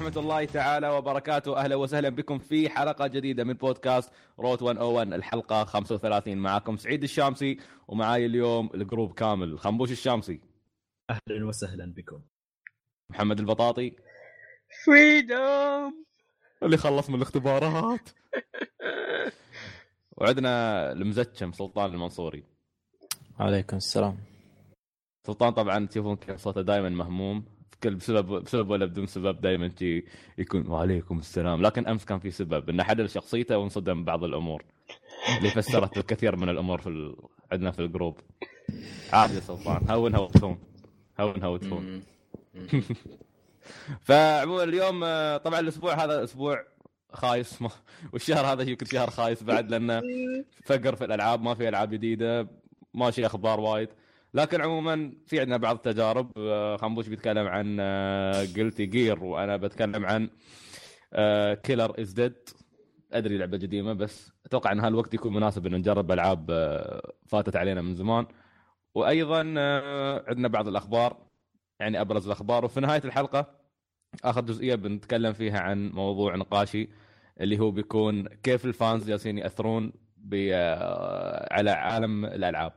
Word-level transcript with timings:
ورحمة 0.00 0.20
الله 0.20 0.44
تعالى 0.44 0.88
وبركاته. 0.88 1.56
أهلا 1.56 1.76
وسهلا 1.76 2.08
بكم 2.08 2.38
في 2.38 2.68
حلقة 2.68 3.06
جديدة 3.06 3.44
من 3.44 3.52
بودكاست 3.52 4.12
روت 4.38 4.62
101 4.62 5.12
الحلقة 5.12 5.64
35 5.64 6.38
معكم 6.38 6.76
سعيد 6.76 7.02
الشامسي 7.02 7.58
ومعاي 7.88 8.26
اليوم 8.26 8.70
ال 8.74 8.80
group 8.80 9.12
كامل. 9.12 9.58
خنبوش 9.58 9.90
الشامسي. 9.90 10.40
أهلا 11.10 11.46
وسهلا 11.46 11.92
بكم. 11.96 12.22
محمد 13.10 13.40
البطاطي. 13.40 13.96
فريدوم 14.86 16.04
اللي 16.62 16.76
خلص 16.76 17.10
من 17.10 17.16
الاختبارات. 17.16 18.08
وعندنا 20.16 20.92
المزكم 20.92 21.52
سلطان 21.52 21.94
المنصوري. 21.94 22.44
عليكم 23.38 23.76
السلام. 23.76 24.18
سلطان 25.26 25.52
طبعا 25.52 25.86
تشوفون 25.86 26.16
كيف 26.16 26.40
صوته 26.40 26.62
دائما 26.62 26.88
مهموم. 26.88 27.59
كل 27.82 27.94
بسبب 27.94 28.44
بسبب 28.44 28.70
ولا 28.70 28.86
بدون 28.86 29.06
سبب 29.06 29.40
دائما 29.40 29.72
يكون 30.38 30.66
وعليكم 30.66 31.18
السلام. 31.18 31.62
لكن 31.62 31.86
أمس 31.86 32.04
كان 32.04 32.18
في 32.18 32.30
سبب 32.30 32.70
إنه 32.70 32.82
حلل 32.82 33.10
شخصيته 33.10 33.58
وانصدم 33.58 34.04
بعض 34.04 34.24
الأمور 34.24 34.64
اللي 35.38 35.50
فسرت 35.50 35.96
الكثير 35.96 36.36
من 36.36 36.48
الأمور 36.48 36.80
في 36.80 36.88
ال... 36.88 37.16
عندنا 37.52 37.70
في 37.70 37.78
الجروب. 37.78 38.20
عادي 39.12 39.34
يا 39.34 39.40
سلطان. 39.40 39.90
هونها 39.90 40.18
وتفون 40.18 40.58
هونها 41.20 41.48
وتفون 41.48 42.02
فعموما 44.06 44.62
اليوم 44.62 45.04
آه، 45.04 45.36
طبعا 45.36 45.60
الأسبوع 45.60 46.04
هذا 46.04 46.24
أسبوع 46.24 46.64
خايس. 47.12 47.62
ما 47.62 47.70
والشهر 48.12 48.46
هذا 48.46 48.62
يمكن 48.62 48.86
شهر 48.86 49.10
خايس 49.10 49.42
بعد 49.42 49.70
لأنه 49.70 50.02
فقر 50.64 50.96
في 50.96 51.04
الألعاب 51.04 51.42
ما 51.42 51.54
في 51.54 51.68
ألعاب 51.68 51.90
جديدة 51.90 52.48
ماشي 52.94 53.26
أخبار 53.26 53.60
وايد. 53.60 53.88
لكن 54.34 54.60
عموما 54.60 55.12
في 55.26 55.40
عندنا 55.40 55.56
بعض 55.56 55.76
التجارب 55.76 56.32
آه، 56.38 56.76
خنبوش 56.76 57.08
بيتكلم 57.08 57.46
عن 57.46 57.80
Guilty 58.56 58.86
Gear 58.86 59.24
وأنا 59.24 59.56
بتكلم 59.56 60.06
عن 60.06 60.30
Killer 61.62 62.00
Is 62.00 62.12
Dead 62.12 62.34
أدري 63.12 63.38
لعبة 63.38 63.58
قديمة 63.58 63.92
بس 63.92 64.32
أتوقع 64.46 64.72
ان 64.72 64.80
هالوقت 64.80 65.14
يكون 65.14 65.34
مناسب 65.34 65.66
ان 65.66 65.74
نجرب 65.74 66.12
ألعاب 66.12 66.50
آه، 66.50 67.12
فاتت 67.26 67.56
علينا 67.56 67.82
من 67.82 67.94
زمان. 67.94 68.26
وأيضا 68.94 69.54
آه، 69.58 70.24
عندنا 70.28 70.48
بعض 70.48 70.68
الأخبار. 70.68 71.26
يعني 71.80 72.00
أبرز 72.00 72.26
الأخبار. 72.26 72.64
وفي 72.64 72.80
نهاية 72.80 73.02
الحلقة 73.04 73.60
آخر 74.24 74.40
جزئية 74.40 74.74
بنتكلم 74.74 75.32
فيها 75.32 75.60
عن 75.60 75.90
موضوع 75.90 76.36
نقاشي 76.36 76.88
اللي 77.40 77.58
هو 77.58 77.70
بيكون 77.70 78.28
كيف 78.28 78.64
الفانز 78.64 79.08
جالسين 79.08 79.38
يأثرون 79.38 79.92
آه، 80.34 81.54
على 81.54 81.70
عالم 81.70 82.24
الألعاب. 82.24 82.72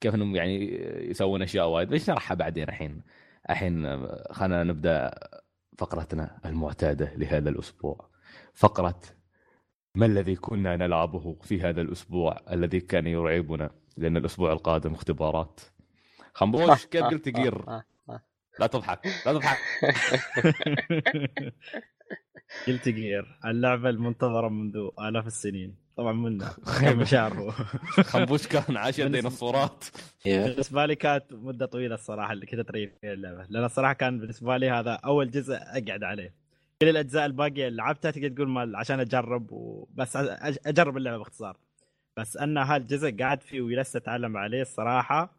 كيف 0.00 0.14
إنهم 0.14 0.36
يعني 0.36 0.74
يسوون 1.10 1.42
أشياء 1.42 1.68
وايد 1.68 1.88
بنشرحها 1.88 2.34
بعدين 2.34 2.68
الحين. 2.68 3.02
الحين 3.50 3.86
آه، 3.86 4.32
خلينا 4.32 4.64
نبدأ 4.64 5.10
فقرتنا 5.78 6.38
المعتادة 6.44 7.12
لهذا 7.16 7.50
الأسبوع. 7.50 8.08
فقرة 8.54 9.00
ما 9.94 10.06
الذي 10.06 10.36
كنا 10.36 10.76
نلعبه 10.76 11.36
في 11.42 11.62
هذا 11.62 11.80
الأسبوع 11.80 12.40
الذي 12.50 12.80
كان 12.80 13.06
يرعبنا؟ 13.06 13.70
لأن 13.96 14.16
الأسبوع 14.16 14.52
القادم 14.52 14.94
اختبارات. 14.94 15.60
خنبوش 16.34 16.86
كيف 16.86 17.04
قلت؟ 17.04 17.28
جير 17.38 17.82
لا 18.58 18.66
تضحك 18.66 19.06
لا 19.26 19.32
تضحك. 19.32 19.58
قلت 22.68 22.88
جير 22.88 23.38
اللعبة 23.44 23.90
المنتظرة 23.90 24.48
منذ 24.48 24.88
آلاف 25.00 25.26
السنين. 25.26 25.74
طبعا 25.96 26.12
منا 26.12 26.54
مشاعره. 27.02 27.50
خنبوش 28.02 28.46
كان 28.46 28.76
عاش 28.76 28.98
يا 30.26 30.46
بالنسبة 30.46 30.86
لي 30.86 30.94
كانت 30.94 31.24
مدة 31.32 31.66
طويلة 31.66 31.94
الصراحة 31.94 32.32
اللي 32.32 32.46
كنت 32.46 32.60
اتريد 32.60 32.92
فيها 33.00 33.12
اللعبة. 33.12 33.46
لأن 33.48 33.64
الصراحة 33.64 33.92
كان 33.92 34.18
بالنسبة 34.20 34.56
لي 34.56 34.70
هذا 34.70 34.90
أول 34.92 35.30
جزء 35.30 35.54
أقعد 35.54 36.02
عليه. 36.04 36.34
كل 36.82 36.88
الأجزاء 36.88 37.26
الباقية 37.26 37.68
اللي 37.68 37.76
لعبتها 37.82 38.10
تقدر 38.10 38.28
تقول 38.28 38.48
مال 38.48 38.76
عشان 38.76 39.00
أجرب 39.00 39.52
وبس 39.52 40.16
أجرب 40.66 40.96
اللعبة 40.96 41.18
باختصار. 41.18 41.56
بس 42.16 42.36
أن 42.36 42.58
هالجزء 42.58 43.16
قاعد 43.16 43.42
فيه 43.42 43.60
ولسه 43.60 43.96
أتعلم 43.96 44.36
عليه 44.36 44.62
الصراحة. 44.62 45.36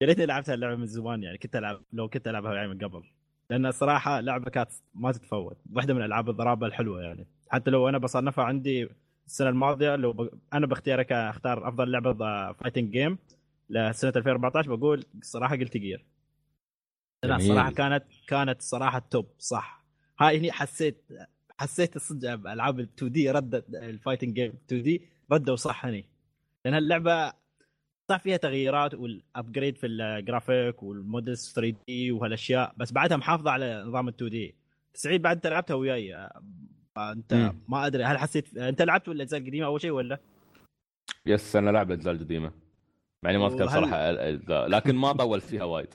يا 0.00 0.06
ريتني 0.06 0.26
لعبت 0.26 0.50
اللعبة 0.50 0.76
من 0.76 0.86
زمان 0.86 1.22
يعني. 1.22 1.38
كنت 1.38 1.56
العب 1.56 1.82
لو 1.92 2.08
كنت 2.08 2.28
ألعبها 2.28 2.54
يعني 2.54 2.68
من 2.68 2.78
قبل. 2.78 3.02
لأن 3.50 3.66
الصراحه 3.66 4.20
لعبة 4.20 4.50
كانت 4.50 4.70
ما 4.94 5.12
تتفوت. 5.12 5.56
واحدة 5.72 5.94
من 5.94 6.02
ألعاب 6.02 6.30
الضرابه 6.30 6.66
الحلوة 6.66 7.02
يعني. 7.02 7.26
حتى 7.48 7.70
لو 7.70 7.88
أنا 7.88 7.98
بصنفها 7.98 8.44
عندي 8.44 8.88
السنة 9.26 9.48
الماضية 9.48 9.96
لو 9.96 10.12
ب... 10.12 10.30
أنا 10.52 10.66
باختيارك 10.66 11.12
اختار 11.12 11.68
أفضل 11.68 11.90
لعبة 11.90 12.52
fighting 12.52 12.90
game 12.90 13.18
لسنة 13.70 14.12
2014 14.16 14.74
بقول 14.74 15.04
الصراحه 15.18 15.56
Guilty 15.56 15.76
Gear 15.76 16.04
لا. 17.24 17.36
الصراحه 17.36 17.70
كانت 17.72 18.04
كانت 18.26 18.62
صراحة 18.62 18.98
top 19.10 19.26
صح. 19.38 19.84
هاي 20.20 20.38
هني 20.38 20.52
حسيت 20.52 21.04
حسيت 21.58 21.96
الصدق 21.96 22.30
ألعاب 22.50 22.80
ال 22.80 22.88
2D 22.98 23.30
ردت 23.30 23.68
ال 23.74 24.34
fighting 24.34 24.52
game 24.66 24.82
2D 24.82 25.02
ردوا 25.32 25.56
صح 25.56 25.86
هني. 25.86 26.04
لأن 26.64 26.74
اللعبه 26.74 27.32
صح 28.10 28.16
فيها 28.20 28.36
تغييرات 28.36 28.94
وال 28.94 29.12
upgrade 29.12 29.76
في 29.78 29.86
ال 29.86 29.98
graphic 29.98 30.82
وال 30.82 31.00
models 31.00 31.52
3D 31.56 32.12
وهالأشياء 32.12 32.74
بس 32.76 32.92
بعدها 32.92 33.16
محافظة 33.16 33.50
على 33.50 33.84
نظام 33.86 34.08
ال 34.08 34.14
2D 34.14 34.54
سعيد 34.94 35.22
بعد 35.22 35.36
أنت 35.36 35.46
لعبتها 35.46 35.74
وياي 35.74 36.28
انت 36.98 37.34
مم. 37.34 37.58
ما 37.68 37.86
أدري 37.86 38.04
هل 38.04 38.18
حسيت 38.18 38.56
أنت 38.56 38.82
لعبت 38.82 39.08
ولا 39.08 39.16
الاجزاء 39.16 39.40
القديمه 39.40 39.66
أول 39.66 39.80
شيء 39.80 39.90
ولا؟ 39.90 40.18
yes 41.26 41.56
أنا 41.56 41.70
لعب 41.70 41.90
الاجزاء 41.90 42.14
القديمه 42.14 42.52
يعني 43.24 43.38
ما 43.38 43.46
أذكر 43.46 43.62
وهل- 43.64 43.70
صراحة 43.72 44.10
الأجزاء، 44.10 44.66
لكن 44.68 44.94
ما 44.94 45.12
طولت 45.12 45.44
فيها 45.44 45.64
وايد 45.64 45.88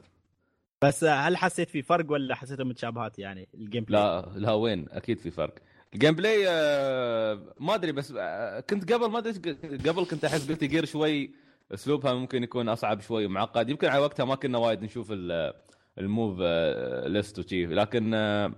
بس 0.83 1.03
هل 1.03 1.37
حسيت 1.37 1.69
في 1.69 1.81
فرق 1.81 2.11
ولا 2.11 2.35
حسيتهم 2.35 2.67
متشابهات 2.69 3.19
يعني 3.19 3.47
ال 3.53 3.59
game 3.59 3.83
play؟ 3.83 4.01
لا 4.01 4.31
لا 4.35 4.51
وين 4.51 4.85
أكيد 4.89 5.19
في 5.19 5.31
فرق 5.31 5.55
ال 5.93 6.15
gameplay 6.15 6.45
آه، 6.49 7.53
ما 7.59 7.75
أدري 7.75 7.91
بس 7.91 8.13
آه، 8.17 8.59
كنت 8.59 8.93
قبل 8.93 9.05
ما 9.11 9.17
أدري 9.17 9.53
قبل 9.89 10.05
كنت 10.05 10.25
أحس 10.25 10.49
Guilty 10.51 10.63
Gear 10.63 10.85
شوي 10.85 11.31
أسلوبها 11.71 12.13
ممكن 12.13 12.43
يكون 12.43 12.69
أصعب 12.69 13.01
شوي 13.01 13.25
ومعقد. 13.25 13.69
يمكن 13.69 13.87
على 13.87 13.99
وقتها 14.01 14.25
ما 14.25 14.35
كنا 14.35 14.57
وايد 14.57 14.83
نشوف 14.83 15.11
ال- 15.11 15.53
ال 15.97 16.05
move 16.05 16.37
آه، 16.41 17.07
list 17.07 17.39
وشي. 17.39 17.65
لكن 17.65 18.13
آه، 18.13 18.53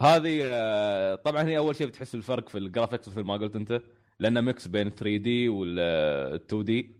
هذه 0.00 0.40
آه، 0.44 1.14
طبعا 1.14 1.42
هي 1.42 1.58
أول 1.58 1.76
شيء 1.76 1.86
بتحس 1.86 2.14
الفرق 2.14 2.48
في 2.48 2.58
ال 2.58 2.64
graphics 2.64 3.08
مثل 3.08 3.20
ما 3.20 3.34
قلت 3.34 3.56
أنت 3.56 3.82
لأنه 4.20 4.40
mix 4.40 4.68
بين 4.68 4.90
3D 4.90 5.48
وال 5.48 5.78
2D 6.34 6.96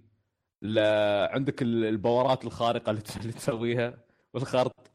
عندك 1.35 1.63
ال- 1.63 1.85
ال 1.85 1.93
power 1.93 2.36
ات 2.36 2.45
الخارقة 2.45 2.91
اللي 2.91 3.01
تس- 3.03 3.17
اللي 3.23 3.33
تسويها 3.33 4.05
والخرط 4.35 4.91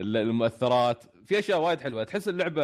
ال- 0.00 0.16
المؤثرات. 0.16 1.04
في 1.26 1.38
أشياء 1.38 1.60
وايد 1.60 1.80
حلوة. 1.80 2.04
تحس 2.04 2.28
اللعبة 2.28 2.62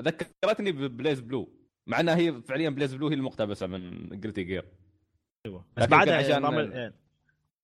ذكرتني 0.00 0.72
ب 0.72 1.20
BlazBlue 1.20 1.48
مع 1.86 2.00
إنها 2.00 2.16
هي 2.16 2.42
فعليا 2.42 2.70
BlazBlue 2.70 3.08
هي 3.08 3.14
المقتبسة 3.14 3.66
من 3.66 4.08
Guilty 4.20 4.42
Gear 4.44 4.64
أيوه. 5.46 5.64
بس 5.76 5.86
بعدها 5.86 6.16
عشان- 6.16 6.42
نظام 6.42 6.92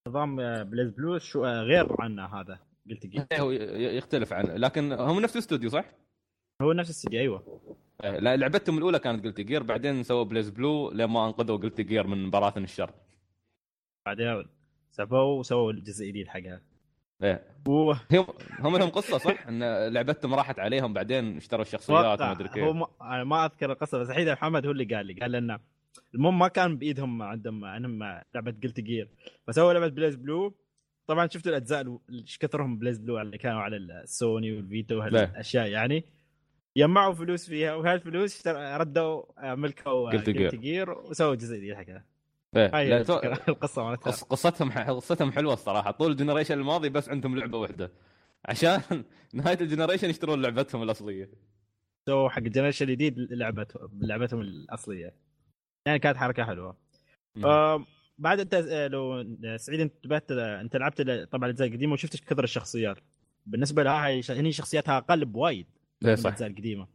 نظام 0.08 0.36
BlazBlue 0.64 1.18
شو 1.18 1.44
غير 1.46 1.86
عنا 2.00 2.40
هذا 2.40 2.58
Guilty 2.90 3.06
Gear 3.06 3.26
هو 3.32 3.50
ي- 3.50 3.96
يختلف 3.96 4.32
عنه 4.32 4.54
لكن 4.56 4.92
هم 4.92 5.20
نفس 5.20 5.36
الاستوديو 5.36 5.70
صح؟ 5.70 5.84
هو 6.62 6.72
نفس 6.72 6.88
الاستديو 6.90 7.20
أيوه. 7.20 7.60
آه، 8.00 8.18
لا 8.18 8.36
لعبتهم 8.36 8.78
الأولى 8.78 8.98
كانت 8.98 9.24
Guilty 9.24 9.42
Gear 9.42 9.62
بعدين 9.62 10.02
سووا 10.02 10.24
BlazBlue 10.24 10.90
لما 10.90 11.26
أنقذوا 11.26 11.58
Guilty 11.58 11.82
Gear 11.82 12.06
من 12.06 12.30
براثن 12.30 12.64
الشر. 12.64 12.90
بعدين 14.06 14.44
سبوا 14.90 15.38
وسووا 15.38 15.72
الجزء 15.72 16.04
الجديد 16.04 16.28
حقها. 16.28 16.60
إيه. 17.22 17.42
و- 17.68 17.92
هم 17.92 18.26
هم 18.58 18.76
لهم 18.76 18.88
قصة 18.90 19.18
صح؟ 19.18 19.46
إن 19.48 19.88
لعبتهم 19.88 20.34
راحت 20.34 20.58
عليهم 20.58 20.92
بعدين 20.92 21.36
اشتروا 21.36 21.62
الشخصيات 21.62 22.20
ما 22.20 22.32
أدري 22.32 22.48
هو 22.48 22.52
كيف. 22.52 22.64
ما... 22.76 22.86
أنا 23.02 23.24
ما 23.24 23.44
أذكر 23.44 23.72
القصة 23.72 23.98
بس 23.98 24.10
الحين 24.10 24.32
محمد 24.32 24.66
هو 24.66 24.72
اللي 24.72 24.84
قال 24.94 25.06
لي 25.06 25.12
قال 25.14 25.32
لنا 25.32 25.60
المهم 26.14 26.38
ما 26.38 26.48
كان 26.48 26.76
بإيدهم 26.78 27.22
عندهم 27.22 27.64
انهم 27.64 28.02
لعبة 28.34 28.54
Guilty 28.62 28.80
Gear 28.80 29.08
فسووا 29.46 29.72
لعبة 29.72 29.88
BlazBlue 29.88 30.54
طبعا 31.06 31.26
شفتوا 31.26 31.50
الأجزاء 31.50 31.80
ال- 31.80 31.98
إيش 32.10 32.38
كثرهم 32.38 32.78
BlazBlue 32.78 33.20
اللي 33.20 33.38
كانوا 33.38 33.60
على 33.60 33.76
السوني 33.76 34.52
وال 34.56 34.70
Vita 34.70 34.98
وهالأشياء 34.98 35.66
يعني. 35.66 36.04
جمعوا 36.76 37.14
فلوس 37.14 37.48
فيها 37.48 37.74
وهالفلوس 37.74 38.46
ردوا 38.48 39.22
آه، 39.38 39.54
ملكوا 39.54 40.10
Guilty 40.10 40.30
Gear. 40.30 40.54
Gear 40.54 40.90
وسووا 40.90 41.34
جزء 41.34 41.56
جديد 41.56 41.74
حقها. 41.74 42.04
هاي 42.56 42.88
لا، 42.90 43.02
تو- 43.02 43.18
القصة 43.48 43.84
مالتها. 43.84 44.10
قص- 44.10 44.22
قصتهم 44.24 44.70
ح- 44.70 44.90
قصتهم 44.90 45.32
حلوة 45.32 45.52
الصراحة. 45.52 45.90
طول 45.90 46.10
ال 46.12 46.16
generation 46.16 46.54
الماضي 46.58 46.88
بس 46.88 47.08
عندهم 47.08 47.36
لعبة 47.38 47.58
واحدة. 47.58 47.92
عشان 48.44 48.80
نهاية 49.34 49.58
ال 49.60 49.65
generation 49.65 50.10
يشترون 50.10 50.42
لعبتهم 50.42 50.82
الأصلية. 50.82 51.30
سووا 52.06 52.28
حق 52.28 52.38
ال 52.38 52.43
generation 52.43 52.88
الجديد 52.88 53.18
لعبتهم 53.18 53.88
لعبتهم 54.02 54.40
الأصلية. 54.40 55.14
يعني 55.86 55.98
كانت 55.98 56.16
حركة 56.16 56.44
حلوة. 56.44 56.76
آه 57.44 57.84
بعد 58.18 58.40
انت 58.40 58.54
آه، 58.54 58.88
لو 58.88 59.24
سعيد 59.56 59.80
انت 59.80 59.94
انتبهت 59.94 60.32
آه، 60.32 60.60
انت 60.60 60.76
لعبت 60.76 61.02
طبعا 61.32 61.44
الاجزاء 61.44 61.68
القديمه 61.68 61.92
وشفت 61.92 62.24
كثر 62.24 62.44
الشخصيات. 62.44 62.96
بالنسبة 63.46 63.82
لها 63.82 64.20
هني 64.30 64.52
شخصياتها 64.52 64.98
أقل 64.98 65.24
بوايد 65.24 65.66
إيه 66.04 66.10
من 66.10 66.16
صح 66.16 66.26
الأجزاء 66.26 66.48
القديمة. 66.50 66.86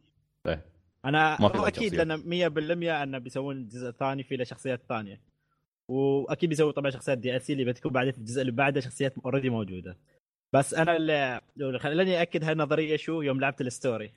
إيه. 0.46 0.64
أنا 1.04 1.36
هو 1.40 1.66
أكيد. 1.66 1.94
لأن 1.94 2.16
100% 2.16 3.02
انه 3.02 3.18
بيسوون 3.18 3.56
الجزء 3.56 3.88
الثاني 3.88 4.22
فيه 4.22 4.36
له 4.36 4.44
شخصيات 4.44 4.80
ثانية. 4.88 5.20
وأكيد 5.88 6.48
بيسووا 6.48 6.72
طبعا 6.72 6.90
شخصيات 6.90 7.18
DLC 7.18 7.52
اللي 7.52 7.64
بتكون 7.64 7.92
بعدين 7.92 8.12
في 8.12 8.18
الجزء 8.18 8.40
اللي 8.40 8.52
بعده 8.52 8.80
شخصيات 8.80 9.14
already 9.24 9.50
موجودة. 9.50 9.98
بس 10.52 10.74
أنا 10.74 10.96
اللي 10.96 11.40
خلاني 11.78 12.22
اكد 12.22 12.44
هالنظريه 12.44 12.96
شو؟ 12.96 13.22
يوم 13.22 13.40
لعبت 13.40 13.60
ال 13.60 13.67
story. 13.67 14.12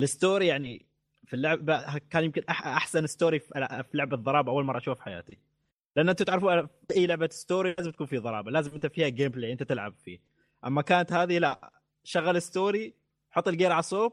ال 0.00 0.08
story 0.08 0.46
يعني 0.46 0.86
في 1.26 1.36
اللعبه 1.36 1.98
كان 1.98 2.24
يمكن 2.24 2.42
أحسن 2.50 3.06
story 3.06 3.38
في 3.38 3.84
لعبة 3.94 4.16
ضراب 4.16 4.48
أول 4.48 4.64
مرة 4.64 4.78
أشوف 4.78 4.98
في 4.98 5.04
حياتي. 5.04 5.38
لأن 5.96 6.08
أنتم 6.08 6.24
تعرفوا 6.24 6.62
في 6.62 6.94
أي 6.96 7.06
لعبة 7.06 7.28
story 7.32 7.74
لازم 7.78 7.90
تكون 7.90 8.06
في 8.06 8.18
ضرابه 8.18 8.50
لازم 8.50 8.74
أنت 8.74 8.86
فيها 8.86 9.08
gameplay 9.08 9.52
أنت 9.52 9.62
تلعب 9.62 9.94
فيه. 10.04 10.18
أما 10.66 10.82
كانت 10.82 11.12
هذه 11.12 11.38
لا 11.38 11.72
شغل 12.04 12.42
story 12.42 12.94
حط 13.30 13.48
ال 13.48 13.53
gear 13.53 13.72
على 13.72 13.82
صوب 13.82 14.12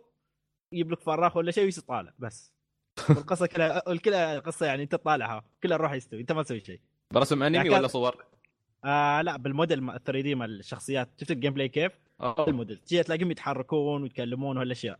يجيب 0.71 0.91
لك 0.91 1.01
فراخ 1.01 1.37
ولا 1.37 1.51
شيء 1.51 1.63
ويطالع 1.63 2.13
بس. 2.19 2.53
القصة 3.09 3.45
كلها 3.47 3.79
كلها 3.79 4.39
قصة 4.39 4.65
يعني 4.65 4.83
أنت 4.83 4.91
تطالعها 4.91 5.43
كلها 5.63 5.77
روح 5.77 5.93
يستوي 5.93 6.21
أنت 6.21 6.31
ما 6.31 6.43
تسوي 6.43 6.59
شيء. 6.59 6.79
برسم 7.11 7.43
أنمي 7.43 7.69
ولا 7.69 7.87
صور؟ 7.87 8.25
آه 8.85 9.21
لا 9.21 9.37
بالموديل 9.37 9.99
3 10.05 10.21
دي 10.21 10.35
مال 10.35 10.59
الشخصيات. 10.59 11.09
شفت 11.17 11.31
ال 11.31 11.53
gameplay 11.53 11.69
كيف؟ 11.69 11.91
أوه. 12.21 12.47
الموديل 12.47 12.77
تجي 12.77 13.03
تلاقيهم 13.03 13.31
يتحركون 13.31 14.03
ويتكلمون 14.03 14.57
وهالأشياء. 14.57 14.99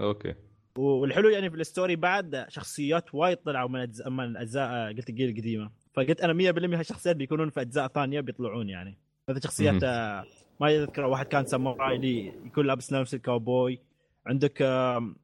okay. 0.00 0.34
والحلو 0.78 1.28
يعني 1.28 1.50
في 1.50 1.56
ال 1.56 1.63
story 1.63 1.96
بعد 1.96 2.44
شخصيات 2.48 3.14
وايد 3.14 3.36
طلعوا 3.36 3.68
من 3.68 3.80
أجزاء 3.80 4.10
من 4.10 4.36
أجزاء 4.36 4.92
Guilty 4.92 5.08
Gear 5.10 5.30
القديمه 5.30 5.70
فقلت 5.94 6.20
أنا 6.20 6.52
100% 6.52 6.78
هالشخصيات 6.78 7.16
بيكونون 7.16 7.50
في 7.50 7.60
أجزاء 7.60 7.88
ثانية 7.88 8.20
بيطلعون 8.20 8.68
يعني. 8.68 8.98
مثل 9.28 9.42
شخصيات 9.42 9.82
آه 9.84 10.24
ما 10.60 10.70
يذكر 10.70 11.04
واحد 11.04 11.26
كان 11.26 11.46
ساموراي 11.46 11.96
اللي 11.96 12.26
يكون 12.26 12.66
لابس 12.66 12.92
نفس 12.92 13.14
الكاوبوي. 13.14 13.80
عندك 14.26 14.62
آه 14.62 15.14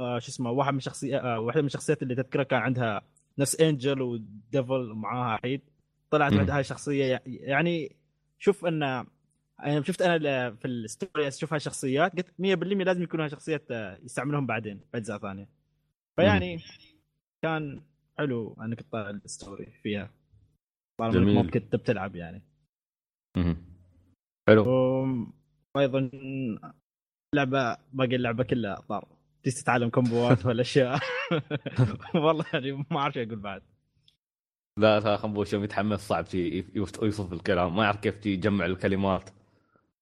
آه 0.00 0.18
شو 0.18 0.28
اسمه 0.28 0.50
واحد 0.50 0.74
من 0.74 0.80
شخصيات 0.80 1.22
آه 1.22 1.40
واحدة 1.40 1.60
من 1.60 1.66
الشخصيات 1.66 2.02
اللي 2.02 2.14
تذكرها 2.14 2.44
كان 2.44 2.60
عندها 2.60 3.02
نفس 3.38 3.60
Angel 3.60 4.02
و 4.02 4.17
Devil 4.17 4.92
معاها 4.94 5.38
حيد. 5.42 5.60
طلعت 6.10 6.32
عندها 6.32 6.54
هاي 6.54 6.60
الشخصية 6.60 7.22
يعني 7.26 7.96
شوف 8.38 8.66
إن 8.66 9.06
يعني 9.62 9.84
شفت 9.84 10.02
أنا 10.02 10.50
في 10.54 10.64
ال 10.64 10.75
story 10.75 11.28
أشوف 11.28 11.52
هاي 11.52 11.56
الشخصيات 11.56 12.16
قلت 12.16 12.28
100% 12.28 12.34
لازم 12.84 13.02
يكون 13.02 13.20
هاي 13.20 13.28
شخصيات 13.28 13.70
يستعملونهم 14.02 14.46
بعدين 14.46 14.80
في 14.90 14.96
أجزاء 14.96 15.18
ثانية. 15.18 15.48
فيعني 16.16 16.58
كان 17.44 17.82
حلو 18.18 18.56
أنك 18.60 18.80
تطالع 18.82 19.10
ال 19.10 19.20
story 19.20 19.72
فيها. 19.82 20.10
طالما 21.00 21.18
إنك 21.18 21.44
مو 21.44 21.50
كنت 21.50 21.76
بتلعب 21.76 22.16
يعني. 22.16 22.42
حلو. 24.48 24.64
وأيضا 25.76 26.10
لعبة 27.34 27.76
باقي 27.92 28.16
اللعبة 28.16 28.44
كلها 28.44 28.80
طار. 28.80 29.08
تيجي 29.42 29.56
تتعلم 29.56 29.90
combo 29.90 30.30
ات 30.30 30.38
والأشياء. 30.46 31.00
والله 32.24 32.44
يعني 32.52 32.72
ما 32.72 32.98
أعرف 32.98 33.18
أقول 33.18 33.36
بعد. 33.36 33.62
لا 34.78 35.00
لا 35.00 35.16
خنبوش 35.16 35.52
يوم 35.52 35.64
يتحمس 35.64 36.00
صعب 36.08 36.24
يوصف 36.74 37.32
الكلام. 37.32 37.76
ما 37.76 37.84
يعرف 37.84 38.00
كيف 38.00 38.26
يجمع 38.26 38.66
الكلمات. 38.66 39.30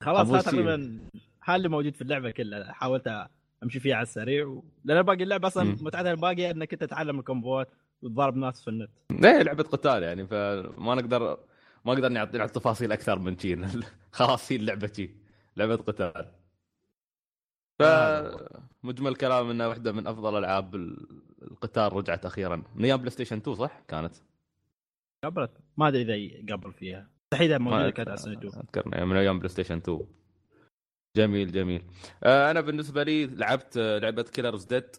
خلاص 0.02 0.28
هذا 0.28 0.40
تقريبا 0.40 1.00
اللي 1.48 1.68
موجود 1.68 1.94
في 1.94 2.02
اللعبة 2.02 2.30
كلها. 2.30 2.72
حاولت 2.72 3.28
أمشي 3.62 3.80
فيها 3.80 3.96
على 3.96 4.02
السريع 4.02 4.46
و... 4.46 4.64
لأن 4.84 5.02
باقي 5.02 5.22
اللعبة 5.22 5.48
أصلا 5.48 5.64
متعتها 5.80 6.10
الباقيه 6.10 6.50
إنك 6.50 6.72
انت 6.72 6.84
تتعلم 6.84 7.18
ال 7.18 7.25
combo 7.25 7.61
ات 7.61 7.68
وتضارب 8.02 8.36
ناس 8.36 8.62
في 8.62 8.68
النت. 8.68 8.90
إيه 9.24 9.42
لعبة 9.42 9.62
قتال 9.62 10.02
يعني 10.02 10.26
فما 10.26 10.94
نقدر 10.94 11.38
ما 11.84 11.94
نقدر 11.94 12.08
نعطي 12.08 12.48
تفاصيل 12.48 12.92
أكثر 12.92 13.18
من 13.18 13.38
شي. 13.38 13.56
خلاص 14.12 14.52
هي 14.52 14.56
اللعبة 14.56 14.92
شي. 14.92 15.10
لعبة 15.56 15.76
قتال. 15.76 16.32
فمجمل 17.78 19.14
كلام 19.14 19.50
إنها 19.50 19.66
واحدة 19.66 19.92
من 19.92 20.06
أفضل 20.06 20.38
ألعاب 20.38 20.74
القتال 21.42 21.92
رجعت 21.92 22.26
أخيرا. 22.26 22.62
من 22.74 22.84
أيام 22.84 22.98
بلاي 22.98 23.10
ستيشن 23.10 23.36
2 23.36 23.56
صح؟ 23.56 23.80
كانت. 23.88 24.14
قبلت. 25.24 25.50
ما 25.76 25.88
أدري 25.88 26.02
إذا 26.02 26.54
قبل 26.54 26.72
فيها. 26.72 27.19
تحديدا 27.30 27.58
موجودة 27.58 27.90
كانت 27.90 28.08
على 28.08 28.18
سنه 28.18 28.32
2 28.32 28.52
اذكرني 28.54 29.06
من 29.06 29.16
أيام 29.16 29.38
بلاي 29.38 29.48
ستيشن 29.48 29.76
2 29.76 30.00
جميل 31.16 31.52
جميل. 31.52 31.82
آه 32.24 32.50
أنا 32.50 32.60
بالنسبة 32.60 33.02
لي 33.02 33.26
لعبت 33.26 33.78
لعبة 33.78 34.22
Killer 34.22 34.54
is 34.54 34.64
Dead 34.64 34.96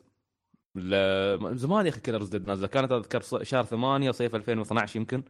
من 0.76 1.58
زمان 1.58 1.86
يا 1.86 1.92
أخي 1.92 2.00
Killer 2.00 2.22
is 2.22 2.30
Dead 2.30 2.48
نازلة. 2.48 2.68
كانت 2.68 2.92
أذكر 2.92 3.44
شهر 3.44 3.66
8 3.66 4.12
صيف 4.12 4.36
2012 4.36 5.00
يمكن. 5.00 5.24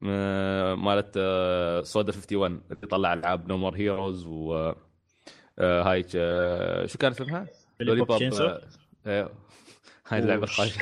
مالت 0.00 1.18
سودا 1.84 2.12
51 2.12 2.62
اللي 2.70 2.86
طلع 2.86 3.12
ألعاب 3.12 3.48
No 3.48 3.56
More 3.56 3.76
Heroes 3.76 4.26
و 4.26 4.72
هاي 5.60 6.02
شو 6.88 6.98
كان 6.98 7.12
اسمها؟ 7.12 7.46
Lollipop 7.80 8.22
هاي 10.08 10.18
اللعبة 10.18 10.46
خايفه 10.46 10.80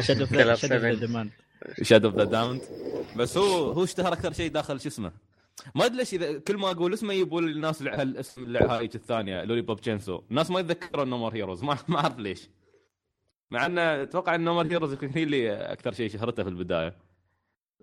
Shadows 0.00 0.20
of 0.20 0.32
the 0.34 1.30
Shadows 1.82 2.08
of 2.08 2.16
the 2.16 2.24
Damned 2.24 2.60
بس 3.16 3.38
هو 3.38 3.72
هو 3.72 3.84
اشتهر 3.84 4.12
أكثر 4.12 4.32
شيء 4.32 4.50
داخل 4.50 4.80
شو 4.80 4.88
اسمه 4.88 5.12
ما 5.74 5.86
أدري 5.86 5.96
ليش 5.96 6.14
اذا 6.14 6.38
كل 6.38 6.56
ما 6.56 6.70
أقول 6.70 6.92
اسمه 6.92 7.14
يبون 7.14 7.48
الناس 7.48 7.82
الاسم 7.82 8.56
هاي 8.56 8.84
الثانية 8.84 9.44
Lollipop 9.44 9.80
Chainsaw 9.80 10.22
الناس 10.30 10.50
ما 10.50 10.60
يتذكرون 10.60 11.08
No 11.08 11.17
More 11.17 11.34
Heroes 11.34 11.64
ما 11.64 11.78
ما 11.88 11.98
أعرف 11.98 12.18
ليش 12.18 12.48
مع 13.50 13.66
إنه 13.66 14.02
أتوقع 14.02 14.34
إن 14.34 14.44
No 14.44 14.51
More 14.51 14.66
Heroes 14.66 14.92
يمكن 14.92 15.10
هي 15.14 15.22
اللي 15.22 15.52
أكثر 15.52 15.92
شيء 15.92 16.10
شهرته 16.10 16.42
في 16.42 16.48
البداية 16.48 16.96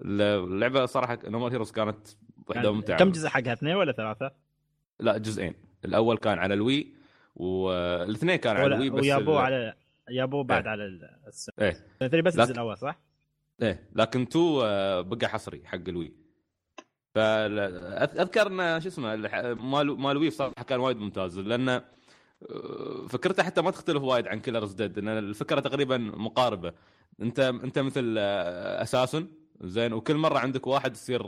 اللعبة 0.02 0.86
صراحة 0.86 1.20
No 1.28 1.36
More 1.36 1.52
Heroes 1.52 1.72
كانت 1.72 2.08
يعني 2.56 2.72
ممتعة 2.72 2.98
كم 2.98 3.12
جزء 3.12 3.28
حقها 3.28 3.54
اثنين 3.54 3.76
ولا 3.76 3.92
ثلاثة؟ 3.92 4.32
لا 5.00 5.18
جزئين 5.18 5.54
الأول 5.86 6.18
كان 6.18 6.40
على 6.40 6.54
الوي 6.54 6.94
والاثنين 7.36 8.36
كان 8.36 8.58
على 8.58 8.76
الوي 8.76 8.90
بس 8.90 9.02
ويابوه 9.02 9.42
على 9.42 9.74
يابوه 10.10 10.44
بعد 10.44 10.64
إيه. 10.64 10.72
على 10.72 10.84
ال 11.28 11.37
3. 11.37 11.56
إيه 11.62 12.22
بس 12.22 12.40
الجزء 12.40 12.54
الأول 12.54 12.78
صح؟ 12.78 13.00
إيه. 13.64 13.90
لكن 13.96 14.30
تو 14.30 14.60
بقى 15.02 15.30
حصري 15.30 15.62
حق 15.66 15.88
الوي. 15.88 16.14
فاذكر 17.16 18.48
ان 18.48 18.82
شو 18.82 18.88
اسمه 18.88 19.16
مال 19.54 20.00
مال 20.00 20.18
وي 20.18 20.30
صراحة 20.30 20.64
كان 20.64 20.80
وايد 20.80 20.98
ممتاز 20.98 21.40
لأن 21.40 21.82
فكرته 23.10 23.44
حتى 23.44 23.62
ما 23.62 23.72
تختلف 23.72 24.04
وايد 24.04 24.28
عن 24.28 24.40
Killer 24.40 24.65
is 24.65 24.74
Dead 24.74 24.98
ان 24.98 25.08
الفكرة 25.08 25.60
تقريبا 25.60 25.98
مقاربة. 25.98 26.74
أنت 27.22 27.40
أنت 27.40 27.80
مثل 27.80 28.18
assassin 28.18 29.28
زين 29.62 29.94
وكل 29.94 30.16
مرة 30.16 30.38
عندك 30.40 30.68
واحد 30.68 30.94
تصير 30.94 31.22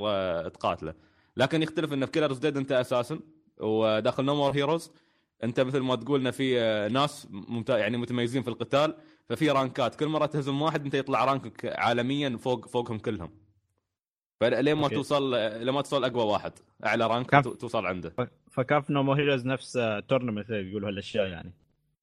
تقاتله. 0.49 0.93
لكن 1.37 1.63
يختلف 1.63 1.93
انه 1.93 2.05
في 2.05 2.11
Killer 2.11 2.31
is 2.31 2.37
Dead 2.37 2.57
أنت 2.57 2.71
assassin 2.71 3.19
وداخل 3.57 4.25
No 4.25 4.35
More 4.35 4.51
Heroes 4.51 4.91
أنت 5.43 5.59
مثل 5.59 5.79
ما 5.79 5.95
تقول 5.95 6.19
انه 6.19 6.31
في 6.31 6.59
ناس 6.91 7.27
يعني 7.69 7.97
متميزين 7.97 8.43
في 8.43 8.47
القتال. 8.47 8.95
ففي 9.29 9.49
rank 9.49 9.86
ات 9.86 9.95
كل 9.95 10.07
مرة 10.07 10.25
تهزم 10.25 10.61
واحد 10.61 10.85
أنت 10.85 10.93
يطلع 10.93 11.25
rank 11.25 11.57
ك 11.57 11.65
عالميا 11.65 12.37
فوق 12.37 12.67
فوقهم 12.67 12.99
كلهم. 12.99 13.31
فلين 14.41 14.75
ما 14.75 14.87
توصل 14.87 15.35
لما 15.65 15.81
توصل 15.81 16.03
أقوى 16.03 16.23
واحد 16.23 16.51
أعلى 16.85 17.07
rank 17.07 17.25
كان... 17.25 17.41
توصل 17.41 17.85
عنده. 17.85 18.13
فكان 18.51 18.81
في 18.81 18.93
No 18.93 19.00
More 19.00 19.13
Heroes 19.13 19.45
نفس 19.45 19.79
tournament 20.07 20.49
يقولوا 20.49 20.89
هالأشياء 20.89 21.27
يعني. 21.27 21.53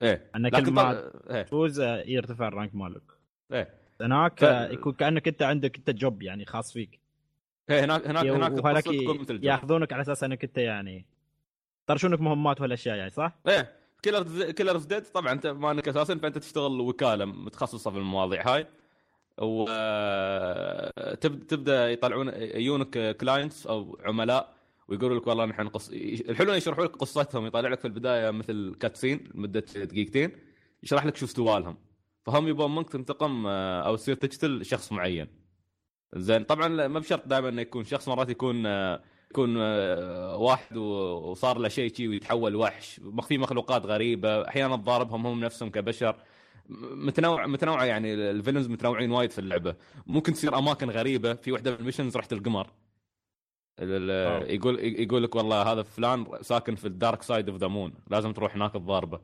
إيه. 0.02 0.30
أنك 0.36 0.64
كل 0.64 0.70
ما 0.70 1.10
إيه. 1.30 1.42
تفوز 1.42 1.80
يرتفع 1.80 2.48
ال 2.48 2.53
rank 2.53 2.74
مالك. 2.74 3.02
إيه. 3.52 3.74
هناك 4.00 4.40
ف... 4.40 4.72
يكون 4.72 4.92
كأنك 4.92 5.28
أنت 5.28 5.42
عندك 5.42 5.76
أنت 5.76 5.90
job 5.90 6.22
يعني 6.22 6.44
خاص 6.44 6.72
فيك. 6.72 7.00
إيه 7.70 7.84
هناك 7.84 8.06
هناك 8.06 8.26
هناك 8.26 8.64
وهناك 8.64 8.86
يأخذونك 9.30 9.92
على 9.92 10.02
أساس 10.02 10.24
أنك 10.24 10.44
أنت 10.44 10.58
يعني 10.58 11.06
يطرشونك 11.84 12.20
مهمات 12.20 12.60
وهالأشياء 12.60 12.96
يعني 12.96 13.10
صح؟ 13.10 13.32
إيه. 13.48 13.81
كيلر 14.02 14.50
كيلر 14.50 14.76
ديد 14.76 15.02
طبعا 15.02 15.32
أنت 15.32 15.46
ما 15.46 15.70
أنك 15.70 15.88
assassin 15.88 16.18
فأنت 16.18 16.38
تشتغل 16.38 16.80
وكالة 16.80 17.24
متخصصة 17.24 17.90
في 17.90 17.98
المواضيع 17.98 18.54
هاي. 18.54 18.66
و 19.38 19.64
تبدأ 21.20 21.90
يطلعون 21.90 22.28
يجونك 22.36 23.16
clients 23.16 23.66
أو 23.66 23.98
عملاء 24.04 24.54
ويقولوا 24.88 25.18
لك 25.18 25.26
والله 25.26 25.44
نحن 25.44 25.68
قص... 25.68 25.90
الحلو 26.28 26.52
يشرحوا 26.52 26.84
لك 26.84 26.96
قصتهم 26.96 27.46
يطلع 27.46 27.68
لك 27.68 27.78
في 27.78 27.84
البداية 27.84 28.30
مثل 28.30 28.74
cutscene 28.80 29.28
لمدة 29.34 29.60
دقيقتين 29.60 30.32
يشرح 30.82 31.06
لك 31.06 31.16
شو 31.16 31.26
استوالهم. 31.26 31.76
فهم 32.26 32.48
يبون 32.48 32.74
منك 32.74 32.90
تنتقم 32.90 33.46
أو 33.46 33.96
تصير 33.96 34.14
تقتل 34.14 34.64
شخص 34.64 34.92
معين. 34.92 35.28
زين 36.14 36.44
طبعا 36.44 36.68
ما 36.68 36.98
بشرط 36.98 37.28
دائما 37.28 37.48
إنه 37.48 37.62
يكون 37.62 37.84
شخص 37.84 38.08
مرات 38.08 38.28
يكون 38.28 38.66
يكون 39.32 39.56
واحد 40.34 40.76
وصار 40.76 41.58
له 41.58 41.68
شيء 41.68 41.94
شيء 41.94 42.08
ويتحول 42.08 42.56
وحش. 42.56 43.00
في 43.28 43.38
مخلوقات 43.38 43.86
غريبة 43.86 44.48
أحيانا 44.48 44.76
تضاربهم 44.76 45.26
هم 45.26 45.40
نفسهم 45.40 45.70
كبشر. 45.70 46.16
متنوع 46.68 47.46
متنوعة 47.46 47.84
يعني 47.84 48.14
ال 48.14 48.20
villains 48.20 48.68
متنوعين 48.68 49.10
وايد 49.10 49.30
في 49.30 49.38
اللعبة. 49.38 49.74
ممكن 50.06 50.32
تصير 50.32 50.58
أماكن 50.58 50.90
غريبة 50.90 51.34
في 51.34 51.52
وحدة 51.52 51.70
من 51.70 51.76
ال 51.80 51.84
missions 51.84 52.16
رحت 52.16 52.32
القمر 52.32 52.66
يقول 53.80 54.78
يقول 54.80 55.22
لك 55.22 55.34
والله 55.34 55.62
هذا 55.62 55.82
فلان 55.82 56.26
ساكن 56.40 56.74
في 56.74 56.84
ال 56.84 56.92
dark 56.92 57.22
side 57.22 57.48
of 57.48 57.58
the 57.58 57.66
moon 57.66 57.92
لازم 58.10 58.32
تروح 58.32 58.54
هناك 58.56 58.72
تضاربه. 58.72 59.20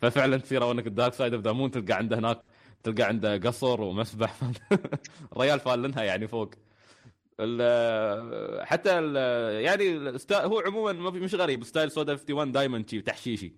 ففعلا 0.00 0.36
تصير 0.36 0.70
انك 0.70 0.86
ال 0.86 0.91
dark 0.91 1.12
side 1.14 1.34
of 1.34 1.42
the 1.42 1.52
moon 1.52 1.70
تلقى 1.70 1.92
عنده 1.92 2.18
هناك 2.18 2.42
تلقى 2.82 3.02
عنده 3.02 3.36
قصر 3.38 3.80
ومسبح. 3.80 4.36
الريال 5.32 5.60
فالنها 5.60 6.02
يعني 6.02 6.28
فوق. 6.28 6.50
حتى 8.62 9.12
يعني 9.62 10.10
هو 10.32 10.60
عموما 10.66 10.92
مش 11.10 11.34
غريب 11.34 11.64
style 11.64 11.90
سودا 11.90 12.12
51 12.12 12.52
دائما 12.52 12.84
شي 12.90 13.00
تحشيشي 13.00 13.52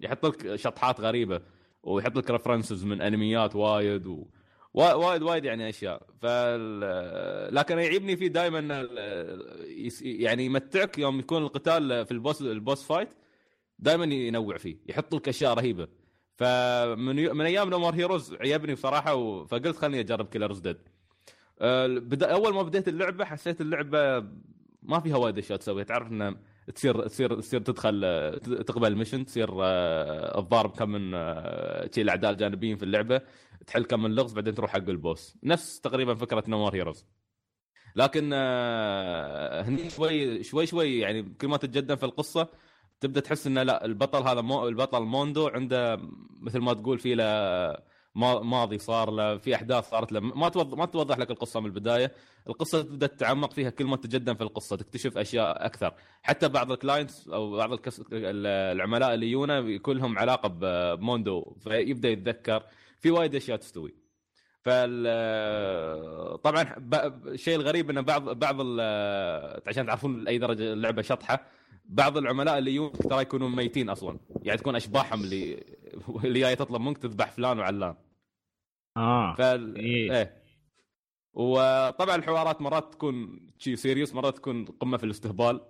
يحط 0.00 0.26
لك 0.26 0.56
شطحات 0.56 1.00
غريبة 1.00 1.40
ويحط 1.82 2.16
لك 2.16 2.30
references 2.30 2.84
من 2.84 3.00
أنميات 3.00 3.56
وايد 3.56 4.06
و... 4.06 4.26
وا- 4.74 4.92
وايد 4.94 5.22
وايد 5.22 5.44
يعني 5.44 5.68
أشياء 5.68 6.02
فال... 6.22 7.54
لكن 7.54 7.78
يعيبني 7.78 8.16
فيه 8.16 8.26
دائما 8.28 8.88
يعني 10.02 10.44
يمتعك 10.44 10.98
يوم 10.98 11.18
يكون 11.18 11.42
القتال 11.42 12.06
في 12.06 12.12
ال 12.12 12.18
boss 12.18 12.42
ال 12.42 12.50
boss 12.50 12.82
fight 12.84 13.08
دائما 13.78 14.04
ينوع 14.04 14.56
فيه 14.56 14.76
يحط 14.86 15.14
لك 15.14 15.28
أشياء 15.28 15.54
رهيبة 15.54 15.88
فمن. 16.36 17.36
من 17.36 17.40
أيام 17.44 17.70
No 17.70 17.78
More 17.78 17.94
Heroes 17.94 18.34
عيبني 18.34 18.74
بصراحة. 18.74 19.44
فقلت 19.44 19.76
خليني 19.76 20.00
أجرب 20.00 20.28
Killer 20.28 20.50
is 20.50 20.58
Dead 20.58 20.78
بدا... 21.60 22.32
أول 22.32 22.54
ما 22.54 22.62
بديت 22.62 22.88
اللعبة 22.88 23.24
حسيت 23.24 23.60
اللعبة 23.60 24.26
ما 24.82 25.00
فيها 25.00 25.16
وايد 25.16 25.38
أشياء 25.38 25.58
تسويها. 25.58 25.84
تعرف 25.84 26.08
إنه 26.08 26.36
تصير 26.74 27.06
تصير 27.06 27.40
تصير 27.40 27.60
تدخل 27.60 28.00
آه، 28.04 28.36
تقبل 28.38 28.96
mission 28.96 29.24
تصير 29.24 29.48
آه، 29.62 30.38
تضارب 30.38 30.70
كم 30.70 30.90
من 30.90 31.14
آه، 31.14 31.90
شي 31.94 32.02
الأعداء 32.02 32.30
الجانبيين 32.30 32.76
في 32.76 32.82
اللعبة 32.82 33.20
تحل 33.66 33.84
كم 33.84 34.02
من 34.02 34.14
لغز 34.14 34.32
بعدين 34.32 34.54
تروح 34.54 34.70
حق 34.70 34.88
ال 34.88 34.96
boss. 34.96 35.36
نفس 35.42 35.80
تقريبا 35.80 36.14
فكرة 36.14 36.44
No 36.48 36.57
More 36.57 36.74
Heroes 36.74 37.06
لكن 37.96 38.30
آه، 38.32 39.62
هني 39.62 39.90
شوي 39.90 40.42
شوي 40.42 40.66
شوي 40.66 40.98
يعني 40.98 41.22
كل 41.22 41.48
ما 41.48 41.56
تتقدم 41.56 41.96
في 41.96 42.04
القصة 42.04 42.48
تبدأ 43.00 43.20
تحس 43.20 43.46
إنه 43.46 43.62
لا 43.62 43.84
البطل 43.84 44.22
هذا 44.22 44.40
مو 44.40 44.68
البطل 44.68 45.02
موندو 45.02 45.48
عنده 45.48 45.96
مثل 46.40 46.58
ما 46.58 46.72
تقول 46.72 46.98
في 46.98 47.14
له 47.14 47.24
ماضي 48.42 48.78
صار 48.78 49.10
له 49.10 49.36
في 49.36 49.54
أحداث 49.54 49.90
صارت 49.90 50.12
له. 50.12 50.20
ما 50.20 50.48
توضح 50.48 50.78
ما 50.78 50.84
توضح 50.86 51.18
لك 51.18 51.30
القصة 51.30 51.60
من 51.60 51.66
البداية. 51.66 52.12
القصة 52.48 52.82
تبدأ 52.82 53.06
تتعمق 53.06 53.52
فيها 53.52 53.70
كل 53.70 53.84
ما 53.84 53.96
تتقدم 53.96 54.34
في 54.34 54.42
القصة 54.42 54.76
تكتشف 54.76 55.18
أشياء 55.18 55.66
أكثر. 55.66 55.94
حتى 56.22 56.48
بعض 56.48 56.72
ال 56.72 56.79
clients 56.79 57.28
أو 57.28 57.56
بعض 57.56 57.72
الكس... 57.72 58.02
العملاء 58.12 59.14
اللي 59.14 59.26
يجونا 59.28 59.58
يكون 59.58 59.96
لهم 59.96 60.18
علاقه 60.18 60.48
بموندو 60.48 61.56
فيبدأ 61.60 62.08
يتذكر. 62.08 62.62
في 63.00 63.10
وايد 63.10 63.34
أشياء 63.34 63.56
تستوي. 63.58 63.94
فال 64.62 66.42
طبعا 66.42 66.74
الشيء 67.26 67.56
الغريب 67.56 67.90
ان 67.90 68.02
بعض 68.02 68.38
بعض 68.38 68.56
ال- 68.60 69.60
عشان 69.66 69.86
تعرفون 69.86 70.24
لأي 70.24 70.38
درجة 70.38 70.72
اللعبة 70.72 71.02
شطحة 71.02 71.42
بعض 71.84 72.16
العملاء 72.16 72.58
اللي 72.58 72.70
يجون 72.74 72.92
ترى 72.92 73.22
يكونون 73.22 73.56
ميتين 73.56 73.90
أصلا. 73.90 74.18
يعني 74.42 74.58
تكون 74.58 74.76
أشباحهم 74.76 75.24
اللي 75.24 75.64
اللي 76.24 76.40
جاية 76.40 76.54
تطلب 76.54 76.80
منك 76.80 76.98
تذبح 76.98 77.30
فلان 77.30 77.58
وعلان. 77.58 77.94
آه 78.98 79.34
فال... 79.34 79.76
إيه. 79.76 80.12
إيه 80.18 80.38
وطبعا 81.32 82.16
الحوارات 82.16 82.62
مرات 82.62 82.92
تكون 82.92 83.40
شي 83.58 83.76
serious 83.76 84.14
مرات 84.14 84.36
تكون 84.36 84.64
قمة 84.64 84.96
في 84.96 85.04
الاستهبال 85.04 85.60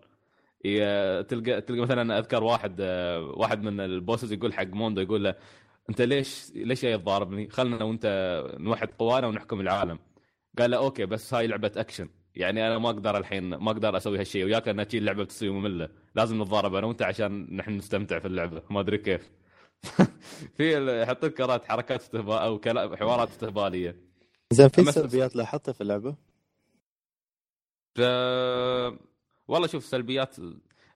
تلقى 1.29 1.61
تلقى 1.61 1.81
مثلا 1.81 2.19
أذكر 2.19 2.45
واحد 2.45 2.77
آه، 2.81 3.21
واحد 3.21 3.63
من 3.63 3.81
ال 3.81 3.88
bosses 3.88 4.33
يقول 4.33 4.55
حق 4.55 4.67
موندو 4.67 5.01
يقول 5.01 5.25
له 5.25 5.35
أنت 5.91 6.03
ليش 6.03 6.53
ليش 6.55 6.83
جاي 6.83 6.99
تضاربني؟ 6.99 7.49
خلنا 7.51 7.77
أنا 7.77 7.85
وأنت 7.85 8.07
نوحد 8.59 8.89
قوانا 8.99 9.27
ونحكم 9.27 9.61
العالم. 9.61 9.99
قال 10.59 10.71
له 10.71 10.77
okay 10.77 11.07
بس 11.07 11.35
هاي 11.35 11.47
لعبة 11.47 11.73
اكشن 11.77 12.09
يعني 12.35 12.67
أنا 12.67 12.79
ما 12.79 12.91
أقدر 12.91 13.19
الحين 13.19 13.55
ما 13.55 13.71
أقدر 13.71 13.97
أسوي 13.97 14.19
هالشيء 14.21 14.45
وياك 14.45 14.69
لأن 14.69 14.87
اللعبة 14.95 15.25
بتصير 15.25 15.53
مملة 15.53 15.89
لازم 16.15 16.43
نتضارب 16.43 16.75
أنا 16.75 16.87
وأنت 16.87 17.03
عشان 17.03 17.57
نحن 17.57 17.77
نستمتع 17.77 18.19
في 18.19 18.27
اللعبة 18.27 18.63
ما 18.71 18.81
أدري 18.81 18.99
كيف. 18.99 19.31
في 20.57 21.01
يحط 21.03 21.25
لك 21.25 21.35
كرات 21.35 21.65
حركات 21.65 22.01
استهبال 22.01 22.33
أو 22.39 22.59
كلا- 22.59 22.97
حوارات 22.97 23.29
استهبالية. 23.31 23.97
زين 24.53 24.69
في 24.69 24.93
سلبيات 24.93 25.37
لاحظتها 25.37 25.73
في 25.73 25.81
اللعبة؟ 25.81 26.15
ف... 27.95 28.01
والله 29.49 29.67
شوف 29.67 29.85
سلبيات 29.85 30.37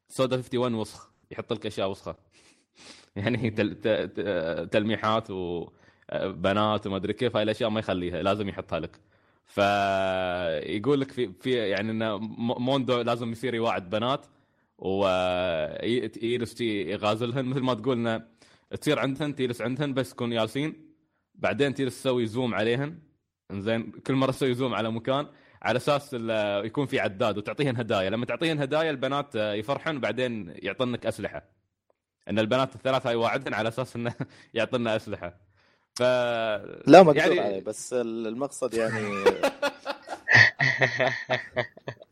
سودا 0.09 0.37
51 0.37 0.75
وسخ 0.75 1.11
يحط 1.31 1.53
لك 1.53 1.67
أشياء 1.67 1.91
وسخة 1.91 2.17
يعني 3.17 3.51
تل... 3.51 3.75
ت... 3.75 3.89
ت- 3.89 4.69
تلميحات 4.73 5.29
وبنات 5.31 6.87
وما 6.87 6.97
أدري 6.97 7.13
كيف 7.13 7.37
هاي 7.37 7.43
الأشياء 7.43 7.71
ما 7.71 7.81
يخليها 7.81 8.23
لازم 8.23 8.49
يحطها 8.49 8.81
لك 8.81 9.01
فيقول 9.45 11.01
لك 11.01 11.13
في 11.13 11.33
في 11.41 11.53
يعني 11.53 11.91
إنه 11.91 12.19
موندو 12.59 13.01
لازم 13.01 13.33
يصير 13.33 13.55
يواعد 13.55 13.91
بنات 13.91 14.27
ويجلس 14.79 16.61
يغازلهن 16.61 17.45
مثل 17.45 17.61
ما 17.61 17.75
تقول 17.75 17.97
إنه 17.97 18.32
تصير 18.81 18.99
عندهن 18.99 19.35
تجلس 19.35 19.61
عندهن 19.63 19.95
بس 19.95 20.11
تكون 20.11 20.31
جالسين 20.31 20.93
بعدين 21.35 21.75
تجلس 21.75 22.01
تسوي 22.01 22.27
زوم 22.27 22.55
عليهن. 22.55 22.99
زين 23.53 23.91
كل 23.93 24.15
مرة 24.15 24.31
تسوي 24.31 24.55
زوم 24.55 24.75
على 24.75 24.91
مكان 24.93 25.27
على 25.63 25.77
أساس 25.77 26.15
يكون 26.67 26.87
في 26.87 27.01
عداد 27.01 27.39
وتعطيهن 27.39 27.77
هدايا. 27.77 28.11
لما 28.11 28.27
تعطيهن 28.27 28.61
هدايا 28.61 28.91
البنات 28.91 29.35
يفرحن 29.35 29.97
وبعدين 29.97 30.53
يعطنك 30.57 31.07
أسلحة. 31.07 31.43
إن 32.29 32.39
البنات 32.39 32.75
الثلاث 32.75 33.07
هاي 33.07 33.15
واعدن 33.15 33.55
على 33.55 33.69
أساس 33.69 33.97
إنه 33.97 34.15
يعطينا 34.55 34.97
أسلحة. 34.97 35.41
ف 35.95 36.03
لا 36.03 37.03
مقدور 37.03 37.17
يعني- 37.17 37.41
عليه 37.41 37.61
بس 37.65 37.93
المقصد 37.93 38.75
يعني 38.75 39.15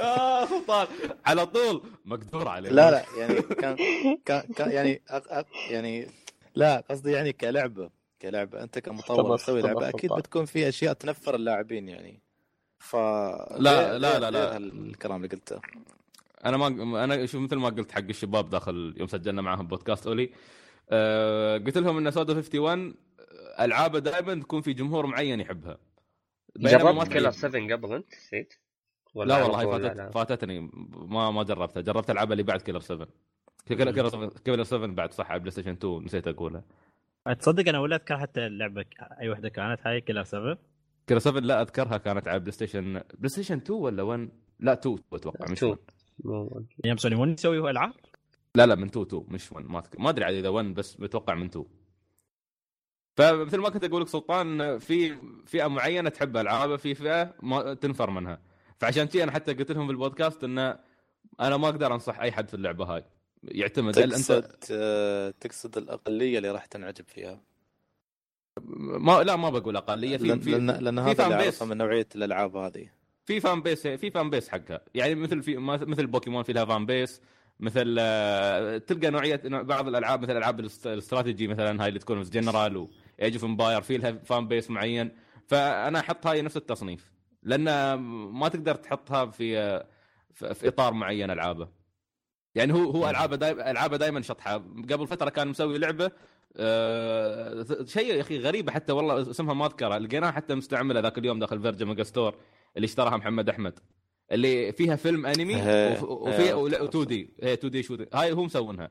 آه 0.00 0.46
سلطان. 0.46 0.86
على 1.26 1.46
طول. 1.46 1.82
مقدور 2.04 2.48
عليه 2.48 2.70
لا 2.70 2.90
لا 2.90 3.04
يعني 3.18 3.34
كان 3.42 3.76
كان, 4.24 4.42
كان 4.56 4.70
يعني 4.70 5.02
أق 5.08 5.32
أق 5.32 5.46
يعني 5.70 6.06
لا 6.54 6.84
قصدي 6.90 7.12
يعني 7.12 7.32
كلعبة 7.32 7.90
كلعبة. 8.22 8.62
أنت 8.62 8.78
كمطور 8.78 9.36
تسوي 9.38 9.62
لعبة 9.62 9.88
أكيد. 9.88 10.12
بتكون 10.12 10.44
في 10.44 10.68
أشياء 10.68 10.92
تنفر 10.92 11.34
اللاعبين 11.34 11.88
يعني. 11.88 12.20
ف 12.78 12.96
لا- 12.96 13.98
لا- 13.98 14.18
لا- 14.18 14.30
لا. 14.30 14.56
الكلام 14.56 15.16
اللي 15.24 15.36
قلته؟ 15.36 15.60
أنا 16.44 16.56
ما 16.56 17.04
أنا 17.04 17.26
شوف 17.26 17.40
مثل 17.42 17.56
ما 17.56 17.68
قلت 17.68 17.92
حق 17.92 17.98
الشباب 18.08 18.50
داخل 18.50 18.94
يوم 18.96 19.08
سجلنا 19.08 19.42
معاهم 19.42 19.66
بودكاست 19.66 20.06
أولي 20.06 20.30
أه 20.90 21.58
قلت 21.58 21.78
لهم 21.78 21.96
إن 21.98 22.10
سودا 22.10 22.32
51 22.34 22.94
ألعابه 23.60 23.98
دائما 23.98 24.34
تكون 24.34 24.60
في 24.62 24.72
جمهور 24.72 25.06
معين 25.06 25.40
يحبها. 25.40 25.78
جربت 26.56 27.08
كيلر 27.08 27.30
تلاقي- 27.30 27.32
7 27.32 27.72
قبل 27.76 27.94
أنت 27.94 28.14
نسيت؟ 28.14 28.54
لا 29.24 29.34
على 29.34 29.42
والله 29.44 29.64
فاتت 29.78 29.96
لا؟ 29.96 30.10
فاتتني 30.10 30.70
ما 30.94 31.30
ما 31.30 31.42
جربتها. 31.42 31.80
جربت 31.80 32.10
العاب 32.10 32.32
اللي 32.32 32.42
بعد 32.42 32.62
كيلر 32.62 32.80
7 32.80 33.08
كيلر 33.66 33.90
كيلر 33.92 34.08
7 34.08 34.28
كيلر 34.44 34.62
7 34.64 34.86
بعد 34.86 35.12
صح 35.12 35.30
على 35.30 35.40
بلاي 35.40 35.50
ستيشن 35.50 35.70
2 35.72 36.04
نسيت 36.04 36.28
أقولها. 36.28 36.64
تصدق 37.38 37.68
أنا 37.68 37.78
ولا 37.78 37.96
أذكر 37.96 38.18
حتى 38.18 38.46
اللعبه 38.46 38.84
أي 39.20 39.28
وحدة 39.30 39.48
كانت 39.48 39.80
هاي 39.86 40.00
كلها 40.00 40.22
سبب 40.22 40.58
كيلر 41.06 41.20
7 41.20 41.40
لا 41.40 41.62
أذكرها 41.62 41.96
كانت 41.98 42.28
على 42.28 42.38
بلاي 42.40 42.52
ستيشن 42.52 43.00
بلاي 43.14 43.28
ستيشن 43.28 43.56
2 43.56 43.80
ولا 43.80 44.02
1 44.02 44.28
لا 44.60 44.72
2 44.72 44.98
أتوقع 45.12 45.44
مش 45.50 45.58
2. 45.58 45.70
1 45.72 45.78
مو- 46.24 46.62
أيام 46.84 46.96
سوني 46.96 47.14
1 47.14 47.32
يسوي 47.32 47.70
العاب؟ 47.70 47.92
لا 48.54 48.66
لا 48.66 48.74
من 48.74 48.84
2 48.88 49.06
2 49.06 49.24
مش 49.28 49.52
1 49.52 49.64
ما. 49.66 49.82
ما 49.98 50.10
أدري 50.10 50.24
عاد 50.24 50.34
إذا 50.34 50.48
1 50.48 50.74
بس 50.74 51.00
متوقع 51.00 51.34
من 51.34 51.46
2 51.46 51.64
فمثل 53.16 53.58
ما 53.58 53.68
كنت 53.68 53.84
أقول 53.84 54.02
لك 54.02 54.08
سلطان 54.08 54.78
في 54.78 55.16
فئة 55.46 55.66
معينة 55.66 56.08
تحب 56.10 56.36
العابه 56.36 56.76
في 56.76 56.94
فئة 56.94 57.34
ما 57.42 57.74
تنفر 57.74 58.10
منها. 58.10 58.40
فعشان 58.78 59.04
كذي 59.04 59.22
أنا 59.22 59.32
حتى 59.32 59.52
قلت 59.54 59.72
لهم 59.72 59.86
في 59.86 59.92
البودكاست 59.92 60.44
انه 60.44 60.78
أنا 61.40 61.56
ما 61.56 61.68
أقدر 61.68 61.94
أنصح 61.94 62.20
أي 62.20 62.32
حد 62.32 62.48
في 62.48 62.54
اللعبة 62.54 62.84
هاي. 62.84 63.04
يعتمد 63.42 63.98
هل 63.98 64.10
تقصد 64.12 64.44
انت 64.44 64.64
آه، 64.70 65.34
تقصد 65.40 65.78
الأقلية 65.78 66.38
اللي 66.38 66.50
راح 66.50 66.66
تنعجب 66.66 67.04
فيها؟ 67.08 67.40
ما 68.98 69.22
لا 69.22 69.36
ما 69.36 69.50
بقول 69.50 69.76
أقلية 69.76 70.16
في 70.16 70.26
لأن 70.26 70.40
في 70.40 70.50
لأن, 70.50 70.70
لأن 70.70 70.98
هذا 70.98 71.24
اللي. 71.24 71.34
أعرفه 71.34 71.66
من 71.66 71.76
نوعية 71.76 72.06
الألعاب 72.16 72.56
هذه. 72.56 72.90
في 73.24 73.40
fan 73.40 73.62
base 73.62 73.86
في 73.86 74.10
fan 74.10 74.30
base 74.30 74.48
حقها. 74.48 74.80
يعني 74.94 75.14
مثل 75.14 75.42
في 75.42 75.56
ما- 75.56 75.76
مثل 75.76 76.06
بوكيمون 76.06 76.42
في 76.42 76.52
لها 76.52 76.64
fan 76.64 76.86
base 76.86 77.20
مثل 77.60 77.96
آه، 77.98 78.78
تلقى 78.78 79.10
نوعية 79.10 79.40
نوع- 79.44 79.62
بعض 79.62 79.88
الألعاب 79.88 80.22
مثل 80.22 80.36
ألعاب 80.36 80.60
الاست- 80.60 80.86
الاستراتيجي 80.86 81.48
مثلا 81.48 81.82
هاي 81.82 81.88
اللي 81.88 81.98
تكون 81.98 82.22
في 82.24 82.30
General 82.30 82.76
و 82.76 82.90
Age 82.90 83.32
of 83.34 83.44
Empire 83.44 83.80
في 83.82 83.96
لها 83.98 84.12
fan 84.12 84.48
base 84.48 84.70
معين. 84.70 85.10
فأنا 85.46 86.00
أحط 86.00 86.26
هاي 86.26 86.42
نفس 86.42 86.56
التصنيف. 86.56 87.15
لأن 87.46 87.94
ما 88.32 88.48
تقدر 88.48 88.74
تحطها 88.74 89.26
في 89.26 89.78
في 90.34 90.68
إطار 90.68 90.92
معين 90.92 91.30
ألعابه. 91.30 91.68
يعني 92.54 92.72
هو 92.72 92.90
هو 92.90 93.10
ألعابه 93.10 93.36
دايما 93.36 93.70
ألعابه 93.70 93.96
دائما 93.96 94.22
شطحة. 94.22 94.54
قبل 94.90 95.06
فترة 95.06 95.30
كان 95.30 95.48
مسوي 95.48 95.78
لعبة 95.78 96.10
آه، 96.56 97.66
شيء 97.84 98.14
يا 98.14 98.20
أخي 98.20 98.38
غريبة 98.38 98.72
حتى 98.72 98.92
والله 98.92 99.20
اسمها 99.30 99.54
ما 99.54 99.66
اذكرها 99.66 99.98
لقيناها 99.98 100.30
حتى 100.30 100.54
مستعملة 100.54 101.00
ذاك 101.00 101.18
اليوم 101.18 101.38
داخل 101.38 101.62
Virgin 101.62 101.86
Megastore 101.86 102.34
اللي 102.76 102.84
اشتراها 102.84 103.16
محمد 103.16 103.48
أحمد. 103.48 103.78
اللي 104.32 104.72
فيها 104.72 104.96
فيلم 104.96 105.26
أنمي 105.26 105.54
وفي 106.02 106.42
إيه، 106.42 106.84
2D 106.84 107.30
هي 107.42 107.52
2D 107.52 107.82
شو 107.82 107.96
هاي 108.14 108.32
هم 108.32 108.44
مسوينها 108.44 108.90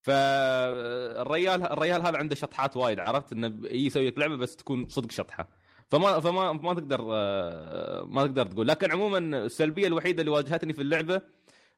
فالريال 0.00 1.62
الريال 1.62 2.02
هذا 2.02 2.16
عنده 2.18 2.34
شطحات 2.34 2.76
وايد 2.76 3.00
عرفت؟ 3.00 3.32
إنه 3.32 3.68
يسوي 3.70 4.06
لك 4.06 4.18
لعبة 4.18 4.36
بس 4.36 4.56
تكون 4.56 4.88
صدق 4.88 5.10
شطحة. 5.10 5.48
فما 5.90 6.20
فما 6.20 6.52
ما 6.52 6.74
تقدر 6.74 7.06
آه، 7.12 8.04
ما 8.04 8.26
تقدر 8.26 8.46
تقول. 8.46 8.68
لكن 8.68 8.90
عموما 8.92 9.18
السلبية 9.18 9.86
الوحيدة 9.86 10.20
اللي 10.20 10.30
واجهتني 10.32 10.72
في 10.72 10.82
اللعبة 10.82 11.20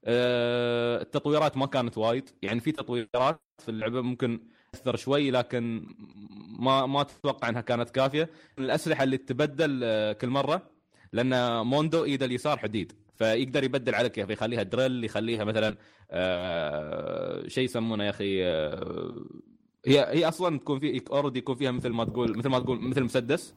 آه، 0.04 1.02
التطويرات 1.02 1.56
ما 1.56 1.66
كانت 1.66 1.98
وايد. 1.98 2.30
يعني 2.42 2.60
في 2.60 2.72
تطويرات 2.72 3.40
في 3.58 3.68
اللعبة 3.68 4.00
ممكن 4.00 4.40
اثر 4.74 4.96
شوي 4.96 5.30
لكن 5.30 5.86
ما 6.58 6.86
ما 6.86 7.00
أتوقع 7.00 7.48
إنها 7.48 7.60
كانت 7.60 7.90
كافية. 7.90 8.30
الأسلحة 8.58 9.04
اللي 9.04 9.18
تتبدل 9.18 9.80
آه، 9.84 10.12
كل 10.12 10.28
مرة 10.28 10.70
لأن 11.12 11.62
موندو 11.66 12.04
ايده 12.04 12.26
اليسار 12.26 12.58
حديد 12.58 12.92
فيقدر 13.14 13.64
يبدل 13.64 13.94
يا 13.94 14.06
أخي 14.24 14.32
يخليها 14.32 14.62
دريل 14.62 15.04
يخليها 15.04 15.44
مثلا 15.44 15.76
شيء 17.48 17.64
يسمونه 17.64 18.04
يا 18.04 18.10
أخي 18.10 18.44
هي 19.86 20.06
هي 20.08 20.28
أصلا 20.28 20.58
تكون 20.58 20.78
في 20.78 21.02
already 21.10 21.38
يكون 21.38 21.56
فيها 21.56 21.70
مثل 21.70 21.88
ما 21.88 22.04
تقول 22.04 22.38
مثل 22.38 22.48
ما 22.48 22.58
تقول 22.58 22.80
مثل 22.80 23.02
مسدس. 23.02 23.54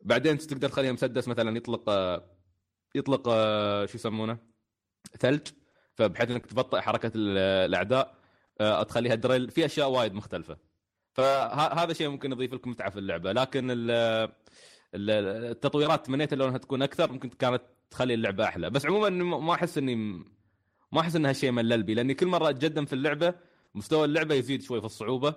بعدين 0.00 0.38
تقدر 0.38 0.68
تخليها 0.68 0.92
مسدس 0.92 1.28
مثلا 1.28 1.56
يطلق 1.56 1.90
يطلق 2.94 3.24
شو 3.84 3.94
يسمونه؟ 3.94 4.38
ثلج. 5.18 5.40
فبحيث 5.94 6.30
إنك 6.30 6.46
تبطئ 6.46 6.80
حركة 6.80 7.12
ال- 7.14 7.38
الأعداء 7.38 8.14
آه، 8.60 8.82
تخليها 8.82 9.14
drill. 9.14 9.50
في 9.50 9.64
أشياء 9.64 9.90
وايد 9.90 10.14
مختلفة. 10.14 10.56
فهذا 11.12 11.92
شيء 11.92 12.08
ممكن 12.08 12.32
يضيف 12.32 12.54
لك 12.54 12.66
متعه 12.66 12.90
في 12.90 12.98
اللعبة. 12.98 13.32
لكن 13.32 13.70
ال- 13.70 13.90
ال- 14.94 15.10
التطويرات 15.50 16.06
تمنيت 16.06 16.34
لو 16.34 16.46
انها 16.48 16.58
تكون 16.58 16.82
أكثر 16.82 17.12
ممكن 17.12 17.28
كانت 17.28 17.62
تخلي 17.90 18.14
اللعبة 18.14 18.44
أحلى. 18.44 18.70
بس 18.70 18.86
عموما 18.86 19.08
ما 19.38 19.54
أحس 19.54 19.78
إني 19.78 19.94
ما 20.92 21.00
أحس 21.00 21.16
إنها 21.16 21.32
شيء 21.32 21.50
ملل 21.50 21.82
بي 21.82 21.94
لأني 21.94 22.14
كل 22.14 22.26
مرة 22.26 22.50
أتقدم 22.50 22.84
في 22.84 22.92
اللعبة 22.92 23.34
مستوى 23.74 24.04
اللعبة 24.04 24.34
يزيد 24.34 24.62
شوي 24.62 24.80
في 24.80 24.86
الصعوبة. 24.86 25.34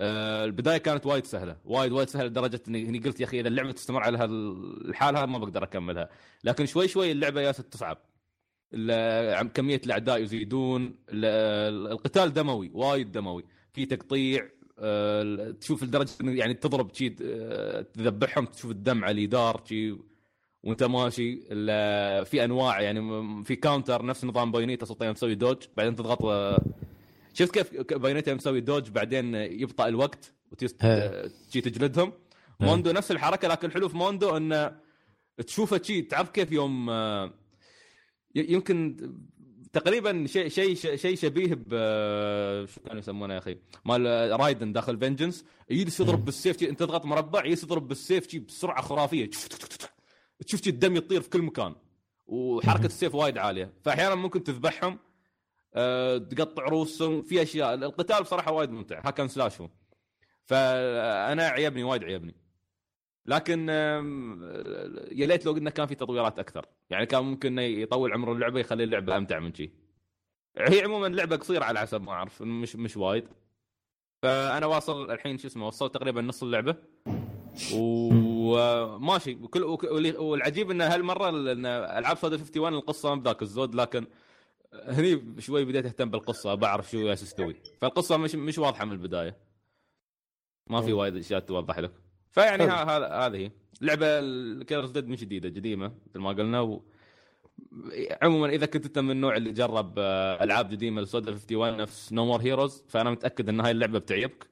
آه، 0.00 0.44
البداية 0.44 0.78
كانت 0.78 1.06
وايد 1.06 1.26
سهلة 1.26 1.56
وايد 1.64 1.92
وايد 1.92 2.08
سهلة 2.08 2.26
لدرجة 2.26 2.60
اني 2.68 2.98
قلت 2.98 3.20
يا 3.20 3.24
أخي 3.24 3.40
إذا 3.40 3.48
اللعبة 3.48 3.72
تستمر 3.72 4.02
على 4.02 4.18
هالحال 4.18 5.16
هذا 5.16 5.26
ما 5.26 5.38
بقدر 5.38 5.62
أكملها. 5.62 6.08
لكن 6.44 6.66
شوي 6.66 6.88
شوي 6.88 7.12
اللعبة 7.12 7.40
ياست 7.40 7.60
تصعب. 7.60 7.98
كمية 9.54 9.80
الأعداء 9.86 10.22
يزيدون 10.22 10.94
ال- 11.08 11.86
القتال 11.92 12.32
دموي 12.32 12.70
وايد 12.74 13.12
دموي. 13.12 13.44
في 13.72 13.86
تقطيع 13.86 14.48
آه، 14.78 15.50
تشوف 15.60 15.82
لدرجة 15.82 16.10
يعني 16.20 16.54
تضرب 16.54 16.94
شي 16.94 17.14
آه، 17.22 17.80
تذبحهم 17.82 18.44
تشوف 18.44 18.70
الدم 18.70 19.04
على 19.04 19.12
اليدار 19.12 19.62
شي 19.68 19.96
وأنت 20.62 20.82
ماشي. 20.82 21.36
في 22.24 22.44
أنواع 22.44 22.80
يعني 22.80 23.00
في 23.44 23.56
counter 23.56 24.06
نفس 24.06 24.24
نظام 24.24 24.52
Bayonetta 24.52 24.86
يوم 25.02 25.14
تسوي 25.14 25.34
dodge 25.34 25.56
بعدين 25.76 25.94
تضغط 25.96 26.22
شفت 27.34 27.58
كيف 27.58 27.98
Bayonetta 27.98 28.30
يوم 28.30 28.38
تسوي 28.38 28.60
dodge 28.60 28.90
بعدين 28.90 29.34
يبطأ 29.34 29.88
الوقت. 29.88 30.32
وتجي 30.52 31.60
تجلدهم. 31.60 32.12
موندو 32.60 32.92
نفس 32.92 33.10
الحركة 33.10 33.48
لكن 33.48 33.68
الحلو 33.68 33.88
في 33.88 33.96
موندو 33.96 34.36
إنه 34.36 34.80
تشوفه 35.46 35.80
شي 35.82 36.02
تعرف 36.02 36.30
كيف 36.30 36.52
يوم 36.52 36.90
آه، 36.90 37.34
يمكن 38.34 38.96
تقريبا 39.72 40.26
شيء 40.26 40.48
شيء 40.48 40.74
شيء 40.74 41.16
شبيه 41.16 41.54
ب 41.54 41.70
شو 42.66 42.80
كانوا 42.80 42.98
يسمونه 42.98 43.34
يا 43.34 43.38
أخي 43.38 43.56
مال 43.84 44.40
Raiden 44.40 44.72
داخل 44.72 44.98
Revengeance 44.98 45.44
يجلس 45.70 46.00
يضرب. 46.00 46.24
بالسيف 46.24 46.62
أنت 46.62 46.80
تضغط 46.80 47.04
مربع 47.04 47.44
يجلس 47.44 47.62
يضرب 47.64 47.88
بالسيف 47.88 48.30
شي 48.30 48.38
بسرعة 48.38 48.82
خرافية 48.82 49.30
تشوف 50.46 50.66
الدم 50.66 50.96
يطير 50.96 51.20
في 51.20 51.28
كل 51.28 51.42
مكان 51.42 51.74
وحركة. 52.26 52.86
السيف 52.86 53.14
وايد 53.14 53.38
عالية 53.38 53.72
فاحيانا 53.84 54.14
ممكن 54.14 54.44
تذبحهم 54.44 54.98
آه، 55.74 56.18
تقطع 56.18 56.62
رؤوسهم. 56.62 57.22
في 57.22 57.42
أشياء. 57.42 57.74
القتال 57.74 58.22
بصراحة 58.22 58.52
وايد 58.52 58.70
ممتع. 58.70 59.00
hack 59.04 59.18
and 59.18 59.28
slash 59.28 59.60
هو. 59.60 59.68
فأنا 60.44 61.48
عيبني 61.48 61.82
وايد 61.84 62.04
عيبني. 62.04 62.34
لكن 63.26 63.68
يا 65.12 65.26
ليت 65.26 65.46
لو 65.46 65.52
قلنا 65.52 65.70
كان 65.70 65.86
في 65.86 65.94
تطويرات 65.94 66.38
أكثر. 66.38 66.66
يعني 66.90 67.06
كان 67.06 67.24
ممكن 67.24 67.48
إنه 67.58 67.62
يطول 67.62 68.12
عمر 68.12 68.32
اللعبة 68.32 68.60
يخلي 68.60 68.84
اللعبة 68.84 69.16
أمتع 69.16 69.38
من 69.38 69.54
شي. 69.54 69.70
هي 70.58 70.82
عموما 70.82 71.06
لعبة 71.06 71.36
قصيرة 71.36 71.64
على 71.64 71.80
حسب 71.80 72.02
ما 72.02 72.12
أعرف. 72.12 72.42
مش 72.42 72.76
مش 72.76 72.96
وايد. 72.96 73.28
فأنا 74.22 74.66
واصل 74.66 75.10
الحين 75.10 75.38
شو 75.38 75.46
اسمه 75.48 75.66
وصلت 75.66 75.94
تقريبا 75.94 76.20
نص 76.22 76.42
اللعبة. 76.42 76.76
وماشي 77.74 79.34
وكل 79.34 79.64
وك- 79.64 79.84
واللي- 79.84 80.16
والعجيب 80.16 80.70
إنه 80.70 80.84
هالمرة 80.94 81.28
إن 81.28 81.66
ألعاب 81.66 82.16
Suda 82.16 82.36
51 82.36 82.74
القصة 82.74 83.14
ما 83.14 83.20
بذاك 83.20 83.42
الزود. 83.42 83.74
لكن 83.74 84.06
هني 84.72 85.40
شوي 85.40 85.64
بديت 85.64 85.86
أهتم 85.86 86.10
بالقصة 86.10 86.54
بعرف 86.54 86.90
شو 86.90 87.06
جالس 87.06 87.20
تستوي 87.20 87.56
فالقصة 87.80 88.16
مش 88.16 88.34
مش 88.34 88.58
واضحة 88.58 88.84
من 88.84 88.92
البداية. 88.92 89.36
ما 90.66 90.80
في 90.82 90.92
وايد 90.92 91.16
أشياء 91.16 91.40
توضح 91.40 91.78
لك. 91.78 91.92
فيعني 92.30 92.64
هذا 92.64 93.08
هذه 93.08 93.36
هي. 93.36 93.50
اللعبه 93.82 94.06
Killer 94.06 94.69
Is 94.69 94.90
Dead 94.90 95.08
مش 95.08 95.20
جديدة 95.20 95.48
قديمة 95.48 95.92
مثل 96.06 96.18
ما 96.18 96.30
قلنا 96.30 96.60
و... 96.60 96.84
عموما 98.22 98.48
إذا 98.48 98.66
كنت 98.66 98.86
أنت 98.86 98.98
من 98.98 99.10
النوع 99.10 99.36
اللي 99.36 99.52
جرب 99.52 99.94
آه، 99.98 100.44
ألعاب 100.44 100.70
قديمة 100.70 101.02
ل 101.02 101.08
Suda 101.08 101.30
51 101.30 101.76
نفس 101.76 102.12
No 102.12 102.26
More 102.26 102.40
Heroes 102.40 102.84
فأنا 102.88 103.10
متأكد 103.10 103.48
إن 103.48 103.60
هاي 103.60 103.70
اللعبة 103.70 103.98
بتعجبك 103.98 104.50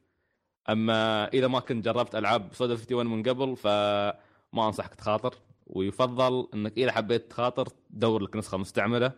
أما 0.68 1.28
إذا 1.28 1.46
ما 1.48 1.60
كنت 1.60 1.84
جربت 1.84 2.14
ألعاب 2.14 2.48
Suda 2.52 2.72
51 2.72 3.06
من 3.06 3.22
قبل 3.22 3.56
فما 3.56 4.66
أنصحك 4.66 4.94
تخاطر. 4.94 5.34
ويفضل 5.66 6.48
إنك 6.54 6.78
إذا 6.78 6.92
حبيت 6.92 7.30
تخاطر 7.30 7.68
دور 7.90 8.22
لك 8.22 8.36
نسخة 8.36 8.58
مستعملة. 8.58 9.12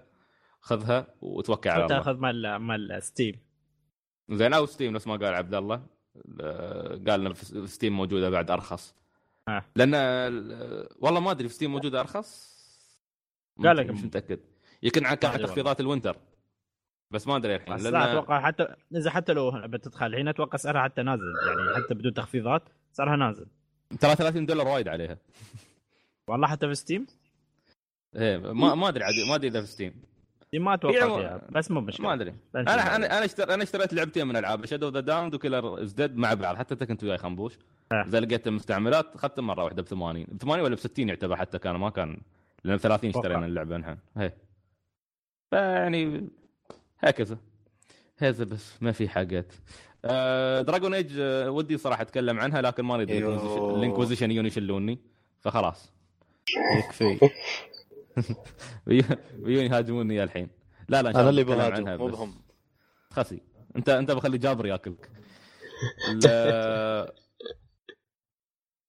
خذها 0.61 1.07
وتوكل 1.20 1.70
على 1.70 1.85
الله. 1.85 1.96
تاخذ 1.96 2.16
مال 2.16 2.57
مال 2.57 3.03
Steam. 3.03 3.40
زين 4.31 4.53
أو 4.53 4.66
Steam 4.66 4.92
نفس 4.92 5.07
ما 5.07 5.16
قال 5.16 5.35
عبد 5.35 5.55
الله 5.55 5.87
قال 7.09 7.35
في 7.35 7.66
Steam 7.66 7.96
موجودة 7.96 8.31
بعد 8.31 8.51
أرخص. 8.51 8.94
آه. 9.49 9.62
لأن 9.77 9.94
والله 10.96 11.20
ما 11.20 11.31
أدري 11.31 11.49
في 11.49 11.55
Steam 11.55 11.72
موجودة 11.73 12.01
أرخص. 12.01 12.61
قال 13.64 13.77
لك 13.77 13.90
مش 13.90 14.05
متأكد. 14.05 14.40
يمكن 14.83 15.03
ما 15.03 15.12
أدري 15.12 15.46
تخفيضات 15.46 15.81
ال 15.81 15.85
winter. 15.85 16.16
بس 17.11 17.27
ما 17.27 17.37
أدري 17.37 17.57
الحين 17.57 17.77
لأن 17.77 17.92
لا 17.92 18.12
أتوقع 18.12 18.40
حتى 18.40 18.75
إذا 18.96 19.11
حتى 19.11 19.33
لو 19.33 19.51
بتدخل 19.66 20.07
الحين 20.07 20.29
أتوقع 20.29 20.57
سعرها 20.57 20.83
حتى 20.83 21.03
نازل 21.03 21.23
يعني 21.46 21.85
حتى 21.85 21.94
بدون 21.94 22.14
تخفيضات 22.14 22.62
سعرها 22.92 23.16
نازل. 23.16 23.46
ترى 24.01 24.14
30 24.14 24.46
دولار 24.46 24.68
وايد 24.68 24.88
عليها. 24.88 25.18
والله 26.29 26.49
حتى 26.49 26.66
في 26.66 26.75
Steam؟ 26.74 27.07
إيه 28.16 28.38
ما 28.38 28.75
ما 28.75 28.88
أدري 28.88 29.05
ما 29.29 29.35
أدري 29.35 29.49
إذا 29.49 29.61
في 29.61 29.66
Steam. 29.66 30.03
Steam 30.50 30.64
ما 30.64 30.74
أتوقع 30.74 31.04
عمو- 31.04 31.16
فيها 31.18 31.40
بس 31.50 31.70
مو 31.70 31.80
مشكلة. 31.80 32.06
ما 32.06 32.14
أدري. 32.14 32.34
أنا. 32.56 32.96
أنا 32.96 33.06
أنا 33.16 33.24
اشتريت 33.24 33.50
أنا 33.50 33.62
اشتريت 33.62 33.94
لعبتين 33.94 34.26
من 34.26 34.36
ألعاب 34.36 34.66
Shadows 34.66 34.88
of 34.88 35.00
the 35.00 35.12
Damned 35.12 35.35
و 35.35 35.41
Killer 35.41 35.83
Is 35.83 35.94
Dead 35.94 36.16
مع 36.16 36.34
بعض 36.34 36.56
حتى 36.56 36.74
أنت 36.74 36.84
كنت 36.84 37.04
وياي 37.04 37.18
خنبوش. 37.18 37.58
آه. 37.92 38.04
إذا 38.06 38.20
لقيت 38.20 38.46
المستعملات 38.46 39.14
اخذت 39.14 39.40
مرة 39.40 39.64
واحدة 39.64 39.82
ب 39.82 39.86
80 39.86 40.24
ب 40.28 40.36
80 40.42 40.64
ولا 40.64 40.74
ب 40.74 40.78
60 40.78 41.08
يعتبر 41.08 41.36
حتى 41.36 41.58
كان 41.58 41.76
ما 41.76 41.90
كان. 41.90 42.20
لأن 42.64 42.78
30 42.78 43.10
أتوقع. 43.10 43.26
اشترينا 43.26 43.46
اللعبة 43.46 43.76
نحن. 43.76 43.96
هي. 44.16 44.32
فيعني 45.50 46.28
هكذا. 46.98 47.38
هذا 48.18 48.44
بس 48.44 48.82
ما 48.82 48.92
في 48.92 49.08
حاجات. 49.08 49.52
آه 50.04 50.62
Dragon 50.62 50.94
Age 50.94 51.12
آه 51.18 51.50
ودي 51.50 51.76
صراحة 51.78 52.02
أتكلم 52.02 52.40
عنها 52.40 52.62
لكن 52.62 52.82
ما 52.84 52.94
اريد. 52.94 53.10
ال 53.11 53.20
Inquisition 53.20 54.31
يجون 54.30 54.46
يشلوني. 54.46 54.98
فخلاص. 55.40 55.92
يكفي. 56.78 57.18
بيجون 58.87 59.64
يهاجموني 59.64 60.14
يا 60.14 60.24
الحين. 60.24 60.48
لا 60.88 61.02
لا 61.02 61.11
أنا 61.11 61.28
اللي 61.28 61.44
بهاجم 61.44 61.98
مو. 61.98 62.06
بهم. 62.06 62.35
خسي. 63.11 63.40
أنت 63.76 63.88
أنت 63.88 64.11
بخلي 64.11 64.38
جابر 64.38 64.66
ياكلك. 64.66 65.11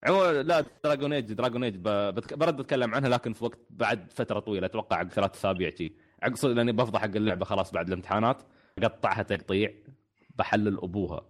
عموما 0.03 0.41
لا 0.43 0.65
Dragon 0.83 1.13
Age 1.13 1.33
Dragon 1.33 1.63
Age 1.63 1.75
برد 1.77 2.59
اتكلم 2.59 2.95
عنها 2.95 3.09
لكن 3.09 3.33
في 3.33 3.45
وقت 3.45 3.59
بعد 3.69 4.11
فترة 4.11 4.39
طويلة 4.39 4.65
أتوقع 4.65 4.97
عقب 4.97 5.09
ثلاث 5.09 5.35
أسابيع 5.35 5.69
شي. 5.69 5.93
عقب 6.23 6.35
صدق 6.35 6.53
لأني 6.53 6.71
بفضح 6.71 7.01
حق 7.01 7.15
اللعبة 7.15 7.45
خلاص 7.45 7.71
بعد 7.71 7.87
الامتحانات. 7.87 8.43
اقطعها 8.79 9.23
تقطيع 9.23 9.73
بحلل 10.35 10.77
أبوها. 10.77 11.25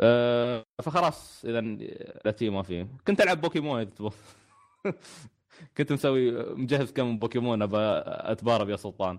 أه 0.00 0.64
فخلاص 0.82 1.44
اذا 1.44 1.60
لا 1.60 2.34
ما 2.50 2.62
في 2.62 2.86
كنت 3.06 3.20
ألعب 3.20 3.40
بوكيمون. 3.40 3.86
كنت 5.76 5.92
مسوي 5.92 6.54
مجهز 6.54 6.92
كم 6.92 7.18
بوكيمون 7.18 7.62
ابى 7.62 7.76
أتبارى 8.06 8.70
يا 8.70 8.76
سلطان. 8.76 9.18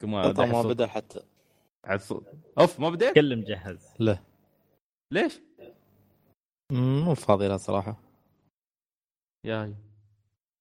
كما 0.00 0.32
ما 0.32 0.62
بدأ 0.62 0.86
حتى. 0.86 1.20
عد- 1.84 2.22
أوف 2.58 2.80
ما 2.80 2.90
بديت؟ 2.90 3.14
كل 3.14 3.36
مجهز 3.38 3.88
لا. 3.98 4.18
ليش؟ 5.12 5.40
مو 6.72 7.14
فاضي 7.14 7.48
لا 7.48 7.56
صراحة. 7.56 7.96
ياي. 9.46 9.74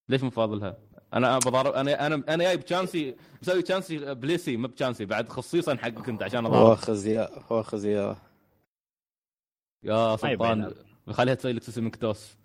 ليش 0.09 0.23
مو 0.23 0.29
فاضلها؟ 0.29 0.77
أنا 1.13 1.37
بضارب 1.39 1.73
أنا 1.73 2.07
أنا 2.07 2.15
أنا 2.15 2.43
جايب 2.43 2.65
Chansey 2.65 3.15
مسوي 3.41 3.61
Chansey 3.61 4.13
Blissey 4.15 4.57
ما 4.57 4.67
ب 4.67 4.72
Chansey 4.72 5.05
بعد 5.05 5.29
خصيصا 5.29 5.75
حقك 5.75 6.09
أنت 6.09 6.23
عشان 6.23 6.45
أضارب. 6.45 6.69
واخذ 6.69 7.07
يا 7.07 7.29
واخذ 7.51 7.85
يا 7.85 8.15
يا 9.83 10.15
سلطان. 10.15 10.73
خليها 11.11 11.35
تسوي 11.35 11.53
لك 11.53 11.63
Seismic 11.63 11.95
Toss 11.95 12.35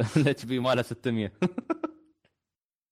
ال 0.16 0.44
HP 0.44 0.58
مالها 0.58 0.82
600 0.82 1.32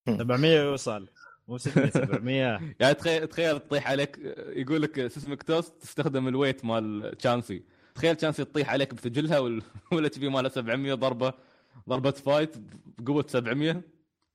700 0.08 0.62
يوصل. 0.62 1.08
مو 1.48 1.58
600 1.58 1.90
700 1.90 2.60
يعني 2.80 2.94
تخيل 2.94 3.26
تخيل 3.28 3.60
تطيح 3.60 3.90
عليك 3.90 4.18
يقول 4.56 4.82
لك 4.82 5.06
Seismic 5.06 5.42
Toss 5.42 5.72
تستخدم 5.78 6.28
ال 6.28 6.33
weight 6.33 6.64
مال 6.64 7.16
Chansey. 7.18 7.62
تخيل 7.94 8.16
Chansey 8.16 8.44
تطيح 8.44 8.70
عليك 8.70 8.94
بثقلها 8.94 9.38
وال 9.92 10.18
HP 10.18 10.28
مالها 10.28 10.50
700 10.50 10.94
ضربة 10.94 11.32
ضربة 11.88 12.10
فايت 12.10 12.56
بقوة 12.98 13.24
700 13.28 13.82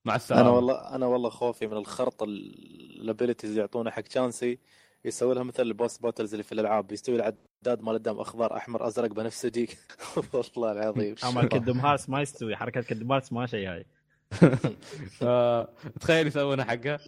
مع 0.05 0.15
السلامة. 0.15 0.41
أنا 0.41 0.49
والله 0.49 0.95
أنا 0.95 1.05
والله 1.05 1.29
خوفي 1.29 1.67
من 1.67 1.77
الخرط 1.77 2.23
ال 2.23 2.37
abilities 2.37 3.57
يعطونه 3.57 3.89
حق 3.89 4.03
Chansey 4.09 4.59
يسوي 5.07 5.35
لها 5.35 5.43
مثل 5.43 5.63
ال 5.63 5.70
boss 5.70 5.97
battles 5.97 6.33
اللي 6.33 6.43
في 6.43 6.51
الألعاب 6.51 6.91
يستوي 6.91 7.15
العداد 7.15 7.81
مال 7.81 7.95
الدم 7.95 8.19
أخضر 8.19 8.57
أحمر 8.57 8.87
أزرق 8.87 9.09
بنفسجي 9.11 9.69
والله 10.33 10.71
العظيم. 10.71 11.15
اما 11.23 11.45
Kingdom 11.45 11.79
Hearts 11.79 12.09
ما 12.09 12.21
يستوي 12.21 12.55
حركة 12.55 12.81
Kingdom 12.81 13.11
Hearts 13.11 13.33
ما 13.33 13.45
شيء 13.45 13.69
هاي. 13.69 13.85
آه، 15.21 15.69
تخيل 15.99 16.27
يسوونها 16.27 16.65
حقها. 16.65 16.99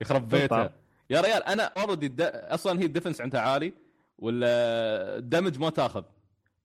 يخرب 0.00 0.28
بيتها. 0.28 0.74
يا 1.10 1.20
ريال 1.20 1.42
أنا 1.42 1.62
already 1.64 2.24
أصلا 2.24 2.80
هي 2.80 2.84
ال 2.84 2.88
defense 2.88 3.20
عندها 3.20 3.40
عالي 3.40 3.72
ولا 4.18 4.48
ال 5.18 5.24
damage 5.24 5.58
ما 5.58 5.70
تاخذ. 5.70 6.04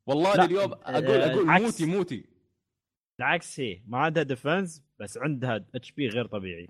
والله 0.08 0.36
لا، 0.36 0.46
اليوم 0.46 0.74
أقول 0.74 1.06
آه، 1.22 1.32
أقول 1.32 1.50
عكس. 1.50 1.64
موتي 1.64 1.86
موتي. 1.86 2.26
العكس 3.20 3.60
هي 3.60 3.82
ما 3.88 3.98
عندها 3.98 4.24
defense 4.24 4.82
بس 5.00 5.18
عندها 5.18 5.66
HP 5.76 6.08
غير 6.08 6.26
طبيعي. 6.28 6.70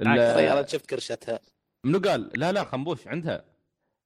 ال- 0.00 0.08
عكس. 0.08 0.36
ريال 0.36 0.56
أنا 0.56 0.66
شفت 0.66 0.86
كرشتها. 0.86 1.40
منو 1.84 1.98
قال؟ 1.98 2.30
لا 2.34 2.52
لا 2.52 2.64
خنبوش 2.64 3.08
عندها. 3.08 3.44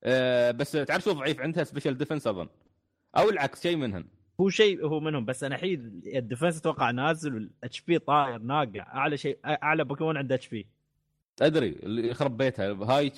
أه 0.04 0.50
بس 0.50 0.72
تعرف 0.72 1.04
شو 1.04 1.12
ضعيف 1.12 1.40
عندها؟ 1.40 1.64
special 1.64 1.98
defense 1.98 2.26
أظن. 2.26 2.48
أو 3.16 3.30
العكس 3.30 3.62
شيء 3.62 3.76
منهن 3.76 4.04
هو 4.40 4.48
شيء 4.48 4.86
هو 4.86 5.00
منهم 5.00 5.24
بس 5.24 5.44
أنا 5.44 5.56
حيد 5.56 6.06
ال 6.06 6.13
defense 6.13 6.58
أتوقع 6.58 6.90
نازل 6.90 7.34
وال 7.34 7.80
HP 7.80 7.98
طاير 7.98 8.38
ناقع. 8.38 8.80
أعلى 8.80 9.16
شيء 9.16 9.38
أعلى 9.44 9.84
بوكيمون 9.84 10.16
عنده 10.16 10.34
HP 10.34 10.66
أدري 11.42 11.68
اللي 11.68 12.08
يخرب 12.08 12.36
بيتها. 12.36 12.72
هاي 12.72 13.10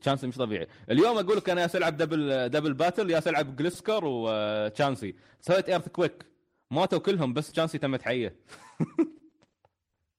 Chansey 0.00 0.26
مش 0.26 0.36
طبيعي. 0.36 0.66
اليوم 0.90 1.18
أقول 1.18 1.36
لك 1.36 1.50
أنا 1.50 1.60
يا 1.60 1.68
ألعب 1.74 1.96
double 1.96 2.48
double 2.48 2.74
battle 2.74 3.10
يا 3.10 3.22
ألعب 3.26 3.56
Gliscor 3.56 4.04
و 4.04 4.18
Chansey 4.18 5.14
سويت 5.40 5.68
earthquake 5.68 6.26
ماتوا 6.70 6.98
كلهم 6.98 7.32
بس 7.32 7.52
Chansey 7.52 7.78
تمت 7.78 8.02
حيه 8.02 8.36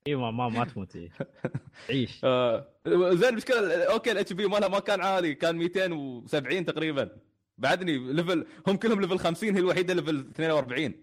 اي 0.08 0.16
ما 0.16 0.32
ما, 0.32 0.50
ما 0.50 0.66
تموت 0.66 0.96
إيه. 0.96 1.10
عيش. 1.90 2.22
آه، 2.24 2.68
زين 2.88 3.30
المشكلة 3.30 3.84
okay 3.94 4.12
ال 4.12 4.34
HP 4.34 4.48
مالها 4.48 4.68
ما 4.68 4.80
كان 4.80 5.02
عالي 5.02 5.36
كان 5.36 5.56
270 5.56 6.66
تقريبا. 6.66 7.18
بعدني 7.58 7.98
level 8.14 8.46
هم 8.68 8.78
كلهم 8.78 9.02
level 9.02 9.20
50 9.20 9.54
هي 9.56 9.60
الوحيدة 9.60 9.94
level 9.94 10.20
42 10.20 10.94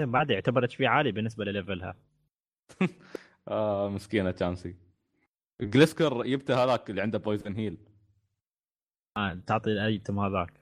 بعد 0.00 0.30
يعتبر 0.30 0.64
HP 0.64 0.86
عالي 0.86 1.12
بالنسبة 1.12 1.44
لل 1.44 1.56
level 1.56 1.84
ها. 1.84 1.96
آه 3.48 3.88
مسكينة 3.88 4.30
Chansey 4.30 4.76
Gliscor 5.60 6.22
جبته 6.22 6.64
هذاك 6.64 6.90
اللي 6.90 7.02
عنده 7.02 7.18
Poison 7.18 7.54
Heal 7.54 7.78
آه 9.16 9.34
تعطي 9.46 9.70
ال 9.70 9.80
item 9.80 10.18
هذاك. 10.18 10.52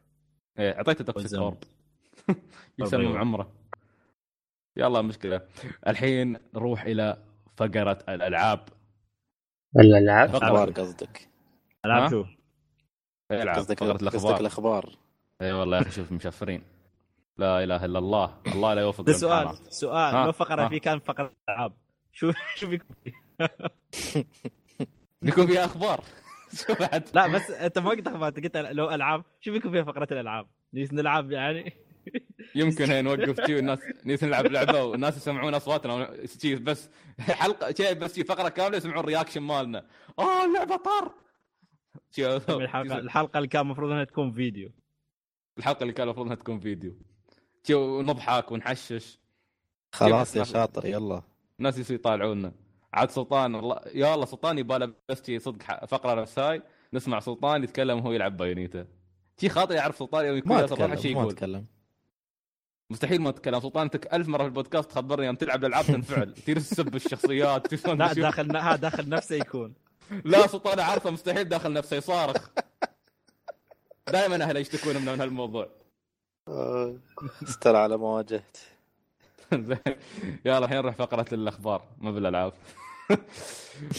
إيه 0.59 0.71
أعطيته 0.77 1.05
Toxic. 1.05 1.39
Orb 1.39 1.59
أيوة. 2.93 3.19
عمره. 3.19 3.60
يلا 4.81 5.03
مشكلة. 5.03 5.41
الحين 5.87 6.37
نروح 6.55 6.83
إلى 6.83 7.17
فقرة 7.57 7.99
الألعاب. 8.09 8.61
الألعاب؟ 9.77 10.35
أخبار 10.35 10.71
قصدك. 10.71 11.29
ألعاب؟ 11.85 12.11
شو؟ 12.11 12.25
العاب 13.31 13.57
قصدك 13.57 13.79
فقرة 13.79 13.93
قصدك 13.93 14.03
الأخبار. 14.03 14.41
الأخبار. 14.41 14.91
إي 15.43 15.53
والله 15.53 15.77
يا 15.77 15.83
أخي 15.83 15.91
شوف 15.91 16.13
مشفرين. 16.13 16.63
لا 17.39 17.65
إله 17.65 17.85
إلا 17.85 17.99
الله. 17.99 18.35
الله 18.47 18.75
لا 18.75 18.81
يوفق 18.81 19.11
سؤال. 19.11 19.57
سؤال. 19.69 20.27
لو 20.27 20.33
فقرة. 20.33 20.69
في 20.69 20.79
كان 20.79 20.99
فقرة 20.99 21.33
ألعاب. 21.49 21.73
شو 22.13 22.33
شو 22.59 22.69
بيكون 22.69 22.97
فيه؟ 23.05 23.13
بيكون 25.23 25.47
فيها 25.47 25.65
أخبار. 25.65 26.05
لا 27.15 27.27
بس 27.27 27.51
أنت 27.51 27.79
ما 27.79 27.91
قلت 27.91 28.07
أخبار 28.07 28.29
أنت 28.29 28.41
قلت 28.45 28.57
لو 28.57 28.91
ألعاب. 28.91 29.25
شو 29.41 29.53
بيكون 29.53 29.73
فيها 29.73 29.83
فقرة 29.83 30.09
الألعاب؟ 30.13 30.47
نلعب 30.75 31.33
يعني؟ 31.33 31.73
يمكن 32.55 32.91
هي 32.91 33.03
نوقف 33.03 33.47
شي 33.47 33.57
والناس 33.57 33.79
نيس 34.05 34.25
نلعب 34.25 34.47
لعبة 34.47 34.85
والناس 34.85 35.17
يسمعون 35.17 35.55
أصواتنا 35.55 36.17
بس 36.61 36.89
حلقه 37.21 37.75
شي 37.75 37.95
بس 37.95 38.15
شي 38.15 38.25
فقرة 38.25 38.49
كاملة 38.49 38.77
يسمعون 38.77 38.99
ال 38.99 39.04
reaction 39.04 39.41
مالنا. 39.43 39.87
آه 40.19 40.45
اللعبة 40.45 40.77
طار! 40.77 41.15
شي- 42.11 42.37
الحلقة 42.37 42.99
الحلقة 42.99 43.39
اللي 43.39 43.49
كان 43.49 43.63
المفروض 43.63 43.91
إنها 43.91 44.05
تكون 44.05 44.33
فيديو. 44.33 44.71
الحلقة 45.59 45.83
اللي 45.83 45.93
كان 45.93 46.05
المفروض 46.07 46.27
إنها 46.27 46.37
تكون 46.37 46.61
فيديو. 46.61 46.95
ونضحك 47.71 48.53
ونحشش. 48.53 49.19
خلاص 49.93 50.37
يا؟ 50.37 50.45
شاطر 50.45 50.87
يلا. 50.87 51.23
الناس 51.59 51.79
يصير 51.79 51.97
يطالعونا. 51.97 52.53
عاد 52.93 53.11
سلطان 53.11 53.55
والله 53.55 53.81
يا 53.95 54.15
الله 54.15 54.27
سلطان 54.27 54.59
يباله 54.59 54.93
بس 55.09 55.31
صدق 55.39 55.85
فقرة 55.85 56.21
نفس 56.21 56.39
هاي 56.39 56.63
نسمع 56.93 57.21
سلطان 57.21 57.65
يتكلم 57.65 57.99
وهو 57.99 58.13
يلعب 58.13 58.37
Bayonetta. 58.37 58.87
شي 59.41 59.49
خاطر 59.49 59.75
يعرف 59.75 59.97
سلطان 59.97 60.25
يوم 60.27 60.37
يكون 60.37 60.53
ما 60.53 60.67
شي 60.67 60.73
أتكلم 60.75 60.91
ما 60.91 61.21
يقول. 61.21 61.33
أتكلم. 61.33 61.67
مستحيل 62.91 63.21
ما 63.23 63.31
تتكلم. 63.31 63.61
سلطان 63.61 63.83
انت 63.83 64.15
ألف 64.15 64.29
مرة 64.29 64.43
في 64.43 64.49
البودكاست 64.49 64.91
تخبرني 64.91 65.27
يوم 65.27 65.35
تلعب 65.37 65.61
الالعاب 65.61 65.85
تنفعل. 65.85 66.35
تجلس 66.47 66.71
تسب 66.71 66.95
الشخصيات 66.95 67.87
لا 67.87 68.13
داخل 68.13 68.57
ها 68.57 68.77
داخل 68.77 69.09
نفسه 69.09 69.37
يكون. 69.37 69.75
لا 70.25 70.47
سلطان 70.47 70.81
عارفه 70.81 71.11
مستحيل 71.11 71.45
داخل 71.45 71.73
نفسه 71.73 71.97
يصارخ. 71.97 72.49
دائما 74.13 74.45
أهله 74.45 74.61
يشتكون 74.61 74.97
منه 74.97 75.13
من 75.13 75.21
هالموضوع. 75.21 75.69
آه، 76.49 76.97
استر 77.43 77.77
على 77.77 77.97
ما 77.97 78.07
واجهت 78.07 78.57
زين. 79.55 79.79
يلا 80.45 80.59
الحين 80.59 80.79
نروح 80.79 80.95
فقرة 80.95 81.27
الأخبار 81.35 81.83
ما 81.99 82.11
بالالعاب 82.11 82.53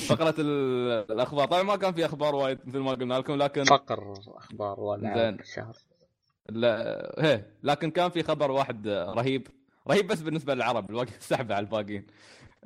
فقرة 0.08 0.36
ال- 0.40 1.12
الأخبار. 1.12 1.48
طبعا 1.48 1.64
ما 1.64 1.76
كان 1.76 1.94
في 1.94 2.06
أخبار 2.06 2.36
وايد 2.36 2.60
مثل 2.66 2.78
ما 2.80 2.92
قلنا 2.92 3.14
لكم 3.14 3.34
لكن 3.36 3.64
فقر 3.64 4.14
أخبار. 4.28 4.76
في 5.38 5.44
الشهر 5.44 5.78
لا 6.58 7.16
هي 7.20 7.46
لكن 7.64 7.92
كان 7.92 8.10
في 8.10 8.24
خبر 8.24 8.52
واحد 8.52 8.88
رهيب 8.88 9.48
رهيب 9.90 10.08
بس 10.08 10.22
بالنسبة 10.22 10.54
للعرب 10.56 10.90
الباقي 10.90 11.12
سحبه 11.30 11.56
على 11.56 11.64
الباقيين. 11.66 12.08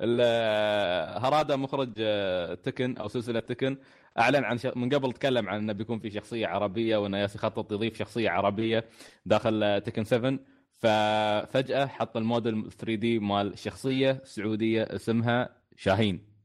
ال- 0.00 1.18
هرادا 1.24 1.56
مخرج 1.56 1.92
آه، 1.98 2.54
تكن 2.54 2.96
أو 2.96 3.08
سلسلة 3.08 3.40
تكن 3.40 3.78
أعلن 4.18 4.44
عن 4.44 4.58
ش... 4.58 4.66
من 4.66 4.94
قبل 4.94 5.12
تكلم 5.12 5.48
عن 5.48 5.58
إنه 5.58 5.72
بيكون 5.72 5.98
في 5.98 6.10
شخصية 6.10 6.46
عربية 6.46 6.96
وإنه 6.96 7.18
يخطط 7.18 7.72
يضيف 7.72 7.98
شخصية 7.98 8.30
عربية 8.30 8.84
داخل 9.26 9.62
آه، 9.62 9.78
تكن 9.78 10.04
7 10.04 10.38
ففجاه 10.78 11.86
حط 11.86 12.16
الموديل 12.16 12.70
3 12.72 12.94
دي 12.94 13.18
مال 13.18 13.58
شخصية 13.58 14.20
سعودية 14.24 14.82
اسمها 14.82 15.56
شاهين. 15.76 16.36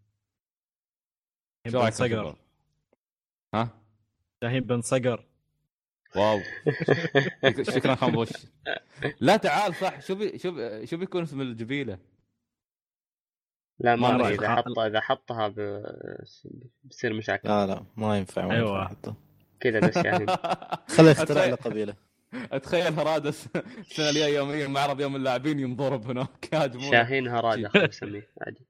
شو 1.68 1.72
بن 1.72 1.78
رأيك 1.80 1.94
صقر. 1.94 2.36
ها؟ 3.54 3.70
شاهين 4.44 4.60
بن 4.64 4.82
صقر. 4.82 5.26
واو. 6.16 6.40
شكرا 7.62 7.96
خنبوش 7.96 8.30
لا 9.20 9.38
تعال 9.38 9.76
صح. 9.76 10.02
شو 10.02 10.16
بي 10.16 10.40
شو 10.40 10.52
بي 10.52 10.86
شو 10.88 10.98
بيكون 10.98 11.22
اسم 11.24 11.42
الجبيلة؟ 11.42 11.98
لا 13.80 13.96
ما 13.96 14.16
أدري. 14.16 14.28
إذا 14.28 14.34
يخاف. 14.46 14.66
حط 14.66 14.80
إذا 14.80 15.02
حطها 15.02 15.48
ب... 15.48 15.84
بتصير 16.84 17.14
مشاكل. 17.14 17.50
لا 17.50 17.66
لا 17.68 17.84
ما 17.98 18.18
ينفع 18.18 18.46
ما 18.46 18.54
أيوة. 18.56 18.82
ينفع. 18.82 19.14
كذا 19.60 19.80
بس 19.80 19.96
يعني. 20.06 20.26
خليه 20.98 21.12
يخترع 21.12 21.42
أتخيل- 21.46 21.50
له 21.50 21.56
قبيله 21.56 21.96
اتخيل 22.34 23.00
هرادس 23.00 23.48
السنة 23.80 24.10
الجاية 24.10 24.36
يوميا 24.36 24.68
معرض 24.68 25.02
يوم 25.02 25.16
اللاعبين 25.16 25.60
ينضرب 25.60 26.10
هناك 26.10 26.54
يهاجمون. 26.54 26.92
شاهين 26.92 27.28
هرادة 27.28 27.70
خلينا 27.70 27.88
نسميه 27.94 28.30
عادي. 28.42 28.68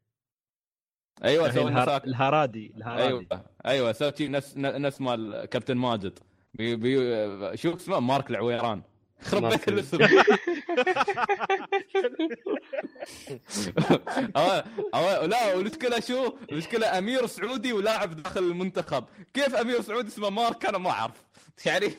أيوه 1.23 1.51
سوي 1.51 1.71
الهر- 1.71 2.03
الهرادي 2.03 2.73
الهرادي. 2.77 3.03
أيوه. 3.07 3.45
أيوه 3.65 3.91
سوي 3.91 4.13
نفس 4.21 4.57
نفس 4.57 5.01
مال 5.01 5.45
كابتن 5.45 5.77
ماجد. 5.77 6.19
بي 6.53 6.75
بي 6.75 7.57
شو 7.57 7.75
اسمه 7.75 7.99
مارك 7.99 8.29
العويران. 8.29 8.81
خرب 9.21 9.45
بيت 9.45 9.67
الاسم. 9.67 9.97
لا 15.27 15.53
والمشكلة 15.55 15.99
شو؟ 15.99 16.37
المشكلة 16.51 16.97
أمير 16.97 17.27
سعودي 17.27 17.73
ولاعب 17.73 18.15
داخل 18.23 18.43
المنتخب، 18.43 19.05
كيف 19.33 19.55
أمير 19.55 19.81
سعودي 19.81 20.07
اسمه 20.07 20.29
مارك؟ 20.29 20.65
أنا 20.65 20.77
ما 20.77 20.89
أعرف. 20.89 21.23
يعني 21.65 21.91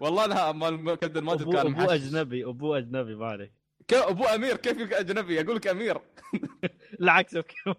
والله 0.00 0.24
أنا 0.24 0.52
مال 0.52 0.94
كابتن 0.94 1.24
ماجد 1.24 1.52
كان 1.52 1.66
ابوه. 1.66 1.94
أجنبي 1.94 2.44
ابوه 2.44 2.78
أجنبي 2.78 3.14
ما 3.14 3.26
عليك. 3.26 3.52
أبو 3.92 4.24
أمير 4.24 4.56
كيف 4.56 4.92
أجنبي؟ 4.92 5.40
أقول 5.40 5.56
لك 5.56 5.66
أمير. 5.66 5.98
العكس 7.00 7.36
أوكي 7.36 7.54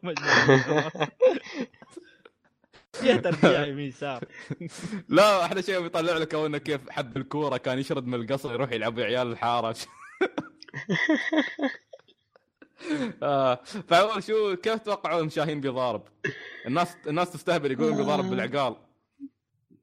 فيها 2.93 3.17
ترجيع 3.17 3.65
يمين 3.65 3.87
يسار 3.89 4.25
لا 5.09 5.45
أحلى 5.45 5.63
شيء 5.63 5.81
بيطلع 5.81 6.17
لك 6.17 6.35
انه 6.35 6.57
كيف 6.57 6.89
حب 6.89 7.17
الكورة 7.17 7.57
كان 7.57 7.79
يشرد 7.79 8.05
من 8.07 8.13
القصر 8.21 8.53
يروح 8.53 8.71
يلعب 8.71 8.97
ويا 8.97 9.05
عيال 9.05 9.27
الحاره 9.31 9.75
آه 13.23 13.55
فأول 13.89 14.23
شو 14.23 14.55
كيف 14.55 14.75
تتوقعون 14.75 15.29
شاهين 15.29 15.61
بيضارب؟ 15.61 16.03
الناس 16.67 16.97
الناس 17.07 17.31
تستهبل 17.33 17.71
يقولون 17.71 17.97
بيضارب 17.97 18.29
بالعقال. 18.29 18.75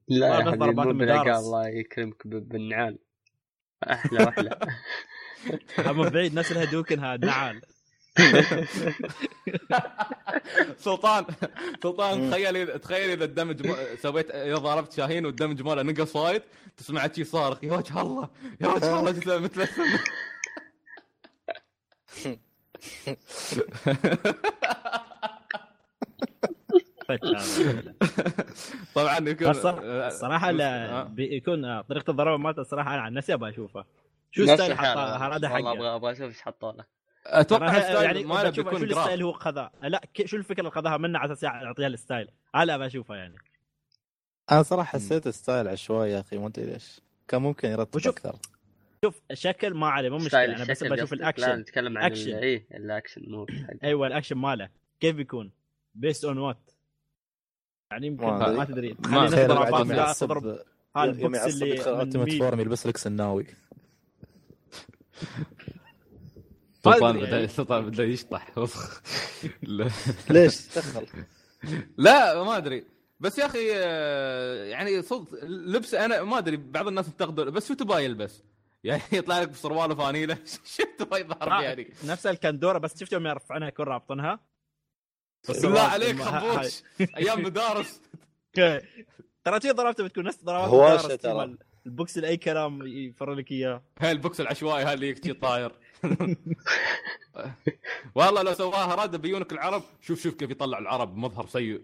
لا 0.09 0.35
يا 0.35 0.45
حبيبي 0.45 0.75
مو 0.81 0.93
بالعقال. 0.93 1.35
الله 1.35 1.67
يكرمك 1.69 2.27
ب- 2.27 2.49
بالنعال. 2.49 2.99
أحلى 3.83 4.19
واحلى 4.21 4.55
من 5.79 6.09
بعيد 6.13 6.33
نفس 6.33 6.51
الهدوكن 6.51 6.99
هذا 6.99 7.27
نعال. 7.27 7.61
سلطان 10.77 11.25
سلطان 11.83 12.31
تخيل 12.31 12.79
تخيل 12.79 13.09
إذا 13.09 13.25
الدمج 13.25 13.67
م... 13.67 13.75
سويت 14.01 14.31
إذا 14.31 14.55
ضربت 14.55 14.93
شاهين 14.93 15.25
والدمج 15.25 15.61
ماله 15.61 15.81
نقص 15.81 16.15
وايد 16.15 16.41
تسمع 16.77 17.07
شي 17.15 17.23
صارخ 17.23 17.63
يا 17.63 17.73
وجه 17.73 18.01
الله 18.01 18.29
يا 18.61 18.67
وجه 18.67 18.99
الله 18.99 19.39
مثل 19.39 19.67
طبعا 28.95 29.29
يكون 29.29 29.49
الصراحه 29.49 30.51
لا 30.51 30.91
آه. 30.91 31.03
بيكون 31.03 31.65
آه، 31.65 31.81
طريقة 31.81 32.11
الضرب 32.11 32.39
مالته 32.39 32.61
الصراحه 32.61 32.93
أنا 32.93 33.01
عن 33.01 33.13
نفسي 33.13 33.33
أبغى 33.33 33.49
أشوفها. 33.49 33.85
شو 34.31 34.45
style. 34.45 34.77
حطها؟ 34.77 35.17
هذا 35.17 35.33
والله 35.33 35.49
حقه 35.49 35.71
أبغى 35.71 35.95
أبغى 35.95 36.11
أشوف 36.11 36.21
إيش 36.21 36.41
حطوا 36.41 36.71
له. 36.71 37.00
أتوقع 37.25 37.77
ال 37.77 37.81
style 37.81 38.03
يعني 38.03 38.23
ماله 38.23 38.49
بشوف 38.49 38.55
شو 38.55 38.63
بيكون 38.71 38.83
ال 38.89 38.95
style 38.95 39.23
هو 39.23 39.31
خذاه 39.31 39.71
لا 39.83 40.01
ك- 40.13 40.25
شو 40.25 40.37
الفكرة 40.37 40.59
اللي 40.59 40.71
خذاها 40.71 40.97
منه 40.97 41.19
على 41.19 41.33
أساس 41.33 41.43
يعطيها 41.43 41.87
ال 41.87 41.93
style. 41.93 42.27
هلا 42.55 42.75
أبغى 42.75 42.87
اشوفها 42.87 43.17
يعني. 43.17 43.35
أنا 44.51 44.63
صراحة 44.63 44.91
حسيت 44.99 45.27
style 45.29 45.67
عشوائي 45.67 46.11
يا 46.11 46.19
أخي 46.19 46.37
ما 46.37 46.47
أدري 46.47 46.65
ليش. 46.65 47.01
كان 47.27 47.41
ممكن 47.41 47.69
يرتب 47.69 47.95
وشوف- 47.95 48.13
أكثر. 48.17 48.35
شوف 49.05 49.21
الشكل 49.31 49.73
ما 49.73 49.89
عليه 49.89 50.09
مو 50.09 50.17
مشكلة. 50.17 50.45
أنا 50.45 50.65
بس 50.65 50.83
بشوف 50.83 51.13
الأكشن. 51.13 51.59
نتكلم 51.59 51.97
عن 51.97 52.03
أكشن. 52.05 52.29
ال- 52.29 52.35
إيه 52.35 52.67
الأكشن 52.73 53.21
مو 53.27 53.45
أيوه 53.83 54.07
الأكشن 54.07 54.35
ماله. 54.37 54.69
كيف 54.99 55.15
بيكون؟ 55.15 55.51
بيست 55.95 56.25
اون 56.25 56.37
وات 56.37 56.71
يعني 57.91 58.07
يمكن 58.07 58.25
ما 58.25 58.51
ما. 58.51 58.65
تدري. 58.65 58.95
ما 58.99 59.09
ما 59.09 59.27
تضرب 60.13 60.59
هالبوكس 60.95 61.37
يعصب 61.37 61.63
اللي 61.63 62.01
التيمت. 62.03 62.33
فورم 62.33 62.59
يلبس 62.59 62.87
لك 62.87 62.97
سناوي. 62.97 63.43
ما 63.43 63.49
سلطان 66.85 67.19
بدا. 67.19 67.47
سلطان 67.47 67.85
بدأ 67.89 68.03
يشطح. 68.03 68.57
وسخ 68.57 69.01
لا. 69.61 69.89
ليش 70.29 70.77
دخل 70.77 71.07
لا 71.97 72.43
ما 72.43 72.57
أدري. 72.57 72.85
بس 73.19 73.37
يا 73.37 73.45
أخي 73.45 73.71
آه، 73.75 74.65
يعني 74.65 75.01
صدق 75.01 75.45
لبس 75.45 75.93
أنا 75.93 76.23
ما 76.23 76.37
أدري 76.37 76.57
بعض 76.57 76.87
الناس 76.87 77.07
ينتقدوا 77.07 77.45
بس 77.45 77.67
شو 77.67 77.73
تبغى 77.73 78.05
يلبس؟ 78.05 78.43
يعني 78.83 79.01
يطلع 79.11 79.41
لك 79.41 79.49
بسروال 79.49 79.91
وفانيلة. 79.91 80.37
شو 80.77 80.83
تبغى 80.99 81.21
يظهر 81.21 81.61
يعني؟ 81.61 81.93
نفس 82.05 82.25
الكندورة 82.27 82.77
بس 82.77 82.99
شفت 82.99 83.13
يوم 83.13 83.27
يرفعونها 83.27 83.67
يكون 83.67 83.85
رابطينها 83.85 84.39
بالله 85.49 85.81
عليك 85.81 86.21
خبوش. 86.21 86.81
أيام 87.17 87.43
مدارس. 87.43 88.01
ترى 89.43 89.61
شي 89.61 89.71
ضربته 89.71 90.03
بتكون 90.03 90.23
نفس 90.23 90.43
ضربات 90.43 90.67
المدارس، 90.73 91.21
ترى. 91.21 91.55
البوكس 91.85 92.17
لأي 92.17 92.37
كلام 92.37 92.87
يفر 92.87 93.33
لك 93.33 93.51
إياه. 93.51 93.83
هاي 93.99 94.11
البوكس 94.11 94.41
العشوائي 94.41 94.85
هاي 94.85 94.93
اللي 94.93 95.09
يكتشي 95.09 95.33
طاير 95.33 95.71
والله 98.15 98.41
لو 98.41 98.53
سواها 98.53 98.95
راد 98.95 99.15
بيونك 99.15 99.51
العرب 99.51 99.83
شوف 100.01 100.23
شوف 100.23 100.35
كيف 100.35 100.51
يطلع 100.51 100.79
العرب 100.79 101.17
مظهر 101.17 101.47
سيء. 101.47 101.81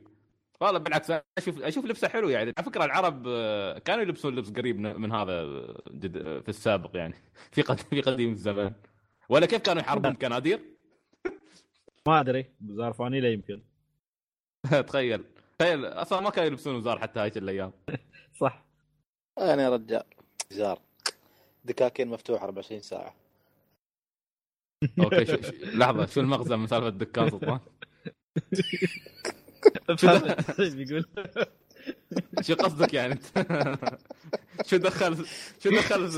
والله 0.62 0.80
بالعكس 0.80 1.12
أشوف 1.38 1.62
أشوف 1.62 1.86
لبسه 1.86 2.08
حلو 2.08 2.30
يعني. 2.30 2.54
على 2.58 2.66
فكرة 2.66 2.86
العرب 2.86 3.24
آه، 3.28 3.80
كانوا 3.80 4.04
يلبسون 4.04 4.36
لبس 4.36 4.50
قريب 4.50 4.80
من 4.80 5.12
هذا 5.12 5.32
آه، 5.32 5.82
آه، 6.16 6.40
في 6.40 6.50
السابق 6.50 6.98
يعني. 6.98 7.16
في 7.54 7.62
قد 7.62 7.80
في 7.80 8.02
قديم 8.02 8.32
الزمان. 8.32 8.74
ولا 9.30 9.46
كيف 9.46 9.62
كانوا 9.62 9.82
يحاربون؟ 9.82 10.12
بكنادير 10.14 10.60
ما 12.08 12.20
أدري. 12.20 12.46
بزار 12.60 12.94
فانيلا 12.94 13.30
يمكن. 13.30 13.62
تخيل. 14.88 15.24
تخيل 15.60 15.86
أصلا 15.86 16.22
ما 16.22 16.30
كانوا 16.30 16.50
يلبسون 16.50 16.76
وزار 16.76 17.00
حتى 17.00 17.20
هاي 17.20 17.32
الأيام. 17.36 17.72
صح. 18.42 18.66
يعني 19.38 19.62
يا 19.62 19.70
رجال 19.70 20.04
جار 20.52 20.80
دكاكين 21.66 22.08
مفتوحه 22.08 22.46
24 22.46 22.82
ساعة. 22.82 23.27
أوكي 24.84 25.26
شو 25.26 25.36
شو 25.42 25.52
لحظة 25.74 26.06
شو 26.06 26.22
المغزى 26.22 26.56
من 26.56 26.68
سالفة 26.68 26.88
الدكان 26.88 27.30
سلطان؟ 27.30 27.60
بيقول 30.76 31.06
شو 32.42 32.56
قصدك 32.56 32.94
يعني؟ 32.94 33.14
انت؟ 33.14 33.26
شو 34.70 34.78
دخل 34.78 35.26
شو 35.64 35.70
دخل؟ 35.70 36.10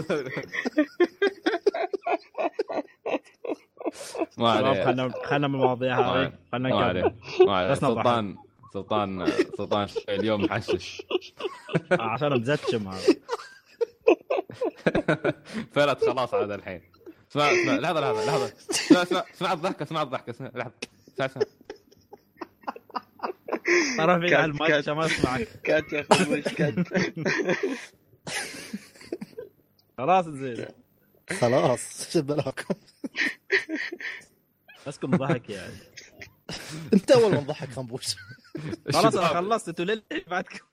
ما 4.38 4.52
عليه. 4.52 4.84
خلنا 4.84 5.12
خلنا 5.26 5.48
من 5.48 5.56
المواضيع 5.56 6.00
هذه. 6.00 6.34
خلنا 6.52 6.70
ما 6.70 6.86
عليه. 6.86 7.16
ما 7.48 7.56
عليه. 7.56 7.74
سلطان 7.74 8.36
سلطان 8.74 9.26
سلطان 9.58 9.88
اليوم 10.10 10.42
محشش 10.42 11.02
عشان 11.92 12.40
مزتشم 12.40 12.88
هذا. 12.88 13.14
فلت 15.74 16.04
خلاص 16.06 16.34
عاد 16.34 16.52
الحين. 16.52 16.82
اسمع 17.32 17.52
اسمع 17.52 17.74
لحظة 17.76 18.00
لحظة 18.00 18.26
لحظة. 18.26 18.54
اسمع 18.72 19.02
اسمع 19.04 19.24
اسمع 19.36 19.54
الضحكة 19.54 19.84
اسمع 19.84 20.02
الضحكة 20.02 20.30
اسمع 20.32 20.52
لحظة. 20.56 20.72
اسمع 21.14 21.26
اسمع. 21.26 21.44
cut- 24.30 24.34
على 24.34 24.46
المايك. 24.46 24.72
عشان 24.74 24.94
ما 24.94 25.06
اسمعك 25.06 25.48
cut 25.64 25.94
يا 25.94 26.06
خبوش 26.12 26.44
cut؟ 26.44 26.74
خلاص 29.98 30.26
زين. 30.26 30.66
خلاص 31.42 32.12
شو 32.14 32.22
بلاكم؟ 32.22 32.74
اسكت 34.88 35.06
ضحك 35.06 35.50
يعني. 35.50 35.74
انت 36.94 37.12
اول 37.12 37.32
من 37.32 37.40
ضحك 37.40 37.70
خنبوش. 37.70 38.16
خلاص 38.94 39.16
أنا. 39.16 39.28
خلصت 39.28 39.68
أنتوا 39.70 39.86
للحين 39.86 40.22
بعدكم. 40.28 40.66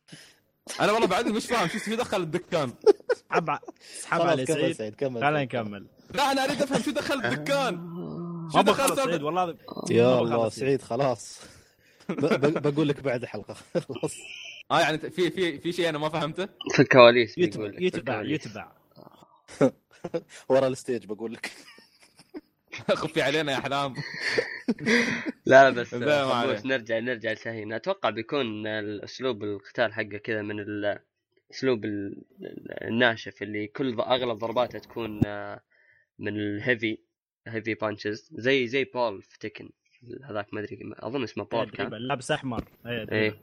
أنا 0.80 0.92
والله 0.92 1.06
بعدني 1.06 1.32
مش 1.32 1.46
فاهم 1.46 1.68
شو 1.68 1.78
شو 1.78 1.94
دخل 1.94 2.22
الدكان؟ 2.22 2.72
اسحب 3.12 3.50
اسحب 4.00 4.20
على 4.22 4.44
كمل 4.46 4.56
سعيد. 4.60 4.76
سعيد 4.76 4.94
كمل 4.94 5.20
خلينا. 5.20 5.42
نكمل. 5.44 5.86
لا 6.14 6.32
أنا 6.32 6.44
أريد 6.44 6.62
أفهم 6.62 6.82
شو 6.82 6.90
دخل 6.90 7.14
الدكان. 7.24 7.76
شو 8.52 8.56
ما 8.56 8.62
دخل 8.62 8.96
سعيد 8.96 9.22
والله 9.22 9.56
يا 9.90 10.18
الله. 10.20 10.48
سعيد. 10.48 10.82
خلاص. 10.82 11.40
بقول 12.08 12.88
لك 12.88 13.00
بعد 13.00 13.22
الحلقة 13.22 13.54
خلاص. 13.74 14.14
آه 14.70 14.80
يعني 14.80 14.98
في 14.98 15.30
في 15.30 15.58
في 15.58 15.72
شيء 15.72 15.88
أنا 15.88 15.98
ما 15.98 16.08
فهمته؟ 16.08 16.48
في 16.74 16.82
الكواليس 16.82 17.38
يتبع 17.38 17.70
يتبع. 17.78 18.22
يتبع. 18.22 18.72
ورا 20.48 20.68
الستيج 20.68 21.06
بقول 21.06 21.32
لك. 21.32 21.50
خفي 22.94 23.22
علينا 23.22 23.52
يا 23.52 23.58
احلام 23.58 23.94
لا 25.46 25.70
بس 25.70 25.94
نرجع 26.66 26.98
نرجع 26.98 27.32
لشاهين 27.32 27.72
أتوقع 27.72 28.10
بيكون 28.10 28.66
الأسلوب 28.66 29.44
القتال 29.44 29.92
حقه 29.94 30.16
كذا 30.24 30.42
من 30.42 30.60
الأسلوب 30.60 31.84
ال- 31.84 32.22
ال- 32.42 32.84
الناشف 32.88 33.42
اللي 33.42 33.66
كل 33.66 34.00
أغلب 34.00 34.38
ضرباته 34.38 34.78
تكون 34.78 35.20
آه، 35.26 35.60
من 36.18 36.36
الهيفي 36.36 36.98
هيفي 37.46 37.74
بانشز 37.74 38.28
زي 38.32 38.66
زي 38.66 38.84
بول 38.84 39.22
في 39.22 39.38
تكن 39.38 39.70
هذاك 40.24 40.54
ما 40.54 40.60
أدري 40.60 40.78
أظن 40.94 41.22
اسمه 41.22 41.44
بول 41.44 41.70
تقريبا 41.70 41.90
كان. 41.90 42.06
لابس 42.06 42.30
أحمر. 42.30 42.64
إيه، 42.86 43.12
إيه 43.12 43.38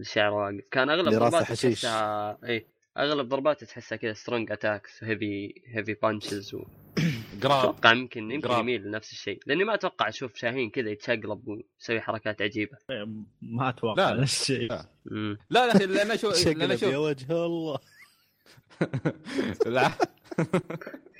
الشعر 0.00 0.32
واقف. 0.34 0.60
كان 0.70 0.90
أغلب 0.90 1.08
ضرباته. 1.08 1.54
تحسها 1.54 2.38
إيه 2.44 2.66
أغلب 2.98 3.28
ضرباته 3.28 3.66
تحسها 3.66 3.96
كذا 3.96 4.12
سترونج 4.12 4.52
اتاكس 4.52 5.04
هيفي 5.04 5.54
هيفي 5.66 5.94
بانشز 5.94 6.56
قراب 7.42 7.58
أتوقع 7.58 7.92
يمكن 7.92 8.30
يمكن. 8.30 8.50
يميل 8.50 8.82
لنفس 8.82 9.12
الشيء. 9.12 9.40
لأني 9.46 9.64
ما 9.64 9.74
أتوقع 9.74 10.08
أشوف 10.08 10.36
شاهين 10.36 10.70
كذا 10.70 10.90
يتشقلب 10.90 11.48
ويسوي 11.48 12.00
حركات 12.00 12.42
عجيبة. 12.42 12.76
ما 13.42 13.68
أتوقع 13.68 14.10
لا، 14.10 14.22
الشيء. 14.22 14.72
لا. 14.72 14.86
لا 15.50 15.66
يا 15.66 15.76
أخي 15.76 15.86
لأن 15.86 16.18
شو 16.18 16.30
لأن 16.52 16.76
في 16.76 16.96
وجه 16.96 17.46
الله. 17.46 17.78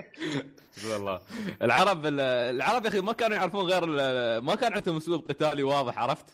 والله 0.90 1.20
العرب 1.62 2.06
العرب 2.06 2.84
يا 2.84 2.88
أخي 2.88 3.00
ما 3.00 3.12
كانوا 3.12 3.36
يعرفون 3.36 3.64
غير 3.64 3.84
ال- 3.88 4.44
ما 4.44 4.54
كان 4.54 4.72
عندهم 4.72 4.96
أسلوب 4.96 5.28
قتالي 5.28 5.62
واضح 5.62 5.98
عرفت؟ 5.98 6.26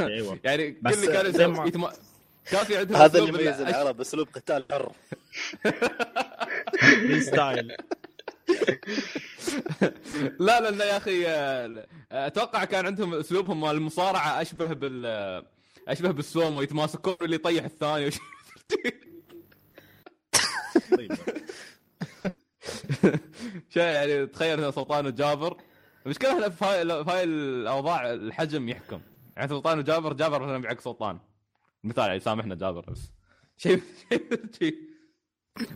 أيوه. 0.00 0.38
يعني 0.44 0.72
كل 0.72 0.92
اللي 0.92 1.06
كانوا 1.32 1.56
ما- 1.62 1.66
يتم... 1.66 1.86
كان 2.50 2.64
في 2.64 2.76
عندهم 2.76 3.00
هذا 3.02 3.18
اللي 3.18 3.28
يميز 3.28 3.60
ال- 3.60 3.68
العرب 3.68 4.00
أسلوب 4.00 4.28
قتال 4.34 4.64
حر. 4.70 4.92
ستايل 7.20 7.76
لا 10.40 10.60
لأن 10.60 10.80
يا 10.80 10.96
أخي 10.96 11.24
أتوقع 12.12 12.64
كان 12.64 12.86
عندهم 12.86 13.14
أسلوبهم 13.14 13.60
مال 13.60 13.70
المصارعة 13.70 14.42
أشبه 14.42 14.66
بال 14.66 15.06
أشبه 15.88 16.10
بالسومو 16.10 16.62
يتماسكون 16.62 17.16
اللي 17.22 17.36
يطيح 17.36 17.64
الثاني. 17.64 18.06
وش... 18.06 18.14
طيب. 20.96 21.12
شيء 23.74 23.82
يعني 23.82 24.26
تخيل 24.26 24.72
سلطان 24.72 25.06
وجابر 25.06 25.56
المشكلة 26.06 26.38
هنا 26.38 26.48
في 26.48 26.64
هاي 26.64 27.04
في 27.04 27.10
هاي 27.10 27.24
الأوضاع 27.24 28.12
الحجم 28.12 28.68
يحكم. 28.68 29.00
يعني 29.36 29.48
سلطان 29.48 29.78
وجابر 29.78 30.12
جابر 30.12 30.42
مثلا 30.42 30.58
بيعك 30.58 30.80
سلطان. 30.80 31.18
مثال 31.84 32.06
يعني 32.06 32.20
سامحنا 32.20 32.54
جابر 32.54 32.90
بس. 32.90 33.12
شيء 33.56 33.82
شيء. 34.58 34.76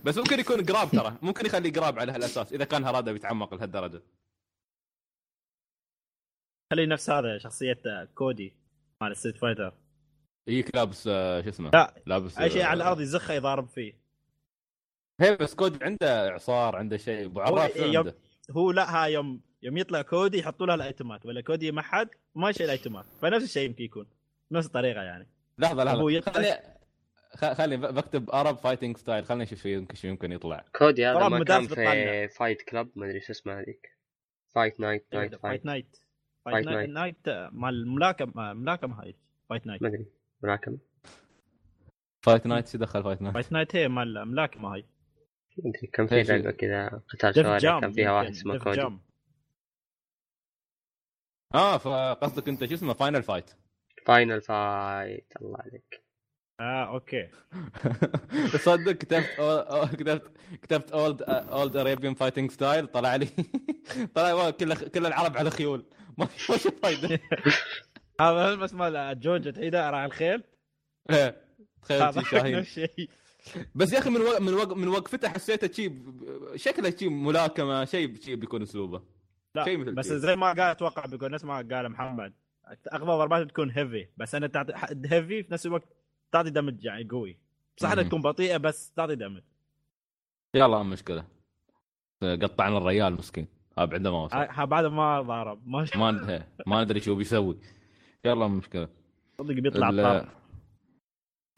بس 0.05 0.19
ممكن 0.19 0.41
يكون 0.41 0.65
قراب 0.65 0.91
ترى. 0.91 1.17
ممكن 1.23 1.47
يخليه 1.47 1.73
قراب 1.73 1.99
على 1.99 2.13
هالأساس 2.13 2.53
إذا 2.53 2.65
كان 2.65 2.85
هراده 2.85 3.13
بيتعمق 3.13 3.55
لهالدرجة. 3.55 4.03
خلي 6.73 6.87
نفس 6.87 7.11
هذا 7.11 7.39
شخصية 7.39 8.09
كودي 8.15 8.57
مال 9.01 9.17
ستريت 9.17 9.37
فايتر 9.37 9.75
يجيك 10.47 10.77
لابس 10.77 11.09
آه، 11.09 11.43
شو 11.43 11.49
اسمه؟ 11.49 11.71
لا 11.71 11.95
لابس 12.07 12.39
أي 12.39 12.51
شيء 12.51 12.63
آه، 12.63 12.67
على 12.67 12.83
الأرض 12.83 13.01
يزخه 13.01 13.35
يضارب 13.35 13.69
فيه. 13.69 14.06
هي 15.21 15.37
بس 15.37 15.55
كود 15.55 15.83
عنده 15.83 16.29
اعصار 16.31 16.77
عنده 16.77 16.97
شيء 16.97 17.27
أبو 17.27 17.41
عراف 17.41 17.73
شو 17.79 17.85
يوم- 17.85 17.97
عنده؟ 17.97 18.15
هو 18.51 18.71
لا 18.73 18.91
ها 18.97 19.07
يوم 19.07 19.41
يوم 19.63 19.77
يطلع 19.77 20.03
كودي 20.03 20.39
يحطوا 20.39 20.67
له 20.67 20.75
الأيتمات 20.75 21.27
ولا 21.27 21.41
كودي 21.41 21.73
ما 21.73 21.83
حد 21.83 22.09
ما 22.35 22.51
يشيل 22.51 22.67
الايتمات 22.67 23.05
فنفس 23.23 23.45
الشيء 23.45 23.69
يمكن 23.69 23.85
يكون 23.85 24.07
نفس 24.51 24.67
الطريقة 24.67 25.03
يعني. 25.03 25.29
لحظة 25.59 25.83
هو 25.83 25.87
لحظه 25.87 26.11
يطلع- 26.11 26.33
خليني 26.33 26.57
خ- 27.35 27.53
خليني 27.53 27.77
ب- 27.83 27.95
بكتب 27.95 28.31
ارب 28.31 28.57
فايتنج 28.57 28.97
ستايل 28.97 29.25
خليني 29.25 29.43
أشوف 29.45 29.59
شو 29.63 29.69
يمكن 29.69 29.95
شو 29.95 30.09
يمكن 30.09 30.33
يطلع. 30.33 30.65
كودي 30.79 31.07
هذا 31.07 31.29
ما 31.29 31.45
كان 31.45 31.67
في. 31.67 32.29
فايت 32.29 32.63
كلاب 32.63 32.89
ما 32.97 33.07
أدري 33.07 33.21
شو 33.21 33.33
اسمه 33.33 33.59
هذيك. 33.61 33.97
فايت 34.55 34.81
نايت 34.81 35.07
نايت 35.15 35.35
فايت 35.35 35.43
فايت 35.43 35.67
نايت 35.67 35.97
فايت. 36.45 36.67
نايت 36.67 36.89
نايت 36.89 37.51
مال 37.53 37.75
الملاكمه 37.75 38.53
ملاكمه 38.53 39.03
هاي. 39.03 39.15
فايت 39.51 39.67
نايت 39.67 39.83
ما 39.83 39.89
أدري. 39.89 40.07
ملاكمة 40.43 40.79
فايت 42.23 42.47
نايت 42.47 42.69
شو 42.69 42.79
دخل 42.79 43.03
فايت 43.03 43.23
نايت 43.23 43.35
فايت 43.35 43.53
نايت 43.53 43.77
هي 43.77 43.89
مال 43.89 44.19
الملاكمه 44.19 44.75
هاي. 44.75 44.85
ما 45.65 45.73
كان 45.93 46.07
في 46.07 46.23
لعبة 46.23 46.51
كذا 46.51 47.03
قتال 47.09 47.35
شوارع؟ 47.35 47.81
كان 47.81 47.93
فيها 47.93 48.13
واحد 48.13 48.31
اسمه 48.31 48.59
كودي. 48.59 48.99
آه 51.55 51.79
فقصدك 51.79 52.49
أنت 52.49 52.65
شو 52.65 52.75
اسمه؟ 52.75 52.93
فاينل 52.93 53.23
فايت 53.23 53.51
فاينل 54.07 54.41
فايت 54.41 55.33
الله 55.43 55.59
عليك. 55.59 56.05
آه 56.61 56.85
أوكي. 56.95 57.29
تصدق 58.53 58.93
كتبت 58.93 59.27
كتبت 59.93 60.31
كتبت 60.63 60.93
old 60.93 61.23
old 61.23 61.77
Arabian 61.77 62.15
fighting 62.15 62.51
style 62.51 62.87
طلع 62.87 63.17
لي. 63.17 63.29
طلع 64.15 64.51
كل 64.51 64.75
كل 64.75 65.07
العرب 65.07 65.37
على 65.37 65.51
خيول. 65.51 65.87
ما 66.19 66.27
في 66.27 66.71
فايدة. 66.71 67.21
هذا 68.21 68.53
المس 68.53 68.75
مال 68.75 69.21
جوجة 69.21 69.51
تعيده 69.51 69.91
راعي 69.91 70.07
الخيل؟ 70.07 70.43
إيه، 71.11 71.43
تخيل 71.83 72.27
شاهين. 72.27 72.59
نفس 72.59 72.79
الشيء 72.79 73.11
بس 73.75 73.93
يا 73.93 73.99
أخي 73.99 74.11
من 74.11 74.21
وق... 74.21 74.41
من 74.41 74.55
وق... 74.55 74.73
من 74.77 74.89
وقفته 74.89 75.29
حسيته 75.29 75.73
شي 75.73 75.89
ب- 75.89 76.57
شكله 76.57 76.91
شي 76.91 77.09
ملاكمة 77.09 77.85
شيء 77.85 78.15
شي 78.21 78.37
بيكون 78.37 78.63
أسلوبه. 78.63 79.03
لا 79.55 79.65
شيء 79.65 79.79
مثل 79.79 79.95
بس 79.95 80.09
شيء. 80.09 80.17
زي 80.17 80.37
ما 80.37 80.47
قال 80.47 80.61
أتوقع 80.61 81.07
بيكون 81.07 81.31
نفس 81.31 81.45
ما 81.45 81.57
قال 81.57 81.89
محمد. 81.89 82.33
اغلب 82.93 83.07
ضرباته 83.07 83.45
تكون 83.45 83.71
heavy 83.71 84.09
بس 84.17 84.35
أنا 84.35 84.47
تعطي 84.47 84.73
heavy 85.07 85.43
في 85.43 85.53
نفس 85.53 85.67
الوقت 85.67 85.89
تعطي 86.33 86.51
damage 86.51 86.85
يعني 86.85 87.09
قوي. 87.11 87.39
صح 87.77 87.91
إنها. 87.91 88.05
تكون 88.05 88.23
بطيئة 88.23 88.57
بس 88.57 88.93
تعطي 88.93 89.15
damage 89.15 89.43
يلا 90.55 90.83
مشكلة. 90.83 91.25
قطعنا 92.23 92.79
الريال 92.79 93.13
مسكين. 93.15 93.47
ها 93.79 93.85
بعد 93.85 94.07
ما 94.07 94.25
وصل. 94.25 94.37
ها 94.37 94.65
بعد 94.65 94.85
ما 94.85 95.21
ضارب 95.23 95.69
ما 95.69 95.87
ما 95.97 96.45
ما 96.67 96.85
ندري 96.85 97.01
شو 97.01 97.15
بيسوي. 97.15 97.59
يلا 98.25 98.49
مشكلة. 98.49 98.89
صدق 99.39 99.55
بيطلع 99.55 99.89
ال- 99.89 100.01
الطار 100.01 100.29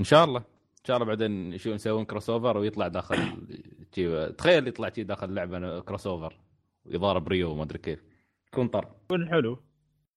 إن 0.00 0.04
شاء 0.04 0.24
الله. 0.24 0.44
ان 0.78 0.84
شاء 0.84 0.96
الله 0.96 1.06
بعدين 1.06 1.58
شو 1.58 1.74
نسوون 1.74 2.04
crossover 2.04 2.56
ويطلع 2.58 2.88
داخل 2.88 3.16
تخيل 4.38 4.68
يطلع 4.68 4.90
شي 4.90 5.02
داخل 5.02 5.34
لعبة 5.34 5.80
crossover 5.80 6.38
ويضارب 6.84 7.28
ريو 7.28 7.50
وما 7.50 7.62
أدري 7.62 7.78
كيف. 7.78 8.04
يكون 8.52 8.68
طر 8.68 8.88
يكون 9.04 9.28
حلو. 9.28 9.62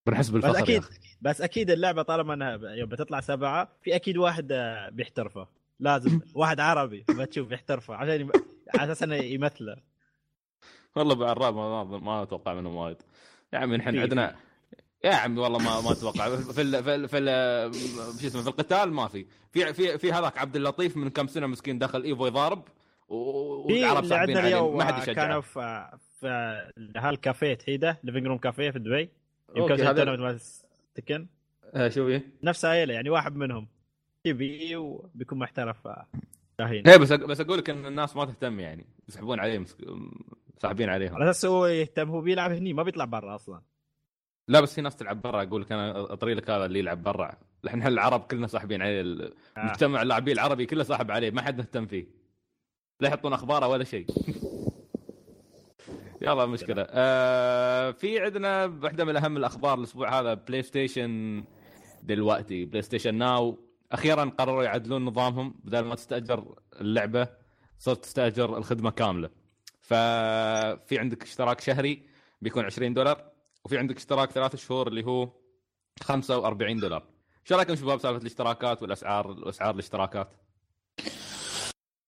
بنحس 0.08 0.30
بس 0.30 0.34
بالفخر 0.34 0.56
يا 0.56 0.64
أكيد 0.64 0.84
بس 1.22 1.42
أكيد 1.42 1.70
اللعبة 1.72 2.02
طالما 2.02 2.34
إنها 2.34 2.58
يوم 2.76 2.90
بتطلع 2.90 3.20
سبعة 3.22 3.70
في 3.82 3.96
أكيد 3.96 4.18
واحد 4.18 4.52
آه، 4.52 4.90
بيحترفه. 4.90 5.48
لازم. 5.80 6.20
واحد 6.36 6.60
عربي 6.60 7.06
بتشوف 7.10 7.52
يحترفه 7.52 7.96
عشان 7.96 8.22
يم... 8.22 8.32
على 8.80 8.92
أساس 8.92 9.04
إنه 9.04 9.16
يمثله. 9.16 9.76
والله 10.96 11.16
بعراب 11.16 11.56
ما, 11.56 11.84
ما, 11.84 12.24
أتوقع 12.24 12.54
منهم 12.54 12.76
وايد. 12.76 12.98
يا 13.54 13.60
عمي 13.60 13.78
نحن 13.78 14.00
عندنا 14.00 14.36
يا 15.04 15.14
عمي 15.16 15.40
والله 15.40 15.58
ما 15.60 15.82
ما 15.82 15.92
أتوقع. 15.92 16.30
في 16.36 16.62
ال 16.62 16.84
في 16.84 16.96
ال 16.96 17.08
في 17.10 17.18
ال 17.18 17.76
شو 18.22 18.28
اسمه 18.28 18.42
في 18.42 18.48
القتال 18.48 18.92
ما 18.94 19.08
في. 19.08 19.26
في 19.52 19.74
في 19.74 19.98
في 19.98 20.12
هذاك 20.12 20.38
عبد 20.38 20.56
اللطيف 20.56 20.98
من 20.98 21.10
كم 21.10 21.28
سنة 21.28 21.48
مسكين 21.48 21.80
دخل 21.80 22.04
إيفو 22.04 22.28
يضارب 22.28 22.64
والعرب 23.08 24.14
عندنا 24.14 24.40
عليه 24.40 24.76
ما 24.78 24.84
حد 24.86 24.94
آه، 24.94 24.98
يشجعه. 25.00 25.16
كانوا 25.16 25.42
في 25.42 25.90
في 26.20 26.28
هالكافيه 26.98 27.54
تحيده 27.54 28.00
ليفنج 28.04 28.28
روم 28.28 28.38
كافيه 28.38 28.70
في 28.70 28.80
دبي. 28.80 29.10
كان 29.68 29.82
هذا- 29.82 30.40
تكن. 30.96 31.28
آه، 31.74 31.90
شو 31.90 32.08
هي؟ 32.08 32.22
نفس 32.44 32.66
عائله 32.66 32.94
يعني 32.94 33.10
واحد 33.10 33.36
منهم. 33.36 33.68
يبي 34.26 34.76
وبيكون 34.76 35.40
محترف 35.40 35.88
آه، 35.88 36.06
شاهين 36.58 36.88
إيه 36.88 36.98
بس 36.98 37.12
بس 37.14 37.42
أقول 37.42 37.58
لك 37.58 37.70
إن 37.70 37.86
الناس 37.86 38.16
ما 38.16 38.26
تهتم 38.26 38.60
يعني. 38.60 38.86
يسحبون 39.10 39.40
عليه 39.40 39.60
مسك... 39.60 39.78
ساحبين 40.62 40.90
عليهم. 40.90 41.16
على 41.16 41.30
أساس 41.30 41.46
هو 41.46 41.66
يهتم 41.66 42.10
هو 42.10 42.22
بيلعب 42.22 42.52
هني 42.52 42.74
ما 42.74 42.84
بيطلع 42.84 43.06
برا 43.06 43.36
أصلا. 43.36 43.62
لا 44.48 44.62
بس 44.62 44.76
في 44.76 44.82
ناس 44.82 44.96
تلعب 44.96 45.22
برا. 45.22 45.44
أقول 45.44 45.62
لك 45.62 45.72
أنا 45.72 46.14
أطري 46.14 46.34
لك 46.34 46.50
هذا 46.50 46.66
اللي 46.66 46.80
يلعب 46.80 47.04
برا. 47.04 47.32
إحنا 47.68 47.88
العرب 47.88 48.22
كلنا 48.22 48.48
ساحبين 48.48 48.82
عليه. 48.82 49.02
ال- 49.02 49.34
آه. 49.58 50.02
اللاعبين 50.02 50.34
العربي 50.34 50.66
كله 50.66 50.84
ساحب 50.84 51.12
عليه. 51.12 51.32
ما 51.32 51.42
حد 51.42 51.58
مهتم 51.58 51.86
فيه. 51.86 52.06
لا 53.00 53.08
يحطون 53.08 53.34
أخباره 53.34 53.68
ولا 53.68 53.84
شيء. 53.84 54.06
يلا 56.22 56.46
مشكلة. 56.46 56.88
آه 56.90 57.92
في 57.92 58.20
عندنا 58.20 58.66
واحدة 58.66 59.06
من 59.06 59.16
أهم 59.16 59.38
الأخبار 59.38 59.78
الأسبوع 59.78 60.20
هذا. 60.20 60.34
بلاي 60.34 60.62
ستيشن 60.64 61.44
دلوقتي 62.04 62.66
PlayStation 62.66 63.16
Now 63.16 63.60
أخيرا 63.92 64.26
قرروا 64.26 64.64
يعدلون 64.64 65.06
نظامهم. 65.06 65.56
بدل 65.64 65.80
ما 65.86 65.96
تستأجر 65.96 66.60
اللعبة 66.82 67.28
صرت 67.80 68.04
تستأجر 68.04 68.58
الخدمة 68.58 68.92
كاملة. 68.92 69.30
ففي 69.82 71.00
عندك 71.00 71.24
اشتراك 71.24 71.62
شهري 71.62 72.04
بيكون 72.42 72.66
20 72.66 72.94
دولار. 72.94 73.31
وفي 73.66 73.78
عندك 73.78 73.96
اشتراك 73.96 74.32
ثلاث 74.32 74.56
شهور 74.56 74.88
اللي 74.88 75.06
هو 75.06 75.30
45 76.04 76.80
دولار. 76.80 77.08
شو 77.44 77.56
رايكم 77.56 77.76
شباب 77.76 78.00
سالفة 78.00 78.22
الاشتراكات 78.22 78.82
والأسعار 78.82 79.50
اسعار 79.50 79.74
الاشتراكات؟ 79.74 80.34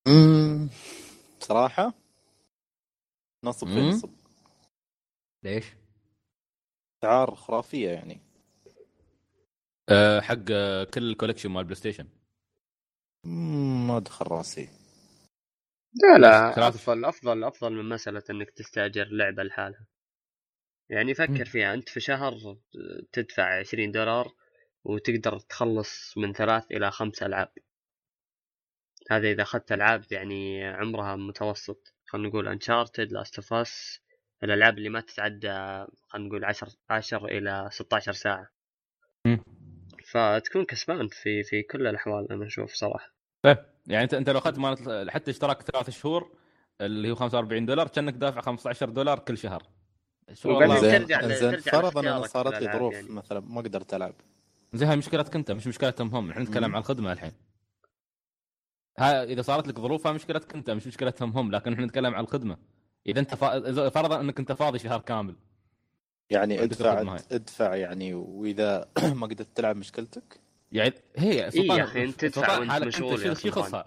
مم. 0.08 0.68
صراحة؟ 1.40 1.94
نصب 3.44 3.66
في. 3.66 3.88
نصب. 3.88 4.10
ليش؟ 5.44 5.64
أسعار 7.04 7.34
خرافية 7.34 7.88
يعني. 7.90 8.20
أه 9.88 10.20
حق 10.20 10.44
كل 10.94 11.10
ال 11.10 11.14
collection 11.14 11.50
مال 11.50 11.64
بلاي 11.64 11.74
ستيشن. 11.74 12.08
ما 13.86 13.98
دخل 13.98 14.26
راسي. 14.26 14.68
لا 15.94 16.18
لا. 16.18 16.68
أفضل 16.68 17.04
أفضل 17.04 17.44
أفضل 17.44 17.72
من 17.72 17.88
مسألة 17.88 18.22
إنك 18.30 18.50
تستأجر 18.50 19.04
لعبة 19.04 19.42
لحالها. 19.42 19.86
يعني. 20.90 21.14
فكر 21.14 21.44
فيها. 21.44 21.74
أنت 21.74 21.88
في 21.88 22.00
شهر 22.00 22.56
تدفع 23.12 23.58
20 23.58 23.92
دولار 23.92 24.32
وتقدر 24.84 25.38
تخلص 25.38 26.18
من 26.18 26.32
ثلاث 26.32 26.64
إلى 26.70 26.90
خمس 26.90 27.22
ألعاب. 27.22 27.52
هذا 29.10 29.30
إذا 29.30 29.42
أخذت 29.42 29.72
ألعاب 29.72 30.04
يعني 30.10 30.64
عمرها 30.64 31.16
متوسط 31.16 31.94
خلينا 32.06 32.28
نقول 32.28 32.48
Uncharted 32.48 33.12
Last 33.12 33.36
of 33.36 33.52
Us 33.52 34.00
الألعاب 34.42 34.78
اللي 34.78 34.88
ما 34.88 35.00
تتعدى 35.00 35.48
خلينا 36.08 36.28
نقول 36.28 36.44
10 36.44 36.68
10 36.90 37.26
إلى 37.26 37.68
16 37.72 38.12
ساعة. 38.12 38.50
فتكون 40.06 40.64
كسبان 40.64 41.08
في 41.08 41.42
في 41.42 41.62
كل 41.62 41.86
الأحوال 41.86 42.32
أنا 42.32 42.46
أشوف 42.46 42.72
صراحة. 42.72 43.14
طيب 43.42 43.58
يعني 43.86 44.04
أنت 44.04 44.14
أنت 44.14 44.30
لو 44.30 44.38
أخذت 44.38 44.58
مالت 44.58 45.10
حتى 45.10 45.30
اشتراك 45.30 45.62
ثلاث 45.62 45.90
شهور 45.90 46.36
اللي 46.80 47.10
هو 47.10 47.14
45 47.14 47.66
دولار 47.66 47.88
كأنك 47.88 48.14
دافع 48.14 48.40
15 48.40 48.90
دولار 48.90 49.18
كل 49.18 49.38
شهر. 49.38 49.62
وبعدين 50.44 50.76
زين 50.80 51.06
ترجع 51.06 51.28
زين 51.28 51.56
فرضا 51.60 52.00
أنا 52.00 52.08
لاختيارك 52.08 52.30
صارت 52.30 52.62
لي 52.62 52.72
ظروف 52.72 52.94
يعني. 52.94 53.08
مثلا 53.08 53.40
ما 53.40 53.60
قدرت 53.60 53.94
العب 53.94 54.14
زي 54.72 54.86
هاي 54.86 54.96
مشكلتك 54.96 55.36
انت 55.36 55.52
مش 55.52 55.66
مشكلتهم 55.66 56.14
هم 56.14 56.30
إحنا 56.30 56.42
نتكلم. 56.42 56.74
عن 56.74 56.80
الخدمة 56.80 57.12
الحين 57.12 57.32
ها 58.98 59.24
إذا 59.24 59.42
صارت 59.42 59.68
لك 59.68 59.80
ظروف 59.80 60.06
هاي 60.06 60.14
مشكلتك 60.14 60.54
انت 60.54 60.70
مش 60.70 60.86
مشكلتهم 60.86 61.30
هم 61.38 61.50
لكن 61.50 61.72
إحنا 61.72 61.86
نتكلم 61.86 62.14
عن 62.14 62.24
الخدمة 62.24 62.56
إذا 63.06 63.20
أنت 63.20 63.34
فا... 63.34 63.56
إذا 63.68 63.88
فرضا 63.88 64.20
إنك 64.20 64.38
أنت 64.38 64.52
فاضي 64.52 64.78
شهر 64.78 65.00
كامل 65.00 65.36
يعني 66.30 66.62
ادفع 66.62 67.02
هاي. 67.02 67.18
ادفع 67.32 67.74
يعني 67.74 68.14
وإذا 68.14 68.88
ما 69.20 69.26
قدرت 69.26 69.48
تلعب 69.54 69.76
مشكلتك 69.76 70.40
يعني 70.72 70.94
هي 71.16 71.48
إيه 71.48 71.72
يا 71.72 71.84
أخي، 71.84 72.04
أنت 72.04 72.20
تدفع 72.20 72.46
سلطان 72.46 72.70
حالك 72.70 72.86
مشغول 72.86 73.12
أنت 73.14 73.24
يا 73.24 73.34
شو 73.34 73.40
سلطان. 73.40 73.62
يخصها؟ 73.62 73.84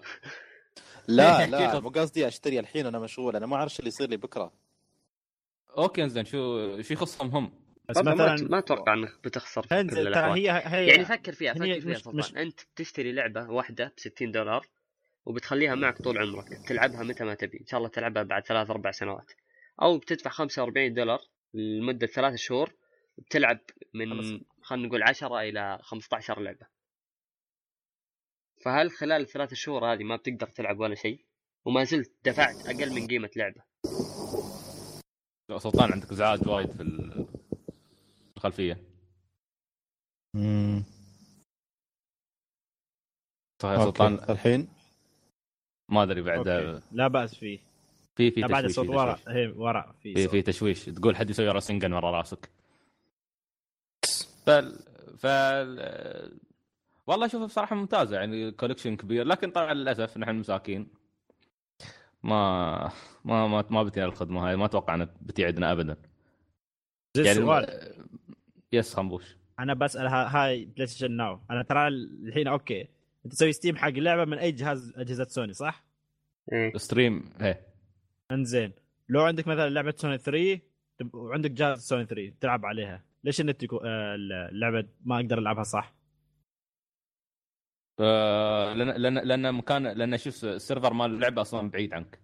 لا 1.08 1.46
لا 1.46 1.80
مو 1.80 1.88
قصدي 1.88 2.28
أشتري 2.28 2.60
الحين 2.60 2.86
أنا 2.86 2.98
مشغول 2.98 3.36
أنا 3.36 3.46
ما 3.46 3.56
أعرف 3.56 3.78
اللي 3.78 3.88
يصير 3.88 4.08
لي 4.08 4.16
بكرة 4.16 4.52
أوكي 5.78 6.08
زين 6.08 6.24
شو 6.24 6.80
شو 6.80 6.94
يخصهم 6.94 7.28
هم؟ 7.30 7.52
بس 7.88 7.96
مثلا 7.96 8.36
ما 8.50 8.58
أتوقع 8.58 8.94
إنك 8.94 9.20
بتخسر 9.24 9.62
في 9.62 9.68
كل 9.84 10.12
ترى 10.14 10.40
هي 10.40 10.50
هي 10.64 10.86
يعني 10.86 11.04
فكر 11.04 11.32
فيها 11.32 11.54
فكر 11.54 11.80
فيها 11.80 11.90
مش- 11.90 11.96
سلطان. 11.96 12.16
مش- 12.16 12.34
أنت 12.36 12.60
تشتري 12.76 13.12
لعبة 13.12 13.50
واحدة 13.50 13.84
ب 13.96 14.00
60 14.00 14.30
دولار 14.32 14.66
وبتخليها 15.26 15.74
معك 15.74 16.02
طول 16.02 16.18
عمرك 16.18 16.48
تلعبها 16.68 17.02
متى 17.02 17.24
ما 17.24 17.34
تبي. 17.34 17.58
إن 17.60 17.66
شاء 17.66 17.78
الله 17.78 17.88
تلعبها 17.90 18.22
بعد 18.22 18.46
ثلاث 18.46 18.70
أربع 18.70 18.90
سنوات. 18.90 19.32
أو 19.82 19.98
بتدفع 19.98 20.30
45 20.30 20.94
دولار 20.94 21.20
لمدة 21.54 22.06
ثلاث 22.06 22.34
شهور 22.34 22.72
بتلعب 23.18 23.58
من. 23.94 24.40
خلينا 24.62 24.86
نقول 24.88 25.02
10 25.02 25.40
إلى 25.40 25.78
15 25.82 26.40
لعبة. 26.40 26.66
فهل 28.64 28.90
خلال 28.90 29.22
الثلاث 29.22 29.54
شهور 29.54 29.92
هذه 29.92 30.04
ما 30.04 30.16
بتقدر 30.16 30.46
تلعب 30.46 30.80
ولا 30.80 30.94
شيء؟ 30.94 31.24
وما 31.64 31.84
زلت 31.84 32.12
دفعت 32.24 32.66
أقل 32.66 32.90
من 32.94 33.06
قيمة 33.06 33.30
لعبة. 33.36 33.62
سلطان 35.56 35.92
عندك 35.92 36.10
ازعاج 36.12 36.48
وايد 36.48 36.70
في 36.70 36.82
ال- 36.82 37.26
الخلفية. 38.36 38.78
امم 40.36 40.84
صحيح 43.62 43.82
سلطان. 43.84 44.14
الحين؟ 44.14 44.68
ما 45.88 46.02
أدري 46.02 46.22
بعد. 46.22 46.48
أوكي. 46.48 46.82
لا 46.92 47.08
بأس 47.08 47.34
فيه 47.34 47.58
في 48.16 48.30
في 48.30 48.40
لا 48.40 48.46
بعد 48.46 48.62
تشويش 48.68 48.78
الصوت 48.78 48.96
ورا. 48.96 49.12
تشويش. 49.14 49.28
هي 49.36 49.46
ورا. 49.46 49.94
في 50.02 50.28
في 50.28 50.42
تشويش. 50.42 50.84
تقول 50.84 51.16
حد 51.16 51.30
يسوي 51.30 51.48
راسنجن 51.48 51.92
ورا 51.92 52.10
رأسك. 52.10 52.50
فال 54.46 54.78
فال 55.18 56.38
والله 57.06 57.26
اشوفها 57.26 57.46
بصراحة 57.46 57.76
ممتازة 57.76 58.16
يعني 58.16 58.50
collection 58.50 58.96
كبير. 58.96 59.24
لكن 59.26 59.50
طبعا 59.50 59.74
للأسف 59.74 60.16
نحن 60.18 60.34
مساكين. 60.34 60.88
ما 62.22 62.92
ما 63.24 63.46
ما, 63.48 63.64
ما 63.70 63.82
بتينا 63.82 64.06
الخدمة 64.06 64.48
هاي 64.48 64.56
ما 64.56 64.64
أتوقع 64.64 64.94
انها 64.94 65.08
بتي 65.22 65.44
عندنا 65.46 65.72
ابدا. 65.72 65.96
زي 67.16 67.24
يعني 67.24 67.38
السؤال 67.38 67.94
يس 68.72 68.94
خنبوش. 68.94 69.36
أنا 69.58 69.74
بسأل 69.74 70.06
ها- 70.06 70.28
هاي 70.44 70.64
PlayStation 70.64 71.12
Now 71.12 71.40
أنا 71.50 71.62
ترى 71.62 71.88
الحين 71.88 72.48
أوكي. 72.48 72.88
أنت 73.24 73.32
تسوي 73.32 73.52
stream 73.52 73.76
حق 73.76 73.88
اللعبه 73.88 74.24
من 74.24 74.38
أي 74.38 74.52
جهاز 74.52 74.92
أجهزة 74.96 75.24
سوني 75.24 75.52
صح؟ 75.52 75.84
إيه. 76.52 76.72
stream 76.76 77.30
إيه. 77.40 77.66
إنزين. 78.30 78.72
لو 79.08 79.22
عندك 79.22 79.46
مثلا 79.48 79.68
لعبة 79.70 79.94
سوني 79.96 80.18
3 80.18 80.60
تب- 80.98 81.14
وعندك 81.14 81.50
جهاز 81.50 81.86
سوني 81.88 82.04
3 82.06 82.32
تلعب 82.40 82.66
عليها. 82.66 83.04
ليش 83.24 83.40
النت 83.40 83.62
يكون 83.62 83.78
آه، 83.84 84.14
اللعبه 84.50 84.88
ما 85.04 85.16
أقدر 85.16 85.38
ألعبها 85.38 85.62
صح؟ 85.62 85.94
آه، 88.00 88.72
لأن 88.74 88.88
لأن 89.02 89.18
لأن 89.18 89.54
مكان 89.54 89.86
لأن 89.86 90.18
شو 90.18 90.28
اسمه، 90.28 90.50
السيرفر 90.52 90.92
مال 90.92 91.10
اللعبه 91.10 91.42
أصلا 91.42 91.70
بعيد 91.70 91.94
عنك. 91.94 92.18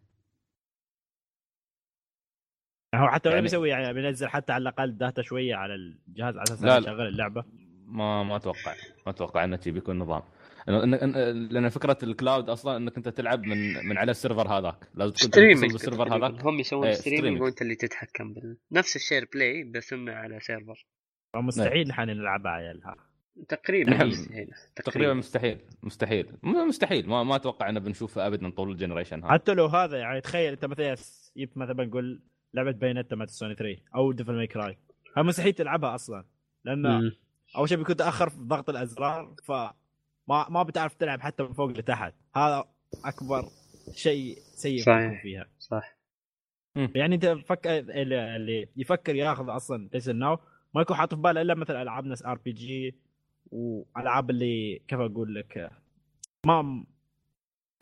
هو 2.95 3.09
حتى 3.09 3.29
يعني- 3.29 3.43
بيسوي؟ 3.43 3.68
يعني 3.68 3.93
بينزل 3.93 4.29
حتى 4.29 4.53
على 4.53 4.62
الأقل 4.62 4.97
data 4.99 5.22
شوية 5.22 5.55
على 5.55 5.75
الجهاز 5.75 6.35
على 6.37 6.43
أساس. 6.43 6.83
يشغل 6.83 7.07
اللعبة. 7.09 7.45
ما 7.87 8.22
ما 8.22 8.37
أتوقع. 8.37 8.75
ما 9.07 9.12
أتوقع 9.12 9.45
إنه 9.45 9.61
بيكون 9.66 9.99
نظام. 9.99 10.22
إنه- 10.22 10.85
إن- 10.85 11.01
إن- 11.01 11.53
لأن 11.53 11.68
فكرة 11.68 11.99
ال 12.03 12.11
cloud 12.11 12.51
أصلا 12.51 12.77
إنك 12.77 12.97
أنت 12.97 13.09
تلعب 13.09 13.43
من 13.43 13.87
من 13.87 13.99
على 13.99 14.11
السيرفر 14.11 14.49
هذاك. 14.49 14.89
لازم 14.95 15.12
تكون 15.12 15.31
streaming 15.31 15.72
بالسيرفر. 15.72 16.16
هذاك. 16.16 16.45
هم 16.47 16.61
يسوون 16.61 16.87
إيه، 16.87 16.95
streaming 16.95 17.18
streaming. 17.20 17.43
وانت 17.43 17.62
اللي 17.62 17.75
تتحكم 17.75 18.35
بال... 18.35 18.57
نفس 18.72 18.97
ال 18.97 19.02
share 19.02 19.29
play 19.35 19.64
بس 19.64 19.93
انه 19.93 20.12
على 20.12 20.41
سيرفر. 20.41 20.87
فمستحيل 21.35 21.89
نحن 21.89 22.01
نلعبها 22.03 22.53
عيل 22.53 22.86
ها 22.86 22.97
تقريبا 23.49 23.91
نعم. 23.91 24.09
مستحيل 24.09 24.51
تقريبا. 24.76 25.14
مستحيل 25.14 25.59
مستحيل. 25.82 26.26
مستحيل 26.43 27.09
ما 27.09 27.22
ما 27.22 27.37
أتوقع 27.37 27.68
إنه 27.68 27.80
بنشوفه 27.80 28.26
ابدا 28.26 28.51
طول 28.51 28.70
ال 28.70 28.75
generation 28.75 29.25
هذا. 29.24 29.32
حتى 29.32 29.55
لو 29.55 29.66
هذا 29.66 29.99
يعني 29.99 30.20
تخيل 30.20 30.53
أنت 30.53 30.64
مثلا 30.64 30.97
جبت 31.37 31.57
مثلا 31.57 31.72
بنقول 31.72 32.22
لعبة 32.55 32.70
باينتا 32.70 33.16
مال 33.16 33.30
سوني 33.30 33.55
3 33.55 33.80
أو 33.95 34.12
ديفل 34.12 34.32
ماي 34.32 34.47
كراي 34.47 34.78
مستحيل 35.16 35.53
تلعبها 35.53 35.95
أصلا 35.95 36.24
لأن 36.64 36.82
مم. 36.82 37.12
أول 37.57 37.68
شيء 37.68 37.78
بيكون 37.78 37.97
تأخر 37.97 38.28
في 38.28 38.37
ضغط 38.39 38.70
الأزرار 38.70 39.35
ف 39.45 39.53
ما 40.28 40.49
ما 40.49 40.62
بتعرف 40.62 40.95
تلعب 40.95 41.20
حتى 41.20 41.43
من 41.43 41.53
فوق 41.53 41.70
لتحت. 41.70 42.14
هذا 42.37 42.64
أكبر 43.05 43.49
شيء 43.95 44.39
سيء 44.39 44.82
صحيح. 44.82 45.22
فيها. 45.22 45.47
صح. 45.59 45.97
يعني 46.76 47.14
أنت 47.14 47.26
فكر 47.26 47.78
اللي 47.78 48.37
اللي 48.37 48.68
يفكر 48.76 49.14
ياخذ 49.14 49.57
أصلا 49.57 49.89
بلاي 49.89 50.14
ناو 50.14 50.39
ما 50.74 50.82
يكون 50.82 50.97
حاطط 50.97 51.14
في 51.14 51.20
باله 51.20 51.41
إلا 51.41 51.55
مثلا 51.55 51.82
ألعاب 51.82 52.05
نفس 52.05 52.25
RPG 52.25 52.95
وألعاب 53.55 54.31
اللي 54.31 54.83
كيف 54.89 55.01
أقول 55.01 55.35
لك 55.35 55.71
ما 56.47 56.85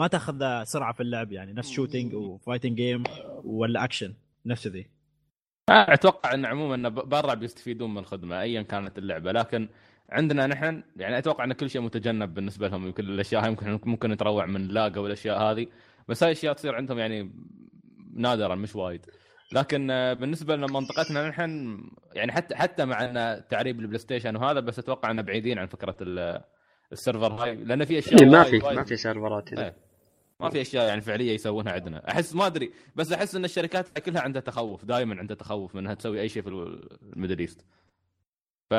ما 0.01 0.07
تأخذ 0.07 0.65
سرعة 0.65 0.93
في 0.93 1.03
اللعب 1.03 1.33
يعني 1.33 1.53
نفس 1.53 1.71
shooting 1.71 2.15
و 2.15 2.22
fighting 2.22 2.77
game 2.77 3.03
ولا 3.45 3.85
اكشن 3.85 4.15
نفس 4.47 4.67
ذي. 4.67 4.87
أتوقع 5.71 6.35
إن 6.35 6.45
عموما 6.45 6.75
إن 6.75 6.91
برا 6.91 7.35
بيستفيدون 7.35 7.91
من 7.91 7.99
الخدمة 7.99 8.41
ايا 8.41 8.63
كانت 8.63 8.99
اللعبة 8.99 9.33
لكن 9.33 9.69
عندنا 10.11 10.47
نحن 10.47 10.83
يعني 10.97 11.19
أتوقع 11.19 11.45
إن 11.45 11.53
كل 11.53 11.71
شيء 11.71 11.81
متجنن 11.81 12.35
بالنسبة 12.35 12.69
لهم 12.69 12.87
يمكن 12.87 13.05
الأشياء 13.05 13.45
هاي 13.45 13.51
ممكن 13.51 13.81
ممكن 13.85 14.11
نتروع 14.11 14.47
من 14.47 14.69
لاق 14.69 15.01
والأشياء 15.01 15.43
هذه 15.43 15.67
بس 16.09 16.23
هاي 16.23 16.33
اشياء 16.33 16.53
تصير 16.53 16.75
عندهم 16.75 16.99
يعني 16.99 17.33
نادرا 18.15 18.55
مش 18.55 18.77
وايد. 18.77 19.07
لكن 19.53 19.91
آه، 19.91 20.13
بالنسبة 20.13 20.57
لمنطقتنا 20.57 21.29
نحن 21.29 21.79
يعني 22.15 22.33
حتى 22.33 22.55
حتى 22.57 22.85
مع 22.85 23.05
ان 23.05 23.43
تعريب 23.49 23.81
البلاي 23.81 23.99
ستيشن 23.99 24.37
وهذا 24.37 24.61
بس 24.61 24.79
أتوقع 24.79 25.11
إنه 25.11 25.23
بعيدين 25.23 25.59
عن 25.59 25.67
فكرة 25.67 25.97
ال- 26.01 26.43
السيرفر 26.93 27.33
هاي 27.33 27.55
لأن 27.57 27.85
في 27.85 27.99
أشياء 27.99 28.23
إيه، 28.23 28.29
ما 28.29 28.43
في 28.43 28.59
ما 28.59 28.85
في 28.85 28.97
سيرفرات 28.97 29.53
هنا 29.53 29.65
إيه. 29.65 29.77
ما 30.41 30.51
في 30.51 30.61
أشياء 30.61 30.89
يعني 30.89 31.01
فعلية 31.01 31.33
يسوونها 31.35 31.73
عندنا. 31.73 32.11
أحس 32.11 32.35
ما 32.35 32.47
أدري 32.47 32.73
بس 32.97 33.13
أحس 33.13 33.35
إن 33.35 33.45
الشركات 33.45 33.99
كلها 33.99 34.21
عندها 34.23 34.43
تخوف 34.43 34.85
دائما 34.85 35.19
عندها 35.19 35.37
تخوف 35.37 35.75
من 35.75 35.81
إنها 35.81 35.95
تسوي 35.95 36.21
أي 36.21 36.29
شيء 36.29 36.43
في 36.43 36.49
ال 36.49 36.62
Middle 36.62 37.39
East. 37.39 37.61
ف 38.71 38.75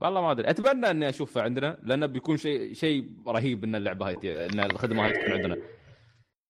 والله 0.00 0.20
ما 0.20 0.30
أدري. 0.30 0.50
أتمنى 0.50 0.90
إني 0.90 1.08
أشوفها 1.08 1.42
عندنا 1.42 1.78
لأنه 1.82 2.06
بيكون 2.06 2.36
شيء 2.36 2.72
شيء 2.72 3.10
رهيب 3.26 3.64
إن 3.64 3.74
اللعبة 3.74 4.08
هاي 4.08 4.46
إن 4.46 4.60
الخدمة 4.60 5.04
هاي 5.04 5.12
تكون 5.12 5.32
عندنا. 5.32 5.56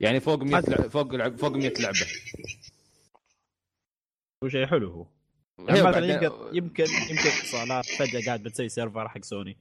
يعني 0.01 0.21
فوق 0.21 0.43
100 0.43 0.63
لعبة 0.69 0.89
فوق 0.89 1.29
فوق 1.37 1.57
100 1.57 1.73
لعبة. 1.81 2.07
هو 4.45 4.49
شيء 4.49 4.67
حلو 4.67 4.91
هو 4.91 5.07
هي 5.61 5.77
يعني 5.77 5.89
مثلا 5.89 6.07
يمكن 6.07 6.31
يمكن 6.53 6.85
يمكن 6.85 7.29
اتصالات 7.29 7.87
فجأة 7.87 8.27
قاعد 8.27 8.43
بتسوي 8.43 8.69
سيرفر 8.69 9.09
حق 9.09 9.25
سوني. 9.25 9.59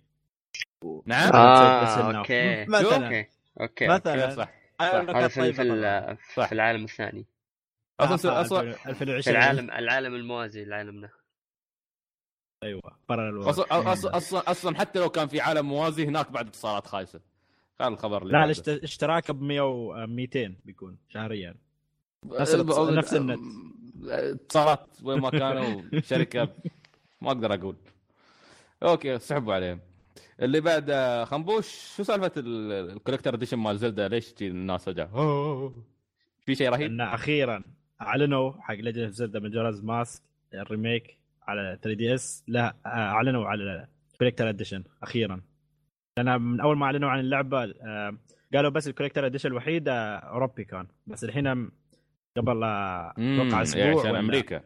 نعم. 1.05 1.33
آه، 1.33 2.17
أوكي. 2.17 2.65
مثلا 2.65 3.05
أوكي 3.05 3.27
أوكي 3.61 3.87
مثلا 3.87 4.35
صح 4.35 4.49
هذا 4.81 5.27
في 5.27 5.53
في, 5.53 6.17
صح. 6.35 6.47
في 6.47 6.51
العالم 6.51 6.83
الثاني. 6.83 7.25
أصلا 7.99 8.41
أصلا 8.41 8.71
في 8.71 8.89
2020 8.89 9.37
العالم 9.37 9.71
العالم 9.71 10.15
الموازي 10.15 10.65
لعالمنا 10.65 11.09
أيوه 12.63 12.81
برا 13.09 13.49
أصلا 13.49 13.91
أصلا 13.93 14.17
أصلا 14.17 14.51
أصلا 14.51 14.77
حتى 14.77 14.99
لو 14.99 15.09
كان 15.09 15.27
في 15.27 15.41
عالم 15.41 15.65
موازي 15.65 16.05
هناك 16.05 16.31
بعد 16.31 16.47
اتصالات 16.47 16.87
خايسة. 16.87 17.21
خل 17.79 17.93
الخبر 17.93 18.21
اللي 18.21 18.33
لا 18.33 18.43
الاشتراك 18.43 19.31
ب 19.31 19.41
100 19.41 19.61
و 19.61 20.07
200 20.07 20.55
بيكون 20.65 20.97
شهريا. 21.09 21.55
نفس 22.25 22.55
نفس 22.55 23.13
النت. 23.13 23.39
اتصالات 24.09 24.87
وين 25.03 25.19
ما 25.19 25.29
كانوا 25.29 25.81
شركة 25.99 26.49
ما 27.21 27.27
أقدر 27.27 27.53
أقول. 27.53 27.75
أوكي 28.83 29.19
سحبوا 29.19 29.53
عليهم. 29.53 29.79
اللي 30.41 30.61
بعد 30.61 30.89
آه، 30.89 31.23
خنبوش 31.23 31.93
شو 31.97 32.03
سالفة 32.03 32.31
ال 32.37 32.47
collector 32.47 33.33
edition 33.33 33.57
مال 33.57 33.77
زلدا 33.77 34.07
ليش 34.07 34.33
تجي 34.33 34.47
الناس 34.47 34.85
فجاه 34.85 35.73
في 36.45 36.55
شيء 36.55 36.69
رهيب؟ 36.69 36.91
ان 36.91 37.01
أخيرا 37.01 37.63
اعلنوا 38.01 38.51
حق 38.59 38.75
of 38.75 39.11
Zelda 39.11 39.39
Majora's 39.39 39.83
Mask 39.83 40.21
ال 40.53 40.62
remake 40.62 41.17
على 41.47 41.79
3DS 41.81 42.43
لا 42.47 42.75
آه، 42.85 42.89
اعلنوا 42.89 43.45
على 43.45 43.87
collector 44.19 44.49
edition 44.49 44.83
أخيرا. 45.03 45.41
لأن 46.17 46.41
من 46.41 46.59
أول 46.61 46.77
ما 46.77 46.85
أعلنوا 46.85 47.09
عن 47.09 47.19
اللعبة 47.19 47.63
آه، 47.63 48.17
قالوا 48.53 48.69
بس 48.69 48.87
ال 48.87 48.91
collector 48.91 49.25
edition 49.25 49.49
الوحيد 49.49 49.87
آه، 49.89 50.15
أوروبي 50.15 50.63
كان. 50.63 50.87
بس 51.07 51.23
الحين 51.23 51.71
قبل 52.37 52.63
أتوقع 52.63 53.57
إيه، 53.57 53.61
أسبوع 53.61 53.99
عشان 53.99 54.11
ولا- 54.11 54.19
أمريكا. 54.19 54.63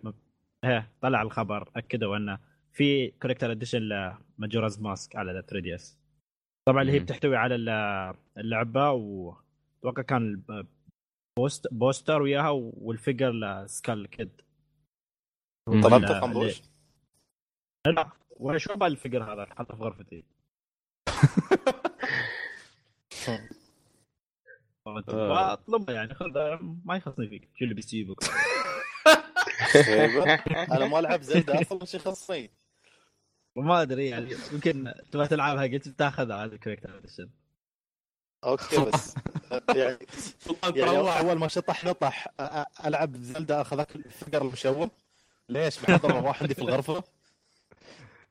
إيه 0.66 0.92
طلع 1.02 1.22
الخبر 1.22 1.72
أكدوا 1.76 2.18
أنه 2.18 2.40
في 2.74 3.12
collector 3.12 3.52
edition 3.52 3.80
ل 3.82 3.93
Majora's 3.93 4.82
Mask 4.82 5.16
على 5.16 5.42
3DS. 5.42 6.00
طبعا 6.68 6.82
اللي 6.82 6.94
هي. 6.94 7.00
بتحتوي 7.00 7.36
على 7.36 7.56
ال- 7.56 8.16
اللعبة 8.38 8.92
وأتوقع 8.92 10.02
كان 10.02 10.28
ال 10.28 10.41
p- 10.41 10.68
post 11.40 11.68
poster 11.74 12.22
وياها 12.22 12.50
وال 12.50 12.70
figure 12.70 13.32
ل 13.32 13.45
Skull 13.45 14.08
Kid. 14.10 14.42
طلبت 15.68 16.10
لا، 16.10 16.22
خنبوش؟ 16.22 16.62
لا 17.88 18.10
وأنا 18.30 18.58
شو 18.58 18.76
بال 18.76 18.88
ال 18.92 18.98
figure 18.98 19.34
هذا؟ 19.34 19.46
حاطه 19.46 19.76
في 19.76 19.84
غرفتي. 19.84 20.24
آه. 25.10 25.54
أطلبها 25.54 25.96
يعني 25.96 26.14
خذ 26.14 26.32
ما 26.86 26.96
يخصني 26.96 27.28
فيك. 27.28 27.50
شو 27.60 27.66
اللي 27.66 27.82
شيبة. 27.82 28.16
أنا 30.76 30.86
ما 30.86 31.00
ألعب 31.00 31.22
زلدة 31.22 31.62
أصلا 31.62 31.86
شو 31.86 31.98
يخصني؟ 31.98 32.52
وما 33.56 33.82
أدري 33.82 34.08
يعني 34.08 34.36
يمكن 34.52 34.94
تبغى 35.12 35.28
تلعبها 35.28 35.64
قلت 35.64 35.90
بتاخذها 35.90 36.46
هذا 36.46 36.56
ال 36.56 36.60
collector 36.60 36.98
edition 36.98 37.30
okay 38.44 38.86
بس. 38.86 39.16
يعني 39.76 39.98
يعني. 40.76 41.20
أول 41.20 41.38
ما 41.38 41.48
شطح 41.48 41.86
نطح 41.86 42.28
ألعب 42.86 43.18
زلدة 43.18 43.62
اخذ 43.62 43.80
الفقر 43.80 44.42
المشوه. 44.42 44.92
ليش؟ 45.50 45.80
بحضر 45.80 46.16
واحد 46.16 46.42
عندي 46.42 46.54
في 46.54 46.62
الغرفة. 46.62 47.04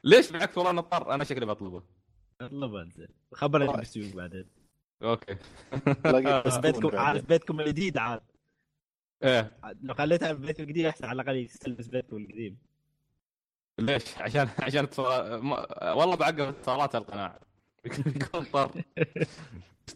ليش 0.04 0.32
معك 0.32 0.56
والله 0.56 0.72
نطر 0.72 1.14
أنا 1.14 1.24
شكلي 1.24 1.46
بطلبه. 1.46 1.82
أطلبها 2.40 2.82
انت 2.82 3.08
خبرني 3.32 3.76
بيصير 3.76 4.16
بعدين. 4.16 4.46
أوكي 5.03 5.36
بس 6.47 6.57
بيتكم. 6.64 6.97
عارف 6.99 7.24
بيتكم 7.24 7.61
الجديد 7.61 7.99
عاد 7.99 8.20
إيه 9.22 9.59
لو 9.82 9.94
خليتها 9.94 10.32
بيتكم 10.32 10.62
القديم 10.62 10.86
أحسن 10.86 11.05
على 11.05 11.22
الأقل 11.22 11.36
يستلبس 11.36 11.86
بيتكم 11.86 12.16
القديم 12.16 12.59
ليش؟ 13.78 14.18
عشان 14.18 14.49
عشان. 14.59 14.88
ما... 15.42 15.92
والله 15.92 16.16
بعقب 16.16 16.40
اتصالات 16.40 16.94
القناع 16.94 17.40
يكون 17.86 18.44
طر 18.44 18.82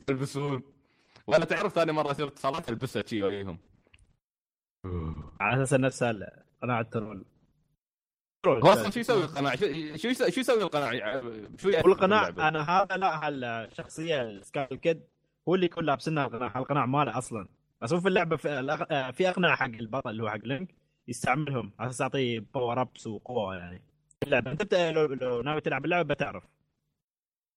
يلبسون 0.09 0.62
ولا 1.26 1.44
تعرف 1.44 1.74
ثاني 1.74 1.92
مرة 1.92 2.11
يصير 2.11 2.26
اتصالات 2.28 2.68
ألبسها 2.68 3.03
شي 3.07 3.22
وياهم 3.22 3.59
على 5.40 5.62
أساس 5.62 5.80
نفسها 5.80 6.12
قناع 6.62 6.80
ال 6.80 6.85
troll 6.85 7.07
troll. 7.14 7.24
هو 8.47 8.72
أصلا 8.72 8.91
شو 8.91 9.01
يسوي 9.01 9.24
القناع؟ 9.24 9.55
شو 9.55 9.66
شو 9.97 10.09
يسوي, 10.09 10.30
شو 10.30 10.41
يسوي 10.41 10.62
القناع؟ 10.62 10.91
شو 11.59 11.68
يأثر 11.68 11.88
والقناع؟ 11.88 12.28
أنا 12.28 12.70
هذا 12.70 12.97
لا 12.97 13.26
هالشخصيه 13.28 14.41
Skull 14.42 14.80
Kid 14.80 15.03
هو 15.49 15.55
اللي 15.55 15.66
يكون 15.66 15.84
لابسنا 15.84 16.24
القناع 16.26 16.59
القناع 16.59 16.86
ماله 16.86 17.18
أصلا. 17.18 17.49
بس 17.80 17.93
هو 17.93 18.01
في 18.01 18.09
اللعبة 18.09 18.36
في, 18.36 18.49
الأغ- 18.49 19.14
في 19.14 19.28
أقناع 19.28 19.57
حق 19.57 19.64
البطل 19.64 20.11
اللي 20.11 20.22
هو 20.22 20.30
حق 20.30 20.41
Link 20.44 20.74
يستعملهم 21.09 21.72
على 21.78 21.91
أساس 21.91 22.01
يعطيه 22.01 22.45
power 22.55 22.80
ups 22.80 23.07
وقوة 23.07 23.57
يعني. 23.57 23.82
اللعبة 24.22 24.51
أنت 24.51 24.62
بت... 24.62 24.74
لو, 24.74 25.07
لو 25.07 25.43
ناوي 25.43 25.61
تلعب 25.61 25.84
اللعبة 25.84 26.14
بتعرف 26.14 26.45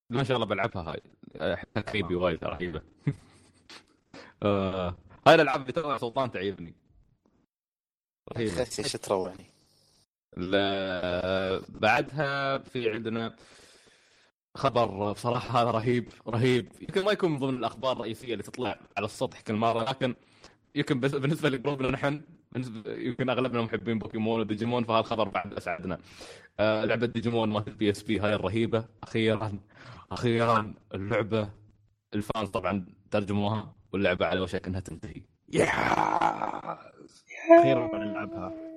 ما 0.10 0.24
شاء 0.24 0.36
الله 0.38 0.48
بلعبها 0.48 0.92
هاي. 0.92 1.58
حتى 1.58 1.82
كريبي 1.82 2.16
وايد 2.16 2.44
رهيبة. 2.44 2.82
آه، 4.44 4.96
هاي 5.28 5.36
الألعاب 5.36 5.70
اللي 5.70 6.00
سلطان 6.00 6.32
تعيبني. 6.32 6.76
رهيبة. 8.34 8.60
إيش 8.60 8.92
تروعني؟ 8.92 9.53
بعدها 11.70 12.58
في 12.58 12.92
عندنا 12.92 13.36
خبر 14.56 15.12
بصراحة 15.12 15.62
هذا 15.62 15.72
رهيب 15.72 16.10
رهيب. 16.28 16.72
يمكن 16.82 17.04
ما 17.06 17.12
يكون 17.12 17.32
من 17.32 17.40
ضمن 17.40 17.58
الأخبار 17.58 17.92
الرئيسية 17.92 18.34
اللي 18.34 18.44
تطلع 18.44 18.80
على 18.98 19.06
السطح 19.06 19.42
كل 19.42 19.54
مرة 19.54 19.84
لكن 19.84 20.16
يمكن 20.76 21.00
بس 21.00 21.12
بالنسبة 21.12 21.50
لجروبنا 21.50 21.92
نحن 21.92 22.22
يمكن 22.86 23.30
أغلبنا 23.30 23.62
محبين 23.62 24.00
بوكيمون 24.00 24.40
وديجيمون 24.40 24.84
فهالخبر 24.84 25.30
بعد 25.30 25.54
أسعدنا. 25.54 25.98
آه 26.60 26.86
لعبة 26.86 27.06
ديجيمون 27.06 27.50
مالت 27.50 27.68
ال 27.68 27.90
PSP 27.90 28.20
هاي 28.20 28.34
الرهيبة. 28.34 28.86
أخيرا 29.04 29.60
أخيرا 30.12 30.74
اللعبة 30.94 31.50
ال 32.16 32.23
fans 32.23 32.50
طبعا 32.50 32.86
ترجموها 33.12 33.76
واللعبة 33.94 34.26
على 34.26 34.40
وشك 34.40 34.68
إنها 34.68 34.80
تنتهي. 34.80 35.22
يا 35.50 35.66
أخيرا 37.60 37.98
نلعبها. 37.98 38.73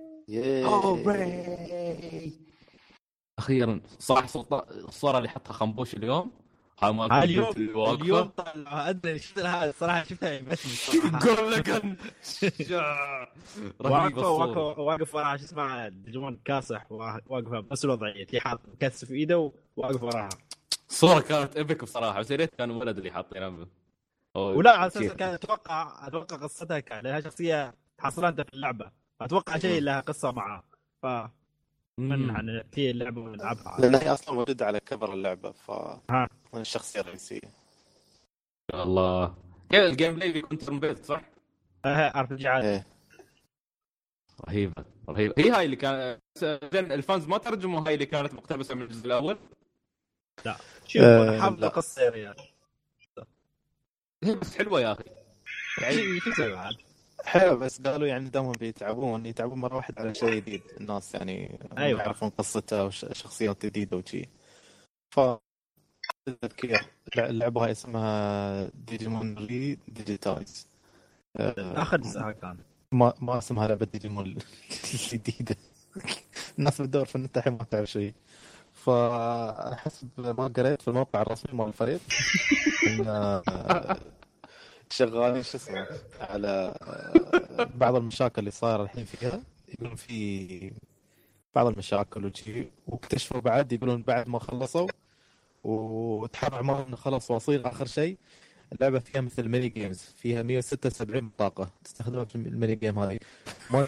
أخيرا 3.39 3.81
صوت- 3.99 4.53
الصورة 4.71 5.19
اللي 5.19 5.29
حطها 5.29 5.53
خنبوش 5.53 5.95
اليوم. 5.95 6.33
هاي 6.83 6.93
ها 6.93 7.25
اليوم 7.25 7.51
اللي. 7.57 7.93
اليوم 8.03 8.29
طلع. 8.29 8.89
أدري 8.91 9.19
شفت 9.19 9.39
لها 9.39 9.73
صراحة 9.73 10.05
شفتها 10.05 10.41
بس 10.41 10.67
صراحة 10.91 11.27
قول 11.27 11.53
لك 11.53 11.69
واقف. 14.19 14.79
واقف 14.79 15.15
وراها 15.15 15.37
شو 15.37 15.45
اسمه 15.45 15.89
ديجيمون 15.89 16.41
كاسح 16.45 16.93
واقفة 16.93 17.61
بنفس 17.61 17.85
الوضعيه 17.85 18.27
في 18.27 18.41
حاط 18.41 18.61
كاس 18.81 19.05
في 19.05 19.15
إيده 19.15 19.53
وواقف 19.77 20.03
وراها. 20.03 20.29
الصورة 20.91 21.21
كانت 21.21 21.57
ايبك 21.57 21.83
بصراحة 21.85 22.21
بس 22.21 22.31
يا 22.31 22.37
ريت 22.37 22.55
كان 22.55 22.71
ولد 22.71 22.99
اللي 22.99 23.11
حاطينه 23.11 23.67
ولا 24.35 24.71
على 24.71 24.87
أساس. 24.87 25.13
كان؟ 25.13 25.35
أتوقع 25.35 26.07
أتوقع 26.09 26.37
قصتها 26.37 26.81
كان 26.81 27.05
لها 27.05 27.21
شخصية 27.21 27.75
تحصلها 27.99 28.29
انت 28.29 28.41
في 28.41 28.55
اللعبة. 28.55 28.91
أتوقع 29.21 29.59
شيء 29.59 29.83
لها 29.83 30.01
قصة 30.01 30.33
معها 30.33 30.65
ف 31.03 31.07
من. 31.99 32.31
عن 32.31 32.63
في 32.73 32.91
اللعبه 32.91 33.21
ونلعبها. 33.21 33.77
لأن 33.81 33.95
هي 33.95 34.13
أصلا 34.13 34.35
موجودة 34.35 34.67
على 34.67 34.81
كفر 34.81 35.13
اللعبة 35.15 35.53
ف 35.53 35.71
ها. 36.11 36.29
من 36.55 36.61
الشخصية 36.61 37.01
الرئيسية. 37.01 37.41
يا 38.75 38.83
الله. 38.83 39.35
كيف 39.71 39.81
ال 39.81 40.15
gameplay 40.15 40.33
بيكون 40.33 40.59
turn 40.59 40.81
based 40.81 41.05
صح؟ 41.05 41.23
RPG 41.87 42.49
عادي 42.49 42.67
إيه. 42.67 42.87
رهيبة 44.49 44.85
رهيبة. 45.09 45.35
هي 45.39 45.51
هاي 45.51 45.65
اللي 45.65 45.77
كان 45.77 46.19
زين 46.39 46.93
ال 46.93 47.00
fans 47.00 47.27
ما 47.27 47.39
ترجموا 47.39 47.81
هاي 47.87 47.95
اللي 47.95 48.07
كانت 48.07 48.35
مقتبسة 48.35 48.75
من 48.75 48.83
الجزء 48.83 49.07
الأول؟ 49.07 49.39
شوف 50.87 51.03
آه، 51.03 51.41
حافظ 51.41 51.61
لا. 51.61 51.69
قصة 51.69 52.03
يا 52.03 52.11
ريال. 52.11 52.35
هي 54.25 54.35
بس 54.35 54.57
حلوة 54.57 54.81
يا 54.81 54.93
أخي. 54.93 55.05
يعني 55.83 56.21
شو 56.21 56.31
تسوي 56.31 56.57
عاد؟ 56.57 56.77
حلو 57.27 57.57
بس 57.59 57.81
قالوا 57.83 58.09
يعني 58.09 58.31
دامهم 58.31 58.53
بيتعبون 58.53 59.27
يتعبون 59.27 59.59
مرة 59.59 59.77
واحدة 59.77 60.03
على 60.03 60.15
شيء 60.15 60.35
جديد. 60.35 60.63
الناس 60.81 61.15
يعني 61.15 61.59
أيوة. 61.79 62.01
يعرفون 62.01 62.31
قصته 62.31 62.85
وشخصيات 62.85 63.67
جديدة 63.67 63.97
وشي. 63.97 64.29
ف 65.15 65.21
تذكير 66.43 66.81
اللعبه 67.19 67.65
هاي 67.65 67.71
اسمها 67.73 68.71
Digimon 68.75 69.39
Re:Digitize 69.39 70.69
آخر 71.37 71.97
جزء 71.97 72.33
كان. 72.33 72.59
ما 72.93 73.15
ما 73.21 73.39
اسمها 73.39 73.69
لعبة 73.69 73.87
ديجيمون 73.87 74.39
الجديده 74.95 75.57
الناس 76.59 76.83
بتدور 76.83 77.05
في 77.05 77.17
النت 77.17 77.39
الحين 77.39 77.53
ما 77.53 77.65
تعرف 77.65 77.91
شيء. 77.91 78.15
فحسب 78.73 80.09
ما 80.41 80.49
قريت 80.49 80.83
في 80.83 80.89
الموقع 80.89 81.23
الرسمي 81.23 81.53
مال 81.59 81.67
الفريق 81.69 82.01
شغالين 84.91 85.43
شو 85.43 85.57
اسمه 85.57 85.87
على 86.21 86.75
آه، 86.83 87.65
بعض 87.75 87.95
المشاكل 87.95 88.39
اللي 88.39 88.51
صايرة 88.51 88.83
الحين 88.83 89.05
فيها 89.05 89.43
يقولون 89.69 89.97
في 89.97 90.73
بعض 91.55 91.67
المشاكل 91.67 92.27
وشي 92.27 92.67
واكتشفوا 92.87 93.41
بعد 93.41 93.73
يقولون 93.73 94.03
بعد 94.03 94.29
ما 94.29 94.39
خلصوا 94.39 94.89
وتحرر 95.65 96.55
اعمالهم 96.55 96.87
إنه 96.87 96.97
خلص 96.97 97.31
واصيل 97.31 97.65
آخر 97.65 97.87
شيء 97.87 98.17
اللعبة 98.73 98.99
فيها 98.99 99.21
مثل 99.21 99.49
mini 99.49 99.69
games 99.69 99.99
فيها 100.17 100.43
176 100.43 101.29
بطاقه 101.29 101.71
تستخدمها 101.85 102.25
في 102.25 102.37
ال 102.37 102.44
mini 102.44 102.75
game 102.75 102.99
هذه. 102.99 103.19
ما. 103.71 103.87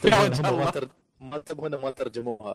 ما 1.21 1.43
إنهم 1.67 1.83
ما 1.83 1.91
ترجموها. 1.91 2.55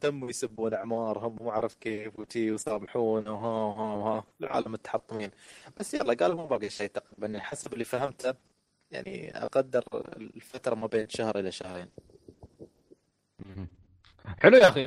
تموا 0.00 0.30
يسبون 0.30 0.74
اعمارهم 0.74 1.36
وما 1.40 1.50
اعرف 1.50 1.74
كيف 1.74 2.18
وتي 2.18 2.50
ويسامحون 2.50 3.28
وها 3.28 3.48
وها 3.48 3.94
وها 3.96 4.24
العالم 4.40 4.72
متحطمين. 4.72 5.30
بس 5.80 5.94
يلا 5.94 6.14
قالوا 6.14 6.36
مو 6.36 6.46
باقي 6.46 6.70
شيء 6.70 6.88
تقريبا. 6.88 7.38
حسب 7.40 7.72
اللي 7.72 7.84
فهمته 7.84 8.34
يعني 8.90 9.36
أقدر 9.38 9.84
الفترة 10.16 10.74
ما 10.74 10.86
بين 10.86 11.08
شهر 11.08 11.38
إلى 11.38 11.52
شهرين. 11.52 11.88
حلو 14.42 14.56
يا 14.56 14.68
أخي. 14.68 14.84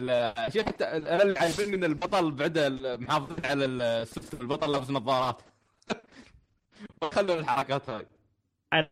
شيء 0.52 0.66
أنا 0.82 1.22
اللي 1.24 1.40
عاجبني 1.40 1.76
إن 1.76 1.84
البطل 1.84 2.32
بعد 2.32 2.60
محافظين 3.02 3.46
على 3.46 3.66
ال 3.66 3.77
system 3.77 4.42
البطل 4.42 4.72
لابس 4.72 4.90
نظارات. 4.90 5.42
خلوا 7.14 7.36
الحركات 7.40 7.90
هاي. 7.90 8.08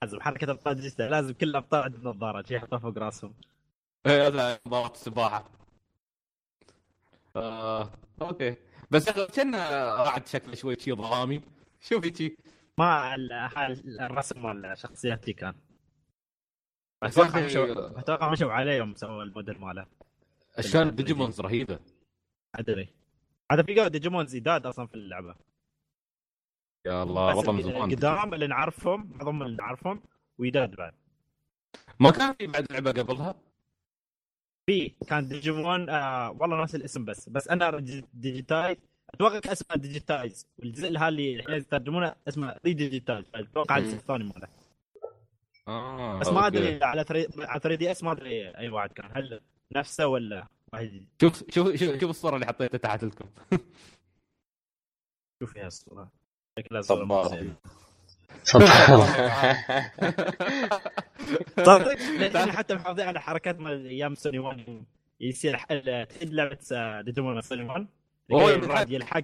لازم 0.01 0.21
حركة 0.21 0.51
أبطال 0.51 0.91
لازم 0.99 1.33
كل 1.33 1.49
الابطال 1.49 1.83
عندهم 1.83 2.07
نظارات 2.07 2.47
شي 2.47 2.55
يحطها 2.55 2.79
فوق 2.79 2.97
راسهم. 2.97 3.33
إيه، 4.07 4.27
هذا 4.27 4.59
نظارات 4.67 4.95
السباحة. 4.95 5.56
آه، 7.37 7.91
okay. 8.21 8.55
بس 8.91 9.09
كأن 9.09 9.55
قاعد 9.55 10.27
شكله 10.27 10.55
شوي 10.55 10.75
شي 10.79 10.91
درامي 10.91 11.41
شوفي 11.81 12.13
شي 12.15 12.37
ما 12.77 13.15
الرسم 13.99 14.41
مال 14.43 14.65
الشخصيات 14.65 15.19
دي 15.25 15.33
كان 15.33 15.55
أتوقع 17.03 17.45
مشوا 17.45 17.99
أتوقع 17.99 18.31
مشوا 18.31 18.51
عليه 18.51 18.71
يوم 18.71 18.95
سووا 18.95 19.23
الموديل 19.23 19.59
ماله. 19.59 19.85
اشكال 20.55 20.95
ديجيمونز 20.95 21.41
رهيبة. 21.41 21.79
أدري. 22.55 22.93
هذا 23.51 23.63
في 23.63 23.75
قاعد 23.75 23.91
ديجيمونز 23.91 24.25
يداد 24.25 24.65
أصلا 24.65 24.87
في 24.87 24.95
اللعبة. 24.95 25.35
يا 26.85 27.03
الله 27.03 27.35
والله 27.35 27.51
من 27.51 27.61
زمان. 27.61 27.91
قدام 27.95 28.33
اللي 28.33 28.47
نعرفهم 28.47 29.11
معظم 29.15 29.43
اللي 29.43 29.57
نعرفهم 29.57 30.03
ويداد 30.37 30.75
بعد. 30.75 30.93
ما 31.99 32.11
كان 32.11 32.33
في 32.33 32.47
بعد 32.47 32.71
لعبة 32.71 32.91
قبلها؟ 32.91 33.35
في 34.67 34.89
كان 35.07 35.27
ديجيمون 35.27 35.89
آه 35.89 36.31
والله 36.31 36.57
ناسي 36.57 36.77
الاسم 36.77 37.05
بس. 37.05 37.29
بس 37.29 37.47
أنا 37.47 37.79
Digitize. 38.13 38.77
أتوقع 39.13 39.39
كان 39.39 39.51
اسمه 39.51 39.77
Digitize 39.77 40.47
والجزء 40.59 40.87
اللي 40.87 41.07
اللي 41.07 41.35
الحين 41.35 41.55
يترجمونه 41.55 42.15
اسمه 42.27 42.55
Re:Digitize 42.65 43.25
أتوقع 43.35 43.77
الجزء 43.77 43.95
الثاني 43.97 44.23
ماله. 44.23 44.47
آه، 45.67 46.19
بس 46.19 46.27
ما. 46.27 46.47
أدري 46.47 46.83
على 46.83 47.03
3 47.03 47.47
على 47.47 47.59
3 47.59 47.75
DS 47.75 48.03
ما 48.03 48.11
أدري 48.11 48.57
أي 48.57 48.69
واحد 48.69 48.91
كان. 48.93 49.11
هل 49.15 49.41
نفسه 49.75 50.07
ولا 50.07 50.47
واحد؟ 50.73 51.07
شوف 51.21 51.43
شوف 51.51 51.75
شوف 51.75 51.99
شوف 52.01 52.09
الصورة 52.09 52.35
اللي 52.35 52.45
حطيتها 52.45 52.77
تحت 52.77 53.03
لكم 53.03 53.29
شوف 55.43 55.53
فيها 55.53 55.67
الصورة. 55.67 56.11
شكلها 56.59 56.81
صورة 56.81 57.55
للحين 62.19 62.51
حتى 62.51 62.75
محافظين 62.75 63.07
على 63.07 63.21
حركات 63.21 63.59
مال 63.59 63.85
أيام 63.85 64.15
سوني 64.15 64.39
1 64.39 64.85
يصير 65.19 65.57
تحد 65.57 66.29
لعبة 66.33 66.57
آه، 66.71 67.01
ديجيمون 67.01 67.41
سوني 67.41 67.63
1 67.63 67.87
هو 68.31 68.39
هو 68.39 68.49
يلحق. 68.89 69.23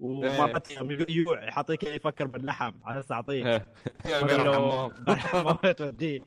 ومرات 0.00 0.70
يجوع 0.70 1.42
يعطيك 1.44 1.82
يفكر 1.82 2.26
باللحم. 2.26 2.72
على 2.84 3.00
أساس 3.00 3.12
أعطيه. 3.12 3.66
توديه 5.78 6.20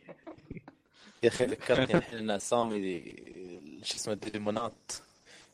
يا 1.24 1.30
أخي 1.30 1.46
ذكرتني 1.46 1.98
الحين 1.98 2.20
إن 2.20 2.30
اسامي 2.32 2.80
دي- 2.82 3.80
شو 3.84 3.96
اسمه 3.96 4.14
الديمونات. 4.14 4.92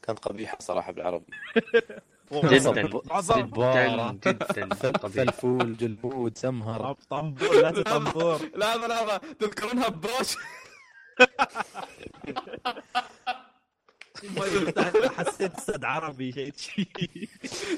كانت 0.07 0.19
قبيحة 0.19 0.57
صراحة 0.59 0.91
بالعربي. 0.91 1.25
جدا. 2.31 2.81
جدا. 2.81 4.11
جدا 4.25 4.97
فلفول 5.07 5.77
جلبود 5.77 6.37
سمهر. 6.37 6.93
طنبور. 7.09 7.61
لا 7.61 7.83
طنبور. 7.83 8.39
لحظه 8.59 8.87
لحظه 8.87 9.17
تذكرونها 9.17 9.89
ببوش. 9.89 10.35
ما 14.23 14.45
يفتح 14.53 14.91
حسيت 15.17 15.55
أستاذ 15.55 15.85
عربي 15.85 16.53
شيء. 16.57 16.87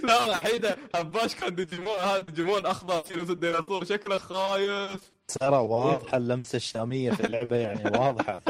لا 0.03 0.35
حيده 0.37 0.77
هباش 0.95 1.35
كان 1.35 1.55
ديجيمون 1.55 1.99
هذا 1.99 2.19
ديجيمون 2.19 2.65
أخضر 2.65 3.03
يصير 3.11 3.21
الديناصور 3.29 3.85
شكله 3.85 4.17
خايف. 4.17 5.16
ترى 5.27 5.57
واضحة 5.57 6.17
اللمسة 6.17 6.55
الشامية 6.55 7.11
في 7.11 7.25
اللعبة 7.25 7.55
يعني 7.55 7.83
واضحة. 7.99 8.41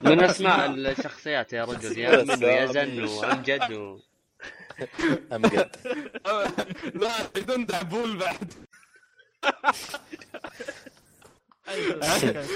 من 0.00 0.20
أسماء 0.24 0.70
الشخصيات 0.70 1.52
يا 1.52 1.64
رجل 1.64 1.98
يا 1.98 2.22
أمن 2.22 2.44
ويزن 2.44 3.04
وأمجد 3.04 3.72
و... 3.72 3.98
أمجد. 5.34 5.70
لا 7.02 7.12
بدون 7.34 7.66
دعبول 7.66 8.16
بعد. 8.16 8.52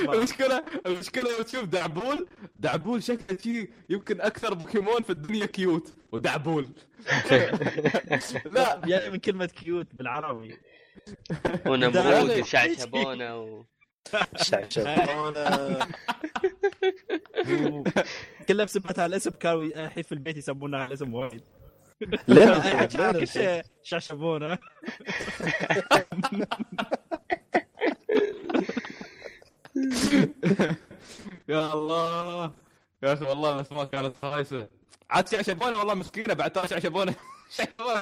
المشكلة 0.09 0.65
المشكلة 0.87 1.31
لو 1.37 1.43
تشوف 1.43 1.65
دعبول 1.65 2.27
دعبول 2.57 3.03
شكله 3.03 3.39
شيء 3.43 3.71
يمكن 3.89 4.21
أكثر 4.21 4.55
بوكيمون 4.55 5.03
في 5.03 5.11
الدنيا 5.11 5.47
cute. 5.47 5.93
ودعبول 6.13 6.69
لا. 8.53 8.81
يعني 8.87 9.11
من 9.11 9.19
كلمة 9.19 9.47
cute 9.47 9.87
بالعربي. 9.93 10.59
ونمرود 11.67 12.31
وشعشبونه 12.39 13.37
و... 13.37 13.65
شعشبونه 14.37 15.79
كلها 18.49 18.65
بسبتها 18.65 19.03
على 19.03 19.11
الاسم 19.11 19.31
كانوا 19.31 19.63
الحين 19.63 20.03
في 20.03 20.13
البيت 20.13 20.37
يسمونها 20.37 20.79
على 20.81 20.89
الاسم 20.89 21.15
وايد. 21.15 21.43
شيء 23.25 23.63
شاشبونه 23.83 24.59
يا 31.49 31.73
الله. 31.75 32.53
يا 33.03 33.13
أخي 33.13 33.25
والله 33.25 33.55
الأسماء 33.55 33.85
كانت 33.85 34.15
خايسة. 34.23 34.69
عاد 35.11 35.29
شعشبونه 35.29 35.79
والله 35.79 35.95
مسكينة 35.95 36.35
بعد 36.35 36.53
ترى 36.53 36.69
شعشبونه 36.69 37.15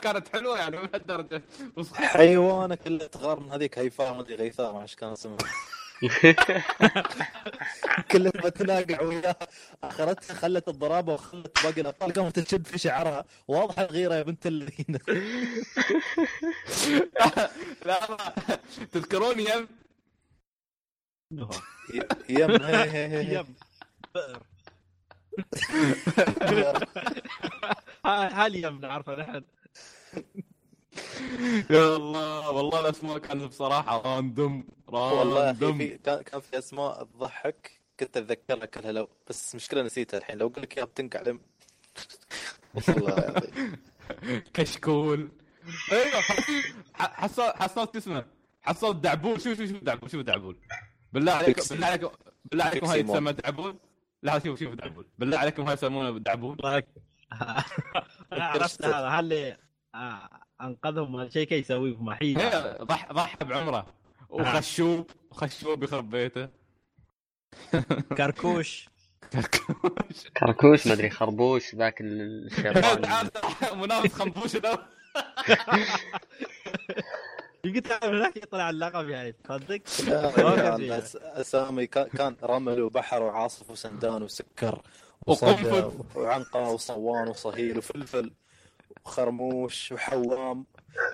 كانت 0.03 0.29
حلوة 0.29 0.59
يعني 0.59 0.77
من 0.77 0.89
هالدرجه 0.95 1.43
حيوانك 1.95 2.87
اللي 2.87 3.09
تغار 3.09 3.41
من 3.41 3.53
هذيك 3.53 3.79
هيفاء 3.79 4.15
ما 4.15 4.21
ادري 4.21 4.35
غيثاء 4.35 4.73
ما 4.73 4.83
إيش 4.83 4.95
كان 4.95 5.13
اسمها. 5.13 5.39
كل 8.11 8.25
ما 8.25 8.49
تناقع 8.49 9.03
وياها 9.03 9.37
أخرتها 9.85 10.35
خلت 10.35 10.69
الضرابة 10.69 11.15
وخلت 11.15 11.63
باقي 11.65 11.81
الابطال 11.81 12.13
قامت 12.13 12.39
تشد 12.39 12.67
في 12.67 12.79
شعرها. 12.79 13.25
واضحه 13.49 13.83
الغيرة 13.83 14.15
يا 14.15 14.23
بنت 14.23 14.47
الذين 14.47 14.87
لا 17.87 17.87
لا 17.87 18.35
تذكرون 18.93 19.41
يم؟ 19.41 19.69
يم. 21.31 21.49
يم. 23.35 23.47
بئر. 24.15 24.43
ها- 28.05 28.45
هالي 28.45 28.63
يم 28.63 28.81
نعرفه 28.81 29.15
نحن. 29.17 29.43
يا 31.71 31.97
الله 31.97 32.51
والله 32.51 32.81
الأسماء 32.81 33.19
كانت 33.19 33.43
بصراحة 33.43 34.03
random 34.03 34.65
والله 34.87 35.47
random 35.47 35.79
في 35.79 35.99
كان 35.99 36.23
كان 36.23 36.41
في 36.41 36.59
أسماء 36.59 37.05
تضحك 37.05 37.71
كنت 38.01 38.17
أتذكرها 38.17 38.67
كلها 38.67 38.93
لو 38.93 39.09
بس 39.29 39.55
مشكلة 39.55 39.83
نسيتها 39.83 40.19
الحين 40.19 40.39
لو 40.39 40.47
أقول 40.47 40.63
لك 40.63 40.77
إياها 40.79 40.87
بتنقع 40.87 41.21
لم 41.21 41.41
والله 42.75 43.35
كشكول. 44.55 45.29
أيوه 45.93 46.21
ح- 46.21 47.21
حصل 47.21 47.43
حصلت 47.53 47.97
اسمه. 47.97 48.25
حصلت 48.63 48.97
دعبول. 48.97 49.41
شوف 49.41 49.59
شوف 49.59 49.69
شوف 49.71 49.83
دعبول 49.83 50.11
شوف 50.11 50.21
دعبول. 50.21 50.57
بالله 51.13 51.33
عليك. 51.33 51.69
بالله 51.71 51.87
عليك 51.87 52.11
بالله 52.45 52.65
عليكم 52.65 52.87
هاي 52.87 53.03
تسمى 53.03 53.33
دعبول. 53.33 53.77
لا 54.23 54.39
شوف 54.39 54.61
شوف 54.61 54.75
دعبول 54.75 55.07
بالله 55.19 55.39
عليكم 55.39 55.63
هاي 55.63 55.75
يسمونه 55.75 56.19
دعبول 56.19 56.57
أنا 56.63 57.65
عرفت 58.33 58.85
هذا 58.85 59.57
آه، 59.95 60.29
أنقذهم 60.61 61.17
من 61.17 61.31
شيء 61.31 61.47
كي 61.47 61.55
يسويه 61.59 61.97
في 61.97 62.03
محيط 62.03 62.39
ضحى 62.83 63.45
بعمره. 63.45 63.87
وخشوب 64.29 65.11
خشوب 65.31 65.83
يخرب 65.83 66.11
بيته. 66.11 66.49
كركوش. 68.19 68.89
كركوش. 70.37 70.87
مدري 70.87 71.11
خربوش 71.11 71.75
ذاك 71.75 72.01
الشيطان. 72.01 73.03
تعال 73.03 73.31
منافس 73.79 74.13
خنبوش 74.15 74.57
ذا 74.57 74.89
قلت 77.65 78.05
من 78.05 78.17
هناك 78.17 78.37
يطلع 78.37 78.71
اللقب 78.71 79.09
يعني 79.09 79.33
تصدق؟ 79.45 79.81
أسامي 81.25 81.87
كان 81.87 82.37
رمل 82.43 82.81
وبحر 82.83 83.23
وعاصف 83.23 83.71
وسندان 83.71 84.23
وسكر 84.23 84.83
وقنفذ. 85.27 85.91
وعنقة 86.15 86.61
وصوان 86.71 87.29
وصهيل 87.29 87.79
وفلفل 87.79 88.33
وخرموش 89.07 89.93
وحوام 89.93 90.67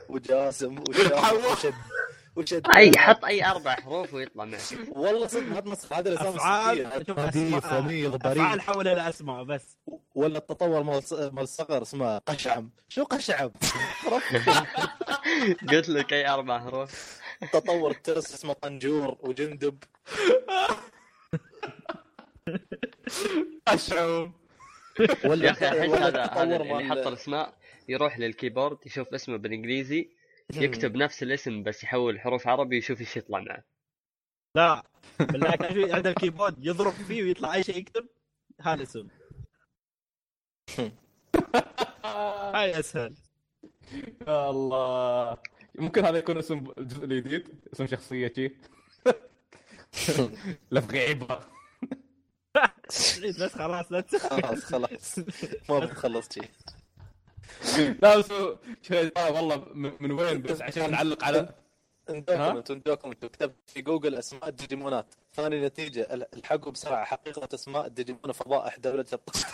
وجاسم 0.09 0.79
وشام 0.89 1.75
وشد 2.39 2.67
أي 2.77 2.93
حط 2.99 3.25
أي 3.25 3.45
أربع 3.45 3.75
حروف 3.75 4.15
ويطلع 4.15 4.45
معك. 4.45 4.61
والله 4.89 5.27
صدق 5.27 5.41
الأسامي 5.47 5.73
افعال 5.73 6.09
الصدقية. 6.87 7.05
شوف 7.07 7.19
نظيف 7.19 7.65
أسماء- 7.65 7.73
وميض 7.75 8.15
أفعال 8.15 8.35
بريء. 8.35 8.59
حولها 8.61 8.95
لاسماء 8.95 9.45
بس. 9.45 9.77
ولا 10.15 10.39
التطور 10.39 10.83
مال 10.83 11.03
مال 11.13 11.43
الصقر 11.43 11.83
اسمه 11.83 12.19
قشعم. 12.19 12.71
شو 12.89 13.05
قشعم؟ 13.05 13.51
قلت 15.71 15.89
لك 15.89 16.13
أي 16.13 16.29
أربع 16.29 16.59
حروف. 16.61 17.21
تطور 17.53 17.91
الترس 17.91 18.35
اسمه 18.35 18.53
طنجور 18.53 19.17
وجندب. 19.21 19.79
ولا 25.25 25.47
يا 25.47 25.51
أخي 25.53 25.89
ولا 25.89 26.09
هذا 26.09 26.25
هذا 26.25 26.57
اللي 26.57 26.85
يحط 26.85 27.07
الأسماء 27.07 27.55
يروح 27.89 28.19
للكيبورد 28.19 28.79
يشوف 28.87 29.15
اسمه 29.15 29.37
بالإنجليزي 29.37 30.11
يكتب 30.55 30.97
نفس 30.97 31.23
الاسم 31.23 31.63
بس 31.63 31.85
يحول 31.85 32.21
حروف 32.21 32.47
عربي 32.49 32.77
ويشوف 32.77 33.01
إيش 33.01 33.17
يطلع 33.17 33.41
معه. 33.41 33.65
لا 34.55 34.83
بالله 35.21 35.57
كان 35.57 35.75
في 35.75 35.93
عنده 35.93 36.11
الكيبورد 36.11 36.67
يضرب 36.67 36.93
فيه 36.93 37.23
ويطلع 37.23 37.55
أي 37.55 37.63
شيء 37.63 37.77
يكتب 37.79 38.09
هذا 38.61 38.75
الاسم 38.75 39.09
هاي 42.55 42.79
أسهل. 42.79 43.15
الله. 44.29 45.37
ممكن 45.75 46.05
هذا 46.05 46.19
يكون 46.19 46.39
اسم 46.39 46.73
الجزء 46.79 47.05
الجديد 47.05 47.49
اسم 47.73 47.87
شخصيه 47.87 48.33
شي 48.37 48.51
لفغيبه 50.73 51.41
بس 53.41 53.57
خلاص 53.57 53.93
لا. 53.93 54.05
خلاص 54.19 54.65
خلاص. 54.65 55.19
ما 55.71 55.79
بتخلص 55.79 56.29
شيء. 56.35 56.51
لا 58.03 58.25
آه 59.17 59.31
والله 59.31 59.65
من 59.75 59.93
من 60.01 60.13
وين 60.13 60.43
بس؟ 60.43 60.63
عشان 60.63 60.91
نعلق 60.91 61.25
على؟ 61.25 61.55
اندوكم 62.11 62.63
اندوكم 62.71 63.13
كتبت 63.13 63.55
في 63.67 63.83
جوجل 63.83 64.15
أسماء 64.15 64.49
الديجيمونات. 64.49 65.07
ثاني 65.35 65.67
نتيجة 65.67 66.01
ال- 66.15 66.35
الحقوا 66.35 66.73
بسرعة 66.73 67.05
حقيقة 67.05 67.49
أسماء 67.55 67.87
الديجيمون 67.87 68.33
فضائح 68.33 68.79
دولة 68.79 69.05
الطفل 69.13 69.47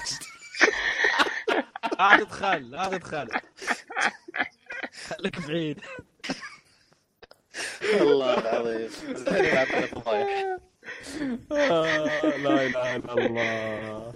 لا 1.98 2.16
تدخل 2.18 2.70
لا 2.70 2.88
تدخل 2.88 3.28
خليك 5.06 5.40
بعيد. 5.48 5.80
الله 8.00 8.38
العظيم. 8.38 8.90
آه، 11.52 12.36
لا 12.36 12.66
إله 12.66 12.96
إلا 12.96 13.12
الله. 13.26 14.12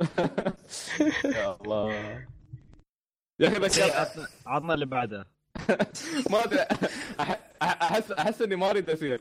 يا 1.24 1.56
الله. 1.60 2.24
يا 3.40 3.48
أخي 3.48 3.58
بس 3.58 3.78
عطنا- 3.78 4.28
عطنا 4.46 4.74
اللي 4.74 4.86
بعده. 4.86 5.26
ما 6.30 6.44
أدري. 6.44 6.60
احس 7.62 8.10
أحس 8.12 8.42
إني 8.42 8.56
ما 8.56 8.70
أريد 8.70 8.90
أسير. 8.90 9.20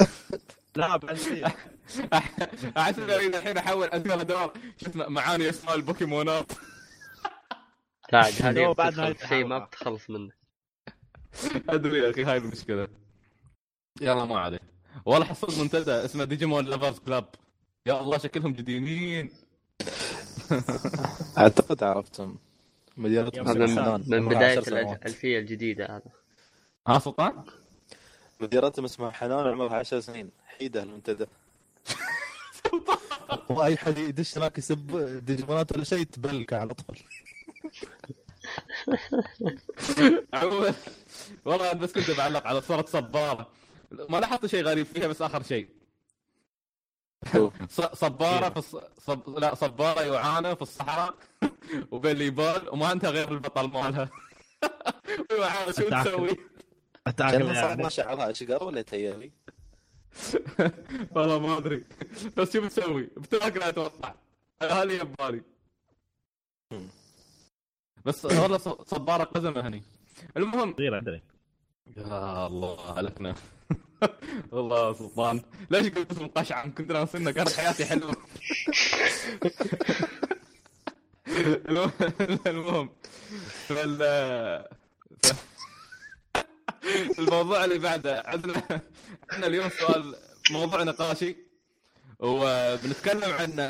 لا 0.76 0.96
بنسير 0.96 1.46
أحس 2.76 2.98
إني 2.98 3.14
أريد 3.14 3.34
الحين 3.36 3.58
أحول 3.58 3.88
أسير 3.88 4.20
ادور 4.20 4.52
شفت 4.76 4.96
معاني 4.96 5.48
اسماء 5.50 5.74
البوكيمونات. 5.74 6.52
لا 8.12 8.20
هذه 8.22 8.72
بعد 8.78 9.16
شيء 9.28 9.44
ما. 9.44 9.58
بتخلص 9.58 10.10
منه. 10.10 10.32
أدري 11.68 11.98
يا 11.98 12.10
أخي 12.10 12.24
هاي 12.24 12.36
المشكلة. 12.38 12.88
يلا 14.00 14.24
ما 14.24 14.38
عليه 14.40 14.60
والله 15.04 15.26
حصلت 15.26 15.58
منتدى 15.58 15.92
اسمه 15.92 16.24
ديجيمون 16.24 16.64
Lovers 16.64 16.98
Club 16.98 17.28
يا 17.86 18.00
الله 18.00 18.18
شكلهم 18.18 18.52
جديدين. 18.52 19.32
أعتقد 21.38 21.82
عرفتهم. 21.84 22.38
مدينتهم 22.96 23.48
هذا 23.48 23.58
من, 23.66 23.78
حنان 23.78 24.04
من 24.06 24.18
عمرها 24.18 24.38
بداية. 24.38 24.58
الألفية 24.58 25.38
الجديدة 25.38 25.86
هذا. 25.86 26.02
ها 26.88 26.98
سلطان؟ 26.98 27.44
مديرتهم 28.40 28.84
اسمها 28.84 29.10
حنان 29.10 29.46
عمرها 29.46 29.76
10 29.76 30.00
سنين. 30.00 30.30
حيدة 30.46 30.82
المنتدى. 30.82 31.26
واي 33.48 33.76
حد 33.76 33.98
يدش 33.98 34.38
هناك 34.38 34.58
يسب 34.58 34.96
ديجيمونات 35.24 35.72
ولا 35.72 35.84
شيء 35.84 36.02
تبلك 36.04 36.52
على 36.52 36.74
طول. 36.74 36.98
عموما 40.34 40.74
والله 41.44 41.72
بس 41.72 41.92
كنت 41.92 42.10
بعلق 42.10 42.46
على 42.46 42.60
صورة 42.60 42.84
صبارة 42.88 43.48
ما 44.08 44.16
لاحظت 44.20 44.46
شيء 44.46 44.64
غريب 44.64 44.86
فيها 44.86 45.06
بس 45.06 45.22
آخر 45.22 45.42
شيء. 45.42 45.68
ص- 47.68 47.80
صبارة 47.94 48.48
في 48.48 48.56
الص... 48.56 48.76
صب... 48.98 49.38
لا 49.38 49.54
صبارة 49.54 50.00
يعانى 50.02 50.56
في 50.56 50.62
الصحراء. 50.62 51.14
وبين 51.90 52.16
الجبال 52.16 52.68
وما 52.72 52.86
عندها 52.86 53.10
غير 53.10 53.32
البطل 53.32 53.68
مالها. 53.68 54.10
شو. 55.76 55.88
تسوي؟ 55.88 56.36
تاكل 57.16 57.38
كان 57.38 57.54
صار 57.54 57.54
يعني. 57.68 57.82
ما 57.82 57.88
شعرها 57.88 58.30
أشقر 58.30 58.64
ولا 58.64 58.82
تهيألي 58.82 59.30
والله 61.16 61.38
ما 61.38 61.58
أدري. 61.58 61.84
بس 62.36 62.52
شو 62.52 62.60
بتسوي؟ 62.60 63.02
بتاكل 63.02 63.62
أتوقع 63.62 64.14
هذه 64.62 64.92
يبالي 64.92 65.42
بس 68.04 68.24
والله 68.24 68.58
ص- 68.58 68.68
صبارة 68.90 69.24
قزمة 69.24 69.68
هني. 69.68 69.82
المهم. 70.36 70.74
أدري. 70.78 71.22
يا 71.96 72.46
الله 72.46 72.92
عليكنا 72.96 73.34
والله 74.52 74.92
سلطان. 74.92 75.42
ليش 75.70 75.88
قلت 75.92 76.10
اسم 76.12 76.26
قشعم 76.26 76.74
كنت 76.74 76.92
ناصرنا 76.92 77.30
كانت 77.30 77.52
حياتي 77.52 77.84
حلوة. 77.84 78.16
المهم 82.46 82.90
فال 83.68 84.02
الموضوع 87.18 87.64
اللي 87.64 87.78
بعده 87.78 88.22
عندنا 88.26 88.62
عندنا 89.30 89.46
اليوم 89.46 89.68
سؤال 89.68 90.14
موضوع 90.50 90.82
نقاشي 90.82 91.36
وبنتكلم 92.18 93.32
عن 93.32 93.60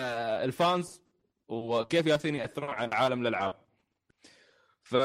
ال 0.45 0.56
fans 0.56 1.01
وكيف 1.49 2.07
يالسين 2.07 2.35
يأثرون 2.35 2.71
على 2.71 2.95
عالم 2.95 3.21
الالعاب 3.21 3.55
ف 4.83 4.95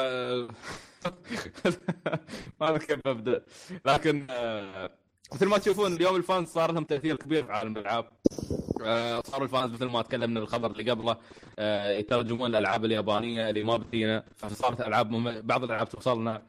ما 2.61 2.77
كيف 2.77 3.07
أبدأ 3.07 3.45
لكن 3.85 4.27
آه، 4.29 4.91
مثل 5.33 5.45
ما 5.45 5.57
تشوفون 5.57 5.93
اليوم 5.93 6.15
ال 6.15 6.22
fans 6.22 6.47
صار 6.49 6.71
لهم 6.71 6.83
تأثير 6.83 7.15
كبير 7.15 7.45
في 7.45 7.51
عالم 7.51 7.77
الألعاب. 7.77 8.09
آه، 8.85 9.21
صاروا 9.25 9.43
ال 9.45 9.51
fans 9.51 9.73
مثل 9.73 9.85
ما 9.85 10.01
تكلمنا 10.01 10.39
بالخبر 10.39 10.71
اللي 10.71 10.91
قبله 10.91 11.17
آه، 11.59 11.89
يترجمون 11.91 12.49
الألعاب 12.49 12.85
اليابانية 12.85 13.49
اللي 13.49 13.63
ما 13.63 13.77
بتجينا 13.77 14.23
فصارت 14.35 14.81
ألعاب 14.81 15.11
مم... 15.11 15.41
بعض 15.41 15.63
الألعاب 15.63 15.89
توصلنا. 15.89 16.41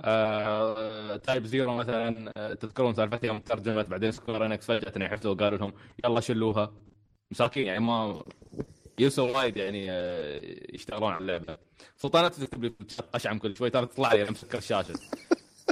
آه، 0.00 1.16
Type 1.16 1.46
Zero 1.46 1.74
مثلا 1.76 2.32
آه، 2.36 2.54
تذكرون 2.54 2.94
سالفتها 2.94 3.26
يوم 3.26 3.38
ترجمت 3.38 3.88
بعدين 3.88 4.12
Square 4.12 4.46
Enix 4.46 4.66
فجأة 4.66 4.92
انحفتوا 4.96 5.30
وقالوا 5.34 5.58
لهم 5.58 5.72
يلا 6.04 6.20
شلوها. 6.20 6.72
مساكين 7.30 7.66
يعني 7.66 7.80
ما 7.80 8.22
يسوى 8.98 9.30
وايد 9.30 9.56
يعني 9.56 9.86
آه، 9.90 10.40
يشتغلون 10.74 11.12
على 11.12 11.20
اللعبة. 11.22 11.58
سلطان 11.96 12.26
لا 12.26 12.34
تكتب 12.34 12.64
لي 12.64 12.72
قشعم 13.12 13.38
كل 13.38 13.56
شوي 13.56 13.70
ترى 13.70 13.86
تطلع 13.86 14.12
لي 14.12 14.24
مسكر 14.30 14.58
الشاشة. 14.58 14.94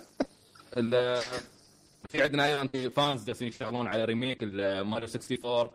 ال- 0.76 1.22
في 2.12 2.22
عندنا 2.22 2.46
أيضا 2.46 2.88
fans 2.88 3.24
جالسين 3.24 3.48
يشتغلون 3.48 3.86
على 3.86 4.04
remake 4.04 4.42
ماريو 4.42 5.08
64 5.08 5.70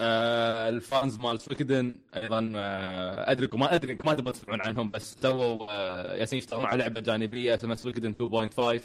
آه 0.00 0.68
ال 0.68 0.78
fans 0.78 1.18
مال 1.18 1.40
Suikoden 1.40 1.94
أيضا 2.16 2.52
آه 2.56 3.30
أدري 3.32 3.48
ما 3.52 3.74
أدري 3.74 3.98
ما 4.04 4.14
تبغى 4.14 4.32
تسمعون 4.32 4.60
عنهم 4.60 4.90
بس 4.90 5.14
تو 5.16 5.66
آه 5.70 6.16
جالسين 6.16 6.38
يشتغلون 6.38 6.66
على 6.66 6.78
لعبة 6.78 7.00
جانبية 7.00 7.54
اسمها 7.54 7.74
Suikoden 7.74 8.14
2.5 8.14 8.80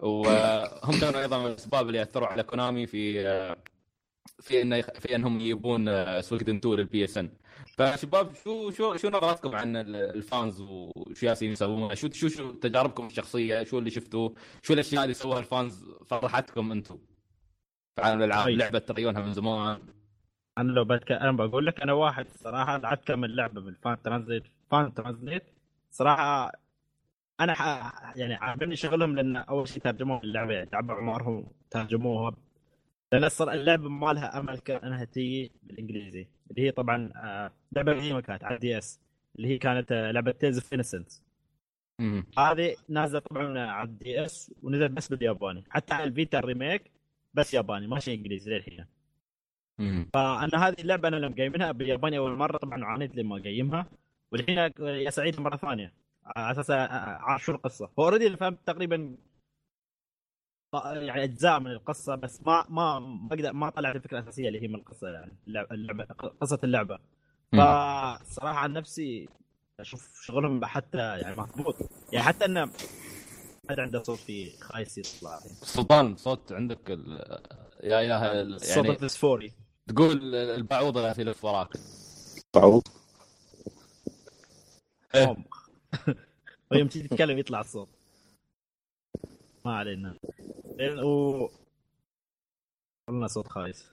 وهم 0.00 1.00
كانوا 1.00 1.20
أيضا 1.20 1.38
من 1.38 1.46
الأسباب 1.46 1.86
اللي 1.88 2.02
أثروا 2.02 2.28
على 2.28 2.42
Konami 2.42 2.86
في 2.86 3.28
آه 3.28 3.56
في 4.40 4.62
إنه 4.62 4.80
في 4.80 5.14
إنهم 5.16 5.40
يجيبون 5.40 6.22
Suikoden 6.22 6.56
2 6.56 6.74
لل 6.74 7.04
PSN 7.04 7.30
فشباب 7.78 8.34
شو 8.44 8.70
شو 8.70 8.96
شو 8.96 9.08
نظرتكم 9.08 9.56
عن 9.56 9.76
ال- 9.76 9.96
ال 9.96 10.09
fans 10.09 10.60
وشو 10.60 11.26
جالسين 11.26 11.52
يسوون؟ 11.52 11.94
شو 11.94 12.08
شو 12.10 12.28
شو 12.28 12.50
تجاربكم 12.52 13.06
الشخصية؟ 13.06 13.64
شو 13.64 13.78
اللي 13.78 13.90
شفتوه؟ 13.90 14.34
شو 14.62 14.72
الأشياء 14.74 15.02
اللي 15.02 15.14
سووها 15.14 15.38
ال 15.38 15.47
fans 15.47 15.84
فرحتكم 16.06 16.72
أنتم 16.72 16.98
في 17.96 18.02
عالم 18.02 18.18
الألعاب؟ 18.18 18.44
طيب. 18.44 18.58
لعبة 18.58 18.78
تريونها 18.78 19.20
من 19.22 19.32
زمان. 19.32 19.78
أنا 20.58 20.72
لو 20.72 20.84
بتك... 20.84 21.12
أنا 21.12 21.32
بقول 21.32 21.66
لك 21.66 21.80
أنا 21.80 21.92
واحد 21.92 22.26
صراحة 22.28 22.76
لعبت 22.76 23.06
كم 23.08 23.24
اللعبه 23.24 23.60
بال 23.60 23.77
fan 23.77 24.02
translate 24.02 24.42
fan 24.70 24.94
translate 24.94 25.42
صراحة 25.90 26.52
أنا 27.40 27.54
ح... 27.54 27.62
يعني 28.16 28.34
عاجبني 28.34 28.76
شغلهم 28.76 29.16
لأن 29.16 29.36
أول 29.36 29.68
شيء 29.68 29.82
ترجموا 29.82 30.20
اللعبه 30.24 30.52
يعني 30.52 30.66
تعبوا 30.66 30.94
عمرهم 30.94 31.46
ترجموها 31.70 32.36
لأن 33.12 33.24
الصراحة 33.24 33.56
اللعبة 33.56 33.88
ما 33.88 34.12
لها 34.12 34.38
امل 34.38 34.60
إنها 34.70 35.04
تيجي 35.04 35.52
بالإنجليزي. 35.62 36.28
اللي 36.50 36.62
هي 36.62 36.70
طبعا 36.70 37.12
آه، 37.16 37.52
لعبة 37.72 37.92
قديمة 37.92 38.20
كانت 38.20 38.44
على 38.44 38.58
DS 38.58 39.00
اللي 39.36 39.48
هي 39.48 39.58
كانت 39.58 39.92
آه، 39.92 40.10
لعبة 40.10 40.30
Tales 40.30 40.58
of 40.58 40.74
Innocence 40.74 41.22
مم. 41.98 42.26
هذه 42.38 42.76
نازلة 42.88 43.18
طبعا 43.20 43.58
على 43.58 43.88
ال 43.88 44.24
DS 44.24 44.54
ونزلت 44.62 44.90
بس 44.90 45.08
بالياباني. 45.08 45.64
حتى 45.70 45.94
على 45.94 46.04
ال 46.04 46.11
Vita 46.11 46.38
ال 46.38 46.45
remake 46.45 46.90
بس 47.34 47.54
ياباني 47.54 47.86
ماشي 47.86 48.14
إنجليزي 48.14 48.50
للحين. 48.50 48.86
فانا 50.14 50.68
هذه 50.68 50.76
اللعبة 50.80 51.08
أنا 51.08 51.16
لما 51.16 51.34
قايمينها 51.36 51.72
بالياباني 51.72 52.18
أول 52.18 52.36
مرة 52.36 52.56
طبعا 52.56 52.84
عانيت 52.84 53.16
لما 53.16 53.36
قايمها 53.42 53.86
والحين 54.32 54.58
يا 54.78 55.10
سعيد 55.10 55.40
مرة 55.40 55.56
ثانية. 55.56 55.92
على 56.24 56.50
أساس 56.50 56.70
أعرف 56.70 57.44
شو 57.44 57.52
القصة. 57.52 57.90
هو 57.98 58.04
اوريدي 58.04 58.36
فهمت 58.36 58.58
تقريبا 58.66 59.16
يعني 60.84 61.24
أجزاء 61.24 61.60
من 61.60 61.70
القصة 61.70 62.14
بس 62.14 62.40
ما 62.46 62.64
ما 62.68 62.98
ما 62.98 63.28
أقدر 63.32 63.52
ما 63.52 63.70
طلعت 63.70 63.96
الفكرة 63.96 64.18
الأساسية 64.18 64.48
اللي 64.48 64.62
هي 64.62 64.68
من 64.68 64.74
القصة 64.74 65.08
يعني 65.08 65.32
اللعبة, 65.46 66.04
قصة 66.40 66.58
اللعبة. 66.64 66.98
فصراحة 67.52 68.58
عن 68.58 68.72
نفسي 68.72 69.28
أشوف 69.80 70.20
شغلهم 70.22 70.64
حتى 70.64 70.98
يعني 70.98 71.36
مضبوط. 71.36 71.76
يعني 72.12 72.26
حتى 72.26 72.44
انه 72.44 72.64
ما 73.70 73.82
عنده 73.82 74.02
صوت 74.02 74.18
في 74.18 74.50
خايس 74.60 74.98
يطلع. 74.98 75.38
سلطان 75.62 76.16
صوت 76.16 76.52
عندك 76.52 76.90
ال... 76.90 77.12
يا 77.82 78.00
إله 78.00 78.24
يعني 78.74 78.90
الفسفوري 78.90 79.52
تقول 79.88 80.34
البعوض 80.34 80.98
اللي 80.98 81.14
يلف 81.18 81.44
وراك. 81.44 81.68
بعوض؟ 82.54 82.82
إيه. 85.14 85.36
ويوم 86.70 86.88
تيجي 86.88 87.08
تتكلم 87.08 87.38
يطلع 87.38 87.60
الصوت. 87.60 87.88
ما 89.64 89.76
علينا. 89.76 90.14
و 90.80 91.48
قلنا 93.08 93.26
صوت 93.26 93.48
خايس. 93.48 93.90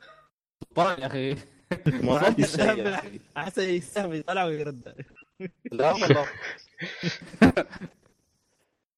سلطان 0.64 1.02
يا 1.02 1.08
أخي. 1.08 1.36
ما 2.04 2.18
عندي 2.18 2.48
شيء 2.48 2.78
يا 2.78 2.96
أخي. 2.96 3.20
أحسن 3.38 3.70
يستهبل 3.70 4.16
يطلع 4.16 4.44
ويرد. 4.44 4.96
لا 5.72 5.92
والله. 5.92 6.28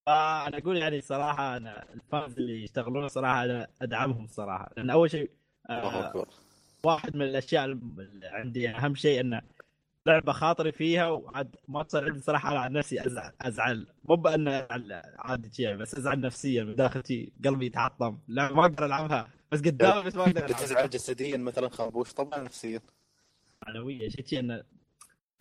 فأنا 0.06 0.58
أقول 0.58 0.76
يعني 0.76 1.00
صراحة 1.00 1.56
أنا 1.56 1.92
الفانز 1.94 2.38
اللي 2.38 2.62
يشتغلون 2.64 3.08
صراحة 3.08 3.44
أنا 3.44 3.66
أدعمهم 3.82 4.26
صراحة. 4.26 4.70
لأن 4.76 4.90
أول 4.90 5.10
شيء 5.10 5.30
آه 5.70 6.26
واحد 6.82 7.16
من 7.16 7.22
الأشياء 7.22 7.64
اللي 7.64 8.26
عندي 8.26 8.68
أهم 8.68 8.94
شيء 8.94 9.20
إنه 9.20 9.42
لعبة 10.06 10.32
خاطري 10.32 10.72
فيها 10.72 11.08
وعاد 11.08 11.56
ما 11.68 11.82
تصير 11.82 12.04
عندي 12.04 12.20
صراحة 12.20 12.50
أنا 12.50 12.60
عن 12.60 12.72
نفسي 12.72 13.06
أزعل 13.06 13.32
أزعل. 13.40 13.86
مو 14.04 14.16
بأن 14.16 14.66
عادي 15.18 15.52
شيء 15.52 15.76
بس 15.76 15.94
أزعل 15.94 16.20
نفسيا 16.20 16.64
من 16.64 16.74
داخل 16.74 17.02
شيء 17.06 17.32
قلبي 17.44 17.66
يتعطم 17.66 18.18
لا 18.28 18.52
ما 18.52 18.60
أقدر 18.62 18.86
ألعبها. 18.86 19.28
بس 19.52 19.60
قدامي 19.60 20.02
بس 20.02 20.16
ما 20.16 20.22
أقدر 20.22 20.38
ألعبها. 20.46 20.56
تزعل 20.56 20.90
جسديا 20.90 21.36
مثلا 21.36 21.68
خربوش 21.68 22.12
طبعا 22.12 22.38
نفسيا. 22.38 22.80
معنويه 23.66 24.08
شيء 24.08 24.40
انه 24.40 24.64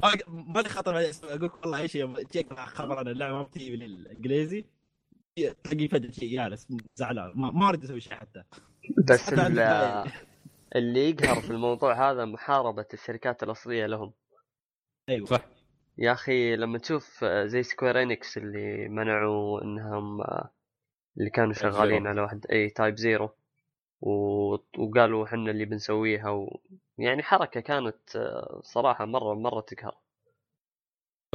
ما 0.04 0.12
ما 0.28 0.60
لي 0.60 0.70
بعدين 0.86 1.12
أقول 1.24 1.46
لك 1.46 1.62
والله 1.62 1.78
اي 1.78 1.88
شيء 1.88 2.26
خبر 2.56 2.98
عن 2.98 3.08
اللعبة 3.08 3.36
ما 3.36 3.44
بتجي 3.44 3.72
بالإنجليزي. 3.72 4.66
تلاقي 5.64 5.88
فجأة 5.88 6.12
شيء 6.12 6.36
جالس 6.36 6.68
زعلان. 6.96 7.32
ما, 7.36 7.52
ما 7.52 7.70
أريد 7.70 7.84
أسوي 7.84 8.00
شيء 8.02 8.14
حتى. 8.14 8.44
بس. 9.10 9.34
اللي 10.76 11.10
يقهر 11.10 11.42
في 11.42 11.50
الموضوع 11.50 12.12
هذا 12.12 12.26
محاربة 12.26 12.86
الشركات 12.94 13.44
الأصلية 13.44 13.86
لهم. 13.86 14.14
أيوه. 15.10 15.26
صح. 15.26 15.46
يا 15.98 16.12
أخي 16.12 16.56
لما 16.56 16.78
تشوف 16.78 17.24
آه، 17.24 17.46
زي 17.46 17.64
Square 17.64 18.02
Enix 18.02 18.38
اللي 18.38 18.88
منعوا 18.88 19.62
إنهم 19.62 20.22
آه، 20.22 20.50
اللي 21.18 21.30
كانوا 21.30 21.54
شغالين. 21.54 22.08
على 22.08 22.22
واحد 22.22 22.46
أي 22.52 22.70
Type 22.70 22.98
Zero 22.98 23.30
و... 24.02 24.12
وقالوا 24.78 25.26
حنا 25.28 25.52
اللي 25.52 25.66
بنسويها 25.66 26.30
و... 26.30 26.60
يعني 26.98 27.24
حركة 27.24 27.60
كانت 27.60 28.16
آه، 28.16 28.62
صراحة 28.64 29.06
مرة 29.06 29.34
مرة 29.34 29.62
تقهر. 29.62 29.98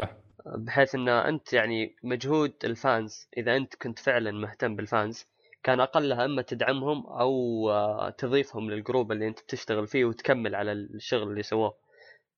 صح. 0.01 0.17
بحيث 0.47 0.95
إن 0.95 1.09
أنت 1.09 1.53
يعني 1.53 1.97
مجهود 2.03 2.55
ال 2.65 2.78
fans 2.78 3.29
إذا 3.37 3.57
أنت 3.57 3.75
كنت 3.75 3.99
فعلا 3.99 4.31
مهتم 4.31 4.77
بال 4.77 4.94
fans 4.94 5.27
كان 5.63 5.81
أقلها 5.81 6.25
أما 6.25 6.43
تدعمهم 6.43 7.07
أو 7.07 7.71
تضيفهم 8.19 8.71
لل 8.71 8.83
group 8.83 9.13
اللي 9.13 9.29
أنت 9.29 9.41
بتشتغل 9.41 9.87
فيه 9.87 10.05
وتكمل 10.05 10.55
على 10.55 10.73
الشغل 10.73 11.31
اللي 11.31 11.43
سووه 11.43 11.75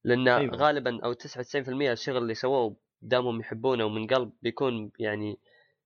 لأن 0.05 0.29
أيوة. 0.29 0.57
غالبا 0.57 1.05
أو 1.05 1.15
99% 1.15 1.69
الشغل 1.69 2.17
اللي 2.17 2.35
سووه 2.35 2.77
دامهم 3.03 3.41
يحبونه 3.41 3.85
ومن 3.85 4.07
قلب 4.07 4.33
بيكون 4.43 4.93
يعني 4.99 5.39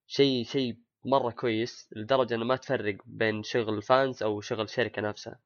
شيء 0.07 0.43
شيء 0.45 0.77
مرة 1.05 1.31
كويس 1.31 1.89
لدرجة 1.91 2.35
إنه 2.35 2.45
ما 2.45 2.55
تفرق 2.55 2.97
بين 3.05 3.43
شغل 3.43 3.77
ال 3.77 3.86
fans 3.86 4.23
أو 4.23 4.41
شغل 4.41 4.61
الشركة 4.61 5.01
نفسها. 5.01 5.39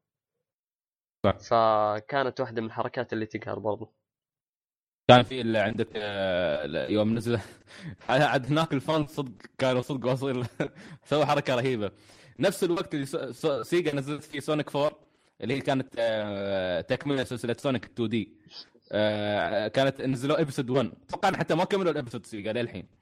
صح. 1.26 1.38
فكانت 1.38 2.40
واحدة 2.40 2.62
من 2.62 2.68
الحركات 2.68 3.14
اللي 3.14 3.26
تقهر 3.26 3.60
برضو. 3.60 3.94
كان 5.10 5.24
في 5.24 5.42
اللي 5.42 5.60
عندك 5.60 5.88
آه، 5.96 6.88
يوم 6.88 7.16
نزل. 7.16 7.40
عاد 8.10 8.46
هناك 8.46 8.74
ال 8.74 8.82
fan 8.82 9.08
صدق 9.08 9.32
كانوا 9.58 9.82
صدق 9.82 10.08
واصلين 10.08 10.46
سووا 11.10 11.26
حركة 11.26 11.56
رهيبة. 11.56 11.92
نفس 12.40 12.64
الوقت 12.64 12.94
اللي 12.94 13.06
Sega 13.64 13.96
نزلت 13.96 14.24
فيه 14.24 14.40
Sonic 14.40 14.76
4 14.76 15.11
اللي 15.42 15.54
هي 15.54 15.62
كانت 15.62 15.88
آه، 16.00 16.82
تكملة 16.82 17.24
سلسلة 17.24 17.56
Sonic 17.60 17.86
2 17.86 18.10
دي 18.10 18.34
كانت 19.70 20.02
نزلوا 20.02 20.42
episode 20.42 20.70
1 20.70 20.92
أتوقع 21.10 21.32
حتى 21.38 21.56
ما 21.56 21.64
كملوا 21.64 21.92
ال 21.92 21.96
episode 21.96 22.26
Sega 22.26 22.54
للحين 22.54 23.02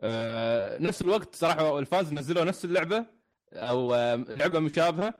آه، 0.00 0.78
نفس 0.78 1.02
الوقت 1.02 1.34
صراحة 1.34 1.78
ال 1.78 1.85
fans 1.85 2.12
نزلوا 2.12 2.44
نفس 2.44 2.64
اللعبة 2.64 3.06
أو 3.52 3.94
آه، 3.94 4.14
لعبة 4.16 4.58
مشابهة. 4.60 5.14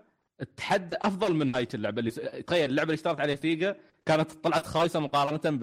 تحدى 0.57 0.97
أفضل 1.03 1.35
من 1.35 1.55
هاي 1.55 1.69
اللعبة 1.75 2.01
اللي 2.01 2.11
تخيل 2.43 2.71
اللعبة 2.71 2.87
اللي 2.89 2.95
اشتغلت 2.95 3.21
عليها 3.21 3.37
Sega 3.37 3.77
كانت 4.07 4.33
طلعت 4.33 4.67
خايسة 4.67 5.01
مقارنة 5.01 5.59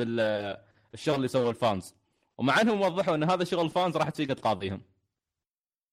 بالشغل 0.92 1.16
اللي 1.16 1.28
سووه 1.28 1.50
ال 1.50 1.57
fans. 1.57 1.96
ومع 2.38 2.62
إنهم 2.62 2.82
وضحوا 2.82 3.16
إن 3.16 3.24
هذا 3.24 3.44
شغل 3.44 3.66
ال 3.66 3.72
fans 3.72 3.98
راحت 3.98 4.10
Sega 4.10 4.34
تقاضيهم. 4.34 4.82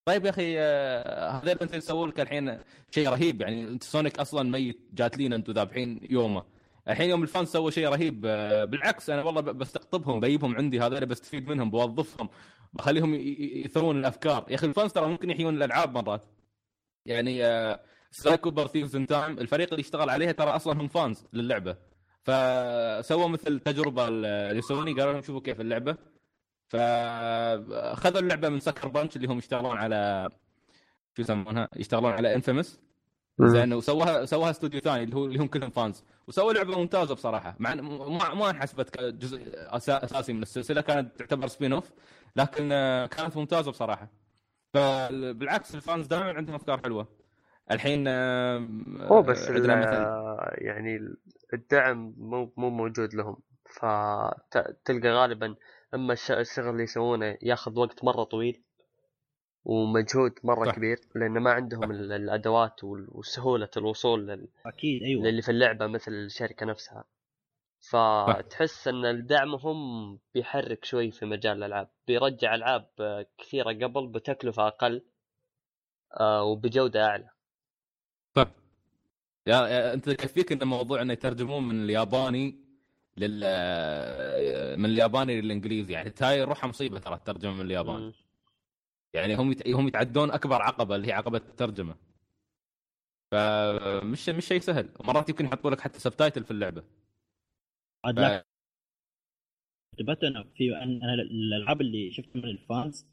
طيب 0.05 0.25
يا 0.25 0.31
أخي 0.31 0.55
آه، 0.59 1.31
هذول 1.31 1.59
أنت 1.63 1.75
يسووا 1.75 2.07
لك 2.07 2.21
الحين 2.21 2.59
شيء 2.91 3.09
رهيب. 3.09 3.41
يعني 3.41 3.69
أنت 3.69 3.85
Sonic 3.85 4.19
أصلا 4.19 4.51
ميت 4.51 4.89
جات 4.93 5.19
لينا 5.19 5.37
أنتم 5.37 5.53
ذابحين 5.53 6.01
يومه. 6.11 6.45
الحين 6.89 7.11
يوم 7.11 7.23
ال 7.23 7.28
fans 7.28 7.49
سووا 7.49 7.71
شيء 7.71 7.89
رهيب. 7.89 8.23
آه، 8.27 8.65
بالعكس 8.65 9.11
أنا 9.11 9.23
والله 9.23 9.41
بستقطبهم 9.41 10.21
بجيبهم 10.21 10.57
عندي 10.57 10.81
هذول 10.81 11.07
بستفيد 11.07 11.49
منهم 11.49 11.71
بوظفهم 11.71 12.29
بخليهم 12.73 13.15
يثرون 13.65 13.99
الأفكار. 13.99 14.47
يا 14.49 14.55
أخي 14.55 14.67
ال 14.67 14.72
fans 14.72 14.93
ترى 14.93 15.07
ممكن 15.07 15.31
يحيون 15.31 15.57
الألعاب 15.57 15.95
مرات. 15.95 16.25
يعني 17.07 17.39
Sly 18.11 18.41
Cooper 18.41 18.67
Thieves 18.67 18.97
in 18.97 19.07
Time 19.07 19.39
الفريق 19.39 19.69
اللي 19.71 19.81
اشتغل 19.81 20.11
عليها 20.11 20.33
ترى 20.33 20.51
أصلا 20.51 20.81
هم 20.81 20.89
fans 20.89 21.25
للعبة. 21.33 21.77
فسووا 22.23 23.29
مثل 23.29 23.61
تجربة 23.61 24.09
لسوني 24.53 24.93
قالوا 24.93 25.13
لهم 25.13 25.23
شوفوا 25.23 25.41
كيف 25.41 25.61
اللعبة. 25.61 25.97
فأخذوا 26.71 28.21
اللعبة 28.21 28.49
من 28.49 28.61
Sucker 28.61 28.89
Punch 28.89 29.17
اللي 29.17 29.29
هم 29.29 29.39
يشتغلون 29.39 29.77
على 29.77 30.29
شو 31.17 31.23
يسمونها؟ 31.23 31.69
يشتغلون 31.77 32.13
على 32.13 32.35
inFamous 32.35 32.81
زين 33.41 33.73
وسواها 33.73 34.25
سواها 34.25 34.51
استوديو 34.51 34.81
ثاني 34.81 35.05
اللي 35.05 35.17
هو 35.17 35.25
اللي 35.25 35.39
هم 35.39 35.47
كلهم 35.47 35.71
fans 35.71 36.05
وسووا 36.27 36.53
لعبة 36.53 36.79
ممتازة 36.79 37.15
بصراحة. 37.15 37.57
مع 37.59 37.75
ما 37.75 38.35
ما 38.35 38.51
انحسبت 38.51 38.91
كجزء 38.91 39.41
أساسي 39.55 40.33
من 40.33 40.43
السلسلة 40.43 40.81
كانت 40.81 41.19
تعتبر 41.19 41.47
spin 41.47 41.73
off 41.73 41.91
لكن 42.37 42.73
آه، 42.73 43.07
كانت 43.07 43.37
ممتازة 43.37 43.71
بصراحة. 43.71 44.09
فبالعكس 44.75 45.75
الفانز 45.75 46.07
دائما 46.07 46.33
عندهم 46.33 46.55
أفكار 46.55 46.79
حلوة. 46.79 47.09
الحين 47.71 48.05
آه، 48.09 48.69
هو 49.01 49.23
بس 49.23 49.51
مثلا 49.51 50.55
يعني 50.59 51.17
الدعم 51.55 52.15
مو 52.19 52.53
مو 52.57 52.71
موجود 52.71 53.15
لهم. 53.15 53.37
فتلقى 53.71 55.09
غالبا 55.09 55.55
أما 55.95 56.13
الش- 56.13 56.31
الشغل 56.31 56.69
اللي 56.69 56.83
يسوونه 56.83 57.39
ياخذ 57.43 57.79
وقت 57.79 58.05
مرة 58.05 58.25
طويل 58.25 58.63
ومجهود 59.65 60.33
مرة 60.45 60.65
صح. 60.65 60.77
كبير 60.77 60.99
لأن 61.15 61.33
ما 61.39 61.51
عندهم 61.53 61.91
ال- 61.91 62.13
الأدوات 62.13 62.85
وسهولة 62.85 63.69
الوصول 63.77 64.27
لل- 64.29 64.49
أكيد 64.67 65.03
أيوه. 65.03 65.25
للي 65.25 65.43
في 65.43 65.51
اللعبة 65.51 65.87
مثل 65.87 66.13
الشركة 66.13 66.67
نفسها. 66.67 67.05
فتحس 67.91 68.89
إن 68.89 69.27
دعمهم 69.27 69.77
بيحرك 70.35 70.85
شوي 70.85 71.11
في 71.11 71.27
مجال 71.27 71.57
الألعاب 71.57 71.89
بيرجع 72.07 72.55
ألعاب 72.55 72.89
كثيرة 73.39 73.73
قبل 73.87 74.07
بتكلفة 74.07 74.67
أقل 74.67 75.03
آه، 76.21 76.43
وبجودة 76.45 77.07
أعلى. 77.07 77.31
طيب. 78.35 78.49
يا, 79.47 79.55
يا 79.69 79.95
أنت 79.95 80.07
يكفيك 80.09 80.53
إن 80.53 80.69
موضوع 80.69 81.03
إنه 81.03 81.13
يترجمون 81.13 81.69
من 81.69 81.85
الياباني 81.85 82.60
لل 83.21 83.41
من 84.79 84.85
الياباني 84.85 85.41
للإنجليزي. 85.41 85.93
يعني 85.93 86.13
هاي 86.21 86.43
روحها 86.43 86.69
مصيبة 86.69 86.99
ترى 86.99 87.15
الترجمة 87.15 87.55
من 87.55 87.61
اليابان. 87.61 88.01
مم. 88.01 88.13
يعني 89.15 89.35
هم 89.35 89.53
يت... 89.53 89.69
هم 89.69 89.89
يتعدون 89.89 90.31
أكبر 90.31 90.63
عقبة 90.63 90.97
اللي 90.97 91.09
هي 91.09 91.13
عقبة 91.13 91.39
الترجمة. 91.39 91.97
فمش 93.33 94.29
مش 94.29 94.47
شيء 94.47 94.61
سهل. 94.61 94.89
مرات 95.05 95.29
يمكن 95.29 95.45
يحطوا 95.45 95.71
لك 95.71 95.81
حتى 95.81 96.01
subtitle 96.01 96.45
في 96.45 96.51
اللعبة. 96.51 96.85
عاد 98.05 98.17
ف... 98.17 98.19
لا. 98.19 98.47
انتبهت 99.93 100.25
أنا 100.25 100.45
في 100.57 100.77
أنا 100.77 101.15
الألعاب 101.15 101.81
اللي 101.81 102.11
شفتها 102.13 102.41
من 102.41 102.45
ال 102.45 102.55
fans. 102.55 103.07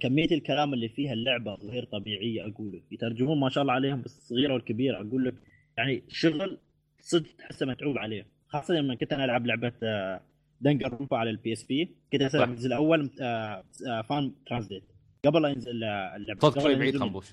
كمية 0.00 0.30
الكلام 0.30 0.74
اللي 0.74 0.88
فيها 0.88 1.12
اللعبة 1.12 1.54
غير 1.54 1.84
طبيعية 1.84 2.46
أقول 2.46 2.72
لك 2.72 2.92
يترجمون 2.92 3.40
ما 3.40 3.48
شاء 3.48 3.62
الله 3.62 3.72
عليهم 3.72 4.02
بالصغيرة 4.02 4.52
والكبيرة. 4.54 4.96
أقول 4.96 5.24
لك 5.24 5.34
يعني 5.78 6.04
شغل 6.08 6.58
صدق 7.00 7.36
تحسه 7.38 7.66
متعوب 7.66 7.98
عليه. 7.98 8.26
خاصة 8.48 8.74
لما 8.74 8.94
كنت 8.94 9.12
أنا 9.12 9.24
ألعب 9.24 9.46
لعبة 9.46 9.72
آه، 9.82 10.20
Danganronpa 10.60 11.16
على 11.16 11.30
ال 11.30 11.52
PSP 11.52 11.96
كنت 12.12 12.22
أسوي 12.22 12.40
صح. 12.40 12.48
الجزء 12.48 12.66
الأول 12.66 13.10
آه، 13.20 13.64
آه، 13.88 14.02
fan 14.02 14.32
translate 14.46 14.84
قبل 15.24 15.42
لا 15.42 15.48
ينزل 15.48 15.84
اللعبة. 15.84 16.40
صوتك 16.40 16.60
شوي 16.60 16.74
بعيد 16.74 16.96
خنبوش 16.98 17.26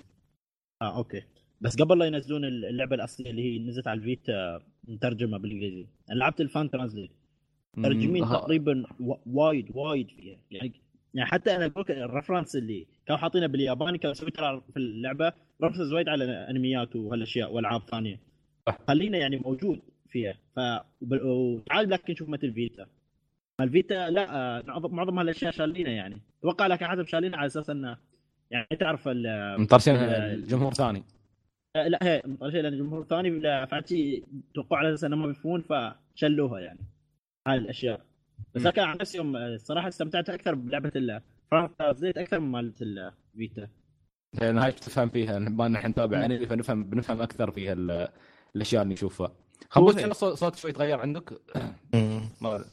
آه 0.81 0.97
okay. 0.97 1.21
بس 1.61 1.75
قبل 1.81 1.99
لا 1.99 2.05
ينزلون 2.05 2.45
اللعبة 2.45 2.95
الأصلية 2.95 3.29
اللي 3.29 3.41
هي 3.43 3.59
نزلت 3.59 3.87
على 3.87 3.97
ال 3.99 4.11
Vita 4.11 4.59
مترجمة 4.83 5.37
بالإنجليزي. 5.37 5.87
أنا 6.09 6.15
لعبت 6.17 6.41
ال 6.41 6.48
fan 6.48 6.69
translate 6.69 7.11
مترجمين 7.77 8.23
ها- 8.23 8.33
تقريبا 8.39 8.83
وايد 9.25 9.71
وايد 9.75 10.07
فيها. 10.09 10.37
يعني 10.51 10.71
يعني 11.13 11.29
حتى 11.29 11.55
أنا 11.55 11.65
أقول 11.65 11.81
لك 11.83 11.91
ال 11.91 11.98
reference 11.98 12.55
اللي 12.55 12.87
كانوا 13.05 13.19
حاطينه 13.21 13.47
بالياباني 13.47 13.97
كانوا 13.97 14.11
يسوي 14.11 14.31
ترى 14.31 14.61
في 14.73 14.77
اللعبة 14.77 15.33
reference 15.63 15.91
وايد 15.93 16.09
على 16.09 16.23
أنميات 16.49 16.95
وهالأشياء 16.95 17.53
وألعاب 17.53 17.81
ثانية. 17.81 18.19
خلينا 18.87 19.17
يعني 19.17 19.37
موجود 19.37 19.81
فيها. 20.09 20.33
ف 20.55 20.59
وتعال 21.11 21.89
لكن 21.89 22.13
نشوف 22.13 22.29
مثل 22.29 22.53
Vita. 22.53 22.85
الفيتا 23.61 24.09
لا 24.09 24.35
آه، 24.35 24.63
معظم 24.87 25.19
هالاشياء 25.19 25.51
شالينها 25.51 25.91
يعني. 25.91 26.21
أتوقع 26.39 26.67
لك 26.67 26.83
حسب 26.83 27.07
شالينها 27.07 27.37
على 27.39 27.45
أساس 27.47 27.69
إنه 27.69 27.97
يعني 28.51 28.67
تعرف 28.79 29.07
ال- 29.07 29.61
مطرشين 29.61 29.95
ال- 29.95 30.47
جمهور 30.47 30.73
ثاني. 30.73 31.03
آه، 31.75 31.87
لا 31.87 31.99
هي 32.03 32.21
شيء 32.51 32.61
لأن 32.61 32.73
الجمهور 32.73 33.01
الثاني 33.01 33.29
لا، 33.29 33.65
فعشي 33.65 34.23
توقعوا 34.53 34.79
على 34.79 34.93
أساس 34.93 35.03
إنهم 35.03 35.19
ما 35.21 35.27
بيفهمون 35.27 35.61
فشلوها 35.61 36.59
يعني. 36.59 36.79
هاي 37.47 37.57
الأشياء. 37.57 38.01
بس. 38.55 38.65
لكن 38.65 38.81
عن 38.81 38.97
نفسي 38.97 39.17
يوم 39.17 39.35
آه، 39.35 39.47
الصراحه 39.47 39.87
استمتعت 39.87 40.29
أكثر 40.29 40.55
بلعبة 40.55 40.91
ال 40.95 41.21
زيت 41.95 42.17
أكثر 42.17 42.39
من 42.39 42.51
مالت 42.51 42.81
الفيتا 42.81 43.67
لأن 44.41 44.57
هاي 44.57 44.71
تفهم 44.71 45.09
فيها. 45.09 45.39
ما 45.39 45.67
نحن 45.67 45.87
نتابع 45.89 46.25
انمي 46.25 46.45
فنفهم 46.45 46.83
بنفهم 46.83 47.21
أكثر 47.21 47.51
فيها 47.51 47.73
الأشياء 48.55 48.83
اللي 48.83 48.93
نشوفها. 48.93 49.31
خنبوش 49.69 49.95
هي. 49.95 50.01
كان 50.01 50.13
صوت 50.13 50.55
شوي 50.55 50.71
تغير 50.71 50.99
عندك. 50.99 51.41
ما 52.41 52.65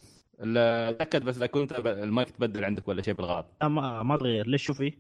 تأكد 0.99 1.25
بس 1.25 1.39
لا 1.39 1.45
يكون 1.45 1.63
أنت 1.63 1.73
المايك 1.87 2.31
تبدل 2.31 2.65
عندك 2.65 2.89
ولا 2.89 3.03
شيء 3.03 3.15
بالغلط. 3.15 3.47
آه، 3.63 3.69
ما 3.69 4.03
ما 4.03 4.17
تغير. 4.17 4.47
ليش 4.47 4.63
شوفي؟ 4.63 4.95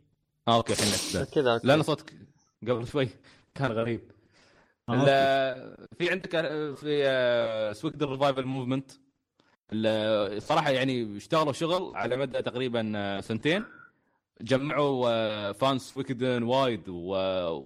آه 0.48 0.56
okay 0.56 0.72
الحين. 0.72 1.24
كذا 1.24 1.60
لا 1.64 1.74
أنا 1.74 1.82
صوتك 1.82 2.12
قبل 2.68 2.86
شوي 2.86 3.08
كان 3.54 3.72
غريب. 3.72 4.00
آه، 4.88 5.76
في 5.98 6.10
عندك 6.10 6.34
آه، 6.34 6.74
في 6.74 7.72
Suikoden 7.74 8.02
Revival 8.02 8.44
Movement 8.44 8.90
الصراحه 9.72 10.70
يعني 10.70 11.16
اشتغلوا 11.16 11.52
شغل 11.52 11.96
على 11.96 12.16
مدى 12.16 12.42
تقريبا 12.42 12.92
آه، 12.96 13.20
سنتين. 13.20 13.64
جمعوا 14.40 15.08
آه، 15.10 15.52
fans 15.52 15.96
Suikoden 15.96 16.42
وايد 16.42 16.88
و- 16.88 17.14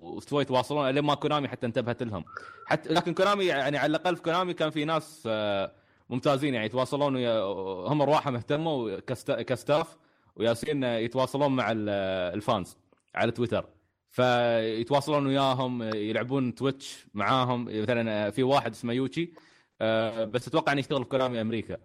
واستووا 0.03 0.43
يتواصلون 0.43 0.89
لين 0.89 1.05
ما 1.05 1.15
Konami 1.15 1.49
حتى 1.49 1.67
انتبهت 1.67 2.03
لهم. 2.03 2.25
حتى 2.67 2.89
لكن 2.89 3.15
Konami 3.15 3.45
يعني 3.45 3.79
على 3.79 3.91
الأقل 3.91 4.17
في 4.17 4.23
Konami 4.23 4.55
كان 4.55 4.71
في 4.71 4.85
ناس 4.85 5.23
آه، 5.27 5.73
ممتازين. 6.11 6.55
يعني 6.55 6.67
يتواصلون 6.67 7.17
هم 7.87 8.03
ارواحهم 8.03 8.37
اهتموا 8.37 9.01
ك 9.01 9.09
sta- 9.09 9.43
ك 9.43 9.52
staff 9.52 9.97
ويالسين 10.37 10.85
آه، 10.85 10.97
يتواصلون 10.99 11.57
مع 11.57 11.71
ال- 11.73 11.87
آه، 11.89 12.35
ال 12.35 12.43
fans 12.43 12.77
على 13.15 13.33
تويتر. 13.33 13.67
فيتواصلون 14.11 15.27
وياهم 15.27 15.83
يلعبون 15.83 16.55
Twitch 16.55 17.07
معاهم. 17.15 17.65
مثلا 17.83 18.31
في 18.31 18.43
واحد 18.43 18.71
اسمه 18.73 18.93
يوتشي 18.93 19.33
آه، 19.81 20.25
بس 20.25 20.49
أتوقع 20.49 20.73
إنه 20.73 20.81
يشتغل 20.81 21.03
في 21.03 21.09
Konami 21.09 21.41
أمريكا. 21.41 21.77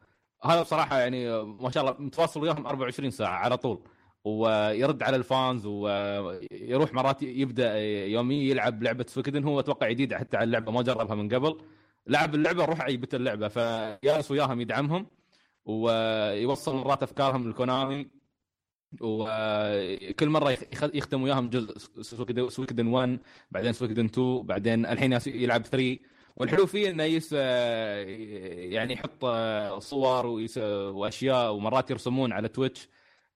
هذا 0.43 0.61
بصراحة 0.61 0.99
يعني 0.99 1.29
آه، 1.29 1.43
ما 1.43 1.69
شاء 1.71 1.83
الله 1.83 1.95
متواصل 1.99 2.41
وياهم 2.41 2.67
24 2.67 3.11
ساعة 3.11 3.33
على 3.37 3.57
طول. 3.57 3.79
ويرد 4.25 5.03
على 5.03 5.15
ال 5.17 5.27
fans 5.27 5.65
ويروح 5.65 6.93
مرات 6.93 7.23
يبدأ 7.23 7.77
يوميا 8.05 8.43
يلعب 8.51 8.83
لعبة 8.83 9.05
Suikoden 9.07 9.43
هو 9.43 9.59
أتوقع 9.59 9.89
جديد 9.89 10.13
حتى 10.13 10.37
على 10.37 10.43
اللعبة 10.43 10.71
ما 10.71 10.81
جربها 10.81 11.15
من 11.15 11.29
قبل. 11.35 11.61
لعب 12.07 12.35
اللعبة 12.35 12.65
روح 12.65 12.87
يبت 12.89 13.15
اللعبة. 13.15 13.47
فيجلس 13.47 14.31
وياهم 14.31 14.61
يدعمهم 14.61 15.07
ويوصل 15.65 16.75
مرات 16.75 17.03
أفكارهم 17.03 17.49
ل 17.49 17.58
Konami 17.58 18.07
وكل 19.01 20.29
مرة 20.29 20.51
يخ- 20.51 20.95
يختم 20.95 21.23
وياهم 21.23 21.49
جزء 21.49 21.77
Suikoden- 22.01 22.49
Suikoden 22.49 22.87
1 22.87 23.19
بعدين 23.51 23.73
Suikoden 23.73 24.05
2 24.05 24.41
بعدين 24.43 24.85
الحين 24.85 25.19
يلعب 25.27 25.61
3 25.61 25.99
والحلو 26.37 26.65
فيه 26.65 26.89
إنه 26.89 27.03
يس 27.03 27.33
يعني 27.33 28.93
يحط 28.93 29.25
صور 29.81 30.25
وأشياء 30.67 31.53
ومرات 31.53 31.91
يرسمون 31.91 32.31
على 32.33 32.47
Twitch. 32.47 32.89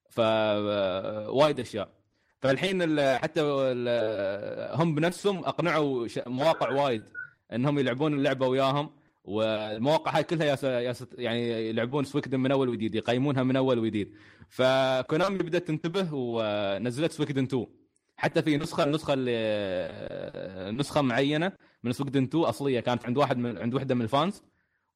ف 0.09 0.19
وايد 1.29 1.59
أشياء. 1.59 1.89
فالحين 2.41 2.81
ال- 2.81 3.19
حتى 3.19 3.41
هم 4.73 4.95
بنفسهم 4.95 5.37
أقنعوا 5.45 6.07
مواقع 6.27 6.69
وايد 6.71 7.03
إنهم 7.53 7.79
يلعبون 7.79 8.13
اللعبة 8.13 8.47
وياهم 8.47 8.89
والمواقع 9.23 10.17
هاي 10.17 10.23
كلها 10.23 10.45
ياس 10.47 10.63
ياس 10.63 11.05
يعني 11.17 11.69
يلعبون 11.69 12.03
Suikoden 12.03 12.39
من 12.39 12.51
أول 12.51 12.69
وجديد 12.69 12.95
يقيمونها 12.95 13.43
من 13.43 13.55
أول 13.55 13.79
وجديد. 13.79 14.13
ف 14.49 14.62
Konami 14.62 15.37
بدأت 15.37 15.67
تنتبه 15.67 16.09
ونزلت 16.13 17.11
Suikoden 17.11 17.43
2 17.43 17.65
حتى 18.17 18.41
في 18.41 18.57
نسخه 18.57 18.83
النسخه 18.83 19.13
اللي 19.13 20.71
نسخة 20.79 21.01
معينة 21.01 21.51
من 21.83 21.91
Suikoden 21.91 22.23
2 22.23 22.43
أصلية 22.43 22.79
كانت 22.79 23.05
عند 23.05 23.17
واحد 23.17 23.37
من 23.37 23.57
عند 23.57 23.73
وحدة 23.73 23.95
من 23.95 24.01
ال 24.01 24.08
fans. 24.08 24.43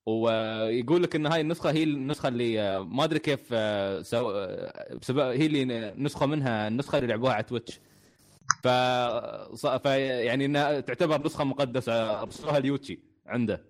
ويقول 0.09 1.03
لك 1.03 1.15
إن 1.15 1.25
هاي 1.25 1.41
النسخة 1.41 1.71
هي 1.71 1.83
النسخة 1.83 2.27
اللي 2.27 2.79
ما 2.83 3.03
أدري 3.03 3.19
كيف 3.19 3.47
سو... 4.07 4.31
بسبب 5.01 5.19
هي 5.19 5.45
اللي 5.45 5.93
نسخة 5.97 6.25
منها 6.25 6.67
النسخة 6.67 6.97
اللي 6.97 7.07
لعبوها 7.07 7.33
على 7.33 7.43
Twitch. 7.43 7.79
ف... 8.63 8.67
ف 9.65 9.85
يعني 9.85 10.45
إنها 10.45 10.79
تعتبر 10.79 11.25
نسخة 11.25 11.43
مقدسة 11.43 12.21
أرسلوها 12.21 12.57
اليوتشي 12.57 12.99
عنده. 13.25 13.61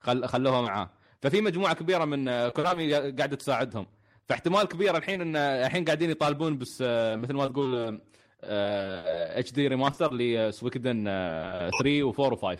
خل... 0.00 0.26
خلوها 0.28 0.60
معاه. 0.60 0.90
ففي 1.22 1.40
مجموعة 1.40 1.74
كبيرة 1.74 2.04
من 2.04 2.48
Konami 2.48 2.94
قاعدة 2.94 3.36
تساعدهم. 3.36 3.86
فاحتمال 4.28 4.64
كبير 4.64 4.96
الحين 4.96 5.20
إن 5.20 5.36
الحين 5.36 5.84
قاعدين 5.84 6.10
يطالبون 6.10 6.58
بس 6.58 6.82
مثل 6.82 7.32
ما 7.34 7.46
تقول 7.46 8.00
HD 8.42 9.52
remaster 9.52 9.68
ل 9.68 10.14
Suikoden 10.14 11.04
3 11.04 12.12
و4 12.12 12.36
و5 12.36 12.58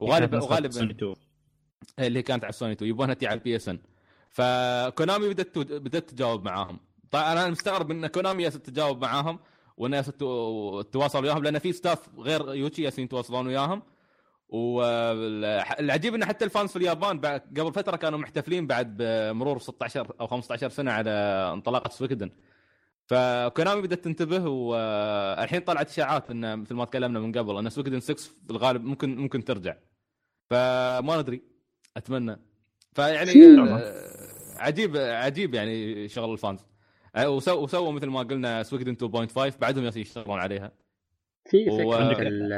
وغالبا 0.00 0.42
وغالبا 0.42 0.94
اللي 1.98 2.22
كانت 2.22 2.44
على 2.44 2.52
سوني 2.52 2.72
2 2.72 2.90
يبونها 2.90 3.14
تي 3.14 3.26
على 3.26 3.38
ال 3.38 3.56
PSN. 3.56 3.78
ف 4.30 4.44
Konami 4.44 5.28
بدأت 5.28 5.58
بدأت 5.58 6.10
تجاوب 6.10 6.44
معاهم. 6.44 6.80
طبعا 7.10 7.32
أنا 7.32 7.48
مستغرب 7.50 7.90
إن 7.90 8.06
Konami 8.06 8.50
تجاوب 8.50 9.02
معاهم 9.02 9.38
وإن 9.76 9.92
ياسر 9.92 10.12
تو- 10.12 10.80
تواصل 10.82 11.24
وياهم 11.24 11.42
لأن 11.42 11.58
في 11.58 11.72
staff 11.72 11.98
غير 12.18 12.54
يوتشي 12.54 12.82
ياسين 12.82 13.04
يتواصلون 13.04 13.46
وياهم. 13.46 13.82
والعجيب 14.48 16.14
إن 16.14 16.24
حتى 16.24 16.44
ال 16.44 16.49
fans 16.49 16.70
في 16.70 16.76
اليابان 16.76 17.20
بعد 17.20 17.40
قبل 17.58 17.72
فترة 17.72 17.96
كانوا 17.96 18.18
محتفلين 18.18 18.66
بعد 18.66 18.96
بمرور 18.96 19.58
16 19.58 20.12
أو 20.20 20.26
15 20.26 20.68
سنة 20.68 20.92
على 20.92 21.10
انطلاقة 21.54 21.90
Suikoden. 21.90 22.30
ف 23.06 23.17
Konami 23.17 23.82
بدأت 23.82 24.04
تنتبه 24.04 24.48
والحين 24.48 25.60
طلعت 25.60 25.90
اشاعات 25.90 26.30
إن 26.30 26.58
مثل 26.58 26.74
ما 26.74 26.84
تكلمنا 26.84 27.20
من 27.20 27.32
قبل 27.32 27.56
إن 27.58 27.70
Suikoden 27.70 28.00
6 28.00 28.14
في 28.46 28.50
الغالب 28.50 28.84
ممكن 28.84 29.16
ممكن 29.16 29.44
ترجع. 29.44 29.74
فما 30.50 31.20
ندري. 31.20 31.42
أتمنى. 31.96 32.36
فيعني 32.94 33.30
آه، 33.80 34.10
عجيب 34.56 34.96
عجيب 34.96 35.54
يعني 35.54 36.08
شغل 36.08 36.32
ال 36.32 36.37
fans. 36.37 36.60
آه، 37.16 37.30
وسووا 37.30 37.62
وسووا 37.62 37.92
مثل 37.92 38.06
ما 38.06 38.20
قلنا 38.22 38.62
Suikoden 38.62 38.94
2.5 38.94 39.58
بعدهم 39.58 39.84
يشتغلون 39.96 40.38
عليها. 40.38 40.72
في 41.50 41.68
و- 41.70 41.92
فكرة 41.92 42.28
ال- 42.28 42.52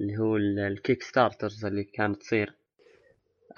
اللي 0.00 0.18
هو 0.18 0.36
ال- 0.36 0.58
ال 0.58 1.02
Kickstarters 1.02 1.64
اللي 1.64 1.84
كانت 1.84 2.16
تصير. 2.20 2.54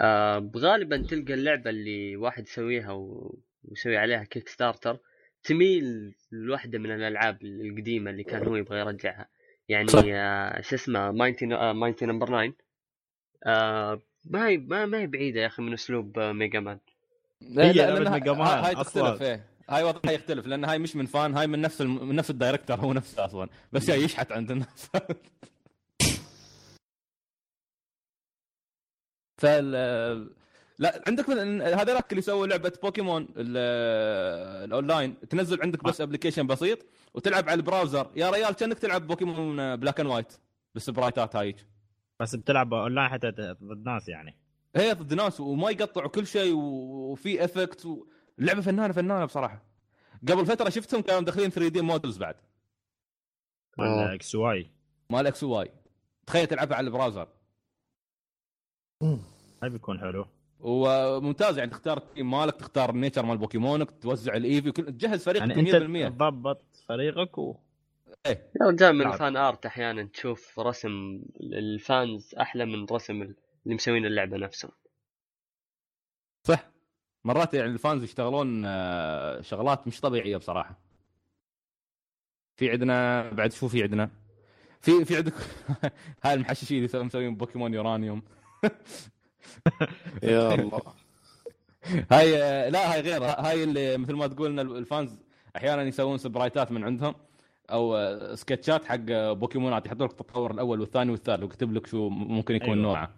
آه 0.01 0.51
غالبا 0.57 0.97
تلقى 0.97 1.33
اللعبة 1.33 1.69
اللي 1.69 2.15
واحد 2.17 2.43
يسويها 2.43 2.91
و- 2.91 3.39
ويسوي 3.63 3.97
عليها 3.97 4.23
Kickstarter 4.23 4.99
تميل 5.43 6.15
لواحدة 6.31 6.79
من 6.79 6.91
الألعاب 6.91 7.37
القديمة 7.43 8.11
اللي 8.11 8.23
كان 8.23 8.47
هو 8.47 8.55
يبغى 8.55 8.79
يرجعها. 8.79 9.29
يعني. 9.69 9.87
آه 10.15 10.61
شو 10.61 10.75
اسمه 10.75 11.11
Mighty 11.11 11.45
Mighty 11.73 12.05
Number 12.05 12.27
9 12.27 12.53
آه 13.45 14.01
ما 14.25 14.47
هي 14.47 14.57
ما, 14.57 14.85
ما 14.85 14.97
هي 14.99 15.07
بعيدة 15.07 15.41
يا 15.41 15.47
أخي 15.47 15.61
من 15.61 15.73
أسلوب 15.73 16.19
آه 16.19 16.31
Mega 16.31 16.59
Man. 16.59 16.79
لا 17.41 17.65
هي 17.65 17.73
لأن 17.73 18.11
Mega 18.11 18.31
هاي- 18.31 18.37
Man 18.37 18.63
هاي. 18.63 18.75
تختلف 18.75 19.21
إيه. 19.21 19.45
هاي 19.69 19.83
واضح 19.83 20.09
يختلف 20.11 20.47
لأن 20.47 20.65
هاي 20.65 20.79
مش 20.79 20.95
من 20.95 21.05
fan 21.05 21.35
هاي 21.37 21.47
من 21.47 21.61
نفس 21.61 21.81
الم... 21.81 22.07
من 22.09 22.15
نفس 22.15 22.29
ال 22.29 22.35
director 22.35 22.79
هو 22.79 22.93
نفسه 22.93 23.25
أصلا. 23.25 23.49
بس 23.71 23.85
جاي 23.87 24.01
يشحت 24.03 24.31
عند 24.31 24.51
الناس. 24.51 24.89
فال 29.41 29.71
لا 30.79 31.03
عندك 31.07 31.29
من 31.29 31.61
هذولاك 31.61 32.11
اللي 32.11 32.21
سووا 32.21 32.47
لعبة 32.47 32.73
بوكيمون 32.83 33.27
ال- 33.37 33.57
الأونلاين. 34.65 35.19
تنزل 35.29 35.61
عندك 35.61 35.83
بس 35.83 36.01
application 36.01 36.47
بسيط 36.47 36.85
وتلعب 37.13 37.49
على 37.49 37.57
ال 37.57 37.63
browser. 37.63 38.11
يا 38.15 38.29
ريال 38.29 38.53
كأنك 38.55 38.79
تلعب 38.79 39.07
Pokémon 39.07 39.75
Black 39.75 39.99
and 39.99 40.09
White 40.09 40.33
بالسبرايتات 40.73 41.35
هايك 41.35 41.55
بس 42.23 42.35
بتلعب 42.35 42.73
اونلاين 42.73 43.09
حتى 43.09 43.31
ضد 43.63 43.85
ناس 43.85 44.09
يعني. 44.09 44.37
هي 44.75 44.93
ضد 44.93 45.13
ناس 45.13 45.39
وما 45.39 45.69
يقطع 45.69 46.07
كل 46.07 46.27
شيء 46.27 46.53
وفي 46.55 47.45
effect 47.45 47.87
اللعبه 48.39 48.61
فنانة 48.61 48.93
فنانة 48.93 49.25
بصراحة. 49.25 49.63
قبل 50.29 50.45
فترة 50.45 50.69
شفتهم 50.69 51.01
كانوا 51.01 51.21
مدخلين 51.21 51.49
3D 51.49 51.81
models 51.81 52.17
بعد. 52.17 52.35
آه. 53.79 53.81
مال 53.81 54.13
X 54.13 54.35
Y. 54.35 54.71
مال 55.09 55.27
X 55.27 55.43
Y. 55.43 55.71
تخيل 56.27 56.47
تلعبها 56.47 56.77
على 56.77 56.87
ال 56.87 56.91
browser. 56.91 57.27
هاي 59.63 59.69
بيكون 59.69 59.99
حلو. 59.99 60.25
وممتاز 60.59 61.57
يعني 61.57 61.71
تختار 61.71 61.97
ال 61.97 62.04
team 62.04 62.31
مالك 62.31 62.55
تختار 62.55 62.89
ال 62.89 62.94
nature 62.94 63.25
مال 63.25 63.37
بوكيمونك 63.37 63.91
توزع 63.91 64.35
ال 64.35 64.47
EV 64.47 64.71
تجهز 64.71 65.23
فريقك 65.23 65.49
يعني 65.49 65.59
أنت 65.59 66.11
100% 66.11 66.15
تضبط 66.15 66.61
فريقك 66.87 67.37
و 67.37 67.55
إيه. 68.25 68.51
يا 68.61 68.65
رجال 68.67 68.93
من 68.93 69.03
نعم. 69.03 69.13
ال 69.13 69.19
fan 69.19 69.37
art 69.37 69.65
أحيانا 69.65 70.03
تشوف 70.03 70.59
رسم 70.59 71.21
ال 71.41 71.60
fans 71.60 72.35
أحلى 72.35 72.65
من 72.65 72.85
رسم 72.91 73.21
اللي 73.21 73.35
مسوين 73.75 74.05
اللعبة 74.05 74.37
نفسه 74.37 74.69
صح. 76.43 76.69
مرات 77.23 77.53
يعني 77.53 77.69
ال 77.69 77.76
fans 77.76 78.03
يشتغلون 78.03 78.63
آه، 78.65 79.41
شغلات 79.41 79.87
مش 79.87 80.01
طبيعية 80.01 80.37
بصراحة. 80.37 80.79
في 82.57 82.71
عندنا 82.71 83.29
بعد 83.29 83.51
شو 83.51 83.67
في 83.67 83.83
عندنا؟ 83.83 84.09
في 84.81 85.05
في 85.05 85.17
عندك 85.17 85.33
هاي 86.23 86.33
المحششين 86.33 86.85
اللي 86.85 87.03
مسوين 87.03 87.35
بوكيمون 87.35 87.73
يورانيوم. 87.73 88.23
يا 90.23 90.53
الله. 90.53 90.81
هاي 92.11 92.31
لا 92.71 92.93
هاي 92.93 93.01
غير 93.01 93.23
هاي 93.23 93.63
اللي 93.63 93.97
مثل 93.97 94.13
ما 94.13 94.27
تقول 94.27 94.59
ان 94.59 94.59
الفانز 94.59 95.19
أحيانا 95.55 95.83
يسوون 95.83 96.17
سبرايتات 96.17 96.71
من 96.71 96.83
عندهم. 96.83 97.15
أو 97.69 98.35
سكتشات 98.35 98.85
حق 98.85 99.05
بوكيمونات 99.31 99.85
يحطوا 99.85 100.05
لك 100.05 100.11
التطور 100.11 100.51
الأول 100.51 100.79
والثاني 100.79 101.11
والثالث 101.11 101.43
ويكتب 101.43 101.73
لك 101.73 101.87
شو 101.87 102.09
ممكن 102.09 102.55
يكون 102.55 102.69
أيوة. 102.69 102.81
نوعه. 102.81 103.13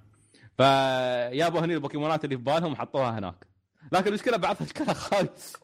فيابوا 0.57 1.59
هني 1.59 1.73
البوكيمونات 1.73 2.25
اللي 2.25 2.37
في 2.37 2.43
بالهم 2.43 2.71
وحطوها 2.71 3.19
هناك. 3.19 3.47
لكن 3.91 4.07
المشكلة 4.07 4.37
بعضها 4.37 4.67
شكلها 4.67 4.93
خايس 4.93 5.57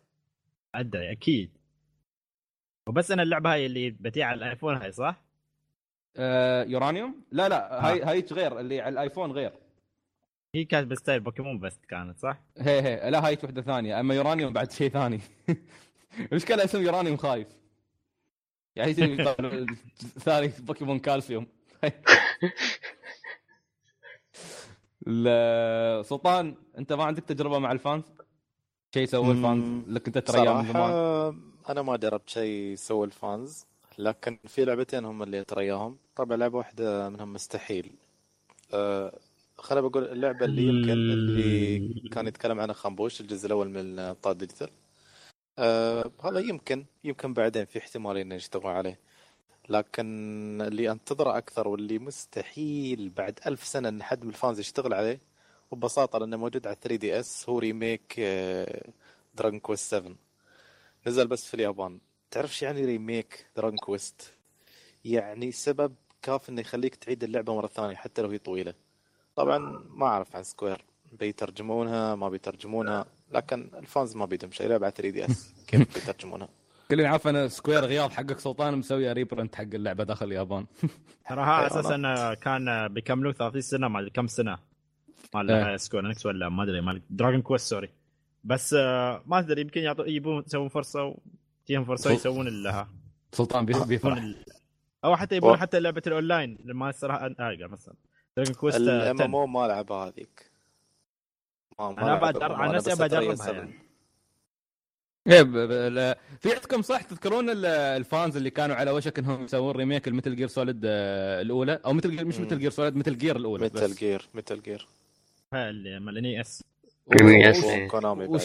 ادري 0.75 1.11
أكيد. 1.11 1.57
وبس 2.87 3.11
أنا 3.11 3.23
اللعبة 3.23 3.53
هاي 3.53 3.65
اللي 3.65 3.89
بتيع 3.89 4.27
على 4.27 4.37
الآيفون 4.37 4.75
هاي 4.75 4.91
صح؟ 4.91 5.21
آه 6.17 6.63
يورانيوم؟ 6.63 7.21
لا 7.31 7.49
لا 7.49 7.87
هاي 7.87 8.03
هاي 8.03 8.25
غير 8.31 8.59
اللي 8.59 8.81
على 8.81 8.93
الآيفون 8.93 9.31
غير. 9.31 9.51
هي 10.55 10.65
كانت 10.65 10.87
ب 10.87 10.93
style 10.93 11.19
بوكيمون 11.19 11.59
بس 11.59 11.79
كانت 11.89 12.19
صح؟ 12.19 12.41
هي 12.57 12.81
هي 12.81 13.11
لا 13.11 13.27
هاي 13.27 13.37
وحدة 13.43 13.61
ثانية 13.61 13.99
أما 13.99 14.15
يورانيوم 14.15 14.53
بعد 14.53 14.71
شيء 14.71 14.89
ثاني. 14.89 15.19
المشكلة 16.31 16.63
اسم 16.63 16.81
يورانيوم 16.81 17.17
خايس. 17.17 17.47
يعني 18.75 18.91
يصير 18.91 19.35
ثاني 20.19 20.51
بوكيمون 20.59 20.99
كالسيوم. 20.99 21.47
لا، 25.05 26.01
سلطان 26.05 26.55
انت 26.77 26.93
ما 26.93 27.03
عندك 27.03 27.23
تجربة 27.23 27.59
مع 27.59 27.71
ال 27.71 27.77
fans؟ 27.77 28.03
شيء 28.93 29.05
سوى 29.05 29.31
ال 29.31 29.43
fans 29.43 29.89
لك 29.89 30.07
انت 30.07 30.17
من 30.17 30.23
صراحة 30.25 30.63
زمان 30.63 31.41
أنا 31.69 31.81
ما 31.81 31.97
جربت 31.97 32.29
شيء 32.29 32.75
سوى 32.75 33.05
ال 33.05 33.17
fans 33.17 33.65
لكن 33.97 34.39
في 34.47 34.65
لعبتين 34.65 35.05
هم 35.05 35.23
اللي 35.23 35.41
أترياهم 35.41 35.97
طبعا 36.15 36.37
لعبة 36.37 36.57
واحدة 36.57 37.09
منهم 37.09 37.33
مستحيل. 37.33 37.91
أه 38.73 39.19
خليني 39.57 39.87
بقول 39.87 40.03
اللعبة 40.03 40.45
اللي 40.45 40.61
يمكن 40.63 40.89
اللي 40.89 42.09
كان 42.09 42.27
يتكلم 42.27 42.59
عنها 42.59 42.73
خنبوش 42.73 43.21
الجزء 43.21 43.45
الأول 43.45 43.69
من 43.69 43.99
أبطال 43.99 44.37
ديجيتال. 44.37 44.69
أه 45.59 46.11
هذا 46.23 46.39
يمكن 46.39 46.85
يمكن 47.03 47.33
بعدين 47.33 47.65
في 47.65 47.79
احتمال 47.79 48.17
إنه 48.17 48.35
يشتغلوا 48.35 48.69
عليه. 48.71 48.99
لكن 49.69 50.61
اللي 50.61 50.91
أنتظره 50.91 51.37
أكثر 51.37 51.67
واللي 51.67 51.99
مستحيل 51.99 53.09
بعد 53.09 53.39
ألف 53.47 53.63
سنة 53.63 53.89
إن 53.89 54.03
حد 54.03 54.23
من 54.23 54.29
ال 54.29 54.35
fans 54.35 54.59
يشتغل 54.59 54.93
عليه 54.93 55.21
وببساطة 55.71 56.19
لأنه 56.19 56.37
موجود 56.37 56.67
على 56.67 56.77
3DS 56.81 57.49
هو 57.49 57.59
remake 57.59 58.19
Dragon 59.33 59.59
Quest 59.59 59.91
7 59.91 60.15
نزل 61.07 61.27
بس 61.27 61.45
في 61.47 61.53
اليابان. 61.53 61.99
تعرف 62.31 62.49
إيش 62.49 62.61
يعني 62.61 62.85
remake 62.85 63.45
Dragon 63.55 63.77
Quest 63.77 64.33
يعني 65.05 65.51
سبب 65.51 65.95
كاف 66.21 66.49
إنه 66.49 66.61
يخليك 66.61 66.95
تعيد 66.95 67.23
اللعبة 67.23 67.55
مرة 67.55 67.67
ثانية 67.67 67.95
حتى 67.95 68.21
لو 68.21 68.29
هي 68.29 68.37
طويلة. 68.37 68.73
طبعا 69.35 69.57
ما 69.89 70.05
أعرف 70.05 70.35
عن 70.35 70.43
Square 70.43 70.85
بيترجمونها 71.11 72.15
ما 72.15 72.29
بيترجمونها. 72.29 73.05
لكن 73.33 73.69
ال 73.77 73.85
fans 73.85 74.15
ما 74.15 74.25
بيدهم 74.25 74.51
شيء 74.51 74.67
لعبة 74.67 74.85
على 74.85 74.93
3DS. 74.97 75.53
كيف 75.67 75.93
بيترجمونها 75.95 76.49
كلنا 76.91 77.09
عارف 77.09 77.27
أنا 77.27 77.47
Square 77.47 77.85
غياض 77.85 78.11
حقك 78.11 78.39
سلطان 78.39 78.77
مسوي 78.77 79.11
reprint 79.11 79.55
حق 79.55 79.61
اللعبة 79.73 80.03
داخل 80.03 80.25
اليابان. 80.25 80.65
ترى 81.29 81.41
ها 81.41 81.45
حيوانات. 81.45 81.71
أساس 81.71 81.91
انه 81.91 82.33
كان 82.33 82.87
بيكملوا 82.87 83.31
30 83.31 83.61
سنة 83.61 83.87
ما 83.87 83.99
ادري 83.99 84.09
كم 84.09 84.27
سنة؟ 84.27 84.57
مال 85.35 85.51
إيه. 85.51 85.77
سكوير 85.77 86.05
انكس 86.05 86.25
ولا 86.25 86.49
ما 86.49 86.63
أدري 86.63 86.81
مال 86.81 87.01
دراجون 87.09 87.41
كويست 87.41 87.67
سوري 87.69 87.89
بس 88.43 88.73
آه، 88.73 89.23
ما 89.25 89.39
أدري 89.39 89.61
يمكن 89.61 89.81
يعطوا 89.81 90.05
يبون 90.05 90.43
يسوون 90.47 90.69
فرصة 90.69 91.15
وتجيهم 91.61 91.85
فرصة. 91.85 92.11
يسوون 92.11 92.47
ال 92.47 92.85
سلطان 93.31 93.65
بيفرح. 93.65 94.23
أو 95.03 95.15
حتى 95.15 95.35
يبون 95.35 95.57
حتى 95.57 95.79
لعبة 95.79 96.01
الأونلاين 96.07 96.57
لما 96.65 96.89
الصراحه 96.89 97.25
آه 97.25 97.57
مثلا 97.59 97.95
دراجون 98.37 98.55
كويست 98.55 98.77
الام 98.77 99.21
ام 99.21 99.35
10 99.35 99.41
أو 99.41 99.47
ما 99.47 99.67
لعبها 99.67 100.07
هذيك. 100.07 100.50
ما 101.79 101.89
ما 101.91 102.01
أنا 102.17 102.31
بجرب 102.31 102.51
عن 102.51 102.75
نفسي 102.75 102.95
بجربها. 103.03 103.51
يعني 103.51 103.73
إيه 105.27 105.41
لا- 105.89 106.17
في 106.39 106.53
عندكم 106.53 106.81
صح 106.81 107.01
تذكرون 107.01 107.49
ال- 107.49 107.65
الفانز 107.65 108.37
اللي 108.37 108.49
كانوا 108.49 108.75
على 108.75 108.91
وشك 108.91 109.19
إنهم 109.19 109.43
يسوون 109.43 109.75
ريميك 109.75 110.07
المتل 110.07 110.35
جير 110.35 110.47
سوليد 110.47 110.81
الأولى 110.85 111.79
أو 111.85 111.93
مثل 111.93 112.11
جير 112.15 112.25
مش. 112.25 112.39
مثل 112.39 112.59
جير 112.59 112.71
سوليد 112.71 112.95
مثل 112.95 113.17
جير 113.17 113.35
الأولى 113.35 113.69
بس. 113.69 113.97
جير 113.97 114.29
ميتال 114.33 114.61
جير 114.63 114.87
هاي 115.53 115.69
اللي 115.69 115.99
مال 115.99 116.17
NES 116.17 116.63
جميل، 117.19 117.49
وش- 117.49 117.55
yes. 117.57 117.63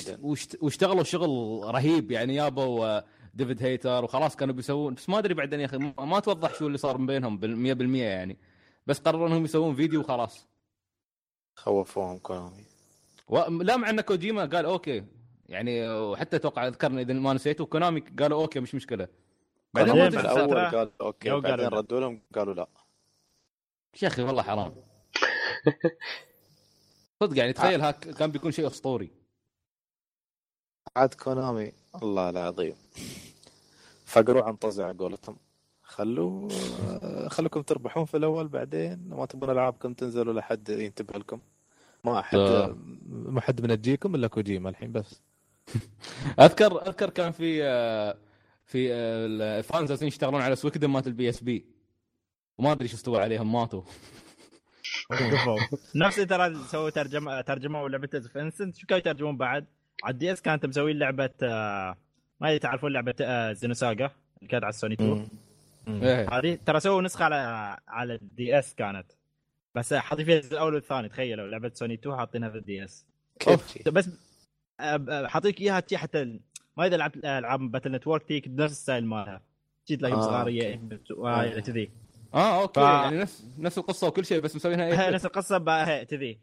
إيه. 0.09 0.16
واشتغلوا 0.61 1.05
شغل 1.05 1.61
رهيب 1.74 2.11
يعني 2.11 2.35
يابوا 2.35 3.01
David 3.35 3.62
Hayter 3.62 4.05
وخلاص 4.05 4.37
كانوا 4.37 4.55
بيسوون 4.55 4.95
بس 4.95 5.09
ما 5.09 5.18
أدري 5.18 5.35
بعدين 5.35 5.61
يا 5.61 5.66
أخي 5.66 5.77
ما 5.99 6.20
توضح 6.20 6.55
شو 6.55 6.66
اللي 6.66 6.79
صار 6.79 6.99
من 6.99 7.07
بينهم 7.07 7.39
بال 7.39 7.57
100% 7.57 7.97
يعني 8.03 8.37
بس 8.87 8.99
قرروا 8.99 9.29
إنهم 9.29 9.45
يسوون 9.45 9.74
فيديو 9.74 10.01
وخلاص 10.01 10.47
خوفوهم 11.55 12.18
Konami. 12.18 12.64
لا 13.31 13.77
مع 13.77 13.91
إن 13.91 14.01
كوجيما 14.01 14.45
قال 14.45 14.64
okay. 14.64 15.05
يعني 15.49 15.91
وحتى 15.91 16.37
أتوقع 16.37 16.66
أذكرني 16.66 17.03
إذا 17.03 17.14
ما 17.14 17.33
نسيت 17.33 17.61
و 17.61 17.66
Konami 17.66 18.01
قالوا 18.01 18.43
okay 18.43 18.61
مش 18.61 18.74
مشكلة. 18.74 19.09
بعدين 19.74 19.95
الأول 19.95 20.59
قال 20.59 20.91
okay 21.01 21.31
بعدين. 21.31 21.66
ردوا 21.66 22.01
لهم 22.01 22.22
قالوا 22.35 22.55
لا. 22.55 22.68
يا 24.03 24.09
أخي 24.09 24.22
والله 24.22 24.43
حرام. 24.43 24.74
صدق 27.20 27.39
يعني 27.39 27.53
تخيل 27.53 27.81
هاك 27.81 27.99
كان 27.99 28.31
بيكون 28.31 28.51
شيء 28.51 28.66
اسطوري 28.66 29.11
عاد 30.97 31.14
كونامي 31.14 31.72
الله 32.03 32.31
العظيم. 32.31 32.77
فقروا 34.05 34.43
عن 34.43 34.57
طزع 34.57 34.87
على 34.87 34.99
قولتهم. 34.99 35.37
خلوا 35.83 36.49
خلوكم 37.29 37.62
تربحون 37.62 38.05
في 38.05 38.16
الأول 38.16 38.49
بعدين 38.49 39.09
ما 39.09 39.27
تبون 39.27 39.51
ألعابكم 39.51 39.95
تنزلوا 39.95 40.35
لحد 40.35 40.68
ينتبه 40.68 41.18
لكم. 41.18 41.41
ما 42.07 42.19
أحد 42.19 42.39
آه. 42.39 42.77
ما 43.09 43.41
حد 43.41 43.61
من 43.61 43.83
تجيكم 43.83 44.15
إلا 44.15 44.29
كوجيما 44.29 44.71
الحين 44.71 44.93
بس 44.93 45.23
اذكر 46.41 46.89
أذكر 46.89 47.11
كان 47.11 47.33
في 47.33 47.65
آه، 47.65 48.17
في 48.65 48.93
آه، 48.93 49.27
ال 49.59 49.67
fans 49.67 50.03
يشتغلون 50.03 50.43
على 50.43 50.57
Suikoden 50.57 50.89
مالت 50.89 51.07
ال 51.07 51.29
PSP 51.29 51.66
وما 52.59 52.73
أدري 52.73 52.89
شو 52.89 52.97
استوى 52.97 53.21
عليهم 53.21 53.53
ماتوا 53.53 53.83
نفس 55.95 56.17
ترى 56.17 56.55
سووا 56.55 56.91
ترجمه 56.91 57.41
ترجمة 57.41 57.89
لعبه 57.89 58.09
innocent 58.37 58.77
شو 58.77 58.87
كانوا 58.87 58.99
يترجمون 58.99 59.37
بعد؟ 59.37 59.67
على 60.05 60.13
ال 60.12 60.33
DS 60.33 60.43
كانت 60.43 60.67
مسوين 60.67 60.99
لعبة 60.99 61.31
آه، 61.43 61.97
ما 62.41 62.49
أدري 62.49 62.59
تعرفون 62.59 62.93
لعبة 62.93 63.53
Xenosaga 63.53 64.11
اللي 64.37 64.49
كانت 64.49 64.65
على 64.65 64.69
السوني 64.69 64.95
2 64.95 65.11
مم. 65.11 65.29
مم. 65.87 66.03
إيه. 66.03 66.39
هذه 66.39 66.59
ترى 66.67 66.81
سووا 66.81 67.03
نسخة 67.03 67.25
على 67.25 67.77
على 67.89 68.15
ال 68.14 68.59
DS 68.59 68.74
كانت 68.75 69.07
بس 69.77 69.95
حاطين 69.95 70.24
فيها 70.24 70.37
الجزء 70.37 70.53
الأول 70.53 70.74
والثاني 70.74 71.09
تخيلوا 71.09 71.49
لعبة 71.49 71.70
سوني 71.74 71.95
2 71.95 72.16
حاطينها 72.16 72.49
في 72.49 72.59
ال 72.59 72.85
DS 72.85 73.07
كيف؟ 73.39 73.89
بس 73.89 74.09
آه، 74.81 75.05
آه، 75.09 75.27
حاطيك 75.27 75.61
إياها 75.61 75.83
حتى 75.95 76.41
ما 76.77 76.87
إذا 76.87 76.97
لعبت 76.97 77.16
ألعاب 77.24 77.61
Battle 77.70 77.93
Network 77.93 78.22
تجيك 78.22 78.49
بنفس 78.49 78.72
ال 78.72 78.78
style 78.78 79.07
مالها. 79.07 79.43
تجي 79.87 79.97
تلاقي 79.97 80.14
آه، 80.14 80.20
صغارية 80.20 80.81
وهاي 81.11 81.61
كذي. 81.61 81.91
آه 82.35 82.62
okay 82.62 82.81
ف- 82.81 82.85
يعني 82.85 83.18
نفس 83.18 83.45
نفس 83.59 83.79
القصة 83.79 84.07
وكل 84.07 84.24
شيء 84.24 84.41
بس 84.41 84.57
مسوينها 84.57 84.87
إيه؟ 84.87 85.11
نفس 85.14 85.27
القصة 85.27 85.85
هي 85.85 86.05
كذي. 86.05 86.39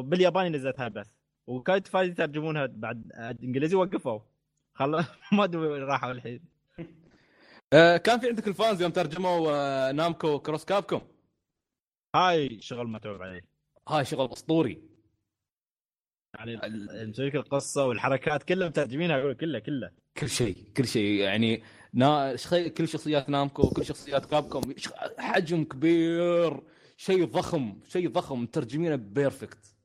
بالياباني 0.00 0.48
نزلتها 0.48 0.88
بس. 0.88 1.06
وكانت 1.46 1.86
fans 1.86 2.10
يترجمونها 2.10 2.66
بعد 2.66 3.12
انجليزي 3.42 3.76
وقفوا. 3.76 4.20
خل 4.74 5.04
ما 5.32 5.44
أدري 5.44 5.66
راحوا 5.66 6.12
الحين. 6.12 6.55
آه 7.72 7.96
كان 7.96 8.20
في 8.20 8.28
عندك 8.28 8.48
ال 8.48 8.55
fans 8.55 8.82
يوم 8.82 8.90
ترجموا 8.90 9.50
آه 9.52 9.92
Namco 9.92 10.38
Cross 10.38 10.64
Capcom 10.64 11.00
هاي 12.16 12.60
شغل 12.60 12.86
متعوب 12.88 13.22
عليه. 13.22 13.44
هاي 13.88 14.04
شغل 14.04 14.32
أسطوري. 14.32 14.82
يعني 16.38 16.66
ال- 16.66 17.10
مسوي 17.10 17.26
لك 17.28 17.34
القصة 17.34 17.86
والحركات 17.86 18.42
كلها 18.42 18.68
مترجمينها 18.68 19.32
كلها 19.32 19.60
كلها. 19.60 19.92
كل 20.16 20.28
شيء 20.28 20.56
كل 20.76 20.86
شيء. 20.86 21.20
يعني 21.20 21.62
نا... 21.94 22.36
شخي... 22.36 22.70
كل 22.70 22.88
شخصيات 22.88 23.28
Namco 23.28 23.70
كل 23.70 23.84
شخصيات 23.84 24.26
Capcom. 24.26 24.74
حجم 25.18 25.64
كبير. 25.64 26.62
شيء 26.96 27.24
ضخم 27.24 27.80
شيء 27.88 28.08
ضخم. 28.08 28.42
مترجمينه 28.42 28.96
perfect 28.96 29.76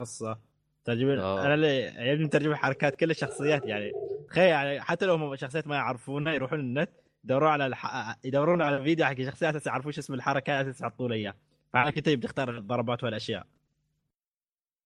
قصة. 0.00 0.40
ترجمين 0.84 1.18
آه. 1.18 1.44
أنا 1.46 1.54
اللي 1.54 1.80
يعجبني 1.80 2.24
مترجم 2.24 2.50
الحركات 2.50 2.96
كل 2.96 3.10
الشخصيات 3.10 3.64
يعني 3.66 3.92
تخيل 4.30 4.48
يعني 4.48 4.80
حتى 4.80 5.06
لو 5.06 5.14
هم 5.14 5.36
شخصيات 5.36 5.66
ما 5.66 5.76
يعرفونها 5.76 6.32
يروحون 6.32 6.60
النت 6.60 6.90
يدورون 7.24 7.50
على 7.50 7.66
الح... 7.66 8.16
يدورون 8.24 8.62
على 8.62 8.82
فيديو 8.82 9.06
حق 9.06 9.22
شخصيات 9.22 9.54
أساس 9.54 9.66
يعرفون 9.66 9.92
اسم 9.98 10.14
الحركة 10.14 10.60
أساس 10.60 10.80
يحطوا 10.80 11.08
له 11.08 11.14
إياه. 11.14 11.34
فعلى 11.72 11.92
كذا 11.92 12.14
بتختار 12.14 12.58
الضربات 12.58 13.04
والأشياء. 13.04 13.46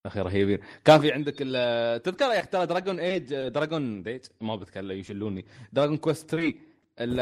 أخي 0.07 0.21
رهيبين 0.21 0.59
كان 0.85 1.01
في 1.01 1.13
عندك. 1.13 1.35
تذكر 2.05 2.25
يا 2.25 2.41
أخي 2.41 2.67
دراجون 2.67 3.01
ايج 3.01 3.49
دراجون 3.49 4.03
ايج 4.07 4.23
ما 4.41 4.57
بتكلم 4.57 4.99
يشلوني. 4.99 5.45
Dragon 5.73 5.97
Quest 5.97 6.31
3 6.31 6.55
ال... 6.99 7.21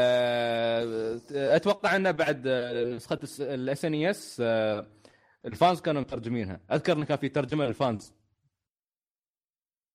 أتوقع 1.31 1.95
إنه 1.95 2.11
بعد 2.11 2.47
نسخة 2.95 3.19
ال 3.39 3.85
SNES 3.85 4.05
ال 4.05 4.43
fans 5.45 5.81
كانوا 5.81 6.01
مترجمينها. 6.01 6.59
أذكر 6.71 6.93
انه 6.93 7.05
كان 7.05 7.17
في 7.17 7.29
ترجمة 7.29 7.65
لل 7.65 7.79
fans. 7.79 8.13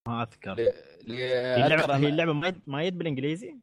ما 0.07 0.23
أذكر. 0.23 0.55
ل- 0.55 0.73
ل- 1.07 1.13
هي 1.13 1.65
اللعبه 1.67 1.97
هي 1.97 2.09
اللعبة 2.09 2.33
ما 2.33 2.49
يد- 2.49 2.61
ما 2.67 2.83
يد 2.83 2.99
بالإنجليزي؟ 2.99 3.57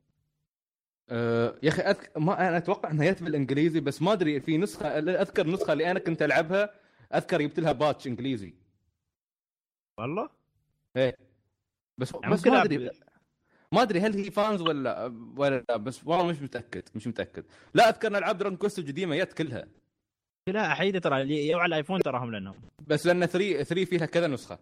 آه، 1.09 1.55
يا 1.63 1.69
أخي 1.69 1.81
أذك... 1.81 2.17
ما 2.17 2.47
أنا 2.49 2.57
أتوقع 2.57 2.91
إنها 2.91 3.11
جت 3.11 3.23
بالإنجليزي 3.23 3.79
بس 3.79 4.01
ما 4.01 4.13
أدري 4.13 4.39
في 4.39 4.57
نسخه 4.57 4.87
أذكر 4.99 5.45
النسخه 5.45 5.73
اللي 5.73 5.91
أنا 5.91 5.99
كنت 5.99 6.21
ألعبها 6.21 6.73
أذكر 7.15 7.41
جبت 7.41 7.59
لها 7.59 7.71
patch 7.71 8.07
إنجليزي. 8.07 8.53
والله؟ 9.97 10.29
بس 11.97 12.13
يعني 12.23 12.33
بس 12.33 12.47
ما 12.47 12.63
ادري 12.63 12.89
ما 13.71 13.81
أدري 13.81 13.99
هل 13.99 14.13
هي 14.15 14.31
fans 14.31 14.61
ولا 14.61 15.13
ولا 15.37 15.63
لا 15.69 15.77
بس 15.77 16.07
والله 16.07 16.25
مش 16.27 16.41
متأكد 16.41 16.83
مش 16.95 17.07
متأكد. 17.07 17.43
لا 17.73 17.89
أذكر 17.89 18.07
إن 18.07 18.15
ألعاب 18.15 18.37
Dragon 18.37 18.57
Quest 18.57 18.79
القديمه 18.79 19.15
جت 19.17 19.33
كلها. 19.33 19.67
لا 20.47 20.71
احيد 20.71 21.01
ترى 21.01 21.47
يو 21.47 21.59
على 21.59 21.67
الآيفون 21.67 21.99
تراهم 21.99 22.31
لأنهم. 22.31 22.55
بس 22.87 23.05
لأن 23.07 23.25
3 23.25 23.63
3 23.63 23.85
فيها 23.85 24.05
كذا 24.05 24.27
نسخة. 24.27 24.59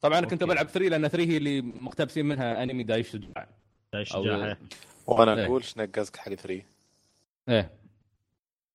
طبعا 0.00 0.18
أنا 0.18 0.26
كنت. 0.26 0.44
بلعب 0.44 0.66
3 0.66 0.88
لأن 0.88 1.08
3 1.08 1.30
هي 1.30 1.36
اللي 1.36 1.60
مقتبسين 1.62 2.26
منها 2.26 2.62
انمي 2.62 2.82
دايش 2.82 3.08
شجاع 3.10 3.48
لا 3.92 4.04
أو- 4.04 4.06
شجاعه 4.08 4.56
وأنا 5.06 5.34
إيه. 5.34 5.44
أقول 5.46 5.64
شنقزك 5.64 6.16
حق 6.16 6.34
3 6.34 6.62
إيه. 7.48 7.70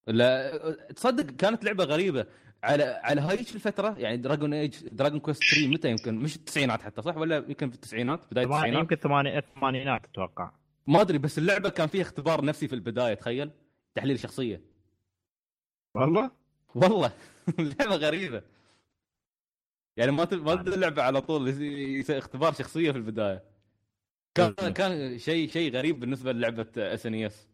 لا 0.07 0.57
تصدق 0.95 1.35
كانت 1.35 1.63
لعبة 1.63 1.83
غريبة. 1.83 2.25
على 2.63 2.83
على 2.83 3.21
هايش 3.21 3.55
الفترة 3.55 3.95
يعني 3.99 4.17
دراجون 4.17 4.53
ايج 4.53 4.75
دراجون 4.91 5.19
كويست 5.19 5.43
3 5.43 5.67
متى 5.67 5.89
يمكن؟ 5.91 6.15
مش 6.15 6.35
التسعينات 6.35 6.81
حتى 6.81 7.01
صح؟ 7.01 7.17
ولا 7.17 7.35
يمكن 7.37 7.69
في 7.69 7.75
التسعينات 7.75 8.19
بداية 8.31 8.45
ثمانية- 8.45 8.49
التسعينات؟ 8.51 8.79
يمكن 8.81 8.95
الثمانينات 8.95 10.03
أتوقع. 10.05 10.51
ما 10.87 11.01
أدري 11.01 11.17
بس 11.17 11.37
اللعبة 11.37 11.69
كان 11.69 11.87
فيها 11.87 12.01
اختبار 12.01 12.45
نفسي 12.45 12.67
في 12.67 12.75
البداية 12.75 13.13
تخيل. 13.13 13.49
تحليل 13.95 14.19
شخصية. 14.19 14.61
والله؟ 15.95 16.31
والله. 16.75 17.11
اللعبه 17.59 17.95
غريبة. 17.95 18.41
يعني 19.97 20.11
ما 20.11 20.25
ت- 20.25 20.33
ما 20.33 20.55
تبدا 20.55 20.75
اللعبة 20.75 21.01
على 21.03 21.21
طول 21.21 21.49
اختبار 22.09 22.53
شخصية 22.53 22.91
في 22.91 22.97
البداية. 22.97 23.43
كان 24.35 24.55
مم. 24.61 24.69
كان 24.73 25.17
شيء 25.19 25.49
شيء 25.49 25.73
غريب 25.73 25.99
بالنسبة 25.99 26.31
للعبة 26.31 26.67
SNES 26.77 27.49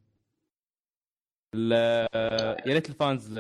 يا 1.55 2.73
ريت 2.73 2.89
ال 2.89 2.99
fans 2.99 3.39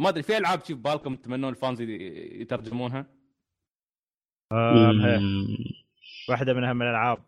ما 0.00 0.08
أدري 0.08 0.22
في 0.22 0.36
ألعاب 0.38 0.60
في 0.60 0.74
بالكم 0.74 1.16
تتمنون 1.16 1.50
ال 1.50 1.56
fans 1.56 1.80
يترجمونها؟ 1.80 3.06
آم، 4.52 5.00
هي. 5.00 5.20
واحدة 6.28 6.52
من 6.54 6.64
الألعاب. 6.82 7.18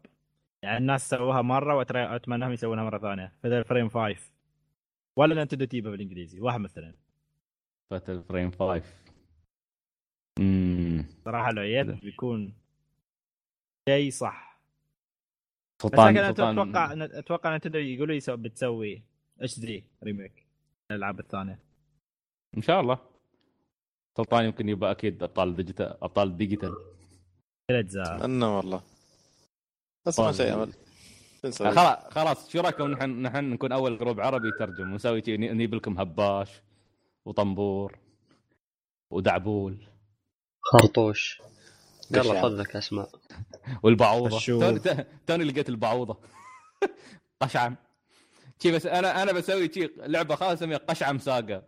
يعني 0.62 0.76
الناس 0.78 1.10
سووها 1.10 1.42
مرة 1.42 1.76
واتمنى 1.76 2.34
انهم 2.36 2.52
يسوونها 2.52 2.84
مرة 2.84 2.98
ثانية. 2.98 3.32
مثل 3.44 3.64
فريم 3.64 3.88
5 3.88 4.30
ولا 5.16 5.34
ننتدو 5.34 5.64
تيبا 5.64 5.90
بالإنجليزي 5.90 6.40
واحد 6.40 6.60
مثلا. 6.60 6.94
باتل 7.90 8.22
فريم 8.22 8.50
5 8.50 8.82
امم 8.82 8.82
صراحة 11.24 11.52
لو 11.52 11.62
جيت 11.62 12.04
بيكون 12.04 12.52
شيء 13.88 14.10
صح. 14.10 14.60
سلطان 15.82 16.14
لكن 16.14 16.26
سلطان. 16.26 16.58
أتوقع 16.58 17.18
أتوقع 17.18 17.56
نتندو 17.56 17.78
يقولوا 17.78 18.14
يسو... 18.14 18.36
بتسوي 18.36 19.02
اتش 19.40 19.60
دي 19.60 19.84
ريميك 20.04 20.46
الالعاب 20.90 21.20
الثانية. 21.20 21.58
إن 22.56 22.62
شاء 22.62 22.80
الله. 22.80 22.98
سلطان 24.16 24.44
يمكن 24.44 24.68
يبقى 24.68 24.90
أكيد 24.90 25.22
أبطال 25.22 25.56
ديجيتال 25.56 25.86
أبطال 26.02 26.28
الديجيتال 26.28 26.74
كل 27.70 27.76
اجزاء 27.76 28.16
اتمنى 28.16 28.44
والله. 28.44 28.82
بس 30.06 30.20
ما 30.20 30.32
شيء 30.32 30.54
أمل؟ 30.54 30.72
خلاص 31.52 32.04
خلاص 32.14 32.52
شو 32.52 32.60
رأيكم؟ 32.60 32.90
نحن 32.90 33.22
نحن 33.22 33.44
نكون 33.44 33.72
أول 33.72 33.98
جروب 33.98 34.20
عربي 34.20 34.48
يترجم. 34.48 34.92
ونسوي 34.92 35.22
نجيب 35.28 35.74
لكم 35.74 35.98
هباش 35.98 36.62
وطنبور 37.24 37.98
ودعبول. 39.12 39.89
خرطوش. 40.62 41.42
يلا 42.10 42.20
قشعة. 42.20 42.42
خذ 42.42 42.48
لك 42.48 42.76
أسماء. 42.76 43.10
والبعوضة. 43.82 44.40
توني 45.26 45.44
لقيت 45.44 45.68
البعوضة. 45.68 46.16
قشعم. 47.42 47.76
شي 48.62 48.72
بس 48.72 48.86
أنا 48.86 49.22
أنا 49.22 49.32
بسوي 49.32 49.72
شي 49.72 49.90
لعبة 49.96 50.34
خاصة 50.34 50.52
اسميها 50.52 50.78
قشعم 50.78 51.18
ساقا 51.18 51.62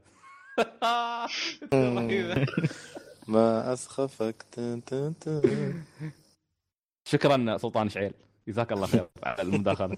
رهيبة. 1.74 2.46
ما 3.28 3.72
أسخفك. 3.72 4.44
شكرا 7.04 7.56
سلطان 7.58 7.88
شعيل. 7.88 8.14
جزاك 8.48 8.72
الله 8.72 8.86
خير 8.86 9.08
على 9.22 9.42
المداخلة. 9.42 9.96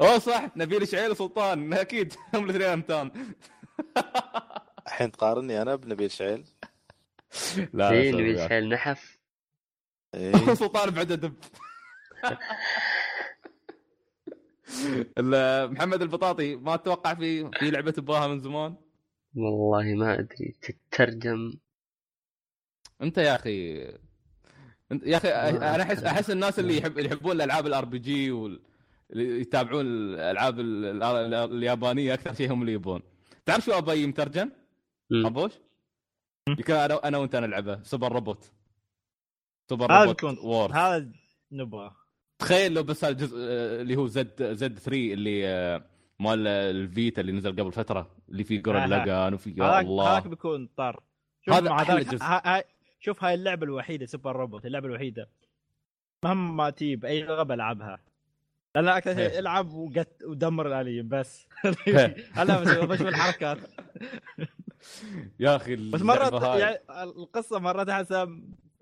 أوه 0.00 0.18
صح. 0.18 0.50
نبيل 0.56 0.88
شعيل 0.88 1.10
وسلطان. 1.10 1.72
أكيد. 1.72 2.14
هم 2.34 2.44
الاثنين 2.44 2.68
امتان 2.68 3.10
الحين 4.86 5.12
تقارني 5.12 5.62
أنا 5.62 5.74
بنبيل 5.74 6.10
شعيل. 6.10 6.44
لا 7.74 7.90
نبي 7.90 8.22
وياك. 8.22 8.46
شحيل 8.48 8.68
نحف 8.68 9.18
إيه. 10.14 10.32
سلطان 10.54 10.90
بعد 10.90 11.12
دب 11.12 11.34
ال- 15.18 15.72
محمد 15.72 16.02
البطاطي 16.02 16.56
ما 16.56 16.74
أتوقع 16.74 17.14
في 17.14 17.50
في 17.58 17.70
لعبة 17.70 17.90
تبغاها 17.90 18.28
من 18.28 18.38
زمان 18.40 18.76
والله 19.36 19.94
ما 19.94 20.18
أدري 20.18 20.54
تترجم 20.62 21.52
أنت 23.02 23.18
يا 23.18 23.34
أخي 23.36 23.82
انت 24.92 25.06
يا 25.06 25.16
أخي 25.16 25.28
أنا 25.28 25.82
احس. 25.82 26.02
أحس 26.04 26.30
الناس 26.30 26.58
اللي 26.58 26.78
يحب 26.78 26.98
اللي 26.98 27.08
يحبون 27.10 27.32
الألعاب 27.36 27.66
ال 27.66 27.84
RPG 27.84 28.30
واللي 28.30 28.60
يتابعون 29.40 29.86
الألعاب 29.86 30.60
ال- 30.60 31.02
ال- 31.02 31.34
اليابانية 31.34 32.14
أكثر 32.14 32.34
شيء 32.34 32.52
هم 32.52 32.60
اللي 32.60 32.72
يبون 32.72 33.02
تعرف 33.46 33.64
شو 33.64 33.72
ابي 33.78 34.06
مترجم؟ 34.06 34.50
أبوش؟ 35.12 35.52
يمكن 36.48 36.74
أنا 36.74 37.08
أنا 37.08 37.18
وأنت 37.18 37.36
نلعبه. 37.36 37.82
Super 37.82 38.12
Robot. 38.12 38.52
Super 39.70 39.92
هذا 39.92 40.04
Robot 40.04 40.24
War 40.44 40.72
هذا 40.72 41.08
نبغى 41.52 41.90
تخيل 42.38 42.74
لو 42.74 42.82
بس 42.82 43.04
الجزء 43.04 43.36
آه، 43.40 43.80
اللي 43.82 43.96
هو 43.96 44.06
زد 44.06 44.42
زد 44.52 44.78
3 44.78 45.12
اللي 45.12 45.48
آه، 45.48 45.84
مال 46.20 46.46
الفيتا 46.46 47.20
اللي 47.20 47.32
نزل 47.32 47.50
قبل 47.52 47.72
فترة 47.72 48.10
اللي 48.28 48.44
فيه 48.44 48.62
جورن. 48.62 48.84
لاجان 48.88 49.34
وفي 49.34 49.50
يا 49.50 49.54
هذاك 49.64 49.74
هذاك 49.74 49.84
الله 49.86 50.20
بيكون 50.20 50.68
طر 50.76 51.02
شوف 51.46 51.54
هذا 51.54 51.70
مع 51.70 51.82
ذلك. 51.82 52.22
ها- 52.22 52.42
ها- 52.58 52.64
شوف 53.00 53.24
هاي 53.24 53.34
اللعبة 53.34 53.64
الوحيدة 53.64 54.06
سوبر 54.06 54.36
روبوت 54.36 54.66
اللعبة 54.66 54.86
الوحيدة. 54.86 55.28
مهما 56.24 56.70
تجيب 56.70 57.00
باي 57.00 57.22
لغه 57.22 57.42
بلعبها 57.42 58.00
لأن 58.74 58.88
أكثر 58.88 59.14
شيء 59.14 59.30
إيه. 59.30 59.38
ألعب 59.38 59.72
وقت 59.72 60.22
ودمر 60.24 60.66
الاليين 60.66 61.08
بس. 61.08 61.46
إيه. 61.88 62.16
أنا 62.36 62.60
بس 62.60 62.68
بشوف 62.68 63.06
الحركات. 63.08 63.58
يا 65.40 65.56
أخي 65.56 65.76
بس 65.90 66.02
مرات 66.02 66.42
يعني 66.60 66.78
القصة 67.02 67.58
مرات 67.58 67.88
احسها 67.88 68.28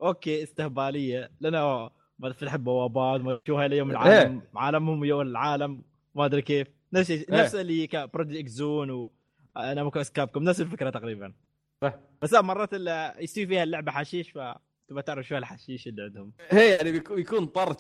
أوكي 0.03 0.43
استهبالية 0.43 1.31
لأن 1.41 1.55
أوه، 1.55 1.91
ما 2.19 2.29
تفتح 2.31 2.57
بوابات 2.57 3.21
ما 3.21 3.41
شو 3.47 3.57
هاي 3.59 3.67
اليوم 3.67 3.91
العالم 3.91 4.43
عالمهم 4.57 5.05
يوم 5.05 5.21
العالم 5.21 5.83
ما 6.15 6.25
أدري 6.25 6.43
كيف. 6.43 6.69
نفس 6.93 7.11
إيه. 7.11 7.27
نفس 7.31 7.55
اللي 7.55 7.83
بروجكت 8.15 8.37
اكزون 8.39 8.91
و 8.91 9.11
أنا 9.57 9.83
كابكم 10.11 10.43
نفس 10.43 10.61
الفكرة 10.61 10.91
تقريبا. 10.91 11.33
صح. 11.83 11.95
بس 12.23 12.33
لا 12.33 12.43
مرات 12.43 12.73
يصير 13.21 13.47
فيها 13.47 13.63
اللعبة 13.63 13.93
حشيش 13.93 14.31
فتبى 14.31 15.03
تعرف 15.07 15.27
شو 15.29 15.37
الحشيش 15.37 15.87
اللي 15.89 16.03
عندهم. 16.03 16.33
هي 16.51 16.71
يعني 16.71 16.93
بيكون- 16.93 17.17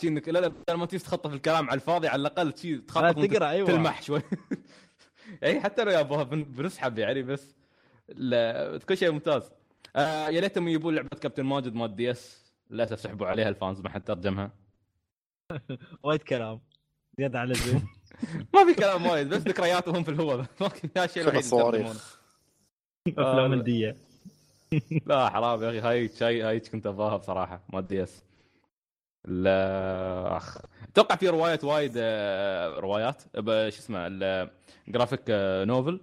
شي 0.00 0.08
إنك 0.08 0.28
لا 0.28 0.38
لا 0.38 0.76
ما 0.76 0.86
تخطف 1.02 1.32
الكلام 1.34 1.70
على 1.70 1.74
الفاضي 1.74 2.08
على 2.08 2.20
الأقل 2.20 2.52
شي 2.58 2.74
لا 2.74 2.80
تخطف 2.80 3.24
تقرا 3.26 3.50
أيوه. 3.50 3.68
تلمح 3.68 4.02
شوي. 4.02 4.22
يعني 5.42 5.60
حتى 5.60 5.84
لو 5.84 5.90
يابوها 5.90 6.22
بن- 6.22 6.44
بنسحب 6.44 6.98
يعني 6.98 7.22
بس 7.22 7.54
لا 8.14 8.78
كل 8.78 8.96
شيء 8.96 9.10
ممتاز. 9.12 9.50
آه 9.96 10.28
يا 10.28 10.40
ليتهم 10.40 10.68
يجيبون 10.68 10.94
لعبة 10.94 11.08
كابتن 11.08 11.42
ماجد 11.42 11.74
مال 11.74 11.96
DS 11.96 12.52
للاسف 12.70 13.00
سحبوا 13.00 13.26
عليها 13.26 13.48
ال 13.48 13.55
fans 13.55 13.80
ما 13.80 13.88
حد 13.90 14.04
ترجمها. 14.04 14.50
وايد 16.04 16.22
كلام. 16.22 16.60
زيادة 17.18 17.38
على 17.38 17.46
اللزوم 17.52 17.88
ما 18.54 18.64
في 18.64 18.74
كلام 18.74 19.06
وايد 19.06 19.28
بس 19.28 19.40
ذكرياتهم 19.42 20.02
في 20.04 20.10
الهواء. 20.10 20.36
ما 20.60 20.68
في 20.68 21.04
الشيء 21.04 21.22
الوحيد 21.22 21.40
صواريخ. 21.42 22.20
أفلام 23.08 23.54
لا. 23.54 23.60
هنديه 23.60 23.96
لا 25.06 25.28
حرام 25.30 25.62
يا 25.62 25.68
أخي. 25.68 25.80
هاي 25.80 26.10
هاي 26.22 26.42
هاي 26.42 26.60
كنت 26.60 26.86
أبغاها 26.86 27.16
بصراحة 27.16 27.60
مال 27.72 27.80
DS 27.80 28.22
لا 29.24 30.36
أخ. 30.36 30.58
أتوقع 30.92 31.16
في 31.16 31.28
روايات 31.28 31.64
وايد 31.64 31.92
آه، 31.96 32.68
روايات. 32.68 33.22
ب- 33.36 33.68
شو 33.68 33.78
اسمه 33.78 34.06
ال 34.88 34.92
graphic 34.92 35.20
novel 35.66 36.00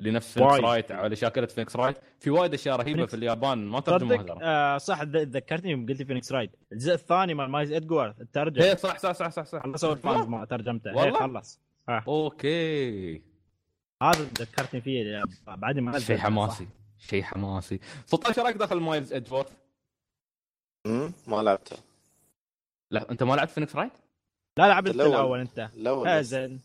اللي 0.00 0.10
نفس 0.10 0.32
Phoenix. 0.34 0.60
Wright 0.60 0.92
على 0.92 1.16
شاكله 1.16 1.46
Phoenix 1.46 1.76
Wright 1.76 1.96
في 2.20 2.30
وايد 2.30 2.54
أشياء 2.54 2.76
رهيبة 2.76 3.06
في 3.06 3.14
اليابان 3.14 3.66
ما 3.66 3.80
ترجموها 3.80 4.22
ترى 4.22 4.38
آه 4.42 4.78
صح 4.78 5.02
ذ- 5.02 5.16
ذكرتني 5.16 5.70
يوم 5.70 5.86
قلت 5.86 6.02
Phoenix 6.02 6.32
Wright 6.32 6.50
الجزء 6.72 6.94
الثاني 6.94 7.34
مال 7.34 7.50
Miles 7.50 7.72
Edgeworth 7.72 8.20
الترجمة. 8.20 8.64
هي 8.64 8.76
صح 8.76 8.98
صح 8.98 9.12
صح 9.12 9.28
صح 9.30 9.44
صح. 9.44 9.62
خلصوا 9.62 9.92
ال 9.92 9.99
fans 9.99 10.26
ما 10.26 10.44
ترجمته. 10.44 10.96
والله؟ 10.96 11.18
خلص 11.20 11.60
أوكي. 11.88 13.22
هذا 14.02 14.22
ذكرتني 14.38 14.80
فيه 14.80 15.22
بعد 15.46 15.78
ما 15.78 15.98
شيء 15.98 16.18
حماسي. 16.18 16.68
شيء 16.98 17.22
حماسي. 17.22 17.80
سلطان 18.06 18.32
إيش 18.32 18.38
رأيك 18.38 18.56
داخل 18.56 18.80
Miles 18.80 19.12
Edgeworth؟ 19.12 19.52
مم، 20.86 21.12
ما 21.26 21.42
لعبته. 21.42 21.76
لا 22.90 23.10
أنت 23.10 23.22
ما 23.22 23.34
لعبت 23.34 23.50
Phoenix 23.50 23.76
Wright؟ 23.76 23.92
لا 24.58 24.68
لعبت 24.68 24.90
الأول. 24.90 25.10
الأول 25.10 25.40
أنت. 25.40 25.70
الأول. 25.76 26.24
زين. 26.24 26.60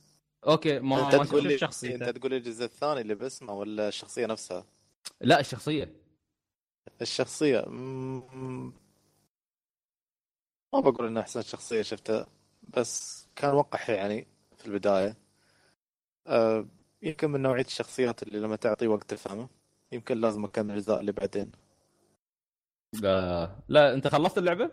أوكي 0.48 0.80
ما, 0.80 1.06
أنت 1.06 1.16
ما 1.16 1.24
تقول 1.26 1.44
لي 1.44 1.58
شخصيته. 1.58 1.96
أنت 2.10 2.18
تقول 2.18 2.32
لي 2.32 2.38
الجزء 2.38 2.66
الثاني 2.66 3.02
اللي 3.02 3.16
باسمه 3.16 3.54
ولا 3.54 3.88
الشخصية 3.88 4.26
نفسها؟ 4.26 4.66
لا 5.22 5.40
الشخصية 5.40 5.94
الشخصية 7.02 7.66
مم، 7.68 8.74
ما 10.74 10.80
بقول 10.80 11.08
انها 11.08 11.22
أحسن 11.22 11.42
شخصية 11.42 11.82
شفتها 11.82 12.28
بس 12.78 13.28
كان 13.36 13.54
وقح 13.54 13.90
يعني 13.90 14.28
في 14.58 14.66
البداية 14.66 15.16
أه 16.28 16.66
يمكن 17.02 17.30
من 17.32 17.42
نوعية 17.42 17.66
الشخصيات 17.66 18.24
اللي 18.24 18.40
لما 18.40 18.56
تعطي 18.56 18.88
وقت 18.88 19.10
تفهمه 19.10 19.50
يمكن 19.92 20.18
لازم 20.22 20.46
أكمل 20.46 20.72
الاجزاء 20.72 21.00
اللي 21.00 21.12
بعدين 21.12 21.52
لا, 23.02 23.56
لا 23.68 23.94
أنت 23.94 24.08
خلصت 24.08 24.38
اللعبة؟ 24.38 24.72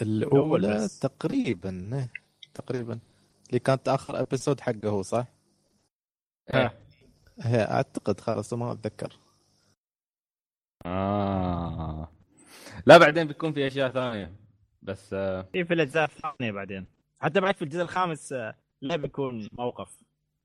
الأولى. 0.00 0.88
تقريبا 1.00 1.90
إيه، 1.92 2.12
تقريبا 2.54 2.98
اللي 3.48 3.58
كانت 3.58 3.88
آخر 3.88 4.20
ابيسود 4.20 4.60
حقه 4.60 4.88
هو 4.88 5.02
صح؟ 5.02 5.26
ها. 6.54 6.72
هي 7.40 7.62
أعتقد 7.62 8.20
خلاص 8.20 8.52
ما 8.52 8.72
أتذكر. 8.72 9.18
آه. 10.86 12.08
لا 12.86 12.98
بعدين 12.98 13.26
بيكون 13.26 13.52
في 13.52 13.66
أشياء 13.66 13.90
ثانية. 13.90 14.32
بس 14.82 15.14
آه. 15.14 15.42
في 15.52 15.64
في 15.64 15.74
الأجزاء 15.74 16.04
الثانية 16.04 16.52
بعدين. 16.52 16.86
حتى 17.20 17.40
بعد 17.40 17.56
في 17.56 17.62
الجزء 17.62 17.82
الخامس 17.82 18.32
آه، 18.32 18.54
لا 18.80 18.96
بيكون 18.96 19.48
موقف. 19.52 20.02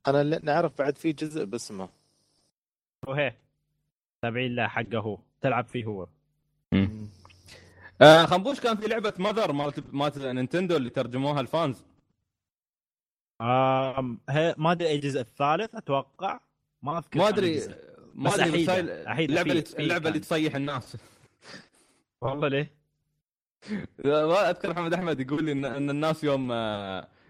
أنا 0.07 0.21
اللي 0.21 0.39
نعرف 0.43 0.77
بعد 0.77 0.97
في 0.97 1.11
جزء 1.11 1.45
باسمه. 1.45 1.89
وهي 3.07 3.35
تابعين 4.21 4.55
له 4.55 4.67
حقه 4.67 4.99
هو 4.99 5.19
تلعب 5.41 5.65
فيه 5.65 5.85
هو. 5.85 6.07
آه 8.01 8.25
خنبوش 8.25 8.59
كان 8.59 8.77
في 8.77 8.87
لعبة 8.87 9.13
Mother 9.19 9.51
مالت 9.51 9.93
مالت 9.93 10.17
Nintendo 10.17 10.77
اللي 10.77 10.89
ترجموها 10.89 11.41
ال 11.41 11.49
fans. 11.49 11.85
آم 13.41 14.19
ما 14.57 14.71
أدري 14.71 14.87
اي 14.87 14.95
الجزء 14.95 15.21
الثالث 15.21 15.75
أتوقع 15.75 16.39
ما 16.81 16.97
أذكر 16.97 17.19
ما 17.19 17.27
أدري. 17.27 17.61
ما 18.15 18.35
أدري 18.35 18.65
اللعبة 19.25 19.51
اللي 19.51 19.63
اللعبة. 19.79 20.07
اللي 20.07 20.19
تصيح 20.19 20.55
الناس 20.55 20.97
والله 22.21 22.47
ليه؟ 22.47 22.79
ما 24.05 24.49
أذكر 24.49 24.69
محمد 24.69 24.93
أحمد 24.93 25.19
يقول 25.19 25.43
لي 25.43 25.51
ان, 25.51 25.89
الناس 25.89 26.23
يوم 26.23 26.47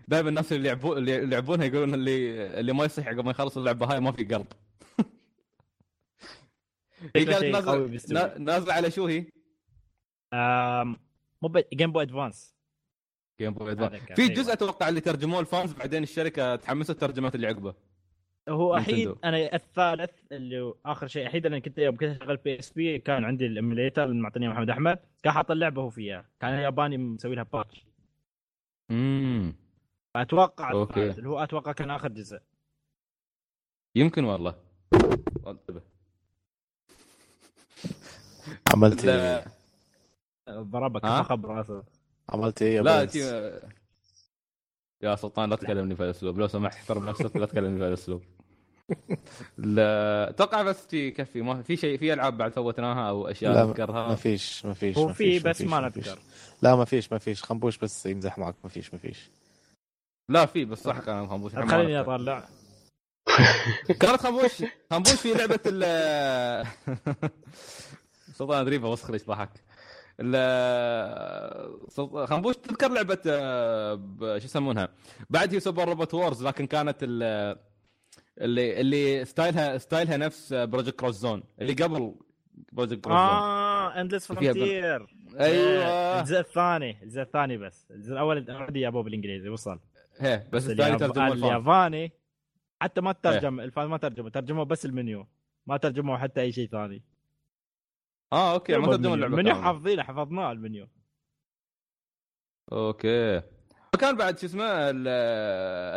دائما 0.07 0.29
الناس 0.29 0.53
اللي 0.53 0.69
يلعبون 0.69 0.97
اللي 0.97 1.11
يلعبونها 1.11 1.65
يقولون 1.65 1.93
اللي 1.93 2.47
اللي 2.59 2.73
ما 2.73 2.85
يصيح 2.85 3.09
قبل 3.09 3.23
ما 3.23 3.31
يخلص 3.31 3.57
اللعبة 3.57 3.93
هاي 3.93 3.99
ما 3.99 4.11
في 4.11 4.23
قلب 4.23 4.47
هي 7.15 7.25
كانت 7.25 7.45
نازله 8.37 8.73
على 8.73 8.91
شو 8.91 9.07
هي؟ 9.07 9.25
مو 11.41 11.63
Game 11.73 11.91
Boy 11.91 12.03
Advance 12.03 12.58
Game 13.39 13.53
Boy. 13.53 13.75
كان، 13.75 13.89
في 14.15 14.21
أيوة. 14.21 14.33
جزء 14.33 14.53
أتوقع 14.53 14.89
اللي 14.89 15.01
ترجموه 15.01 15.39
ال 15.39 15.46
fans 15.46 15.73
بعدين 15.73 16.03
الشركة 16.03 16.55
تحمست 16.55 16.91
ترجمت 16.91 17.35
اللي 17.35 17.47
عقبه 17.47 17.73
هو 18.49 18.77
أحيد. 18.77 19.15
أنا 19.23 19.55
الثالث 19.55 20.11
اللي 20.31 20.61
هو 20.61 20.75
آخر 20.85 21.07
شيء 21.07 21.27
أحيد 21.27 21.45
أنا 21.45 21.59
كنت 21.59 21.77
يوم 21.77 21.97
كنت 21.97 22.21
اشغل 22.21 22.37
PSP 22.37 22.99
كان 22.99 23.23
عندي 23.25 23.45
ال 23.45 23.52
emulator 23.52 24.03
اللي 24.03 24.21
معطيني 24.21 24.49
محمد 24.49 24.69
أحمد. 24.69 24.99
كان 25.23 25.33
حاط 25.33 25.51
اللعبة 25.51 25.81
هو 25.81 25.89
فيها. 25.89 26.25
كان 26.39 26.53
ياباني 26.59 26.97
مسوي 26.97 27.35
لها 27.35 27.43
patch 27.43 27.85
امم 28.91 29.55
فاتوقع 30.13 30.71
أوكي. 30.71 30.99
الثالث 30.99 31.17
اللي 31.17 31.29
هو 31.29 31.43
أتوقع 31.43 31.71
كان 31.71 31.91
آخر 31.91 32.07
جزء. 32.07 32.39
يمكن 33.95 34.23
والله. 34.23 34.55
انتبه. 35.47 35.81
عملت 38.73 39.05
إيه؟ 39.05 39.45
ضربك؟ 40.49 41.05
خبر 41.05 41.49
راسه 41.49 41.83
عملت 42.29 42.61
إيه 42.61 42.75
يا 42.75 42.81
لا. 42.81 43.07
يا 45.01 45.15
سلطان 45.15 45.49
لا 45.49 45.55
تكلمني 45.55 45.95
في 45.95 46.03
الأسلوب. 46.03 46.39
لو 46.39 46.47
سمحت 46.47 46.75
احترم 46.75 47.09
نفسك 47.09 47.35
لا 47.35 47.45
تكلمني 47.45 47.79
في 47.79 47.87
الأسلوب. 47.87 48.21
لا 49.57 50.29
أتوقع 50.29 50.61
بس 50.61 50.87
في 50.87 51.07
يكفي 51.07 51.41
ما 51.41 51.61
في 51.61 51.77
شيء 51.77 51.97
في 51.97 52.13
ألعاب 52.13 52.37
بعد 52.37 52.51
فوتناها 52.53 53.09
أو 53.09 53.27
أشياء 53.27 53.53
لا 53.53 53.65
نذكرها 53.65 54.07
ما 54.07 54.15
فيش 54.15 54.65
ما 54.65 54.73
فيش 54.73 54.97
هو 54.97 55.07
ما 55.07 55.13
في 55.13 55.39
بس 55.39 55.61
ما. 55.61 55.79
نذكر. 55.79 56.19
لا 56.61 56.75
ما 56.75 56.85
فيش 56.85 57.11
ما 57.11 57.17
فيش. 57.17 57.43
خنبوش 57.43 57.77
بس 57.77 58.05
يمزح 58.05 58.37
معك. 58.37 58.55
ما 58.63 58.69
فيش 58.69 58.93
ما 58.93 58.99
فيش. 58.99 59.29
لا 60.29 60.45
في 60.45 60.65
بس 60.65 60.83
صح 60.83 60.99
كان 60.99 61.29
خنبوش. 61.29 61.55
خليني. 61.55 61.99
أطلع. 61.99 62.47
كانت 64.01 64.21
خنبوش. 64.21 64.63
خنبوش 64.91 65.13
في 65.13 65.33
لعبة 65.33 65.59
ال 65.65 66.67
سلطان 68.37 68.59
ادري 68.61 68.77
بوسخ 68.77 69.11
ليش 69.11 69.23
ضحك. 69.25 69.49
خنبوش 72.25 72.55
تذكر 72.55 72.91
لعبة 72.91 73.17
آه، 73.27 73.95
شو 74.21 74.45
يسمونها؟ 74.45 74.89
بعد 75.29 75.53
هي 75.53 75.59
Super 75.59 75.87
Robot 75.89 76.13
Wars 76.13 76.43
لكن 76.47 76.67
كانت 76.67 76.97
ال- 77.03 77.57
اللي 78.41 78.81
اللي 78.81 79.25
style 79.25 79.77
ها 79.77 79.83
style 79.83 80.12
ها 80.12 80.17
نفس 80.17 80.53
Project 80.53 80.99
Cross 80.99 81.15
Zone 81.15 81.43
اللي 81.61 81.73
قبل 81.73 82.15
Project 82.71 83.03
Cross 83.03 83.17
Zone 83.17 83.25
آه 83.27 84.01
Endless 84.01 84.27
Frontier 84.27 85.07
أيوه. 85.39 86.19
الجزء 86.19 86.39
الثاني 86.39 87.03
الجزء 87.03 87.21
الثاني 87.21 87.57
بس. 87.57 87.87
الجزء 87.91 88.13
الأول 88.13 88.49
already 88.49 88.79
جابوه 88.79 89.03
بالانجليزي 89.03 89.49
وصل. 89.49 89.79
هي 90.19 90.43
بس 90.53 90.69
الثاني 90.69 90.97
ترجمة 90.97 91.25
ال 91.25 91.27
fan 91.27 91.31
الياباني 91.31 92.11
حتى 92.81 93.01
ما 93.01 93.11
ترجم 93.11 93.59
ال 93.59 93.66
fan 93.66 93.85
ما 93.87 93.97
ترجمه 93.97 94.29
ترجموا 94.29 94.63
بس 94.63 94.85
المنيو. 94.85 95.27
ما 95.67 95.77
ترجموا 95.77 96.17
حتى 96.17 96.41
أي 96.41 96.51
شيء 96.51 96.67
ثاني. 96.69 97.03
آه 98.33 98.53
okay 98.53 98.77
ما 98.77 98.87
ترجموا 98.87 99.15
اللعبة 99.15 99.33
المنيو. 99.33 99.55
حافظينه 99.55 100.03
حفظناه 100.03 100.51
ال 100.51 100.57
menu. 100.57 100.87
okay. 102.71 103.41
وكان 103.93 104.17
بعد 104.17 104.39
شو 104.39 104.45
اسمه 104.45 104.65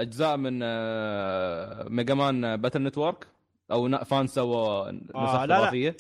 أجزاء 0.00 0.36
من 0.36 0.60
آه، 0.62 1.88
Mega 1.89 2.14
Man 2.14 2.56
Battle 2.56 2.82
Network؟ 2.82 3.28
أو 3.70 3.98
fan 4.05 4.27
سووا 4.26 4.90
نسخ 4.90 5.16
آه، 5.16 5.44
لا، 5.44 5.54
لا. 5.54 5.60
خرافية؟ 5.60 5.96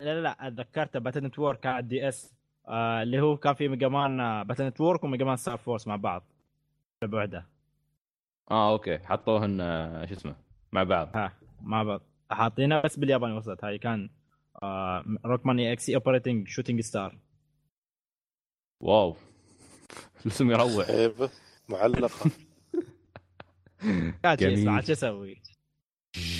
لا 0.00 0.14
لا 0.14 0.20
لا 0.20 0.46
اتذكرت 0.46 0.96
Battle 0.96 1.24
Network 1.24 1.66
على 1.66 1.78
ال 1.78 2.08
DS 2.08 2.34
آه 2.68 3.02
اللي 3.02 3.20
هو 3.20 3.36
كان 3.36 3.54
في 3.54 3.68
Mega 3.68 3.88
Man 3.88 4.42
Battle 4.44 4.66
Network 4.66 5.04
و 5.04 5.08
Mega 5.08 5.24
Man 5.24 5.36
Star 5.36 5.56
Force 5.56 5.86
مع 5.86 5.96
بعض 5.96 6.24
واحدة 7.12 7.46
آه 8.50 8.72
okay. 8.72 8.98
حطوهن 8.98 9.60
آه، 9.60 10.06
شو 10.06 10.14
اسمه 10.14 10.36
مع 10.72 10.82
بعض. 10.82 11.08
ها 11.14 11.32
مع 11.62 11.82
بعض. 11.82 12.02
حاطينها 12.30 12.80
بس 12.80 12.98
بالياباني 12.98 13.32
وصلت 13.36 13.64
هاي 13.64 13.78
كان 13.78 14.10
Rockman 15.24 15.60
EXE 15.60 15.90
Operate 15.90 16.48
Shooting 16.48 16.80
Star 16.80 17.18
wow. 18.80 19.16
الاسم 20.26 20.50
يروع 20.50 21.10
معلقة. 21.68 22.10
اسمع 24.24 24.80
شو 24.80 24.92
أسوي؟ 24.92 25.42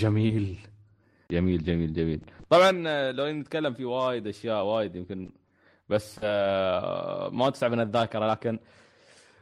جميل. 0.01 0.59
جميل 1.31 1.65
جميل 1.65 1.93
جميل. 1.93 2.21
طبعا 2.51 2.85
آه، 2.87 3.11
لو 3.11 3.31
نتكلم 3.31 3.75
في 3.75 3.85
وايد 3.85 4.27
أشياء 4.27 4.65
وايد 4.65 4.97
يمكن 4.97 5.33
بس 5.89 6.21
آه، 6.23 7.29
ما 7.29 7.51
تسع 7.51 7.69
من 7.69 7.81
الذاكرة 7.81 8.31
لكن 8.31 8.59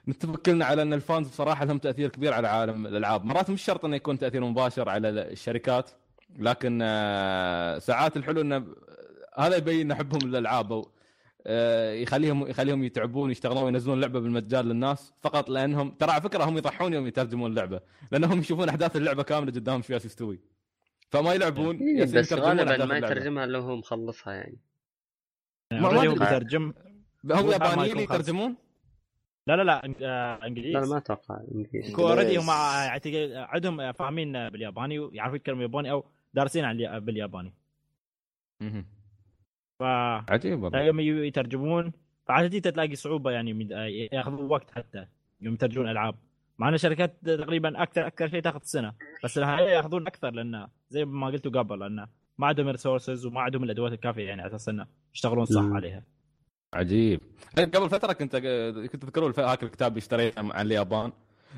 نتفق 0.09 0.37
كلنا 0.37 0.65
على 0.65 0.83
إن 0.83 0.93
الفانز 0.93 1.29
بصراحة 1.29 1.65
لهم 1.65 1.79
تأثير 1.79 2.09
كبير 2.09 2.33
على 2.33 2.49
عالم 2.49 2.87
الألعاب. 2.87 3.25
مرات 3.25 3.51
مش 3.51 3.63
شرط 3.63 3.85
إنه 3.85 3.97
يكون 3.97 4.19
تأثير 4.19 4.45
مباشر 4.45 4.89
على 4.89 5.09
الشركات 5.09 5.91
لكن 6.39 6.79
آه، 6.83 7.79
ساعات 7.79 8.17
الحلو 8.17 8.41
إنه 8.41 8.67
هذا 9.39 9.57
يبين 9.57 9.95
حبهم 9.95 10.29
للالعاب 10.31 10.73
أو 10.73 10.91
آه، 11.47 11.93
يخليهم 11.93 12.47
يخليهم 12.47 12.85
يتعبون 12.85 13.31
يشتغلون 13.31 13.63
وينزلون 13.65 14.01
لعبة 14.01 14.21
بالمجال 14.21 14.67
للناس 14.69 15.13
فقط 15.23 15.49
لأنهم 15.51 15.91
ترى 15.91 16.11
على 16.11 16.23
فكرة 16.23 16.45
هم 16.45 16.57
يضحون 16.59 16.93
يوم 16.95 17.07
يترجمون 17.07 17.51
اللعبة 17.51 17.81
لأنهم 18.13 18.39
يشوفون 18.39 18.69
أحداث 18.69 18.97
اللعبة 18.97 19.23
كاملة 19.23 19.53
قدامهم 19.53 19.83
شو 19.83 19.89
جالس 19.89 20.05
يستوي 20.05 20.41
فما 21.11 21.35
يلعبون 21.35 22.05
بس 22.05 22.33
غالبا 22.33 22.85
ما. 22.85 22.99
يترجمها 22.99 23.45
إلا 23.45 23.59
هو 23.59 23.77
مخلصها 23.77 24.33
يعني 24.33 24.59
ما- 25.73 25.91
ما. 25.93 26.01
بيترجم 26.15 26.73
هم 27.31 27.51
يابانيين. 27.51 27.99
يترجمون 27.99 28.57
لا 29.47 29.57
لا 29.57 29.63
لا 29.63 29.85
آه، 29.85 29.89
لا 29.89 30.39
لا 30.39 30.47
انجليزي 30.47 30.91
ما 30.93 30.99
أتوقع 30.99 31.41
انجليزي 31.55 31.95
اوريدي. 31.95 32.37
هم 32.39 32.51
أعتقد 32.51 33.31
عندهم 33.35 33.93
فاهمين 33.93 34.49
بالياباني 34.49 34.99
ويعرفون 34.99 35.37
يتكلموا 35.37 35.63
ياباني 35.63 35.91
أو 35.91 36.05
دارسين 36.35 36.65
عن 36.65 36.77
اليا- 36.77 36.99
بالياباني. 36.99 37.53
مهم. 38.61 38.87
ف 39.79 39.83
عجيب 40.31 40.63
والله. 40.63 40.81
يوم 40.81 41.01
يترجمون 41.01 41.93
فعادة 42.29 42.71
تلاقي 42.71 42.95
صعوبة 42.95 43.31
يعني 43.31 43.53
من- 43.53 43.71
ياخذون 44.13 44.51
وقت 44.51 44.71
حتى 44.71 45.07
يوم 45.41 45.55
يترجمون 45.55 45.89
ألعاب. 45.89 46.15
مع 46.59 46.69
إن 46.69 46.75
الشركات 46.75 47.17
تقريبا 47.27 47.83
أكثر 47.83 48.07
أكثر 48.07 48.29
شيء 48.29 48.41
تاخذ 48.43 48.61
سنة 48.63 48.93
بس 49.25 49.39
النهايه 49.39 49.71
ياخذون 49.71 50.07
أكثر 50.07 50.31
لأن 50.31 50.69
زي 50.91 51.05
ما 51.05 51.27
قلتوا 51.27 51.53
قبل 51.53 51.79
لأن 51.79 52.07
ما 52.39 52.47
عندهم 52.47 52.69
resources 52.69 53.27
وما 53.27 53.41
عندهم 53.41 53.65
الأدوات 53.65 53.93
الكافية 53.93 54.27
يعني 54.29 54.43
على 54.43 54.51
أساس 54.51 54.69
إنه 54.69 54.87
يشتغلون 55.15 55.45
صح 55.45 55.61
مم. 55.63 55.75
عليها. 55.77 56.03
عجيب. 56.75 57.21
قبل 57.59 57.91
فترة 57.91 58.13
كنت 58.13 58.37
كنت 58.93 58.97
تذكرون 59.03 59.33
هاك 59.39 59.63
الكتاب 59.63 59.89
اللي 59.93 59.99
اشتريته 59.99 60.39
عن 60.55 60.67
اليابان؟ 60.67 61.13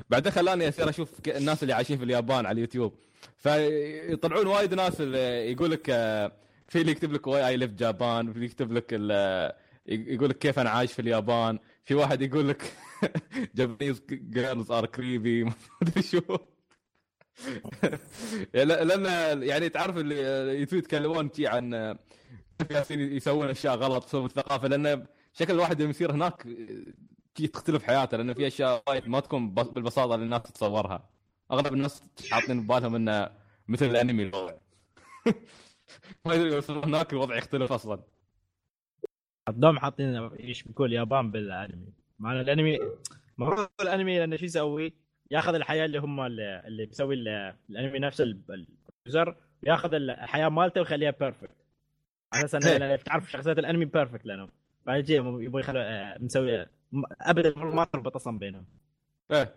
بعدين 0.09 0.31
خلاني 0.31 0.69
اصير 0.69 0.89
أشوف 0.89 1.09
الناس 1.27 1.63
اللي 1.63 1.73
عايشين 1.73 1.97
في 1.97 2.03
اليابان 2.03 2.45
على 2.45 2.51
اليوتيوب. 2.55 2.93
فيطلعون 3.37 4.47
وايد 4.47 4.73
ناس 4.73 4.99
يقول 4.99 5.71
لك 5.71 5.89
آه، 5.89 6.31
في 6.67 6.81
اللي 6.81 6.91
يكتب 6.91 7.13
لك 7.13 7.27
why 7.27 7.47
I 7.47 7.57
leave 7.57 7.71
Japan 7.71 8.27
في 8.29 8.35
اللي 8.35 8.45
يكتب 8.45 8.71
لك 8.73 8.85
ال- 8.91 9.51
يقول 9.87 10.29
لك 10.29 10.37
كيف 10.37 10.59
أنا 10.59 10.69
عايش 10.69 10.93
في 10.93 10.99
اليابان. 11.01 11.59
في 11.85 11.95
واحد 11.95 12.21
يقول 12.21 12.49
لك 12.49 12.73
Japanese 13.55 14.01
girls 14.11 14.71
are 14.71 14.85
creepy 14.85 15.43
ما 15.43 15.53
أدري 15.81 16.01
شو. 16.03 16.19
لا- 18.53 18.83
لأن 18.83 19.43
يعني 19.43 19.69
تعرف 19.69 19.97
اللي 19.97 20.65
يتو- 20.65 20.73
يتكلمون 20.73 21.29
شي 21.35 21.47
عن 21.47 21.95
كيف 22.69 22.91
يسوون 22.91 23.49
أشياء 23.49 23.75
غلط 23.75 24.05
بسبب 24.05 24.25
الثقافه 24.25 24.67
لأن 24.67 25.05
شكل 25.33 25.53
الواحد 25.53 25.81
لما 25.81 25.89
يصير 25.89 26.11
هناك 26.11 26.47
تختلف 27.35 27.83
حياته 27.83 28.17
لأن 28.17 28.33
في 28.33 28.47
أشياء 28.47 28.83
وايد 28.87 29.07
ما 29.07 29.19
تكون 29.19 29.53
بس- 29.53 29.67
بالبساطة 29.67 30.15
اللي 30.15 30.25
الناس 30.25 30.41
تتصورها. 30.41 31.09
أغلب 31.51 31.73
الناس 31.73 32.03
حاطين 32.31 32.63
ببالهم 32.63 32.95
إنه 32.95 33.29
مثل 33.67 33.85
الأنمي 33.85 34.23
الوضع. 34.23 34.53
ما 36.25 36.33
يدري 36.33 36.61
هناك 36.69 37.13
الوضع 37.13 37.35
يختلف 37.37 37.71
أصلا. 37.71 38.03
الدوم 39.49 39.79
حاطين 39.79 40.29
يشبكون 40.39 40.87
اليابان 40.87 41.31
بالأنمي. 41.31 41.93
مع 42.19 42.31
إن 42.31 42.39
الانمي 42.39 42.79
المفروض 43.39 43.67
الأنمي 43.81 44.19
لأنه 44.19 44.35
شو 44.35 44.45
يسوي؟ 44.45 44.93
ياخذ 45.31 45.55
الحياة 45.55 45.85
اللي 45.85 45.97
هم 45.99 46.21
اللي, 46.21 46.85
بيسوي 46.85 47.15
ال- 47.15 47.55
الأنمي 47.69 47.99
نفسه 47.99 48.23
ال- 48.23 48.65
ال 49.07 49.13
user 49.13 49.35
ياخذ 49.63 49.93
الحياة 49.93 50.49
مالته 50.49 50.81
ويخليها 50.81 51.11
perfect 51.11 51.55
على 52.33 52.45
أساس 52.45 52.65
إنه 52.67 52.77
لأن 52.77 53.03
تعرف 53.03 53.31
شخصيات 53.31 53.59
الأنمي 53.59 53.85
perfect 53.85 54.25
لانهم 54.25 54.49
بعد 54.85 55.09
يبغى 55.09 55.59
يخلوا 55.59 55.81
آه، 55.83 56.17
مسوي 56.19 56.65
ابدا 57.21 57.59
ما 57.59 57.83
تربط 57.83 58.15
أصلا 58.15 58.37
بينهم. 58.39 58.65
إيه. 59.31 59.53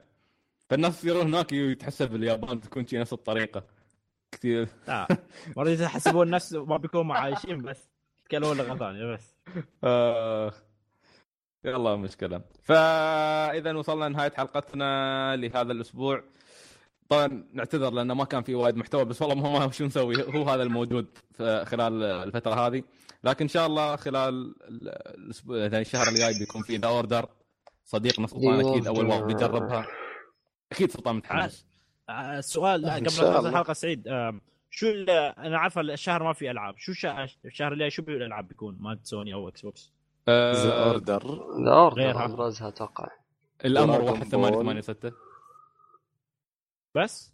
فالناس 0.70 0.98
يصيرون 0.98 1.26
هناك 1.26 1.52
يتحسب 1.52 2.14
اليابان 2.14 2.60
تكون 2.60 2.86
شي 2.86 2.98
نفس 2.98 3.12
الطريقة. 3.12 3.64
كثير. 4.32 4.68
لا. 4.88 5.06
مرات 5.56 5.80
يحسبون 5.80 6.30
نفس 6.30 6.52
ما 6.52 6.76
بيكونوا 6.76 7.14
عايشين 7.14 7.62
بس. 7.62 7.90
يتكلمون 8.20 8.56
لغة 8.56 8.76
ثانية 8.76 9.12
بس. 9.14 9.36
آه. 9.84 10.52
يلا 11.64 11.96
مشكلة 11.96 12.42
فإذا 12.62 13.72
وصلنا 13.72 14.04
لنهاية 14.04 14.30
حلقتنا 14.30 15.36
لهذا 15.36 15.72
الأسبوع. 15.72 16.22
طبعا 17.08 17.44
نعتذر 17.52 17.90
لأنه 17.90 18.14
ما 18.14 18.24
كان 18.24 18.42
في 18.42 18.54
وايد 18.54 18.76
محتوى 18.76 19.04
بس 19.04 19.22
والله 19.22 19.58
ما 19.58 19.70
شو 19.70 19.84
نسوي؟ 19.84 20.22
هو 20.22 20.48
هذا 20.48 20.62
الموجود 20.62 21.06
خلال 21.38 22.02
الفترة 22.02 22.66
هذه. 22.66 22.82
لكن 23.24 23.44
إن 23.44 23.48
شاء 23.48 23.66
الله 23.66 23.96
خلال 23.96 24.54
الأسبوع 25.18 25.58
يعني 25.58 25.80
الشهر 25.80 26.08
الجاي 26.08 26.38
بيكون 26.38 26.62
في 26.62 26.76
ذا 26.76 26.88
أوردر 26.88 27.28
صديقنا 27.84 28.26
سلطان 28.26 28.86
أول 28.86 29.06
مرة 29.06 29.18
Order. 29.20 29.22
بيجربها. 29.22 29.86
أكيد 30.72 30.90
سلطان 30.90 31.16
متحمس. 31.16 31.66
آه، 32.08 32.38
السؤال 32.38 32.84
إن 32.86 33.06
قبل 33.08 33.30
ما. 33.42 33.48
الحلقة 33.48 33.72
سعيد 33.72 34.08
شو 34.70 34.86
أنا 35.08 35.58
عارف 35.58 35.78
الشهر 35.78 36.22
ما 36.22 36.32
في 36.32 36.50
ألعاب. 36.50 36.78
شو 36.78 36.92
الشهر, 37.44 37.72
اللي 37.72 37.90
شو 37.90 38.02
الالعاب 38.02 38.48
بيكون؟ 38.48 38.76
مال 38.80 39.00
سوني 39.02 39.34
أو 39.34 39.48
إكس 39.48 39.60
بوكس 39.62 39.92
ذا 40.28 40.34
آه 40.34 40.88
اوردر 40.90 41.22
ذا 41.64 41.72
اوردر. 41.72 42.24
أبرزها 42.24 42.68
أتوقع. 42.68 43.08
الأمر 43.64 43.98
Dragon 43.98 44.10
1 44.10 44.24
8 44.24 44.50
Ball. 44.56 44.60
8 44.62 44.80
6 44.80 45.12
بس؟ 46.94 47.32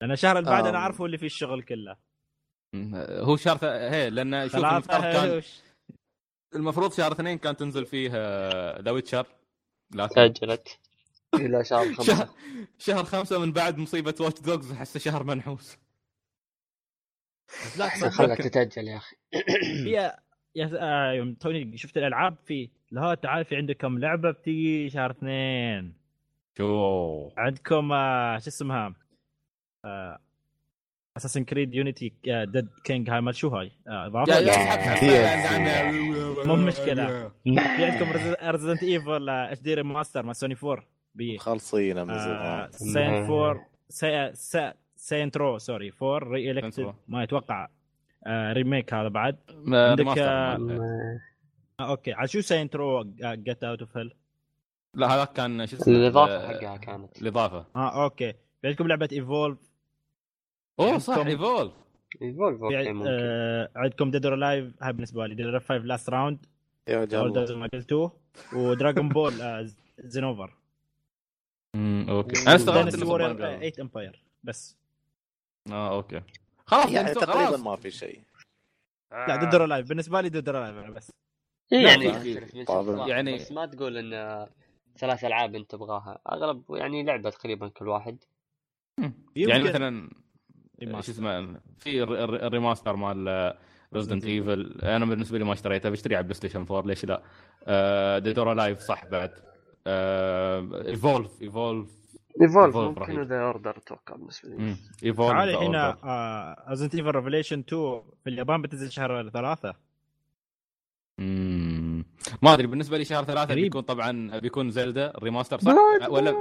لأن 0.00 0.10
الشهر 0.12 0.38
اللي 0.38 0.50
بعد 0.50 0.66
أنا 0.66 0.78
آم. 0.78 0.82
عارفه 0.82 1.04
اللي 1.06 1.18
فيه 1.18 1.26
الشغل 1.26 1.62
كله. 1.62 1.96
هو 3.20 3.36
شهر 3.36 3.56
ث- 3.58 3.64
هي 3.64 4.10
لأن 4.10 4.48
شوف 4.48 4.56
المفترض 4.56 5.02
كان 5.02 5.42
المفروض 6.54 6.92
شهر 6.92 7.12
اثنين 7.12 7.38
كان 7.38 7.56
تنزل 7.56 7.86
فيه 7.86 8.10
The 8.80 8.90
Witcher 8.90 9.26
لكن 9.94 10.14
تاجلت 10.14 10.80
إلى 11.34 11.64
شهر 11.64 11.92
شهر 12.00 12.26
خمسة. 12.26 12.34
شهر 12.78 13.04
خمسة 13.04 13.38
من 13.38 13.52
بعد 13.52 13.78
مصيبة 13.78 14.14
Watch 14.20 14.40
Dogs 14.42 14.72
احسه 14.72 15.00
شهر 15.00 15.24
منحوس. 15.24 15.78
لا 17.78 17.88
تصدق 17.88 18.34
تتأجل 18.34 18.88
يا 18.88 18.96
أخي. 18.96 19.16
في 19.84 19.90
يا 20.56 20.70
آه، 20.80 21.12
يوم 21.12 21.34
توني 21.34 21.76
شفت 21.78 21.96
الألعاب 21.96 22.36
في 22.46 22.70
لا 22.90 23.14
تعال 23.14 23.44
في 23.44 23.56
عندكم 23.56 23.98
لعبة 23.98 24.30
بتيجي 24.30 24.90
شهر 24.90 25.10
اثنين. 25.10 25.94
شو؟ 26.58 27.30
عندكم 27.36 27.92
آه، 27.92 28.38
شو 28.38 28.48
اسمها؟ 28.48 28.94
Assassin's 31.16 31.44
Creed 31.44 31.74
Unity 31.74 32.12
Dead 32.24 32.68
Kings 32.84 33.10
هاي 33.10 33.20
مال 33.20 33.34
شو 33.34 33.48
هاي. 33.48 33.70
آه، 33.88 34.08
مو 36.46 36.56
مشكلة. 36.56 37.28
في 37.44 37.84
عندكم 37.84 38.12
ريزدنت 38.50 38.82
ايفل 38.82 39.28
اتش 39.28 39.60
دي 39.60 39.74
ريماستر 39.74 40.22
مال 40.26 40.36
سوني 40.36 40.56
4 40.64 40.84
بي 41.14 41.38
خالصين 41.38 42.02
من 42.02 42.10
آه، 42.10 42.68
زمان. 42.70 42.92
ساينت 42.92 43.30
4 43.30 43.66
سا- 43.88 44.32
سا- 44.32 44.74
ساينت 44.96 45.36
رو 45.36 45.58
سوري 45.58 45.92
4 46.02 46.18
ري 46.30 46.50
الكتد. 46.50 46.94
ما 47.08 47.22
يتوقع. 47.22 47.68
آه، 48.26 48.52
ريميك 48.52 48.94
هذا 48.94 49.08
بعد. 49.08 49.38
عندك 49.66 50.18
آه، 50.18 50.56
آه، 51.80 51.90
أوكي. 51.90 52.12
على 52.12 52.28
شو 52.28 52.40
ساينت 52.40 52.76
رو 52.76 53.04
جت 53.22 53.64
اوت 53.64 53.80
اوف 53.80 53.96
هيل 53.96 54.14
لا 54.96 55.06
هذا 55.14 55.24
كان 55.24 55.66
شو 55.66 55.76
اسمه؟ 55.76 55.94
الإضافة 55.94 56.36
ال- 56.50 56.56
حقها 56.56 56.76
كانت. 56.76 57.22
الإضافة. 57.22 57.66
آه 57.76 58.04
أوكي. 58.04 58.32
في 58.32 58.68
عندكم 58.68 58.86
لعبة 58.88 59.08
ايفولف 59.12 59.58
أوه 60.80 60.98
صح 60.98 61.18
عندكم- 61.18 61.28
ايفولف 61.30 61.72
Evolve 62.22 62.62
okay 62.62 62.84
في 62.84 62.92
ممكن. 62.92 63.08
آه، 63.10 63.68
عندكم 63.76 64.10
Dead 64.10 64.26
or 64.26 64.34
Alive 64.36 64.82
هاي 64.82 64.92
بالنسبة 64.92 65.26
لي. 65.26 65.34
Dead 65.34 65.46
or 65.46 65.60
5 65.60 65.84
Last 65.84 66.10
Round 66.10 66.46
يا 66.88 67.04
زي 67.44 67.54
ما 67.54 67.68
قلتوه. 67.72 68.12
و 68.52 68.60
Dragon 68.60 69.08
Ball 69.08 69.40
آه، 69.42 69.66
Xenoverse 69.98 70.54
امم 71.74 72.06
okay. 72.10 72.42
أنا 72.46 72.54
استغربت 72.54 72.94
إنه. 72.94 73.04
8 73.36 73.72
Empire 73.80 74.22
بس. 74.44 74.76
آه 75.70 75.94
okay. 75.96 76.22
خلاص 76.66 76.84
يعني 76.84 76.96
يعني 76.96 77.14
تقريبا 77.14 77.56
ما 77.56 77.76
في 77.76 77.90
شيء. 77.90 78.20
لا 79.12 79.36
Dead 79.36 79.54
or 79.54 79.66
Alive 79.66 79.88
بالنسبة 79.88 80.20
لي 80.20 80.28
Dead 80.28 80.48
or 80.48 80.60
Alive 80.64 80.76
أنا 80.76 80.90
بس. 80.90 81.10
إيه، 81.72 81.78
يعني 81.86 82.04
يعني- 82.04 83.08
يعني 83.08 83.34
بس 83.34 83.52
ما 83.52 83.66
تقول 83.66 83.96
إن 83.98 84.12
آه، 84.12 84.48
ثلاث 84.98 85.24
ألعاب 85.24 85.54
أنت 85.54 85.70
تبغاها. 85.70 86.18
أغلب 86.32 86.62
يعني 86.70 87.02
لعبة 87.02 87.30
تقريبا 87.30 87.68
كل 87.68 87.88
واحد. 87.88 88.24
يعني 89.36 89.62
مثلا. 89.64 90.10
شو 90.90 90.98
اسمه 91.12 91.56
في 91.78 92.02
الر- 92.02 92.24
الر- 92.24 92.46
ال 92.46 92.52
remaster 92.52 92.96
مال 92.96 93.54
Resident 93.94 94.24
Evil 94.24 94.80
أنا 94.82 95.04
بالنسبة 95.04 95.38
لي 95.38 95.44
ما 95.44 95.52
اشتريته 95.52 95.90
بشتري 95.90 96.16
على 96.16 96.22
PlayStation 96.22 96.60
4 96.70 96.82
ليش 96.86 97.04
لا؟ 97.04 97.22
Dead 98.18 98.42
or 98.42 98.54
Alive 98.54 98.78
صح 98.80 99.04
بعد 99.06 99.30
ايفولف 99.86 101.42
ايفولف 101.42 101.88
ايفولف 102.42 102.76
ممكن. 102.76 103.22
The 103.22 103.40
Order 103.42 103.76
أتوقع 103.76 104.16
بالنسبة 104.16 104.48
لي. 104.48 104.76
Evolve 105.04 105.30
تعال 105.30 105.48
الحين. 105.48 105.74
Resident 106.70 106.94
Evil 106.94 107.10
Revelations 107.10 107.58
2 107.58 108.02
في 108.24 108.30
اليابان 108.30 108.62
بتنزل 108.62 108.92
شهر 108.92 109.28
ثلاثة 109.30 109.74
مم. 111.18 112.04
ما 112.42 112.54
أدري 112.54 112.66
بالنسبة 112.66 112.98
لي 112.98 113.04
شهر 113.04 113.24
ثلاثة 113.24 113.50
قريب. 113.52 113.64
بيكون 113.64 113.82
طبعا 113.82 114.38
بيكون 114.38 114.70
Zelda 114.70 115.10
ال 115.18 115.22
remaster 115.22 115.58
صح؟ 115.58 115.72
ولا 116.08 116.34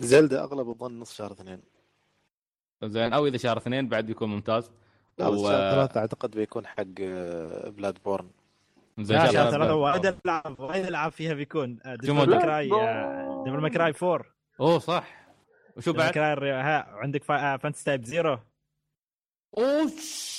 Zelda 0.00 0.42
أغلب 0.44 0.68
الظن 0.68 0.98
نص 0.98 1.12
شهر 1.14 1.32
اثنين 1.32 1.60
زين 2.84 3.12
أو 3.12 3.26
إذا 3.26 3.36
شهر 3.36 3.56
اثنين 3.56 3.88
بعد 3.88 4.06
بيكون 4.06 4.28
ممتاز. 4.28 4.70
لا 5.18 5.30
بس 5.30 5.38
و- 5.38 5.48
شهر 5.48 5.70
ثلاثة 5.74 6.00
أعتقد 6.00 6.30
بيكون 6.30 6.66
حق 6.66 6.82
Bloodborne 7.66 8.30
زين 8.98 9.18
شهر 9.18 9.32
شهر 9.32 9.50
ثلاثة. 9.50 9.74
وايد 9.74 10.06
ألعاب 10.26 10.60
وايد 10.60 10.86
ألعاب 10.86 11.12
فيها 11.12 11.34
بيكون. 11.34 11.78
Devil؟ 11.86 12.12
May 12.12 12.40
Cry 12.40 12.68
Devil 13.44 13.58
May 13.60 13.76
Cry 13.76 13.92
4 14.02 14.24
أوه 14.60 14.78
صح. 14.78 15.22
وشو 15.76 15.92
بعد؟ 15.92 16.06
ماكراي 16.18 16.50
ها 16.52 16.86
عندك 16.90 17.24
Fantasy 17.24 17.84
Type 17.84 18.04
Zero 18.04 18.38
أوش! 19.58 20.32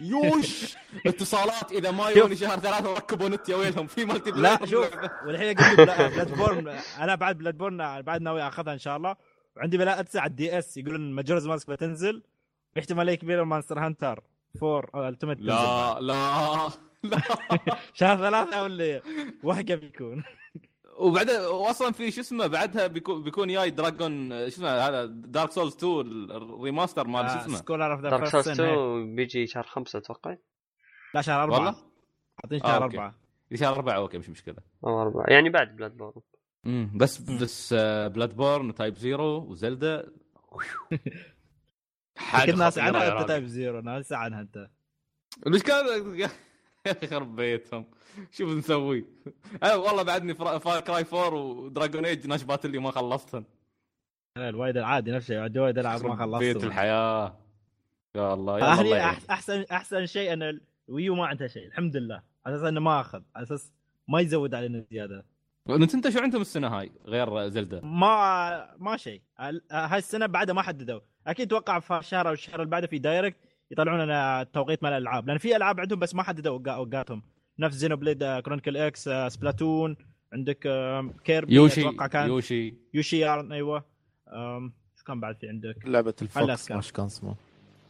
يوش! 0.00 0.76
اتصالات 1.06 1.72
إذا 1.72 1.90
ما 1.90 2.08
يوني 2.10 2.36
شهر 2.36 2.58
ثلاثة 2.58 2.94
ركبوا 2.94 3.28
نت 3.28 3.48
يا 3.48 3.56
ويلهم. 3.56 3.86
في 3.86 4.04
مالتي 4.04 4.30
لا 4.30 4.66
شوف 4.66 4.90
والحين 5.26 5.58
أقول 5.58 5.86
لك 5.88 6.12
Bloodborne 6.12 6.68
أنا 6.98 7.14
بعد 7.14 7.38
Bloodborne 7.38 8.02
بعد 8.02 8.22
ناوي 8.22 8.42
أخذها 8.42 8.72
إن 8.72 8.78
شاء 8.78 8.96
الله. 8.96 9.16
وعندي 9.56 9.78
بلا 9.78 10.00
ادفع 10.00 10.20
على 10.20 10.30
ال 10.30 10.58
DS 10.58 10.76
يقولون 10.76 11.12
Majora's 11.12 11.46
Mask 11.48 11.70
بتنزل. 11.70 12.22
في 12.74 12.80
احتمالية 12.80 13.14
كبيرة 13.14 13.44
Monster 13.44 13.78
Hunter. 13.78 14.22
4 14.62 15.08
Ultimate 15.08 15.40
لا 15.40 16.00
لا 16.00 16.00
لا. 16.00 16.68
شهر 17.94 18.16
ثلاثة 18.16 18.62
ولا 18.62 19.02
وهقه 19.42 19.74
بيكون 19.74 20.24
وبعدين 20.98 21.40
واصلا 21.40 21.92
في 21.92 22.10
شو 22.10 22.20
اسمه 22.20 22.46
بعدها 22.46 22.86
بيكون 22.86 23.22
بيكون 23.22 23.48
جاي 23.48 23.70
Dragon 23.70 24.30
شو 24.30 24.34
اسمه 24.46 24.68
هذا 24.68 25.04
Dark 25.06 25.50
Souls 25.50 25.74
2 25.74 26.00
ال 26.30 26.38
remaster 26.38 27.06
مال 27.06 27.30
شو 27.30 27.36
اسمه. 27.36 27.56
Scholar 27.56 27.92
of 27.92 28.00
the 28.00 28.10
Dark 28.10 28.26
Souls 28.28 28.48
2 28.48 29.16
بيجي 29.16 29.46
شهر 29.46 29.62
خمسة 29.62 29.98
أتوقع. 29.98 30.36
لا 31.14 31.20
شهر 31.22 31.50
والله؟ 31.50 31.68
أربعة 31.68 31.82
حاطين 32.42 32.60
آه، 32.62 32.66
شهر 32.68 32.82
أوكي. 32.84 32.96
أربعة. 32.96 33.14
شهر 33.54 33.76
أربعة 33.76 33.94
أوكي 33.96 34.18
مش 34.18 34.28
مشكلة. 34.30 34.56
أو 34.84 35.02
أربعة. 35.02 35.24
يعني 35.28 35.50
بعد 35.50 35.76
بلاد 35.76 35.96
بورن 35.96 36.20
امم 36.66 36.90
بس 36.94 37.18
بس 37.18 37.74
بلاد 38.06 38.36
بورن 38.36 38.68
وتايب 38.68 38.94
زيرو 38.94 39.38
وزلدا 39.38 40.12
حاجة 42.16 42.52
كل 42.52 42.58
ناس 42.58 42.78
عنها 42.78 43.20
انت. 43.20 43.28
تايب 43.28 43.46
زيرو 43.46 43.80
ناس 43.80 44.12
عنها 44.12 44.40
أنت. 44.40 44.70
المشكلة 45.46 46.16
يا 46.16 46.30
أخي 46.86 47.06
خرب 47.06 47.36
بيتهم. 47.36 47.86
شوف 48.30 48.50
نسوي 48.50 49.04
أنا 49.62 49.74
والله 49.74 50.02
بعدني 50.02 50.34
فاير 50.34 50.80
كراي 50.80 51.04
4 51.12 51.34
ودراجون 51.34 52.04
ايج 52.04 52.26
ناشبات 52.26 52.64
اللي 52.64 52.78
ما 52.78 52.90
خلصتهم. 52.90 53.44
الوايد 54.38 54.76
العادي 54.76 55.10
نفس 55.10 55.24
الشيء 55.24 55.38
عندي 55.38 55.58
وايد 55.58 55.78
العاب 55.78 56.06
ما 56.06 56.16
خرب 56.16 56.38
بيت 56.38 56.56
خلصت 56.56 56.66
الحياة. 56.66 57.38
يا 58.16 58.34
الله 58.34 58.58
يا 58.58 58.80
الله 58.80 59.10
احسن 59.30 59.64
أحسن 59.72 60.06
شيء 60.06 60.32
أن 60.32 60.60
ال 60.88 60.93
Wii 60.93 61.09
U 61.09 61.14
ما 61.14 61.26
عندها 61.26 61.48
شيء 61.48 61.66
الحمد 61.66 61.96
لله. 61.96 62.22
على 62.46 62.56
أساس 62.56 62.68
إنه 62.68 62.80
ما 62.80 63.00
أخذ 63.00 63.22
على 63.34 63.42
أساس 63.42 63.72
ما 64.08 64.20
يزود 64.20 64.54
علينا 64.54 64.84
زيادة. 64.90 65.26
Nintendo 65.68 66.10
شو 66.10 66.18
عندهم 66.18 66.40
السنة 66.40 66.68
هاي 66.68 66.90
غير 67.06 67.48
Zelda 67.48 67.80
ما 67.84 68.74
ما 68.78 68.96
شيء. 68.96 69.22
هاي 69.72 69.98
السنة 69.98 70.26
بعدها 70.26 70.54
ما 70.54 70.62
حددوا. 70.62 71.00
أكيد 71.26 71.46
أتوقع 71.46 71.78
في 71.80 71.98
الشهر 71.98 72.28
أو 72.28 72.32
الشهر 72.32 72.54
اللي 72.60 72.70
بعده 72.70 72.86
في 72.86 72.98
Direct 72.98 73.36
يطلعون 73.70 74.00
لنا 74.00 74.46
توقيت 74.52 74.82
مال 74.82 74.92
الألعاب. 74.92 75.28
لأن 75.28 75.38
في 75.38 75.56
ألعاب 75.56 75.80
عندهم 75.80 75.98
بس 75.98 76.14
ما 76.14 76.22
حددوا 76.22 76.60
أوقاتهم. 76.74 77.22
نفس 77.58 77.74
Xenoblade 77.76 78.24
Chronicles 78.24 78.76
X 78.76 79.08
آه، 79.08 79.28
Splatoon 79.28 79.96
عندك 80.32 80.58
Kirby 81.24 81.54
Yoshi 81.54 81.80
أتوقع 81.80 82.06
كان. 82.06 82.28
Yoshi. 82.28 82.74
Yoshi 82.94 83.18
Yarn 83.18 83.52
أيوه. 83.52 83.84
شو 84.96 85.04
كان 85.06 85.20
بعد 85.20 85.36
في 85.40 85.48
عندك؟ 85.48 85.76
لعبة 85.84 86.14
ال 86.22 86.32
Fox. 86.32 86.70
إيش 86.72 86.92
كان 86.92 87.06
اسمه؟ 87.06 87.34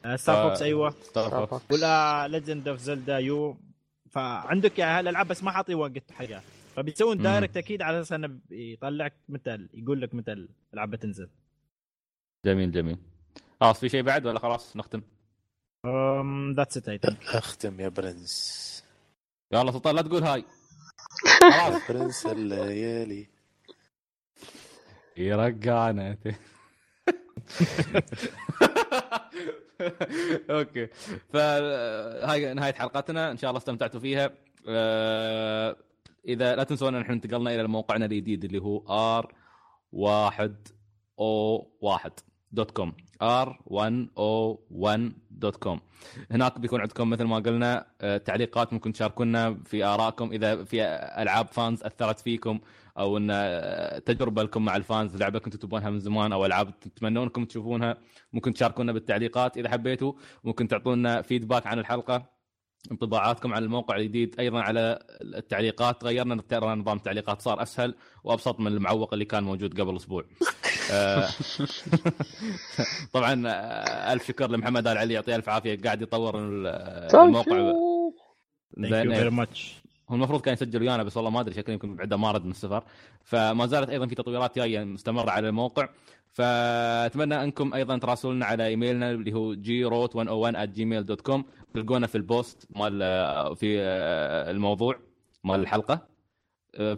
آه، 0.04 0.16
Star 0.16 0.36
F- 0.36 0.48
Fox 0.48 0.62
أيوه. 0.62 0.90
Star 0.90 1.46
Fox 1.46 1.64
ولا 1.72 2.28
Legend 2.28 2.68
of 2.68 2.78
Zelda 2.78 3.18
U. 3.18 3.56
فعندك 4.10 4.78
يعني 4.78 4.98
هالألعاب 4.98 5.28
بس 5.28 5.44
ما 5.44 5.50
حاطي 5.50 5.74
وقت 5.74 6.12
حقها. 6.12 6.42
فبيسوون. 6.76 7.18
Direct 7.18 7.56
أكيد 7.56 7.82
على 7.82 8.00
أساس 8.00 8.12
إنه 8.12 8.40
يطلعك 8.50 9.14
متى 9.28 9.68
يقول 9.74 10.00
لك 10.00 10.14
متى 10.14 10.32
الالعاب 10.32 10.90
بتنزل. 10.90 11.28
جميل 12.44 12.72
جميل. 12.72 12.98
خلاص 13.60 13.80
في 13.80 13.88
شيء 13.88 14.02
بعد 14.02 14.26
ولا 14.26 14.38
خلاص 14.38 14.76
نختم؟ 14.76 15.02
um 15.84 16.54
that's 16.54 16.76
it 16.76 16.88
اي 16.88 17.00
أختم 17.34 17.80
يا 17.80 17.88
برنس. 17.88 18.84
يلا 19.52 19.72
سلطان 19.72 19.94
لا 19.94 20.02
تقول 20.02 20.22
هاي. 20.22 20.44
خلاص. 21.52 21.88
برنس 21.88 22.26
الليالي. 22.26 23.26
يرقعنا 25.16 26.16
okay. 30.50 30.86
فهاي 31.32 32.54
نهاية 32.54 32.74
حلقتنا. 32.74 33.30
إن 33.30 33.36
شاء 33.36 33.50
الله 33.50 33.58
استمتعتوا 33.58 34.00
فيها. 34.00 34.30
آه، 34.68 35.76
إذا 36.28 36.56
لا 36.56 36.64
تنسون 36.64 36.94
ان 36.94 37.00
إحنا 37.00 37.14
انتقلنا 37.14 37.54
إلى 37.54 37.68
موقعنا 37.68 38.04
الجديد 38.04 38.44
اللي 38.44 38.58
هو 38.58 38.78
R 39.18 39.34
1 39.92 40.68
O 41.18 41.70
1 41.80 42.12
dot 42.52 42.70
com 42.70 42.92
R 43.22 43.60
1 43.66 44.08
O 44.18 44.66
1 44.70 45.12
dot 45.30 45.56
com 45.56 45.80
هناك 46.30 46.58
بيكون 46.58 46.80
عندكم 46.80 47.10
مثل 47.10 47.24
ما 47.24 47.36
قلنا 47.36 47.86
آه، 48.00 48.16
تعليقات 48.16 48.72
ممكن 48.72 48.92
تشاركونا 48.92 49.58
في 49.64 49.84
آرائكم. 49.84 50.32
إذا 50.32 50.64
في 50.64 50.82
ألعاب 51.22 51.46
فانز 51.48 51.82
أثرت 51.82 52.20
فيكم 52.20 52.60
أو 52.98 53.16
إن 53.16 53.28
آه، 53.30 53.98
تجربة 53.98 54.42
لكم 54.42 54.64
مع 54.64 54.76
الفانز 54.76 55.16
لعبة 55.16 55.38
كنتوا 55.38 55.60
تبونها 55.60 55.90
من 55.90 56.00
زمان 56.00 56.32
أو 56.32 56.46
ألعاب 56.46 56.80
تتمنون 56.80 57.22
انكم 57.22 57.44
تشوفونها 57.44 57.96
ممكن 58.32 58.54
تشاركونا 58.54 58.92
بالتعليقات 58.92 59.58
إذا 59.58 59.68
حبيتوا. 59.68 60.12
ممكن 60.44 60.68
تعطونا 60.68 61.22
فيدباك 61.22 61.66
عن 61.66 61.78
الحلقة. 61.78 62.35
انطباعاتكم 62.90 63.54
عن 63.54 63.62
الموقع 63.64 63.96
الجديد 63.96 64.34
أيضا 64.40 64.60
على 64.60 64.98
التعليقات. 65.22 66.04
غيرنا 66.04 66.42
ترى 66.48 66.74
نظام 66.74 66.96
التعليقات 66.96 67.42
صار 67.42 67.62
أسهل 67.62 67.94
وأبسط 68.24 68.60
من 68.60 68.66
المعوق 68.66 69.12
اللي 69.12 69.24
كان 69.24 69.44
موجود 69.44 69.80
قبل 69.80 69.96
أسبوع. 69.96 70.24
آه، 70.92 71.28
طبعا 73.12 73.42
آه، 73.46 74.12
ألف 74.12 74.26
شكر 74.26 74.50
لمحمد 74.50 74.86
آل 74.86 74.98
علي 74.98 75.14
يعطيه 75.14 75.36
ألف 75.36 75.48
عافية 75.48 75.78
قاعد 75.84 76.02
يطور 76.02 76.38
ال- 76.38 76.66
الموقع. 77.14 77.42
thank 77.44 77.58
you 77.58 78.14
زين 78.78 78.90
very 79.12 79.22
إيه. 79.22 79.28
much 79.30 79.74
هو 80.10 80.14
المفروض 80.14 80.40
كان 80.40 80.54
يسجل 80.54 80.82
ويانا 80.82 81.02
بس 81.02 81.16
والله 81.16 81.30
ما 81.30 81.40
أدري 81.40 81.54
شكله 81.54 81.72
يمكن 81.72 81.96
بعده 81.96 82.16
مارد 82.16 82.44
من 82.44 82.50
السفر. 82.50 82.84
فما 83.24 83.66
زالت 83.66 83.90
أيضا 83.90 84.06
في 84.06 84.14
تطويرات 84.14 84.56
جاية 84.58 84.84
مستمرة 84.84 85.30
على 85.30 85.48
الموقع. 85.48 85.88
فأتمنى 86.36 87.44
أنكم 87.44 87.74
أيضا 87.74 87.98
تراسلونا 87.98 88.46
على 88.46 88.66
إيميلنا 88.66 89.10
اللي 89.10 89.32
هو 89.32 89.54
root101@gmail.com 89.54 91.42
تلقونا 91.74 92.06
في 92.06 92.14
ال 92.14 92.25
post 92.25 92.68
مال 92.76 92.98
في 93.56 93.78
الموضوع 94.50 94.98
مال 95.44 95.60
الحلقة. 95.60 96.16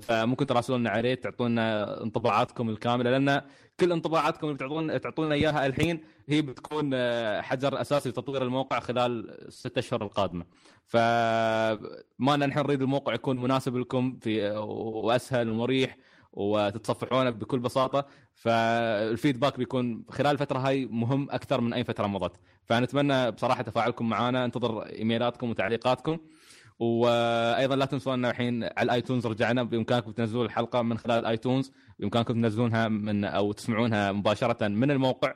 فممكن 0.00 0.46
تراسلونا 0.46 0.90
عليه 0.90 1.14
تعطونا 1.14 2.02
انطباعاتكم 2.02 2.68
الكاملة 2.68 3.10
لأن 3.10 3.42
كل 3.80 3.92
انطباعاتكم 3.92 4.46
اللي 4.46 4.58
تعطونا 4.58 4.98
تعطونا 4.98 5.34
إياها 5.34 5.66
الحين 5.66 6.00
هي 6.28 6.42
بتكون 6.42 6.94
حجر 7.42 7.80
أساسي 7.80 8.08
لتطوير 8.08 8.42
الموقع 8.42 8.80
خلال 8.80 9.30
الست 9.46 9.78
أشهر 9.78 10.02
القادمة. 10.02 10.44
فما 10.86 12.36
نحن 12.36 12.58
نريد 12.58 12.82
الموقع 12.82 13.14
يكون 13.14 13.40
مناسب 13.42 13.76
لكم 13.76 14.18
في 14.20 14.50
وأسهل 14.50 15.50
ومريح. 15.50 15.96
وتتصفحونه 16.38 17.30
بكل 17.30 17.58
بساطة. 17.58 18.06
فال 18.34 18.59
feedback 18.59 19.58
بيكون 19.58 20.04
خلال 20.10 20.32
الفترة 20.32 20.58
هاي 20.58 20.86
مهم 20.86 21.28
أكثر 21.30 21.60
من 21.60 21.72
أي 21.72 21.84
فترة 21.84 22.06
مضت. 22.06 22.40
فنتمنى 22.64 23.30
بصراحة 23.30 23.62
تفاعلكم 23.62 24.08
معنا 24.08 24.44
انتظر 24.44 24.82
إيميلاتكم 24.82 25.50
وتعليقاتكم. 25.50 26.18
وأيضا 26.78 27.76
لا 27.76 27.84
تنسوا 27.84 28.14
ان 28.14 28.24
الحين 28.24 28.64
على 28.64 28.82
ال 28.82 28.89
iTunes 28.89 29.26
رجعنا. 29.26 29.62
بإمكانكم 29.62 30.10
تنزلون 30.10 30.46
الحلقة 30.46 30.82
من 30.82 30.98
خلال 30.98 31.18
ال 31.18 31.25
iTunes. 31.25 31.72
بإمكانكم 31.98 32.34
تنزلونها 32.34 32.88
من 32.88 33.24
أو 33.24 33.52
تسمعونها 33.52 34.12
مباشرة 34.12 34.68
من 34.68 34.90
الموقع 34.90 35.34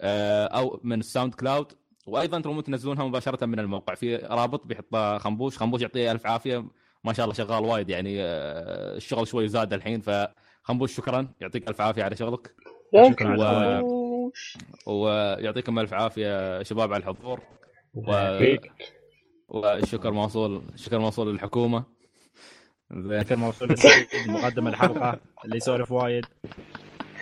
أو 0.00 0.80
من 0.84 1.00
ال 1.00 1.34
SoundCloud. 1.34 1.72
وأيضا 2.06 2.60
تنزلونها 2.60 3.04
مباشرة 3.04 3.46
من 3.46 3.58
الموقع. 3.58 3.94
في 3.94 4.16
رابط 4.16 4.66
بيحطه 4.66 5.18
خنبوش. 5.18 5.58
خنبوش 5.58 5.80
يعطيه 5.80 6.12
ألف 6.12 6.26
عافية. 6.26 6.64
ما 7.04 7.12
شاء 7.12 7.24
الله 7.24 7.34
شغال 7.34 7.64
وايد 7.64 7.90
يعني 7.90 8.20
الشغل 8.20 9.26
شوي 9.28 9.48
زاد 9.48 9.72
الحين 9.72 10.00
فخنبوش 10.00 10.96
شكرا. 10.96 11.28
يعطيك 11.40 11.68
ألف 11.68 11.80
عافية 11.80 12.02
على 12.04 12.16
شغلك. 12.16 12.54
شكرا 13.10 13.36
و... 13.86 14.22
ويعطيكم 14.86 15.78
ألف 15.78 15.94
عافية 15.94 16.62
شباب 16.62 16.92
على 16.92 17.00
الحضور. 17.00 17.40
و... 17.94 18.12
والشكر 19.48 20.10
موصول 20.10 20.62
الشكر 20.74 20.98
موصول 20.98 21.32
للحكومه 21.32 21.84
زين. 22.92 23.22
كان 23.22 23.38
موصول 23.38 23.74
مقدم 24.28 24.68
الحلقة 24.68 25.20
اللي 25.44 25.56
يسولف 25.56 25.92
وايد. 25.92 26.26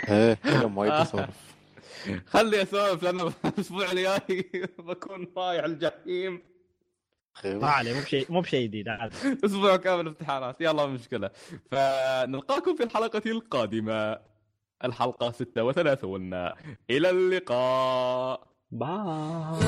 إيه 0.09 0.39
وايد 0.77 0.93
اسولف 1.03 1.55
خلي 2.27 2.63
أسولف 2.63 3.03
لأن 3.03 3.21
الأسبوع 3.45 3.93
الجاي 3.93 4.51
بكون 4.79 5.27
رايح 5.37 5.65
الجحيم. 5.65 6.43
ما 7.45 7.67
عليه 7.69 7.95
مو 7.95 8.01
بشيء 8.01 8.33
مو 8.33 8.41
بشيء 8.41 8.67
جديد 8.67 8.89
أسبوع 9.45 9.77
كامل 9.77 10.07
امتحانات 10.07 10.61
يلا 10.61 10.87
مشكلة. 10.87 11.31
فنلقاكم 11.71 12.77
في 12.77 12.83
الحلقة 12.83 13.23
القادمة. 13.27 14.19
الحلقة 14.85 15.31
36 15.31 16.35
إلى 16.91 17.11
اللقاء. 17.11 18.47
باي. 18.71 19.59